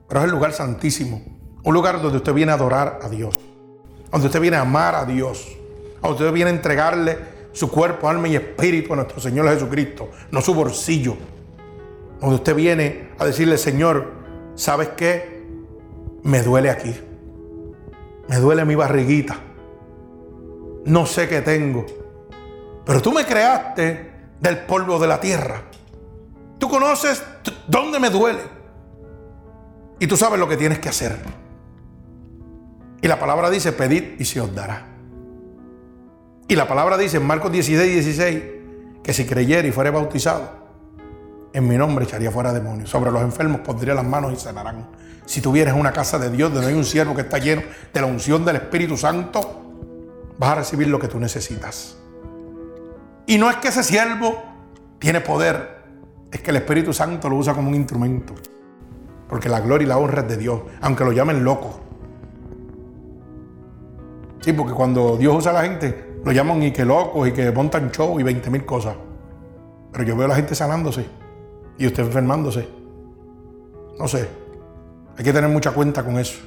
pero 0.09 0.21
es 0.21 0.25
el 0.25 0.31
lugar 0.31 0.53
santísimo, 0.53 1.23
un 1.63 1.75
lugar 1.75 2.01
donde 2.01 2.19
usted 2.19 2.33
viene 2.33 2.53
a 2.53 2.55
adorar 2.55 3.01
a 3.03 3.09
Dios, 3.09 3.39
donde 4.11 4.29
usted 4.29 4.41
viene 4.41 4.57
a 4.57 4.63
amar 4.63 4.95
a 4.95 5.05
Dios, 5.05 5.47
donde 6.01 6.17
usted 6.17 6.33
viene 6.33 6.51
a 6.51 6.55
entregarle 6.55 7.19
su 7.53 7.71
cuerpo, 7.71 8.09
alma 8.09 8.29
y 8.29 8.37
espíritu 8.37 8.93
a 8.93 8.97
nuestro 8.97 9.21
Señor 9.21 9.49
Jesucristo, 9.49 10.09
no 10.31 10.41
su 10.41 10.55
bolsillo, 10.55 11.17
donde 12.21 12.37
usted 12.37 12.55
viene 12.55 13.11
a 13.19 13.25
decirle, 13.25 13.59
Señor, 13.59 14.13
¿sabes 14.55 14.91
qué? 14.91 15.45
Me 16.23 16.43
duele 16.43 16.71
aquí, 16.71 16.95
me 18.29 18.37
duele 18.37 18.65
mi 18.65 18.75
barriguita, 18.75 19.39
no 20.85 21.07
sé 21.07 21.29
qué 21.29 21.41
tengo 21.41 21.87
pero 22.91 23.03
tú 23.03 23.13
me 23.13 23.25
creaste 23.25 24.11
del 24.41 24.59
polvo 24.59 24.99
de 24.99 25.07
la 25.07 25.21
tierra. 25.21 25.63
Tú 26.59 26.69
conoces 26.69 27.23
dónde 27.69 28.01
me 28.01 28.11
duele. 28.11 28.41
Y 30.01 30.09
tú 30.09 30.17
sabes 30.17 30.41
lo 30.41 30.49
que 30.49 30.57
tienes 30.57 30.81
que 30.81 30.89
hacer. 30.89 31.17
Y 33.01 33.07
la 33.07 33.19
palabra 33.21 33.49
dice, 33.49 33.71
pedid 33.71 34.19
y 34.19 34.25
se 34.25 34.41
os 34.41 34.53
dará. 34.55 34.87
Y 36.49 36.57
la 36.57 36.67
palabra 36.67 36.99
dice 36.99 37.19
en 37.19 37.27
Marcos 37.27 37.53
16, 37.53 37.93
16, 37.93 38.43
que 39.05 39.13
si 39.13 39.25
creyera 39.25 39.69
y 39.69 39.71
fuere 39.71 39.91
bautizado, 39.91 40.60
en 41.53 41.67
mi 41.67 41.77
nombre 41.77 42.05
echaría 42.05 42.31
fuera 42.31 42.53
demonios. 42.53 42.91
Sobre 42.91 43.11
los 43.11 43.23
enfermos 43.23 43.61
pondría 43.61 43.95
las 43.95 44.05
manos 44.05 44.33
y 44.33 44.37
sanarán. 44.37 44.87
Si 45.27 45.41
tuvieras 45.41 45.75
una 45.77 45.93
casa 45.93 46.19
de 46.19 46.31
Dios 46.31 46.53
donde 46.53 46.69
hay 46.69 46.75
un 46.75 46.85
siervo 46.85 47.15
que 47.15 47.23
está 47.23 47.39
lleno 47.39 47.63
de 47.93 48.01
la 48.01 48.07
unción 48.07 48.45
del 48.45 48.57
Espíritu 48.57 48.97
Santo, 48.97 49.41
vas 50.39 50.51
a 50.51 50.55
recibir 50.57 50.89
lo 50.89 50.99
que 50.99 51.09
tú 51.09 51.19
necesitas. 51.19 51.97
Y 53.27 53.39
no 53.39 53.51
es 53.51 53.57
que 53.57 53.69
ese 53.69 53.83
siervo 53.83 54.43
tiene 54.99 55.21
poder, 55.21 55.83
es 56.33 56.41
que 56.41 56.51
el 56.51 56.57
Espíritu 56.57 56.93
Santo 56.93 57.29
lo 57.29 57.37
usa 57.37 57.55
como 57.55 57.69
un 57.69 57.75
instrumento. 57.75 58.35
Porque 59.29 59.49
la 59.49 59.61
gloria 59.61 59.85
y 59.85 59.89
la 59.89 59.99
honra 59.99 60.23
es 60.23 60.29
de 60.29 60.37
Dios, 60.37 60.63
aunque 60.81 61.05
lo 61.05 61.13
llamen 61.13 61.45
loco. 61.45 61.81
Sí, 64.41 64.53
porque 64.53 64.73
cuando 64.73 65.17
Dios 65.17 65.37
usa 65.37 65.53
a 65.53 65.55
la 65.55 65.63
gente, 65.63 66.19
lo 66.25 66.33
llaman 66.33 66.63
y 66.63 66.73
que 66.73 66.85
locos 66.85 67.29
y 67.29 67.33
que 67.33 67.53
montan 67.53 67.91
show 67.91 68.19
y 68.19 68.23
20 68.23 68.51
mil 68.51 68.65
cosas. 68.65 68.97
Pero 69.93 70.05
yo 70.05 70.17
veo 70.17 70.25
a 70.25 70.29
la 70.29 70.37
gente 70.37 70.55
sanándose 70.55 71.20
y 71.81 71.87
usted 71.87 72.05
enfermándose. 72.05 72.69
No 73.99 74.07
sé, 74.07 74.29
hay 75.17 75.25
que 75.25 75.33
tener 75.33 75.49
mucha 75.49 75.73
cuenta 75.73 76.05
con 76.05 76.19
eso. 76.19 76.39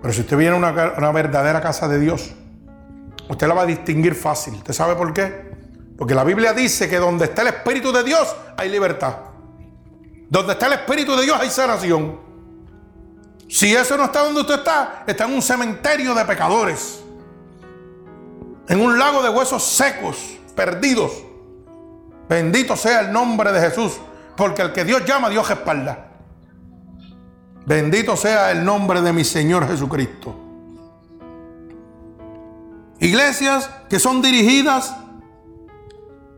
Pero 0.00 0.14
si 0.14 0.20
usted 0.20 0.36
viene 0.36 0.54
a 0.54 0.58
una, 0.58 0.94
una 0.96 1.10
verdadera 1.10 1.60
casa 1.60 1.88
de 1.88 1.98
Dios, 1.98 2.30
usted 3.28 3.48
la 3.48 3.54
va 3.54 3.62
a 3.62 3.66
distinguir 3.66 4.14
fácil. 4.14 4.54
¿Usted 4.54 4.72
sabe 4.72 4.94
por 4.94 5.12
qué? 5.12 5.50
Porque 5.98 6.14
la 6.14 6.22
Biblia 6.22 6.52
dice 6.52 6.88
que 6.88 6.96
donde 6.98 7.24
está 7.24 7.42
el 7.42 7.48
Espíritu 7.48 7.92
de 7.92 8.04
Dios 8.04 8.34
hay 8.56 8.68
libertad. 8.68 9.16
Donde 10.30 10.52
está 10.52 10.66
el 10.68 10.74
Espíritu 10.74 11.16
de 11.16 11.24
Dios 11.24 11.36
hay 11.40 11.50
sanación. 11.50 12.20
Si 13.48 13.74
eso 13.74 13.96
no 13.96 14.04
está 14.04 14.20
donde 14.20 14.42
usted 14.42 14.60
está, 14.60 15.02
está 15.08 15.24
en 15.24 15.34
un 15.34 15.42
cementerio 15.42 16.14
de 16.14 16.24
pecadores. 16.24 17.02
En 18.68 18.80
un 18.80 18.96
lago 18.96 19.24
de 19.24 19.28
huesos 19.28 19.64
secos, 19.64 20.36
perdidos. 20.54 21.27
Bendito 22.28 22.76
sea 22.76 23.00
el 23.00 23.12
nombre 23.12 23.52
de 23.52 23.60
Jesús. 23.60 23.98
Porque 24.36 24.62
el 24.62 24.72
que 24.72 24.84
Dios 24.84 25.04
llama, 25.04 25.28
Dios 25.28 25.48
respalda. 25.48 26.06
Bendito 27.66 28.16
sea 28.16 28.52
el 28.52 28.64
nombre 28.64 29.02
de 29.02 29.12
mi 29.12 29.24
Señor 29.24 29.66
Jesucristo. 29.66 30.34
Iglesias 33.00 33.68
que 33.90 33.98
son 33.98 34.22
dirigidas 34.22 34.96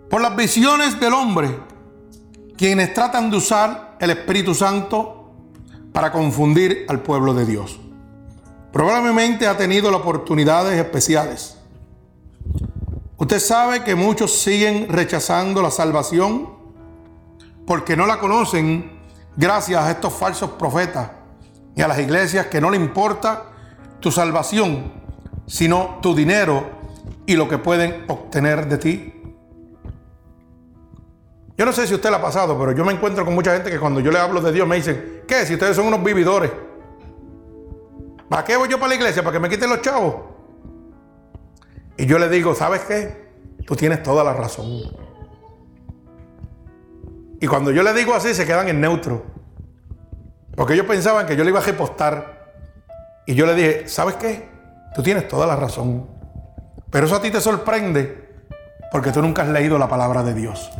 por 0.08 0.20
las 0.20 0.34
visiones 0.34 0.98
del 0.98 1.12
hombre, 1.12 1.56
quienes 2.56 2.92
tratan 2.94 3.30
de 3.30 3.36
usar 3.36 3.96
el 4.00 4.10
Espíritu 4.10 4.54
Santo 4.54 5.32
para 5.92 6.10
confundir 6.10 6.86
al 6.88 7.00
pueblo 7.00 7.32
de 7.32 7.46
Dios. 7.46 7.78
Probablemente 8.72 9.46
ha 9.46 9.56
tenido 9.56 9.94
oportunidades 9.96 10.78
especiales. 10.78 11.59
Usted 13.20 13.38
sabe 13.38 13.84
que 13.84 13.94
muchos 13.94 14.32
siguen 14.32 14.88
rechazando 14.88 15.60
la 15.60 15.70
salvación 15.70 16.48
porque 17.66 17.94
no 17.94 18.06
la 18.06 18.18
conocen 18.18 18.98
gracias 19.36 19.84
a 19.84 19.90
estos 19.90 20.14
falsos 20.14 20.52
profetas 20.52 21.10
y 21.76 21.82
a 21.82 21.88
las 21.88 21.98
iglesias 21.98 22.46
que 22.46 22.62
no 22.62 22.70
le 22.70 22.78
importa 22.78 23.42
tu 24.00 24.10
salvación, 24.10 24.90
sino 25.46 25.98
tu 26.00 26.14
dinero 26.14 26.70
y 27.26 27.36
lo 27.36 27.46
que 27.46 27.58
pueden 27.58 28.06
obtener 28.08 28.66
de 28.66 28.78
ti. 28.78 29.12
Yo 31.58 31.66
no 31.66 31.74
sé 31.74 31.86
si 31.86 31.92
usted 31.92 32.08
lo 32.08 32.16
ha 32.16 32.22
pasado, 32.22 32.58
pero 32.58 32.72
yo 32.72 32.86
me 32.86 32.94
encuentro 32.94 33.22
con 33.26 33.34
mucha 33.34 33.52
gente 33.52 33.70
que 33.70 33.78
cuando 33.78 34.00
yo 34.00 34.10
le 34.10 34.18
hablo 34.18 34.40
de 34.40 34.50
Dios 34.50 34.66
me 34.66 34.76
dicen, 34.76 35.24
¿qué? 35.28 35.44
Si 35.44 35.52
ustedes 35.52 35.76
son 35.76 35.88
unos 35.88 36.02
vividores. 36.02 36.50
¿Para 38.30 38.44
qué 38.44 38.56
voy 38.56 38.70
yo 38.70 38.78
para 38.78 38.88
la 38.88 38.94
iglesia? 38.94 39.22
¿Para 39.22 39.34
que 39.34 39.40
me 39.40 39.50
quiten 39.50 39.68
los 39.68 39.82
chavos? 39.82 40.29
Y 42.00 42.06
yo 42.06 42.18
le 42.18 42.30
digo, 42.30 42.54
¿sabes 42.54 42.80
qué? 42.88 43.28
Tú 43.66 43.76
tienes 43.76 44.02
toda 44.02 44.24
la 44.24 44.32
razón. 44.32 44.66
Y 47.38 47.46
cuando 47.46 47.70
yo 47.72 47.82
le 47.82 47.92
digo 47.92 48.14
así, 48.14 48.32
se 48.32 48.46
quedan 48.46 48.68
en 48.68 48.80
neutro. 48.80 49.26
Porque 50.56 50.72
ellos 50.72 50.86
pensaban 50.86 51.26
que 51.26 51.36
yo 51.36 51.44
le 51.44 51.50
iba 51.50 51.60
a 51.60 51.62
repostar. 51.62 52.54
Y 53.26 53.34
yo 53.34 53.44
le 53.44 53.54
dije, 53.54 53.86
¿sabes 53.86 54.14
qué? 54.14 54.48
Tú 54.94 55.02
tienes 55.02 55.28
toda 55.28 55.46
la 55.46 55.56
razón. 55.56 56.08
Pero 56.88 57.04
eso 57.04 57.16
a 57.16 57.20
ti 57.20 57.30
te 57.30 57.38
sorprende 57.38 58.30
porque 58.90 59.12
tú 59.12 59.20
nunca 59.20 59.42
has 59.42 59.48
leído 59.48 59.76
la 59.76 59.86
palabra 59.86 60.22
de 60.22 60.32
Dios. 60.32 60.70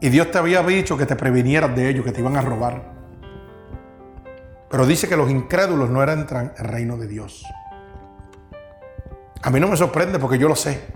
Y 0.00 0.08
Dios 0.08 0.30
te 0.30 0.38
había 0.38 0.62
dicho 0.62 0.96
que 0.96 1.04
te 1.04 1.14
previnieras 1.14 1.76
de 1.76 1.90
ellos, 1.90 2.06
que 2.06 2.12
te 2.12 2.20
iban 2.20 2.38
a 2.38 2.40
robar. 2.40 2.82
Pero 4.70 4.86
dice 4.86 5.08
que 5.08 5.16
los 5.18 5.30
incrédulos 5.30 5.90
no 5.90 6.02
eran 6.02 6.26
el 6.56 6.64
reino 6.64 6.96
de 6.96 7.06
Dios. 7.06 7.44
A 9.42 9.50
mí 9.50 9.60
no 9.60 9.68
me 9.68 9.76
sorprende 9.76 10.18
porque 10.18 10.38
yo 10.38 10.48
lo 10.48 10.56
sé. 10.56 10.86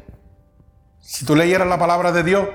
Si 1.01 1.25
tú 1.25 1.35
leyeras 1.35 1.67
la 1.67 1.79
palabra 1.79 2.13
de 2.13 2.23
Dios, 2.23 2.49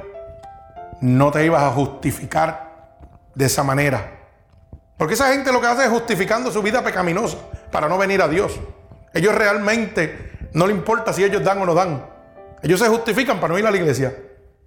no 1.01 1.31
te 1.31 1.45
ibas 1.45 1.63
a 1.63 1.71
justificar 1.71 2.97
de 3.33 3.45
esa 3.45 3.63
manera. 3.63 4.11
Porque 4.97 5.13
esa 5.13 5.31
gente 5.33 5.51
lo 5.51 5.59
que 5.59 5.67
hace 5.67 5.83
es 5.83 5.89
justificando 5.89 6.51
su 6.51 6.61
vida 6.61 6.83
pecaminosa 6.83 7.37
para 7.71 7.89
no 7.89 7.97
venir 7.97 8.21
a 8.21 8.27
Dios. 8.27 8.59
Ellos 9.13 9.35
realmente 9.35 10.49
no 10.53 10.67
le 10.67 10.73
importa 10.73 11.11
si 11.11 11.23
ellos 11.23 11.43
dan 11.43 11.61
o 11.61 11.65
no 11.65 11.73
dan. 11.73 12.05
Ellos 12.61 12.79
se 12.79 12.87
justifican 12.87 13.39
para 13.39 13.53
no 13.53 13.59
ir 13.59 13.67
a 13.67 13.71
la 13.71 13.77
iglesia. 13.77 14.15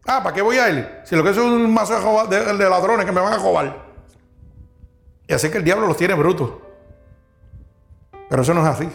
Ah, 0.06 0.22
¿para 0.22 0.34
qué 0.34 0.42
voy 0.42 0.58
a 0.58 0.68
él? 0.68 1.00
Si 1.04 1.16
lo 1.16 1.24
que 1.24 1.30
es 1.30 1.36
un 1.38 1.72
mazo 1.72 2.26
de, 2.26 2.44
de 2.44 2.70
ladrones 2.70 3.04
que 3.04 3.12
me 3.12 3.20
van 3.20 3.32
a 3.32 3.38
robar. 3.38 3.86
Y 5.26 5.32
así 5.32 5.50
que 5.50 5.58
el 5.58 5.64
diablo 5.64 5.86
los 5.86 5.96
tiene 5.96 6.14
brutos. 6.14 6.50
Pero 8.28 8.42
eso 8.42 8.54
no 8.54 8.62
es 8.62 8.66
así. 8.66 8.88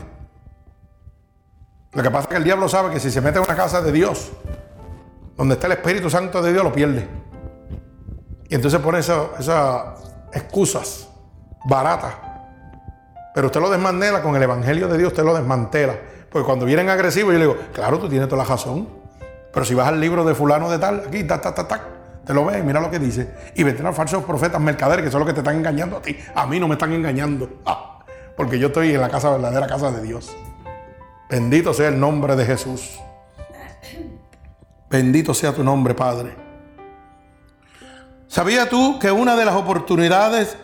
Lo 1.94 2.02
que 2.02 2.10
pasa 2.10 2.24
es 2.24 2.28
que 2.28 2.36
el 2.38 2.44
diablo 2.44 2.68
sabe 2.68 2.92
que 2.92 3.00
si 3.00 3.12
se 3.12 3.22
mete 3.22 3.38
en 3.38 3.46
una 3.46 3.56
casa 3.56 3.82
de 3.82 3.92
Dios, 3.92 4.32
donde 5.38 5.56
está 5.56 5.68
el 5.68 5.74
Espíritu 5.74 6.10
Santo 6.10 6.42
de 6.42 6.52
Dios, 6.52 6.64
lo 6.64 6.72
pierde. 6.72 7.08
Y 8.50 8.56
entonces 8.56 8.80
pone 8.80 9.00
esas 9.00 9.30
excusas 10.32 11.08
baratas. 11.66 12.14
Pero 13.34 13.48
usted 13.48 13.62
lo 13.62 13.70
desmantela 13.70 14.22
con 14.22 14.36
el 14.36 14.44
Evangelio 14.44 14.88
de 14.88 14.98
Dios, 14.98 15.12
usted 15.12 15.24
lo 15.24 15.34
desmantela. 15.34 15.96
Porque 16.30 16.46
cuando 16.46 16.66
vienen 16.66 16.90
agresivos, 16.90 17.34
yo 17.34 17.40
le 17.40 17.46
digo, 17.46 17.58
claro, 17.74 18.00
tú 18.00 18.10
tienes 18.10 18.28
toda 18.28 18.44
la 18.44 18.50
razón. 18.50 18.88
Pero 19.52 19.66
si 19.66 19.76
vas 19.76 19.88
al 19.88 20.00
libro 20.00 20.26
de 20.26 20.34
fulano 20.34 20.70
de 20.70 20.80
tal, 20.80 21.04
aquí, 21.08 21.24
ta, 21.24 21.40
ta, 21.40 21.54
ta, 21.54 21.68
ta, 21.68 21.82
te 22.26 22.34
lo 22.34 22.46
ves, 22.46 22.64
mira 22.64 22.82
lo 22.82 22.90
que 22.90 22.98
dice. 22.98 23.34
Y 23.56 23.62
vendrán 23.62 23.94
falsos 23.94 24.24
profetas 24.24 24.60
mercaderes, 24.60 25.06
que 25.06 25.12
son 25.12 25.20
los 25.20 25.28
que 25.28 25.34
te 25.34 25.42
están 25.42 25.58
engañando 25.58 25.98
a 25.98 26.02
ti. 26.02 26.18
A 26.34 26.48
mí 26.48 26.60
no 26.60 26.68
me 26.68 26.74
están 26.74 26.92
engañando. 26.92 27.50
Ah, 27.66 28.00
porque 28.36 28.58
yo 28.58 28.68
estoy 28.68 28.96
en 28.96 29.02
la 29.02 29.10
casa 29.10 29.30
verdadera, 29.30 29.68
casa 29.68 29.92
de 29.92 30.02
Dios. 30.02 30.36
Bendito 31.30 31.74
sea 31.74 31.88
el 31.88 32.00
nombre 32.00 32.36
de 32.36 32.46
Jesús. 32.46 33.00
Bendito 34.90 35.34
sea 35.34 35.54
tu 35.54 35.64
nombre, 35.64 35.96
Padre. 35.96 36.36
¿Sabías 38.28 38.70
tú 38.70 39.00
que 39.00 39.12
una 39.12 39.36
de 39.36 39.46
las 39.46 39.56
oportunidades 39.56 40.58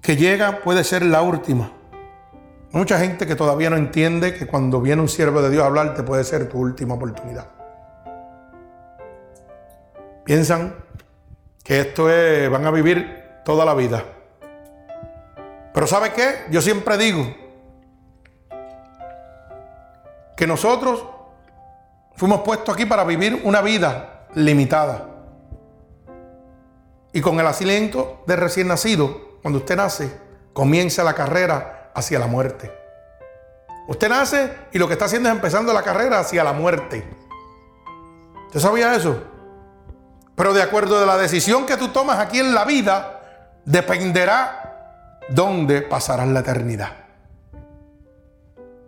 que 0.00 0.16
llega 0.16 0.60
puede 0.60 0.82
ser 0.84 1.04
la 1.04 1.22
última? 1.22 1.72
Mucha 2.72 2.98
gente 2.98 3.26
que 3.26 3.36
todavía 3.36 3.70
no 3.70 3.76
entiende 3.76 4.34
que 4.34 4.46
cuando 4.46 4.80
viene 4.80 5.02
un 5.02 5.08
siervo 5.08 5.40
de 5.40 5.50
Dios 5.50 5.62
a 5.62 5.66
hablarte 5.66 6.02
puede 6.02 6.24
ser 6.24 6.48
tu 6.48 6.58
última 6.58 6.94
oportunidad. 6.94 7.48
Piensan 10.24 10.74
que 11.62 11.80
esto 11.80 12.10
es, 12.10 12.50
van 12.50 12.66
a 12.66 12.70
vivir 12.72 13.22
toda 13.44 13.64
la 13.64 13.74
vida. 13.74 14.04
Pero 15.72 15.86
¿sabe 15.86 16.12
qué? 16.12 16.46
Yo 16.50 16.60
siempre 16.60 16.98
digo 16.98 17.45
que 20.36 20.46
nosotros 20.46 21.04
fuimos 22.14 22.42
puestos 22.42 22.74
aquí 22.74 22.84
para 22.86 23.04
vivir 23.04 23.40
una 23.44 23.62
vida 23.62 24.26
limitada. 24.34 25.08
Y 27.12 27.20
con 27.20 27.40
el 27.40 27.46
asiento 27.46 28.22
de 28.26 28.36
recién 28.36 28.68
nacido, 28.68 29.38
cuando 29.40 29.60
usted 29.60 29.76
nace, 29.76 30.12
comienza 30.52 31.02
la 31.02 31.14
carrera 31.14 31.90
hacia 31.94 32.18
la 32.18 32.26
muerte. 32.26 32.70
Usted 33.88 34.08
nace 34.08 34.52
y 34.72 34.78
lo 34.78 34.86
que 34.86 34.94
está 34.94 35.06
haciendo 35.06 35.28
es 35.28 35.34
empezando 35.34 35.72
la 35.72 35.82
carrera 35.82 36.18
hacia 36.18 36.44
la 36.44 36.52
muerte. 36.52 37.08
¿Usted 38.48 38.60
sabía 38.60 38.94
eso? 38.94 39.22
Pero 40.34 40.52
de 40.52 40.62
acuerdo 40.62 41.02
a 41.02 41.06
la 41.06 41.16
decisión 41.16 41.64
que 41.64 41.76
tú 41.76 41.88
tomas 41.88 42.18
aquí 42.18 42.40
en 42.40 42.54
la 42.54 42.64
vida, 42.64 43.22
dependerá 43.64 45.22
dónde 45.30 45.82
pasarás 45.82 46.28
la 46.28 46.40
eternidad. 46.40 47.05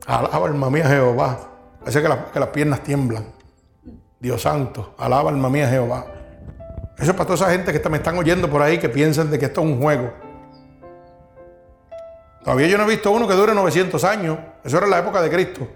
Alaba 0.09 0.47
alma 0.47 0.71
mía 0.71 0.89
Jehová. 0.89 1.39
Parece 1.81 2.01
que, 2.01 2.09
que 2.33 2.41
las 2.41 2.49
piernas 2.49 2.83
tiemblan. 2.83 3.27
Dios 4.19 4.41
santo, 4.41 4.95
alaba 4.97 5.29
alma 5.29 5.51
mía 5.51 5.69
Jehová. 5.69 6.07
Eso 6.97 7.11
es 7.11 7.13
para 7.13 7.27
toda 7.27 7.35
esa 7.35 7.51
gente 7.51 7.79
que 7.79 7.89
me 7.91 7.99
están 7.99 8.17
oyendo 8.17 8.49
por 8.49 8.63
ahí 8.63 8.79
que 8.79 8.89
piensan 8.89 9.31
de 9.31 9.39
que 9.39 9.45
esto 9.45 9.61
es 9.61 9.67
un 9.67 9.79
juego. 9.79 10.11
Todavía 12.43 12.69
yo 12.69 12.79
no 12.79 12.85
he 12.85 12.89
visto 12.89 13.11
uno 13.11 13.29
que 13.29 13.35
dure 13.35 13.55
900 13.55 14.03
años. 14.05 14.39
Eso 14.65 14.79
era 14.79 14.87
la 14.87 14.99
época 14.99 15.21
de 15.21 15.29
Cristo. 15.29 15.69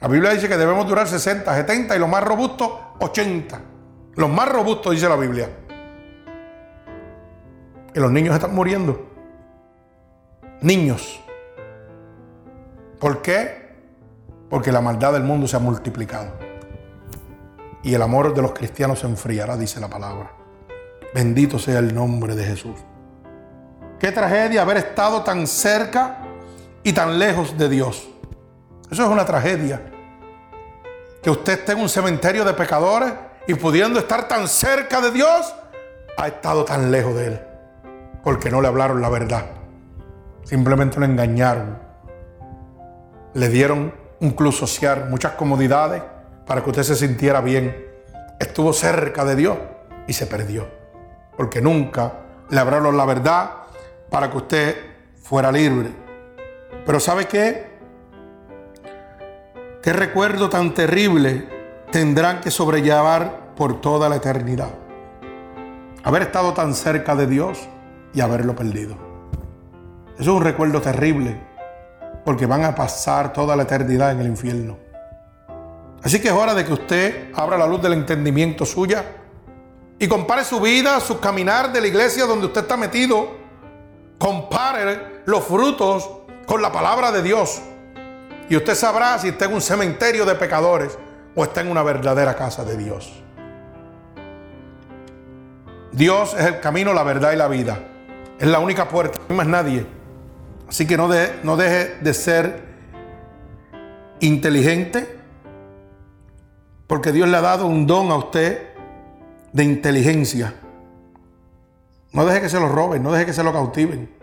La 0.00 0.06
Biblia 0.06 0.30
dice 0.30 0.48
que 0.48 0.56
debemos 0.56 0.86
durar 0.86 1.08
60, 1.08 1.52
70 1.52 1.96
y 1.96 1.98
los 1.98 2.08
más 2.08 2.22
robustos 2.22 2.70
80. 3.00 3.60
Los 4.14 4.30
más 4.30 4.48
robustos 4.48 4.92
dice 4.92 5.08
la 5.08 5.16
Biblia. 5.16 5.50
Y 7.92 7.98
los 7.98 8.12
niños 8.12 8.36
están 8.36 8.54
muriendo. 8.54 9.10
Niños. 10.60 11.20
¿Por 13.00 13.22
qué? 13.22 13.70
Porque 14.50 14.70
la 14.70 14.82
maldad 14.82 15.14
del 15.14 15.22
mundo 15.22 15.48
se 15.48 15.56
ha 15.56 15.58
multiplicado. 15.58 16.32
Y 17.82 17.94
el 17.94 18.02
amor 18.02 18.34
de 18.34 18.42
los 18.42 18.52
cristianos 18.52 18.98
se 18.98 19.06
enfriará, 19.06 19.56
dice 19.56 19.80
la 19.80 19.88
palabra. 19.88 20.32
Bendito 21.14 21.58
sea 21.58 21.78
el 21.78 21.94
nombre 21.94 22.36
de 22.36 22.44
Jesús. 22.44 22.76
Qué 23.98 24.12
tragedia 24.12 24.62
haber 24.62 24.76
estado 24.76 25.22
tan 25.22 25.46
cerca 25.46 26.18
y 26.82 26.92
tan 26.92 27.18
lejos 27.18 27.56
de 27.56 27.70
Dios. 27.70 28.06
Eso 28.90 29.04
es 29.04 29.08
una 29.08 29.24
tragedia. 29.24 29.80
Que 31.22 31.30
usted 31.30 31.54
esté 31.54 31.72
en 31.72 31.80
un 31.80 31.88
cementerio 31.88 32.44
de 32.44 32.52
pecadores 32.52 33.14
y 33.46 33.54
pudiendo 33.54 33.98
estar 33.98 34.28
tan 34.28 34.46
cerca 34.46 35.00
de 35.00 35.10
Dios, 35.10 35.54
ha 36.18 36.28
estado 36.28 36.66
tan 36.66 36.90
lejos 36.90 37.14
de 37.14 37.26
Él. 37.28 37.40
Porque 38.22 38.50
no 38.50 38.60
le 38.60 38.68
hablaron 38.68 39.00
la 39.00 39.08
verdad. 39.08 39.46
Simplemente 40.44 40.98
lo 40.98 41.06
engañaron 41.06 41.89
le 43.34 43.48
dieron 43.48 43.94
un 44.20 44.30
club 44.30 44.52
social, 44.52 45.08
muchas 45.08 45.32
comodidades 45.32 46.02
para 46.46 46.62
que 46.62 46.70
usted 46.70 46.82
se 46.82 46.96
sintiera 46.96 47.40
bien. 47.40 47.86
Estuvo 48.38 48.72
cerca 48.72 49.24
de 49.24 49.36
Dios 49.36 49.58
y 50.06 50.12
se 50.12 50.26
perdió. 50.26 50.68
Porque 51.36 51.60
nunca 51.60 52.12
le 52.50 52.58
hablaron 52.58 52.96
la 52.96 53.04
verdad 53.04 53.50
para 54.10 54.30
que 54.30 54.36
usted 54.36 54.76
fuera 55.22 55.52
libre. 55.52 55.90
Pero 56.84 57.00
¿sabe 57.00 57.26
qué? 57.26 57.70
¿Qué 59.82 59.92
recuerdo 59.92 60.50
tan 60.50 60.74
terrible 60.74 61.48
tendrán 61.90 62.40
que 62.40 62.50
sobrellevar 62.50 63.54
por 63.56 63.80
toda 63.80 64.08
la 64.08 64.16
eternidad? 64.16 64.70
Haber 66.02 66.22
estado 66.22 66.52
tan 66.52 66.74
cerca 66.74 67.14
de 67.14 67.26
Dios 67.26 67.68
y 68.12 68.20
haberlo 68.20 68.56
perdido. 68.56 68.96
Eso 70.18 70.32
es 70.32 70.36
un 70.36 70.42
recuerdo 70.42 70.80
terrible, 70.80 71.40
porque 72.24 72.46
van 72.46 72.64
a 72.64 72.74
pasar 72.74 73.32
toda 73.32 73.56
la 73.56 73.64
eternidad 73.64 74.12
en 74.12 74.20
el 74.20 74.26
infierno. 74.26 74.78
Así 76.02 76.20
que 76.20 76.28
es 76.28 76.34
hora 76.34 76.54
de 76.54 76.64
que 76.64 76.72
usted 76.72 77.32
abra 77.34 77.58
la 77.58 77.66
luz 77.66 77.82
del 77.82 77.92
entendimiento 77.92 78.64
suya 78.64 79.04
y 79.98 80.08
compare 80.08 80.44
su 80.44 80.60
vida, 80.60 80.98
su 81.00 81.20
caminar 81.20 81.72
de 81.72 81.80
la 81.80 81.86
iglesia 81.86 82.24
donde 82.24 82.46
usted 82.46 82.62
está 82.62 82.76
metido. 82.76 83.38
Compare 84.18 85.22
los 85.26 85.44
frutos 85.44 86.08
con 86.46 86.62
la 86.62 86.72
palabra 86.72 87.12
de 87.12 87.22
Dios. 87.22 87.60
Y 88.48 88.56
usted 88.56 88.74
sabrá 88.74 89.18
si 89.18 89.28
está 89.28 89.44
en 89.44 89.54
un 89.54 89.60
cementerio 89.60 90.24
de 90.24 90.34
pecadores 90.34 90.98
o 91.34 91.44
está 91.44 91.60
en 91.60 91.70
una 91.70 91.82
verdadera 91.82 92.34
casa 92.34 92.64
de 92.64 92.76
Dios. 92.76 93.12
Dios 95.92 96.34
es 96.34 96.46
el 96.46 96.60
camino, 96.60 96.94
la 96.94 97.02
verdad 97.02 97.32
y 97.32 97.36
la 97.36 97.48
vida. 97.48 97.78
Es 98.38 98.48
la 98.48 98.58
única 98.58 98.88
puerta, 98.88 99.18
no 99.18 99.26
hay 99.28 99.36
más 99.36 99.46
nadie. 99.46 99.99
Así 100.70 100.86
que 100.86 100.96
no, 100.96 101.08
no 101.42 101.56
deje 101.56 101.96
de 102.00 102.14
ser 102.14 102.62
inteligente, 104.20 105.18
porque 106.86 107.10
Dios 107.10 107.28
le 107.28 107.36
ha 107.36 107.40
dado 107.40 107.66
un 107.66 107.88
don 107.88 108.12
a 108.12 108.14
usted 108.14 108.68
de 109.52 109.64
inteligencia. 109.64 110.54
No 112.12 112.24
deje 112.24 112.42
que 112.42 112.48
se 112.48 112.60
lo 112.60 112.68
roben, 112.68 113.02
no 113.02 113.10
deje 113.10 113.26
que 113.26 113.32
se 113.32 113.42
lo 113.42 113.52
cautiven. 113.52 114.14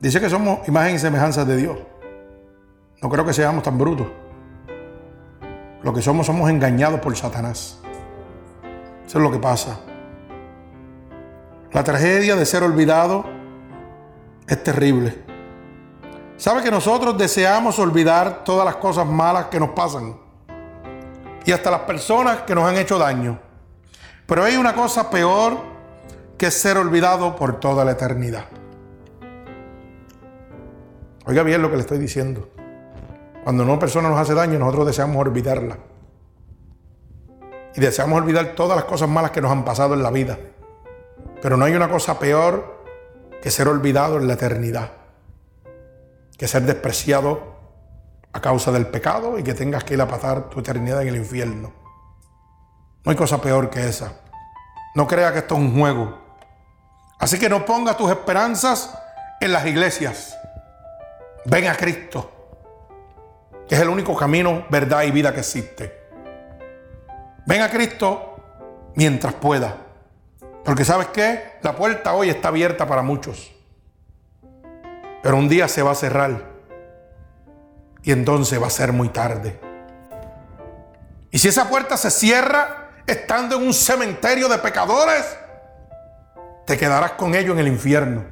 Dice 0.00 0.18
que 0.18 0.30
somos 0.30 0.66
imagen 0.66 0.94
y 0.94 0.98
semejanza 0.98 1.44
de 1.44 1.58
Dios. 1.58 1.78
No 3.02 3.10
creo 3.10 3.26
que 3.26 3.34
seamos 3.34 3.62
tan 3.62 3.76
brutos. 3.76 4.06
Lo 5.82 5.92
que 5.92 6.00
somos 6.00 6.24
somos 6.24 6.48
engañados 6.48 7.00
por 7.00 7.14
Satanás. 7.14 7.78
Eso 9.06 9.18
es 9.18 9.22
lo 9.22 9.30
que 9.30 9.38
pasa. 9.38 9.78
La 11.70 11.84
tragedia 11.84 12.34
de 12.34 12.46
ser 12.46 12.62
olvidado 12.62 13.26
es 14.46 14.62
terrible. 14.62 15.22
¿Sabe 16.36 16.62
que 16.62 16.70
nosotros 16.70 17.16
deseamos 17.16 17.78
olvidar 17.78 18.42
todas 18.44 18.64
las 18.64 18.76
cosas 18.76 19.06
malas 19.06 19.46
que 19.46 19.60
nos 19.60 19.70
pasan? 19.70 20.16
Y 21.44 21.52
hasta 21.52 21.70
las 21.70 21.80
personas 21.80 22.42
que 22.42 22.54
nos 22.54 22.64
han 22.64 22.76
hecho 22.76 22.98
daño. 22.98 23.38
Pero 24.26 24.44
hay 24.44 24.56
una 24.56 24.74
cosa 24.74 25.10
peor 25.10 25.58
que 26.36 26.50
ser 26.50 26.78
olvidado 26.78 27.36
por 27.36 27.60
toda 27.60 27.84
la 27.84 27.92
eternidad. 27.92 28.46
Oiga 31.26 31.42
bien 31.44 31.62
lo 31.62 31.70
que 31.70 31.76
le 31.76 31.82
estoy 31.82 31.98
diciendo. 31.98 32.48
Cuando 33.44 33.62
una 33.62 33.78
persona 33.78 34.08
nos 34.08 34.18
hace 34.18 34.34
daño, 34.34 34.58
nosotros 34.58 34.86
deseamos 34.86 35.16
olvidarla. 35.16 35.78
Y 37.74 37.80
deseamos 37.80 38.20
olvidar 38.20 38.54
todas 38.54 38.76
las 38.76 38.84
cosas 38.84 39.08
malas 39.08 39.30
que 39.30 39.40
nos 39.40 39.50
han 39.50 39.64
pasado 39.64 39.94
en 39.94 40.02
la 40.02 40.10
vida. 40.10 40.38
Pero 41.40 41.56
no 41.56 41.64
hay 41.64 41.74
una 41.74 41.88
cosa 41.88 42.18
peor 42.18 42.81
que 43.42 43.50
ser 43.50 43.66
olvidado 43.68 44.18
en 44.18 44.28
la 44.28 44.34
eternidad. 44.34 44.92
Que 46.38 46.46
ser 46.46 46.62
despreciado 46.62 47.52
a 48.32 48.40
causa 48.40 48.70
del 48.70 48.86
pecado 48.86 49.38
y 49.38 49.42
que 49.42 49.52
tengas 49.52 49.84
que 49.84 49.94
ir 49.94 50.00
a 50.00 50.08
pasar 50.08 50.48
tu 50.48 50.60
eternidad 50.60 51.02
en 51.02 51.08
el 51.08 51.16
infierno. 51.16 51.72
No 53.04 53.10
hay 53.10 53.16
cosa 53.16 53.40
peor 53.40 53.68
que 53.68 53.86
esa. 53.86 54.12
No 54.94 55.08
crea 55.08 55.32
que 55.32 55.40
esto 55.40 55.56
es 55.56 55.60
un 55.60 55.78
juego. 55.78 56.18
Así 57.18 57.38
que 57.38 57.48
no 57.48 57.66
pongas 57.66 57.96
tus 57.96 58.10
esperanzas 58.10 58.96
en 59.40 59.52
las 59.52 59.66
iglesias. 59.66 60.38
Ven 61.44 61.66
a 61.66 61.76
Cristo, 61.76 62.30
que 63.68 63.74
es 63.74 63.80
el 63.80 63.88
único 63.88 64.16
camino, 64.16 64.66
verdad 64.70 65.02
y 65.02 65.10
vida 65.10 65.34
que 65.34 65.40
existe. 65.40 66.00
Ven 67.44 67.60
a 67.60 67.68
Cristo 67.68 68.36
mientras 68.94 69.34
pueda. 69.34 69.76
Porque 70.64 70.84
sabes 70.84 71.08
qué? 71.08 71.58
La 71.62 71.74
puerta 71.74 72.14
hoy 72.14 72.30
está 72.30 72.48
abierta 72.48 72.86
para 72.86 73.02
muchos. 73.02 73.52
Pero 75.22 75.36
un 75.36 75.48
día 75.48 75.68
se 75.68 75.82
va 75.82 75.92
a 75.92 75.94
cerrar. 75.94 76.50
Y 78.02 78.12
entonces 78.12 78.60
va 78.60 78.66
a 78.66 78.70
ser 78.70 78.92
muy 78.92 79.08
tarde. 79.08 79.60
Y 81.30 81.38
si 81.38 81.48
esa 81.48 81.68
puerta 81.68 81.96
se 81.96 82.10
cierra, 82.10 82.90
estando 83.06 83.56
en 83.56 83.62
un 83.62 83.74
cementerio 83.74 84.48
de 84.48 84.58
pecadores, 84.58 85.38
te 86.66 86.76
quedarás 86.76 87.12
con 87.12 87.34
ellos 87.34 87.54
en 87.54 87.60
el 87.60 87.68
infierno. 87.68 88.24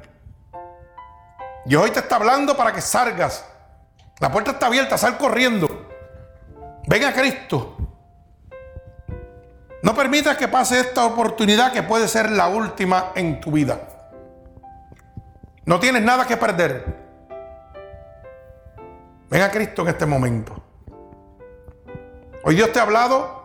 Y 1.65 1.75
hoy 1.75 1.91
te 1.91 1.99
está 1.99 2.15
hablando 2.15 2.55
para 2.55 2.73
que 2.73 2.81
salgas. 2.81 3.45
La 4.19 4.31
puerta 4.31 4.51
está 4.51 4.67
abierta, 4.67 4.97
sal 4.97 5.17
corriendo. 5.17 5.89
Ven 6.87 7.03
a 7.03 7.13
Cristo. 7.13 7.90
No 9.83 9.95
permitas 9.95 10.37
que 10.37 10.47
pase 10.47 10.79
esta 10.79 11.05
oportunidad 11.05 11.73
que 11.73 11.83
puede 11.83 12.07
ser 12.07 12.29
la 12.31 12.47
última 12.47 13.11
en 13.15 13.41
tu 13.41 13.51
vida. 13.51 13.79
No 15.65 15.79
tienes 15.79 16.03
nada 16.03 16.27
que 16.27 16.37
perder. 16.37 17.01
Ven 19.29 19.41
a 19.41 19.49
Cristo 19.49 19.81
en 19.83 19.87
este 19.87 20.05
momento. 20.05 20.61
Hoy 22.43 22.55
Dios 22.55 22.71
te 22.71 22.79
ha 22.79 22.83
hablado 22.83 23.41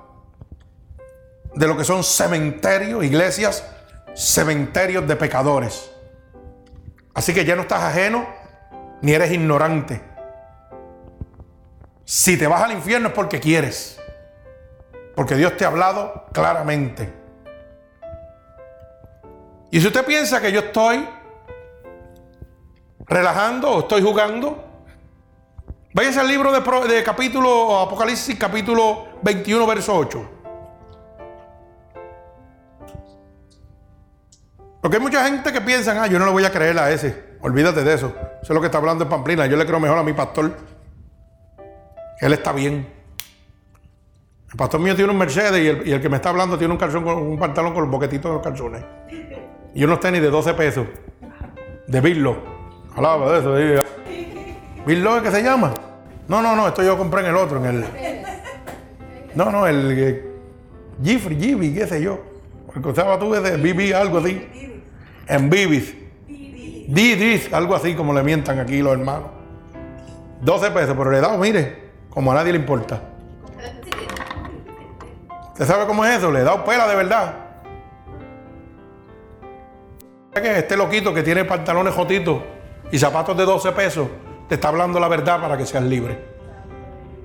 de 1.54 1.66
lo 1.66 1.76
que 1.76 1.84
son 1.84 2.04
cementerios, 2.04 3.04
iglesias, 3.04 3.64
cementerios 4.14 5.06
de 5.06 5.16
pecadores. 5.16 5.90
Así 7.14 7.32
que 7.32 7.44
ya 7.44 7.56
no 7.56 7.62
estás 7.62 7.82
ajeno 7.82 8.26
ni 9.00 9.12
eres 9.12 9.32
ignorante. 9.32 10.02
Si 12.04 12.36
te 12.36 12.46
vas 12.46 12.62
al 12.62 12.72
infierno 12.72 13.08
es 13.08 13.14
porque 13.14 13.40
quieres. 13.40 13.98
Porque 15.16 15.34
Dios 15.34 15.56
te 15.56 15.64
ha 15.64 15.68
hablado 15.68 16.26
claramente. 16.32 17.12
Y 19.70 19.80
si 19.80 19.86
usted 19.86 20.04
piensa 20.04 20.40
que 20.40 20.52
yo 20.52 20.60
estoy 20.60 21.08
relajando 23.06 23.70
o 23.70 23.80
estoy 23.80 24.02
jugando, 24.02 24.62
váyase 25.94 26.20
al 26.20 26.28
libro 26.28 26.52
de, 26.52 26.94
de 26.94 27.02
capítulo 27.02 27.80
Apocalipsis 27.80 28.38
capítulo 28.38 29.08
21 29.22 29.66
verso 29.66 29.96
8. 29.96 30.30
Porque 34.82 34.98
hay 34.98 35.02
mucha 35.02 35.24
gente 35.24 35.50
que 35.50 35.62
piensa, 35.62 36.00
ah, 36.00 36.06
yo 36.06 36.18
no 36.18 36.26
le 36.26 36.30
voy 36.30 36.44
a 36.44 36.52
creer 36.52 36.78
a 36.78 36.90
ese. 36.90 37.38
Olvídate 37.40 37.82
de 37.82 37.94
eso. 37.94 38.14
Eso 38.40 38.40
es 38.42 38.50
lo 38.50 38.60
que 38.60 38.66
está 38.66 38.78
hablando 38.78 39.04
en 39.04 39.10
Pamplina. 39.10 39.46
Yo 39.46 39.56
le 39.56 39.66
creo 39.66 39.80
mejor 39.80 39.98
a 39.98 40.02
mi 40.02 40.12
pastor. 40.12 40.54
Él 42.20 42.32
está 42.32 42.52
bien. 42.52 42.95
El 44.50 44.56
pastor 44.56 44.80
mío 44.80 44.94
tiene 44.94 45.10
un 45.10 45.18
Mercedes 45.18 45.84
y 45.84 45.90
el, 45.90 46.00
que 46.00 46.08
me 46.08 46.16
está 46.16 46.30
hablando 46.30 46.56
tiene 46.56 46.72
un 46.72 46.78
calzón 46.78 47.02
con 47.02 47.16
un 47.16 47.38
pantalón 47.38 47.72
con 47.72 47.82
los 47.82 47.90
boquetitos 47.90 48.30
de 48.30 48.34
los 48.34 48.42
calzones. 48.42 48.84
Y 49.74 49.84
unos 49.84 50.00
tenis 50.00 50.22
de 50.22 50.30
12 50.30 50.54
pesos. 50.54 50.86
De 51.86 52.00
Birlo. 52.00 52.36
Hablaba 52.94 53.32
de 53.32 53.38
eso. 53.40 53.84
¿Birlo 54.86 55.16
es 55.16 55.22
que 55.22 55.30
se 55.30 55.42
llama? 55.42 55.74
No, 56.28 56.40
no, 56.40 56.56
no. 56.56 56.68
Esto 56.68 56.82
yo 56.82 56.96
compré 56.96 57.20
en 57.20 57.26
el 57.26 57.36
otro, 57.36 57.58
en 57.58 57.76
el. 57.76 57.84
No, 59.34 59.50
no, 59.50 59.66
el. 59.66 59.98
Eh, 59.98 60.24
Jeffrey, 61.04 61.74
qué 61.74 61.86
sé 61.86 62.00
yo. 62.00 62.20
El 62.74 62.82
que 62.82 62.88
usaba 62.88 63.18
tú 63.18 63.34
es 63.34 63.42
de 63.42 63.56
BB, 63.56 63.94
algo 63.94 64.18
así 64.18 64.40
en 65.28 65.50
Bibis. 65.50 65.94
Didis, 66.28 67.52
algo 67.52 67.74
así 67.74 67.94
como 67.94 68.12
le 68.12 68.22
mientan 68.22 68.58
aquí 68.58 68.80
los 68.80 68.92
hermanos. 68.92 69.30
12 70.42 70.70
pesos, 70.70 70.94
pero 70.96 71.10
le 71.10 71.18
he 71.18 71.20
dado, 71.20 71.36
mire, 71.38 71.90
como 72.10 72.30
a 72.30 72.34
nadie 72.34 72.52
le 72.52 72.58
importa. 72.58 73.00
¿Usted 75.56 75.68
sabe 75.68 75.86
cómo 75.86 76.04
es 76.04 76.18
eso? 76.18 76.30
Le 76.30 76.40
he 76.40 76.42
dado 76.42 76.62
pela 76.66 76.86
de 76.86 76.94
verdad. 76.94 77.34
que 80.34 80.58
este 80.58 80.76
loquito 80.76 81.14
que 81.14 81.22
tiene 81.22 81.46
pantalones 81.46 81.94
jotitos 81.94 82.42
y 82.92 82.98
zapatos 82.98 83.34
de 83.38 83.46
12 83.46 83.72
pesos 83.72 84.06
te 84.50 84.56
está 84.56 84.68
hablando 84.68 85.00
la 85.00 85.08
verdad 85.08 85.40
para 85.40 85.56
que 85.56 85.64
seas 85.64 85.84
libre? 85.84 86.22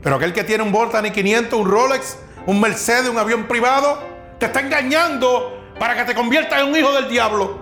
Pero 0.02 0.16
aquel 0.16 0.32
que 0.32 0.46
tiene 0.46 0.64
un 0.64 0.72
Volta 0.72 1.04
500, 1.04 1.60
un 1.60 1.70
Rolex, 1.70 2.20
un 2.46 2.62
Mercedes, 2.62 3.10
un 3.10 3.18
avión 3.18 3.50
privado, 3.50 4.00
te 4.40 4.46
está 4.46 4.62
engañando 4.62 5.74
para 5.78 5.94
que 5.98 6.06
te 6.06 6.16
conviertas 6.16 6.62
en 6.62 6.70
un 6.70 6.76
hijo 6.78 6.94
del 6.94 7.10
diablo. 7.10 7.60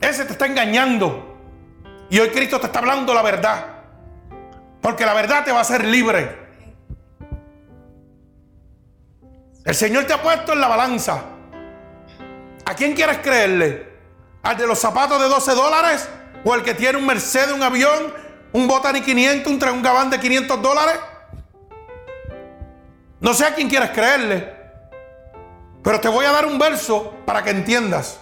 Ese 0.00 0.24
te 0.24 0.32
está 0.32 0.46
engañando. 0.46 1.36
Y 2.08 2.18
hoy 2.18 2.30
Cristo 2.30 2.58
te 2.60 2.64
está 2.68 2.78
hablando 2.78 3.12
la 3.12 3.20
verdad. 3.20 3.66
Porque 4.80 5.04
la 5.04 5.12
verdad 5.12 5.44
te 5.44 5.52
va 5.52 5.58
a 5.58 5.60
hacer 5.60 5.84
libre. 5.84 6.47
El 9.68 9.74
Señor 9.74 10.06
te 10.06 10.14
ha 10.14 10.22
puesto 10.22 10.54
en 10.54 10.62
la 10.62 10.66
balanza. 10.66 11.24
¿A 12.64 12.74
quién 12.74 12.94
quieres 12.94 13.18
creerle? 13.18 13.86
¿Al 14.42 14.56
de 14.56 14.66
los 14.66 14.78
zapatos 14.78 15.20
de 15.20 15.28
12 15.28 15.52
dólares? 15.52 16.08
¿O 16.42 16.54
al 16.54 16.62
que 16.62 16.72
tiene 16.72 16.96
un 16.96 17.04
Mercedes, 17.04 17.52
un 17.52 17.62
avión, 17.62 18.14
un 18.54 18.66
Botany 18.66 19.02
500, 19.02 19.52
un, 19.52 19.68
un 19.68 19.82
gabán 19.82 20.08
de 20.08 20.18
500 20.18 20.62
dólares? 20.62 20.98
No 23.20 23.34
sé 23.34 23.44
a 23.44 23.54
quién 23.54 23.68
quieres 23.68 23.90
creerle. 23.90 24.54
Pero 25.84 26.00
te 26.00 26.08
voy 26.08 26.24
a 26.24 26.32
dar 26.32 26.46
un 26.46 26.58
verso 26.58 27.12
para 27.26 27.44
que 27.44 27.50
entiendas. 27.50 28.20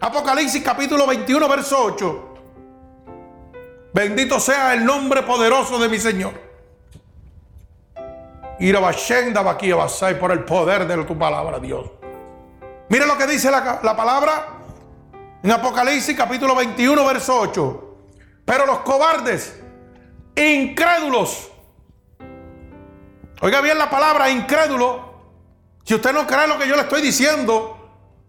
Apocalipsis 0.00 0.62
capítulo 0.62 1.06
21, 1.06 1.48
verso 1.50 1.84
8. 1.84 2.34
Bendito 3.92 4.40
sea 4.40 4.72
el 4.72 4.86
nombre 4.86 5.22
poderoso 5.22 5.78
de 5.78 5.90
mi 5.90 6.00
Señor. 6.00 6.51
Por 10.18 10.32
el 10.32 10.44
poder 10.44 10.86
de 10.86 11.04
tu 11.04 11.18
palabra, 11.18 11.58
Dios. 11.58 11.90
Mire 12.88 13.06
lo 13.06 13.16
que 13.16 13.26
dice 13.26 13.50
la, 13.50 13.80
la 13.82 13.96
palabra 13.96 14.48
en 15.42 15.50
Apocalipsis 15.50 16.16
capítulo 16.16 16.54
21, 16.54 17.04
verso 17.04 17.40
8. 17.40 17.96
Pero 18.44 18.66
los 18.66 18.78
cobardes, 18.80 19.60
incrédulos. 20.36 21.50
Oiga 23.40 23.60
bien 23.60 23.78
la 23.78 23.90
palabra 23.90 24.30
incrédulo. 24.30 25.12
Si 25.84 25.94
usted 25.94 26.12
no 26.12 26.26
cree 26.26 26.46
lo 26.46 26.58
que 26.58 26.68
yo 26.68 26.76
le 26.76 26.82
estoy 26.82 27.02
diciendo, 27.02 27.76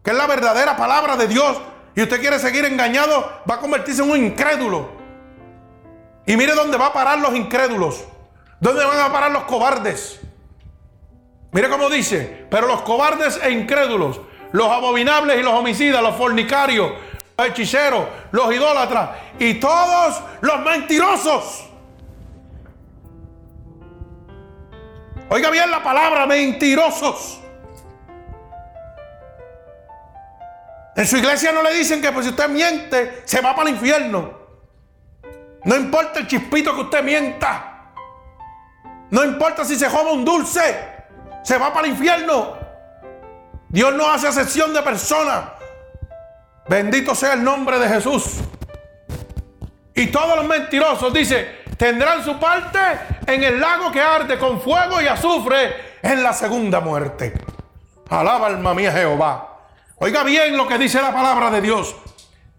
que 0.04 0.12
es 0.12 0.18
la 0.18 0.26
verdadera 0.26 0.76
palabra 0.76 1.16
de 1.16 1.28
Dios, 1.28 1.62
y 1.96 2.02
usted 2.02 2.20
quiere 2.20 2.40
seguir 2.40 2.66
engañado, 2.66 3.42
va 3.50 3.56
a 3.56 3.60
convertirse 3.60 4.02
en 4.02 4.10
un 4.10 4.18
incrédulo. 4.18 4.90
Y 6.26 6.36
mire 6.36 6.56
dónde 6.56 6.78
va 6.78 6.88
a 6.88 6.94
parar 6.94 7.20
los 7.20 7.36
incrédulos. 7.36 8.06
¿Dónde 8.64 8.86
van 8.86 8.98
a 8.98 9.12
parar 9.12 9.30
los 9.30 9.44
cobardes? 9.44 10.22
Mire 11.52 11.68
cómo 11.68 11.90
dice, 11.90 12.48
pero 12.50 12.66
los 12.66 12.82
cobardes 12.84 13.38
e 13.44 13.52
incrédulos, 13.52 14.22
los 14.54 14.68
abominables 14.68 15.38
y 15.38 15.44
los 15.44 15.54
homicidas, 15.54 16.02
los 16.02 16.16
fornicarios, 16.16 16.94
los 17.38 17.48
hechiceros, 17.48 18.06
los 18.32 18.54
idólatras 18.54 19.10
y 19.38 19.56
todos 19.56 20.24
los 20.40 20.60
mentirosos. 20.62 21.66
Oiga 25.28 25.50
bien 25.50 25.70
la 25.70 25.84
palabra 25.84 26.26
mentirosos. 26.26 27.42
En 30.96 31.06
su 31.06 31.18
iglesia 31.18 31.52
no 31.52 31.64
le 31.64 31.74
dicen 31.74 32.02
que 32.02 32.14
pues, 32.14 32.28
si 32.28 32.32
usted 32.32 32.48
miente, 32.48 33.24
se 33.26 33.42
va 33.42 33.54
para 33.54 33.68
el 33.68 33.76
infierno. 33.76 34.32
No 35.66 35.76
importa 35.76 36.22
el 36.22 36.28
chispito 36.28 36.74
que 36.74 36.82
usted 36.84 37.04
mienta. 37.04 37.73
No 39.14 39.24
importa 39.24 39.64
si 39.64 39.76
se 39.76 39.88
joda 39.88 40.12
un 40.12 40.26
dulce, 40.26 40.76
se 41.44 41.60
va 41.60 41.72
para 41.72 41.86
el 41.86 41.94
infierno. 41.94 42.58
Dios 43.70 43.94
no 43.94 44.12
hace 44.12 44.26
excepción 44.26 44.74
de 44.74 44.82
personas. 44.82 45.52
Bendito 46.68 47.14
sea 47.14 47.34
el 47.34 47.44
nombre 47.44 47.78
de 47.78 47.90
Jesús. 47.90 48.40
Y 49.94 50.08
todos 50.08 50.36
los 50.36 50.48
mentirosos, 50.48 51.14
dice, 51.14 51.60
tendrán 51.78 52.24
su 52.24 52.40
parte 52.40 52.80
en 53.28 53.44
el 53.44 53.60
lago 53.60 53.92
que 53.92 54.02
arde 54.02 54.40
con 54.40 54.60
fuego 54.60 55.00
y 55.00 55.06
azufre 55.06 56.00
en 56.02 56.24
la 56.24 56.34
segunda 56.34 56.80
muerte. 56.80 57.40
Alaba 58.10 58.48
alma 58.48 58.74
mía 58.74 58.92
Jehová. 58.92 59.60
Oiga 59.98 60.24
bien 60.24 60.58
lo 60.58 60.68
que 60.68 60.80
dice 60.80 61.00
la 61.00 61.14
palabra 61.14 61.52
de 61.52 61.62
Dios. 61.62 61.96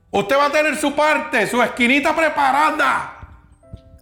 Usted 0.09 0.39
va 0.39 0.47
a 0.47 0.51
tener 0.51 0.77
su 0.77 0.95
parte, 0.95 1.49
su 1.49 1.61
esquinita 1.61 2.15
preparada. 2.15 3.19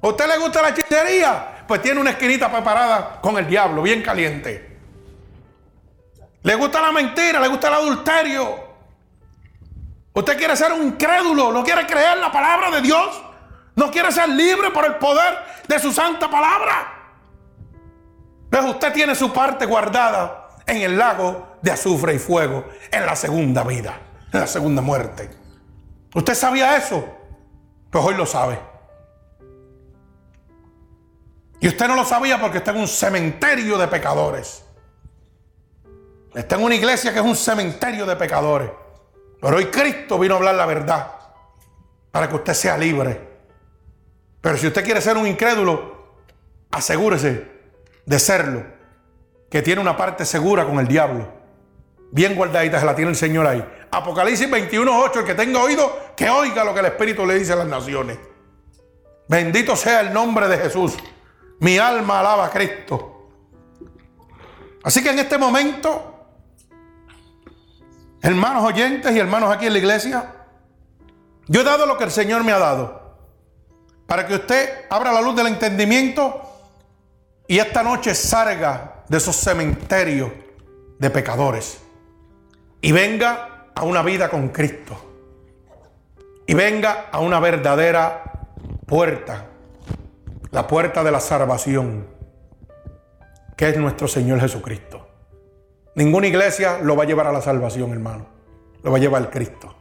¿A 0.03 0.07
usted 0.07 0.27
le 0.27 0.37
gusta 0.37 0.61
la 0.61 0.69
hechicería? 0.69 1.52
Pues 1.67 1.83
tiene 1.83 2.01
una 2.01 2.11
esquinita 2.11 2.51
preparada 2.51 3.21
con 3.21 3.39
el 3.39 3.47
diablo, 3.47 3.83
bien 3.83 4.03
caliente. 4.03 4.79
¿Le 6.43 6.55
gusta 6.57 6.81
la 6.81 6.93
mentira? 6.93 7.41
¿Le 7.41 7.49
gusta 7.49 7.69
el 7.69 7.75
adulterio? 7.75 8.73
¿Usted 10.13 10.37
quiere 10.37 10.57
ser 10.57 10.73
un 10.73 10.89
incrédulo? 10.89 11.53
¿No 11.53 11.63
quiere 11.63 11.87
creer 11.87 12.19
la 12.19 12.31
palabra 12.31 12.71
de 12.71 12.83
Dios? 12.83 13.23
¿No 13.77 13.91
quiere 13.91 14.13
ser 14.13 14.29
libre 14.29 14.71
por 14.71 14.85
el 14.85 14.97
poder 14.97 15.39
de 15.67 15.79
su 15.79 15.93
santa 15.93 16.31
palabra? 16.31 17.03
Pues 18.51 18.65
usted 18.65 18.93
tiene 18.93 19.15
su 19.15 19.33
parte 19.33 19.65
guardada 19.65 20.51
en 20.67 20.83
el 20.83 20.99
lago 20.99 21.57
de 21.63 21.71
azufre 21.71 22.15
y 22.15 22.19
fuego 22.19 22.69
en 22.91 23.07
la 23.07 23.17
segunda 23.17 23.63
vida, 23.65 23.99
en 24.33 24.41
la 24.41 24.47
segunda 24.47 24.83
muerte. 24.83 25.31
¿Usted 26.15 26.35
sabía 26.35 26.77
eso? 26.77 27.03
Pues 27.91 28.05
hoy 28.05 28.15
lo 28.15 28.27
sabe. 28.27 28.72
Y 31.63 31.69
usted 31.69 31.87
no 31.87 31.95
lo 31.95 32.05
sabía 32.05 32.41
porque 32.41 32.59
está 32.59 32.73
en 32.73 32.79
un 32.79 32.89
cementerio 32.89 33.79
de 33.79 33.87
pecadores. 33.87 34.65
Está 36.35 36.57
en 36.57 36.65
una 36.65 36.75
iglesia 36.75 37.13
que 37.13 37.21
es 37.21 37.25
un 37.25 37.37
cementerio 37.37 38.05
de 38.05 38.17
pecadores. 38.17 38.69
Pero 39.41 39.57
hoy 39.57 39.67
Cristo 39.67 40.19
vino 40.19 40.35
a 40.35 40.39
hablar 40.39 40.57
la 40.57 40.67
verdad 40.67 41.13
para 42.11 42.29
que 42.29 42.35
usted 42.35 42.55
sea 42.55 42.77
libre. 42.77 43.29
Pero 44.41 44.57
si 44.57 44.67
usted 44.67 44.85
quiere 44.85 45.01
ser 45.01 45.17
un 45.17 45.25
incrédulo, 45.25 46.17
asegúrese 46.73 47.47
de 48.07 48.19
serlo 48.19 48.65
que 49.49 49.63
tiene 49.63 49.81
una 49.81 49.97
parte 49.97 50.25
segura 50.25 50.65
con 50.65 50.81
el 50.81 50.89
diablo. 50.89 51.29
Bien 52.11 52.35
guardadita 52.35 52.81
se 52.81 52.87
la 52.87 52.97
tiene 52.97 53.13
el 53.13 53.17
Señor 53.17 53.47
ahí. 53.47 53.65
Apocalipsis 53.89 54.51
21.8, 54.51 55.19
el 55.19 55.25
que 55.25 55.35
tenga 55.37 55.63
oído, 55.63 55.97
que 56.17 56.29
oiga 56.29 56.65
lo 56.65 56.75
que 56.75 56.81
el 56.81 56.87
Espíritu 56.87 57.25
le 57.25 57.39
dice 57.39 57.53
a 57.53 57.57
las 57.57 57.69
naciones. 57.69 58.19
Bendito 59.29 59.77
sea 59.77 60.01
el 60.01 60.13
nombre 60.13 60.49
de 60.49 60.59
Jesús. 60.59 60.97
Mi 61.61 61.79
alma 61.79 62.21
alaba 62.21 62.47
a 62.47 62.51
Cristo. 62.51 63.29
Así 64.85 65.03
que 65.03 65.11
en 65.11 65.21
este 65.21 65.39
momento, 65.39 66.27
hermanos 68.21 68.65
oyentes 68.65 69.15
y 69.15 69.19
hermanos 69.19 69.55
aquí 69.55 69.67
en 69.67 69.73
la 69.73 69.79
iglesia, 69.79 70.33
yo 71.47 71.61
he 71.61 71.65
dado 71.65 71.87
lo 71.87 71.97
que 71.97 72.05
el 72.05 72.11
Señor 72.11 72.45
me 72.45 72.53
ha 72.53 72.59
dado. 72.59 73.17
Para 74.07 74.27
que 74.27 74.35
usted 74.35 74.87
abra 74.91 75.13
la 75.13 75.21
luz 75.21 75.37
del 75.37 75.47
entendimiento 75.47 76.43
y 77.47 77.59
esta 77.59 77.83
noche 77.83 78.15
salga 78.15 79.05
de 79.09 79.19
esos 79.19 79.37
cementerios 79.37 80.31
de 80.99 81.11
pecadores 81.11 81.79
y 82.81 82.93
venga 82.93 83.69
a 83.75 83.83
una 83.85 84.03
vida 84.03 84.29
con 84.29 84.49
Cristo 84.49 84.97
y 86.47 86.55
venga 86.55 87.09
a 87.11 87.21
una 87.21 87.41
verdadera 87.41 88.25
puerta, 88.87 89.47
la 90.53 90.67
puerta 90.67 91.03
de 91.03 91.11
la 91.11 91.19
salvación, 91.19 92.07
que 93.57 93.71
es 93.71 93.77
nuestro 93.79 94.07
Señor 94.07 94.39
Jesucristo. 94.39 95.09
Ninguna 95.95 96.27
iglesia 96.27 96.79
lo 96.83 96.95
va 96.95 97.05
a 97.05 97.07
llevar 97.07 97.27
a 97.27 97.33
la 97.33 97.41
salvación, 97.41 97.91
hermano. 97.93 98.27
Lo 98.83 98.91
va 98.91 98.99
a 98.99 99.01
llevar 99.01 99.31
Cristo. 99.31 99.75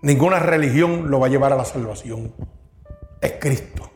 Ninguna 0.00 0.38
religión 0.38 1.10
lo 1.10 1.20
va 1.20 1.26
a 1.26 1.30
llevar 1.30 1.52
a 1.52 1.56
la 1.56 1.66
salvación. 1.66 2.34
Es 3.20 3.32
Cristo. 3.38 3.90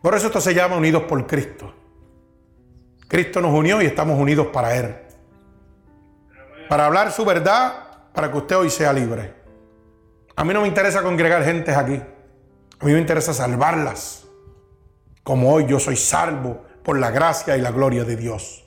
Por 0.00 0.14
eso 0.14 0.28
esto 0.28 0.40
se 0.40 0.54
llama 0.54 0.76
unidos 0.76 1.02
por 1.04 1.26
Cristo. 1.26 1.74
Cristo 3.08 3.40
nos 3.40 3.52
unió 3.52 3.82
y 3.82 3.86
estamos 3.86 4.18
unidos 4.18 4.46
para 4.52 4.76
Él. 4.76 4.94
Para 6.68 6.86
hablar 6.86 7.10
su 7.10 7.24
verdad, 7.24 8.12
para 8.12 8.30
que 8.30 8.38
usted 8.38 8.56
hoy 8.56 8.70
sea 8.70 8.92
libre. 8.92 9.34
A 10.36 10.44
mí 10.44 10.54
no 10.54 10.60
me 10.60 10.68
interesa 10.68 11.02
congregar 11.02 11.42
gentes 11.42 11.76
aquí. 11.76 12.00
A 12.80 12.84
mí 12.86 12.92
me 12.92 12.98
interesa 12.98 13.32
salvarlas. 13.32 14.26
Como 15.22 15.52
hoy 15.52 15.66
yo 15.66 15.80
soy 15.80 15.96
salvo 15.96 16.64
por 16.82 16.98
la 16.98 17.10
gracia 17.10 17.56
y 17.56 17.60
la 17.60 17.70
gloria 17.70 18.04
de 18.04 18.16
Dios. 18.16 18.64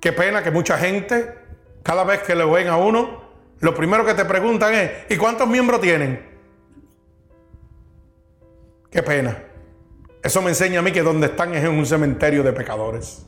Qué 0.00 0.12
pena 0.12 0.42
que 0.42 0.50
mucha 0.50 0.76
gente, 0.76 1.38
cada 1.82 2.04
vez 2.04 2.22
que 2.22 2.34
le 2.34 2.44
ven 2.44 2.68
a 2.68 2.76
uno, 2.76 3.24
lo 3.60 3.74
primero 3.74 4.04
que 4.04 4.12
te 4.12 4.26
preguntan 4.26 4.74
es, 4.74 4.90
¿y 5.08 5.16
cuántos 5.16 5.48
miembros 5.48 5.80
tienen? 5.80 6.34
Qué 8.90 9.02
pena. 9.02 9.42
Eso 10.22 10.42
me 10.42 10.50
enseña 10.50 10.80
a 10.80 10.82
mí 10.82 10.92
que 10.92 11.02
donde 11.02 11.28
están 11.28 11.54
es 11.54 11.64
en 11.64 11.70
un 11.70 11.86
cementerio 11.86 12.42
de 12.42 12.52
pecadores. 12.52 13.24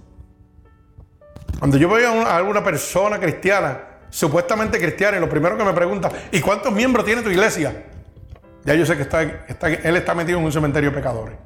Cuando 1.59 1.78
yo 1.78 1.89
veo 1.89 2.23
a 2.23 2.36
alguna 2.36 2.62
persona 2.62 3.18
cristiana, 3.18 3.95
supuestamente 4.11 4.78
cristiana, 4.78 5.16
y 5.16 5.20
lo 5.20 5.28
primero 5.28 5.57
que 5.57 5.65
me 5.65 5.73
pregunta, 5.73 6.11
¿y 6.33 6.41
cuántos 6.41 6.73
miembros 6.73 7.05
tiene 7.05 7.23
tu 7.23 7.31
iglesia? 7.31 7.87
Ya 8.65 8.74
yo 8.74 8.85
sé 8.85 8.97
que 8.97 9.03
está, 9.03 9.23
él 9.23 9.97
está 9.97 10.15
metido 10.15 10.39
en 10.39 10.45
un 10.45 10.53
cementerio 10.53 10.91
de 10.91 10.97
pecadores. 10.97 11.37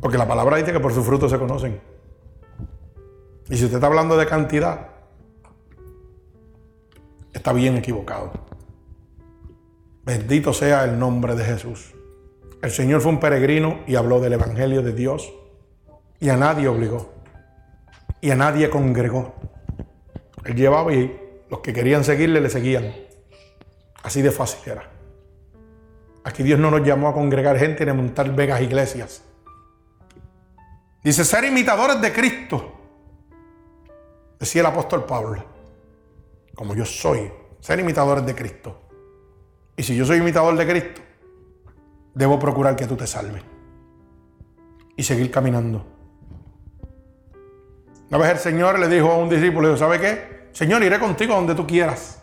Porque 0.00 0.18
la 0.18 0.26
palabra 0.26 0.56
dice 0.56 0.72
que 0.72 0.80
por 0.80 0.92
sus 0.92 1.06
frutos 1.06 1.30
se 1.30 1.38
conocen. 1.38 1.80
Y 3.48 3.56
si 3.56 3.64
usted 3.64 3.76
está 3.76 3.86
hablando 3.86 4.16
de 4.16 4.26
cantidad, 4.26 4.88
está 7.32 7.52
bien 7.52 7.76
equivocado. 7.76 8.32
Bendito 10.04 10.52
sea 10.52 10.84
el 10.84 10.98
nombre 10.98 11.36
de 11.36 11.44
Jesús. 11.44 11.94
El 12.62 12.72
Señor 12.72 13.00
fue 13.00 13.12
un 13.12 13.20
peregrino 13.20 13.80
y 13.86 13.94
habló 13.94 14.20
del 14.20 14.32
Evangelio 14.32 14.82
de 14.82 14.92
Dios 14.92 15.32
y 16.18 16.28
a 16.30 16.36
nadie 16.36 16.66
obligó 16.66 17.12
y 18.22 18.30
a 18.30 18.36
nadie 18.36 18.70
congregó. 18.70 19.34
Él 20.44 20.54
llevaba 20.54 20.94
y 20.94 21.44
los 21.50 21.60
que 21.60 21.74
querían 21.74 22.04
seguirle 22.04 22.40
le 22.40 22.48
seguían. 22.48 22.94
Así 24.02 24.22
de 24.22 24.30
fácil 24.30 24.72
era. 24.72 24.88
Aquí 26.24 26.42
Dios 26.44 26.58
no 26.58 26.70
nos 26.70 26.86
llamó 26.86 27.08
a 27.08 27.14
congregar 27.14 27.58
gente 27.58 27.84
ni 27.84 27.90
a 27.90 27.94
montar 27.94 28.34
vegas 28.34 28.62
iglesias. 28.62 29.24
Dice 31.02 31.24
ser 31.24 31.44
imitadores 31.44 32.00
de 32.00 32.12
Cristo. 32.12 32.72
Decía 34.38 34.60
el 34.60 34.66
apóstol 34.66 35.04
Pablo. 35.04 35.44
Como 36.54 36.76
yo 36.76 36.84
soy, 36.84 37.30
ser 37.58 37.80
imitadores 37.80 38.24
de 38.24 38.34
Cristo. 38.36 38.82
Y 39.76 39.82
si 39.82 39.96
yo 39.96 40.06
soy 40.06 40.18
imitador 40.18 40.56
de 40.56 40.66
Cristo, 40.66 41.00
debo 42.14 42.38
procurar 42.38 42.76
que 42.76 42.86
tú 42.86 42.94
te 42.94 43.06
salves 43.06 43.42
y 44.96 45.02
seguir 45.02 45.28
caminando. 45.30 45.91
Una 48.12 48.18
vez 48.18 48.32
el 48.32 48.38
Señor 48.40 48.78
le 48.78 48.88
dijo 48.88 49.10
a 49.10 49.16
un 49.16 49.30
discípulo, 49.30 49.68
dijo, 49.68 49.78
¿sabe 49.78 49.98
qué? 49.98 50.48
Señor, 50.52 50.82
iré 50.82 50.98
contigo 50.98 51.34
donde 51.34 51.54
tú 51.54 51.66
quieras. 51.66 52.18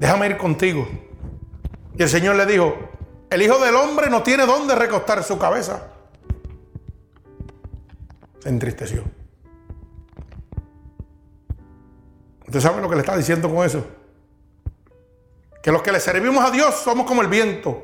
Déjame 0.00 0.26
ir 0.26 0.36
contigo. 0.36 0.88
Y 1.96 2.02
el 2.02 2.08
Señor 2.08 2.34
le 2.34 2.44
dijo, 2.44 2.76
el 3.30 3.40
Hijo 3.40 3.56
del 3.60 3.76
Hombre 3.76 4.10
no 4.10 4.24
tiene 4.24 4.46
dónde 4.46 4.74
recostar 4.74 5.22
su 5.22 5.38
cabeza. 5.38 5.92
Se 8.40 8.48
entristeció. 8.48 9.04
¿Usted 12.44 12.60
sabe 12.60 12.82
lo 12.82 12.88
que 12.88 12.96
le 12.96 13.02
está 13.02 13.16
diciendo 13.16 13.48
con 13.54 13.64
eso? 13.64 13.86
Que 15.62 15.70
los 15.70 15.82
que 15.82 15.92
le 15.92 16.00
servimos 16.00 16.44
a 16.44 16.50
Dios 16.50 16.74
somos 16.74 17.06
como 17.06 17.22
el 17.22 17.28
viento. 17.28 17.80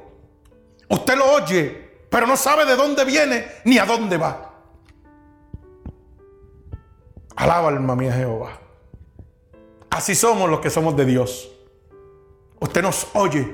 Usted 0.89 1.17
lo 1.17 1.35
oye, 1.35 2.07
pero 2.11 2.27
no 2.27 2.37
sabe 2.37 2.65
de 2.65 2.75
dónde 2.75 3.05
viene 3.05 3.47
ni 3.65 3.79
a 3.79 3.85
dónde 3.85 4.17
va. 4.17 4.54
Alaba 7.37 7.69
alma 7.69 7.97
mía 7.97 8.13
Jehová. 8.13 8.59
Así 9.91 10.15
somos 10.15 10.51
los 10.51 10.61
que 10.61 10.71
somos 10.71 10.97
de 10.97 11.05
Dios. 11.05 11.51
Usted 12.61 12.83
nos 12.83 13.09
oye, 13.15 13.49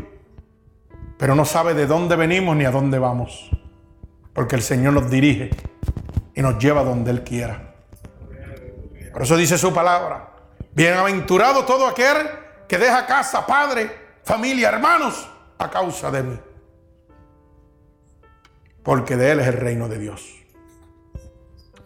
pero 1.19 1.35
no 1.35 1.44
sabe 1.44 1.74
de 1.74 1.86
dónde 1.86 2.16
venimos 2.16 2.57
ni 2.57 2.65
a 2.65 2.70
dónde 2.70 2.98
vamos. 2.98 3.51
Porque 4.32 4.57
el 4.57 4.62
Señor 4.62 4.93
nos 4.93 5.11
dirige 5.11 5.51
y 6.35 6.40
nos 6.40 6.59
lleva 6.59 6.85
donde 6.85 7.11
Él 7.11 7.24
quiera. 7.24 7.74
Por 9.12 9.23
eso 9.23 9.36
dice 9.36 9.59
su 9.59 9.73
palabra. 9.73 10.31
Bienaventurado 10.73 11.65
todo 11.65 11.86
aquel 11.86 12.16
que 12.69 12.78
deja 12.78 13.05
casa, 13.07 13.44
padre, 13.44 13.90
familia, 14.23 14.69
hermanos, 14.69 15.28
a 15.59 15.69
causa 15.69 16.11
de 16.11 16.23
mí. 16.23 16.40
Porque 18.82 19.16
de 19.16 19.32
Él 19.32 19.40
es 19.40 19.48
el 19.48 19.55
reino 19.55 19.89
de 19.89 19.98
Dios. 19.98 20.39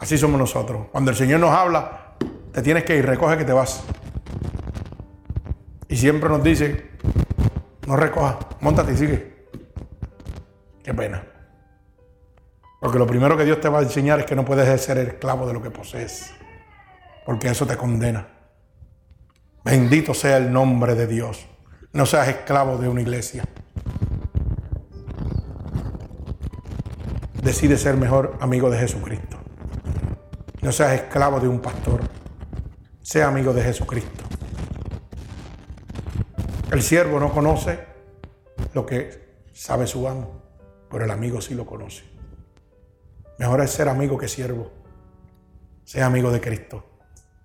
Así 0.05 0.19
somos 0.19 0.39
nosotros. 0.39 0.89
Cuando 0.93 1.13
el 1.13 1.17
Señor 1.17 1.41
nos 1.41 1.51
habla, 1.51 2.13
te 2.53 2.61
tienes 2.61 2.85
que 2.85 2.95
ir, 2.95 3.07
recoge 3.07 3.39
que 3.39 3.45
te 3.47 3.55
vas. 3.55 3.83
Y 5.89 5.97
siempre 5.97 6.29
nos 6.29 6.45
dice, 6.45 6.91
no 7.87 7.97
recoja, 7.97 8.39
montate 8.61 8.93
y 8.93 8.97
sigue. 8.99 9.47
Qué 10.83 10.93
pena. 10.93 11.25
Porque 12.83 12.99
lo 12.99 13.07
primero 13.07 13.35
que 13.35 13.47
Dios 13.47 13.63
te 13.63 13.71
va 13.71 13.79
a 13.79 13.83
enseñar 13.83 14.21
es 14.21 14.27
que 14.27 14.37
no 14.37 14.45
puedes 14.45 14.79
ser 14.83 14.99
esclavo 14.99 15.47
de 15.47 15.55
lo 15.55 15.63
que 15.63 15.71
posees. 15.71 16.35
Porque 17.25 17.49
eso 17.49 17.67
te 17.67 17.79
condena. 17.79 18.29
Bendito 19.65 20.13
sea 20.13 20.37
el 20.37 20.53
nombre 20.53 20.95
de 20.97 21.07
Dios. 21.07 21.47
No 21.95 22.05
seas 22.05 22.29
esclavo 22.29 22.77
de 22.77 22.91
una 22.91 23.01
iglesia. 23.01 23.45
Decide 27.43 27.79
ser 27.79 27.97
mejor 27.97 28.37
amigo 28.43 28.69
de 28.69 28.77
Jesucristo. 28.77 29.44
No 30.65 30.73
seas 30.73 30.95
esclavo 30.95 31.39
de 31.41 31.47
un 31.47 31.61
pastor. 31.61 32.01
Sea 33.03 33.29
amigo 33.29 33.53
de 33.53 33.63
Jesucristo. 33.63 34.25
El 36.73 36.83
siervo 36.83 37.21
no 37.21 37.31
conoce 37.31 37.81
lo 38.73 38.87
que 38.87 39.43
sabe 39.53 39.87
su 39.87 40.09
amo, 40.09 40.41
pero 40.91 41.05
el 41.05 41.11
amigo 41.11 41.43
sí 41.43 41.55
lo 41.55 41.67
conoce. 41.67 42.05
Mejor 43.39 43.61
es 43.61 43.73
ser 43.73 43.91
amigo 43.91 44.17
que 44.17 44.27
siervo. 44.27 44.73
Sea 45.85 46.07
amigo 46.07 46.31
de 46.31 46.41
Cristo. 46.41 46.83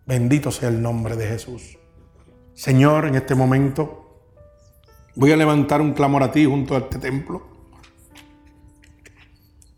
Bendito 0.05 0.49
sea 0.49 0.69
el 0.69 0.81
nombre 0.81 1.17
de 1.17 1.27
Jesús. 1.27 1.77
Señor, 2.53 3.05
en 3.05 3.15
este 3.15 3.35
momento 3.35 4.31
voy 5.15 5.33
a 5.33 5.35
levantar 5.35 5.81
un 5.81 5.91
clamor 5.91 6.23
a 6.23 6.31
ti 6.31 6.45
junto 6.45 6.73
a 6.73 6.79
este 6.79 6.99
templo. 6.99 7.45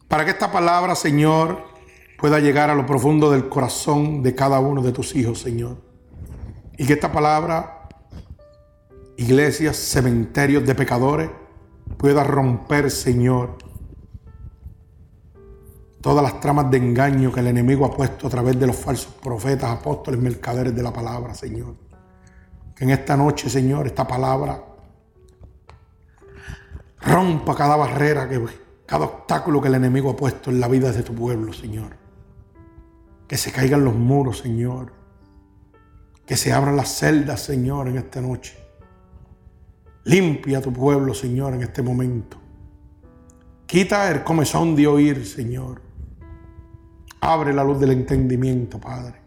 Para 0.07 0.26
que 0.26 0.31
esta 0.31 0.51
palabra, 0.51 0.93
Señor, 0.93 1.70
pueda 2.22 2.39
llegar 2.39 2.69
a 2.69 2.76
lo 2.76 2.85
profundo 2.85 3.30
del 3.31 3.49
corazón 3.49 4.23
de 4.23 4.34
cada 4.34 4.60
uno 4.60 4.81
de 4.81 4.93
tus 4.93 5.15
hijos, 5.15 5.41
Señor. 5.41 5.77
Y 6.77 6.85
que 6.85 6.93
esta 6.93 7.11
palabra, 7.11 7.89
iglesias, 9.18 9.76
cementerios 9.76 10.65
de 10.65 10.76
pecadores, 10.76 11.30
pueda 11.98 12.23
romper, 12.23 12.89
Señor, 12.89 13.57
todas 15.99 16.23
las 16.23 16.39
tramas 16.39 16.72
de 16.72 16.77
engaño 16.77 17.31
que 17.31 17.41
el 17.41 17.48
enemigo 17.48 17.85
ha 17.85 17.91
puesto 17.91 18.27
a 18.27 18.30
través 18.30 18.57
de 18.57 18.68
los 18.68 18.76
falsos 18.77 19.14
profetas, 19.22 19.69
apóstoles, 19.69 20.19
mercaderes 20.22 20.73
de 20.73 20.84
la 20.84 20.93
palabra, 20.93 21.34
Señor 21.34 21.76
en 22.81 22.89
esta 22.89 23.15
noche, 23.15 23.48
Señor, 23.48 23.85
esta 23.85 24.07
palabra 24.07 24.60
rompa 26.99 27.56
cada 27.56 27.76
barrera, 27.76 28.27
que, 28.27 28.43
cada 28.88 29.06
obstáculo 29.06 29.61
que 29.61 29.68
el 29.68 29.76
enemigo 29.76 30.10
ha 30.10 30.15
puesto 30.15 30.49
en 30.49 30.60
la 30.60 30.68
vida 30.68 30.91
de 30.91 31.03
tu 31.03 31.14
pueblo, 31.14 31.53
Señor. 31.53 32.01
Que 33.31 33.37
se 33.37 33.49
caigan 33.49 33.85
los 33.85 33.95
muros, 33.95 34.39
Señor. 34.39 34.91
Que 36.25 36.35
se 36.35 36.51
abran 36.51 36.75
las 36.75 36.89
celdas, 36.97 37.41
Señor, 37.41 37.87
en 37.87 37.95
esta 37.95 38.19
noche. 38.19 38.57
Limpia 40.03 40.59
tu 40.59 40.73
pueblo, 40.73 41.13
Señor, 41.13 41.53
en 41.53 41.61
este 41.61 41.81
momento. 41.81 42.35
Quita 43.65 44.11
el 44.11 44.25
comezón 44.25 44.75
de 44.75 44.85
oír, 44.85 45.25
Señor. 45.25 45.81
Abre 47.21 47.53
la 47.53 47.63
luz 47.63 47.79
del 47.79 47.91
entendimiento, 47.91 48.81
Padre. 48.81 49.21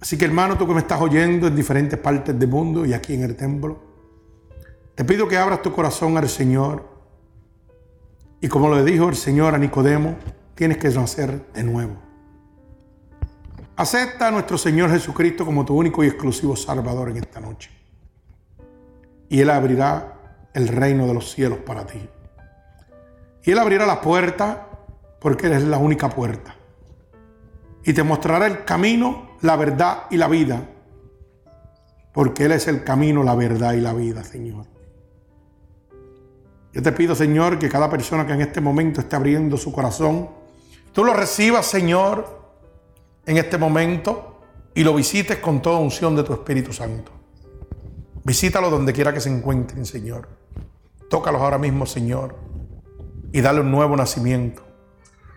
Así 0.00 0.18
que 0.18 0.24
hermano, 0.24 0.58
tú 0.58 0.66
que 0.66 0.74
me 0.74 0.80
estás 0.80 1.00
oyendo 1.00 1.46
en 1.46 1.54
diferentes 1.54 2.00
partes 2.00 2.36
del 2.36 2.48
mundo 2.48 2.84
y 2.84 2.94
aquí 2.94 3.14
en 3.14 3.22
el 3.22 3.36
templo, 3.36 3.78
te 4.96 5.04
pido 5.04 5.28
que 5.28 5.36
abras 5.36 5.62
tu 5.62 5.72
corazón 5.72 6.16
al 6.16 6.28
Señor. 6.28 6.84
Y 8.40 8.48
como 8.48 8.74
le 8.74 8.82
dijo 8.82 9.08
el 9.08 9.14
Señor 9.14 9.54
a 9.54 9.58
Nicodemo, 9.58 10.16
tienes 10.56 10.78
que 10.78 10.88
nacer 10.88 11.46
de 11.52 11.62
nuevo. 11.62 12.07
Acepta 13.78 14.26
a 14.26 14.30
nuestro 14.32 14.58
Señor 14.58 14.90
Jesucristo 14.90 15.46
como 15.46 15.64
tu 15.64 15.76
único 15.76 16.02
y 16.02 16.08
exclusivo 16.08 16.56
Salvador 16.56 17.10
en 17.10 17.18
esta 17.18 17.38
noche. 17.38 17.70
Y 19.28 19.40
Él 19.40 19.50
abrirá 19.50 20.14
el 20.52 20.66
reino 20.66 21.06
de 21.06 21.14
los 21.14 21.30
cielos 21.30 21.60
para 21.60 21.86
ti. 21.86 22.00
Y 23.44 23.52
Él 23.52 23.58
abrirá 23.60 23.86
la 23.86 24.00
puerta 24.00 24.66
porque 25.20 25.46
Él 25.46 25.52
es 25.52 25.62
la 25.62 25.78
única 25.78 26.08
puerta. 26.08 26.56
Y 27.84 27.92
te 27.92 28.02
mostrará 28.02 28.48
el 28.48 28.64
camino 28.64 29.36
la 29.42 29.54
verdad 29.54 30.06
y 30.10 30.16
la 30.16 30.26
vida. 30.26 30.60
Porque 32.12 32.46
Él 32.46 32.52
es 32.52 32.66
el 32.66 32.82
camino, 32.82 33.22
la 33.22 33.36
verdad 33.36 33.74
y 33.74 33.80
la 33.80 33.92
vida, 33.92 34.24
Señor. 34.24 34.66
Yo 36.72 36.82
te 36.82 36.90
pido, 36.90 37.14
Señor, 37.14 37.60
que 37.60 37.68
cada 37.68 37.88
persona 37.88 38.26
que 38.26 38.32
en 38.32 38.40
este 38.40 38.60
momento 38.60 39.02
esté 39.02 39.14
abriendo 39.14 39.56
su 39.56 39.70
corazón, 39.70 40.30
tú 40.92 41.04
lo 41.04 41.14
recibas, 41.14 41.64
Señor, 41.64 42.38
en 43.28 43.36
este 43.36 43.58
momento 43.58 44.40
y 44.74 44.82
lo 44.82 44.94
visites 44.94 45.36
con 45.36 45.60
toda 45.60 45.78
unción 45.78 46.16
de 46.16 46.22
tu 46.24 46.32
Espíritu 46.32 46.72
Santo. 46.72 47.12
Visítalo 48.24 48.70
donde 48.70 48.94
quiera 48.94 49.12
que 49.12 49.20
se 49.20 49.28
encuentren, 49.28 49.84
Señor. 49.84 50.28
Tócalos 51.10 51.42
ahora 51.42 51.58
mismo, 51.58 51.84
Señor, 51.84 52.36
y 53.30 53.42
dale 53.42 53.60
un 53.60 53.70
nuevo 53.70 53.94
nacimiento. 53.96 54.62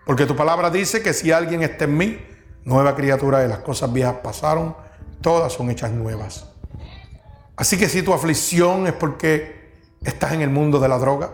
Porque 0.05 0.25
tu 0.25 0.37
palabra 0.37 0.69
dice 0.69 1.03
que 1.03 1.13
si 1.13 1.33
alguien 1.33 1.63
está 1.63 1.83
en 1.83 1.97
mí, 1.97 2.17
nueva 2.63 2.95
criatura 2.95 3.39
de 3.39 3.49
las 3.49 3.59
cosas 3.59 3.91
viejas 3.91 4.15
pasaron, 4.23 4.73
todas 5.19 5.51
son 5.51 5.69
hechas 5.69 5.91
nuevas. 5.91 6.47
Así 7.57 7.77
que 7.77 7.89
si 7.89 8.03
tu 8.03 8.13
aflicción 8.13 8.87
es 8.87 8.93
porque 8.93 9.73
estás 10.01 10.31
en 10.31 10.41
el 10.41 10.49
mundo 10.49 10.79
de 10.79 10.87
la 10.87 10.97
droga, 10.97 11.29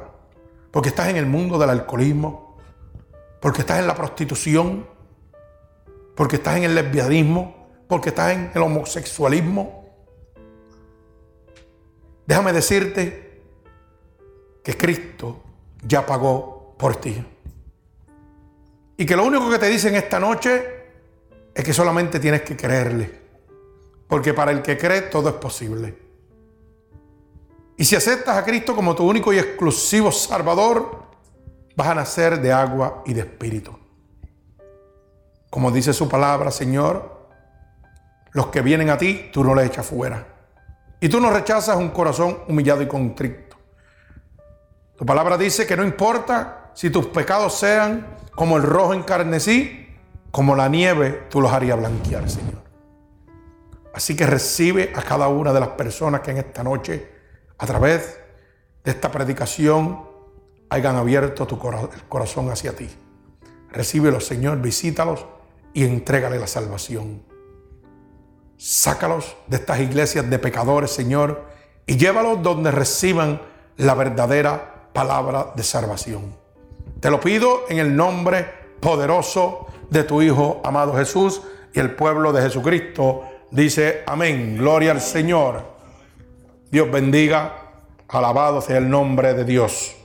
porque 0.72 0.90
estás 0.90 1.10
en 1.10 1.18
el 1.18 1.28
mundo 1.28 1.60
del 1.60 1.70
alcoholismo, 1.70 2.58
porque 3.42 3.62
estás 3.62 3.80
en 3.80 3.86
la 3.86 3.94
prostitución, 3.94 4.97
porque 6.18 6.38
estás 6.38 6.58
en 6.58 6.64
el 6.64 6.74
lesbianismo, 6.74 7.70
porque 7.88 8.10
estás 8.10 8.34
en 8.34 8.52
el 8.56 8.62
homosexualismo, 8.64 9.86
déjame 12.26 12.52
decirte 12.52 13.44
que 14.64 14.76
Cristo 14.76 15.44
ya 15.84 16.08
pagó 16.08 16.74
por 16.76 16.96
ti. 16.96 17.24
Y 18.98 19.06
que 19.06 19.16
lo 19.16 19.26
único 19.26 19.48
que 19.48 19.60
te 19.60 19.68
dicen 19.68 19.94
esta 19.94 20.20
noche 20.20 20.66
es 21.54 21.64
que 21.64 21.72
solamente 21.72 22.20
tienes 22.20 22.42
que 22.42 22.58
creerle. 22.58 23.22
Porque 24.08 24.34
para 24.34 24.52
el 24.52 24.64
que 24.64 24.76
cree 24.76 25.02
todo 25.04 25.30
es 25.30 25.36
posible. 25.36 25.96
Y 27.78 27.86
si 27.86 27.96
aceptas 27.96 28.36
a 28.36 28.44
Cristo 28.44 28.76
como 28.76 28.96
tu 28.96 29.08
único 29.08 29.32
y 29.34 29.38
exclusivo 29.38 30.12
Salvador, 30.12 31.04
vas 31.76 31.90
a 31.90 31.94
nacer 31.96 32.42
de 32.42 32.52
agua 32.52 33.04
y 33.06 33.14
de 33.14 33.22
espíritu. 33.22 33.78
Como 35.50 35.72
dice 35.72 35.94
su 35.94 36.10
palabra, 36.10 36.52
Señor, 36.52 37.18
los 38.32 38.48
que 38.48 38.62
vienen 38.62 38.90
a 38.90 38.98
ti, 38.98 39.30
tú 39.32 39.44
no 39.44 39.56
les 39.56 39.68
echas 39.68 39.86
fuera. 39.86 40.26
Y 41.00 41.10
tú 41.10 41.20
no 41.20 41.30
rechazas 41.30 41.78
un 41.78 41.90
corazón 41.90 42.40
humillado 42.48 42.82
y 42.82 42.88
contrito. 42.88 43.56
Tu 44.98 45.06
palabra 45.06 45.38
dice 45.38 45.66
que 45.66 45.78
no 45.78 45.84
importa 45.84 46.72
si 46.74 46.90
tus 46.90 47.08
pecados 47.08 47.58
sean 47.58 48.16
como 48.36 48.58
el 48.58 48.64
rojo 48.64 48.94
encarnecí, 48.94 49.96
como 50.32 50.56
la 50.56 50.68
nieve, 50.68 51.26
tú 51.30 51.42
los 51.42 51.52
harías 51.52 51.78
blanquear, 51.78 52.30
Señor. 52.30 52.62
Así 53.94 54.16
que 54.16 54.28
recibe 54.28 54.92
a 54.96 55.02
cada 55.02 55.28
una 55.28 55.54
de 55.54 55.60
las 55.60 55.70
personas 55.70 56.22
que 56.22 56.32
en 56.32 56.38
esta 56.38 56.64
noche, 56.64 57.10
a 57.58 57.66
través 57.66 58.20
de 58.84 58.92
esta 58.92 59.10
predicación, 59.10 60.06
hayan 60.70 60.96
abierto 60.96 61.48
tu 61.48 61.58
corazón 61.58 62.52
hacia 62.52 62.76
ti. 62.76 62.90
Recíbelos, 63.72 64.26
Señor, 64.26 64.62
visítalos 64.62 65.26
y 65.78 65.84
entrégale 65.84 66.40
la 66.40 66.48
salvación. 66.48 67.22
Sácalos 68.58 69.36
de 69.46 69.58
estas 69.58 69.80
iglesias 69.80 70.28
de 70.28 70.40
pecadores, 70.40 70.90
Señor, 70.90 71.46
y 71.86 71.98
llévalos 71.98 72.42
donde 72.42 72.72
reciban 72.72 73.40
la 73.76 73.94
verdadera 73.94 74.90
palabra 74.92 75.52
de 75.56 75.62
salvación. 75.62 76.36
Te 77.00 77.12
lo 77.12 77.20
pido 77.20 77.66
en 77.70 77.78
el 77.78 77.96
nombre 77.96 78.48
poderoso 78.80 79.68
de 79.92 80.04
tu 80.04 80.24
Hijo 80.24 80.62
amado 80.64 80.96
Jesús 80.96 81.44
y 81.72 81.80
el 81.80 81.92
pueblo 81.92 82.34
de 82.34 82.42
Jesucristo 82.42 83.26
dice 83.52 84.02
amén. 84.08 84.58
Gloria 84.58 84.94
al 84.94 85.02
Señor. 85.02 85.64
Dios 86.72 86.90
bendiga. 86.90 87.54
Alabado 88.08 88.62
sea 88.62 88.78
el 88.78 88.90
nombre 88.90 89.36
de 89.36 89.44
Dios. 89.44 89.96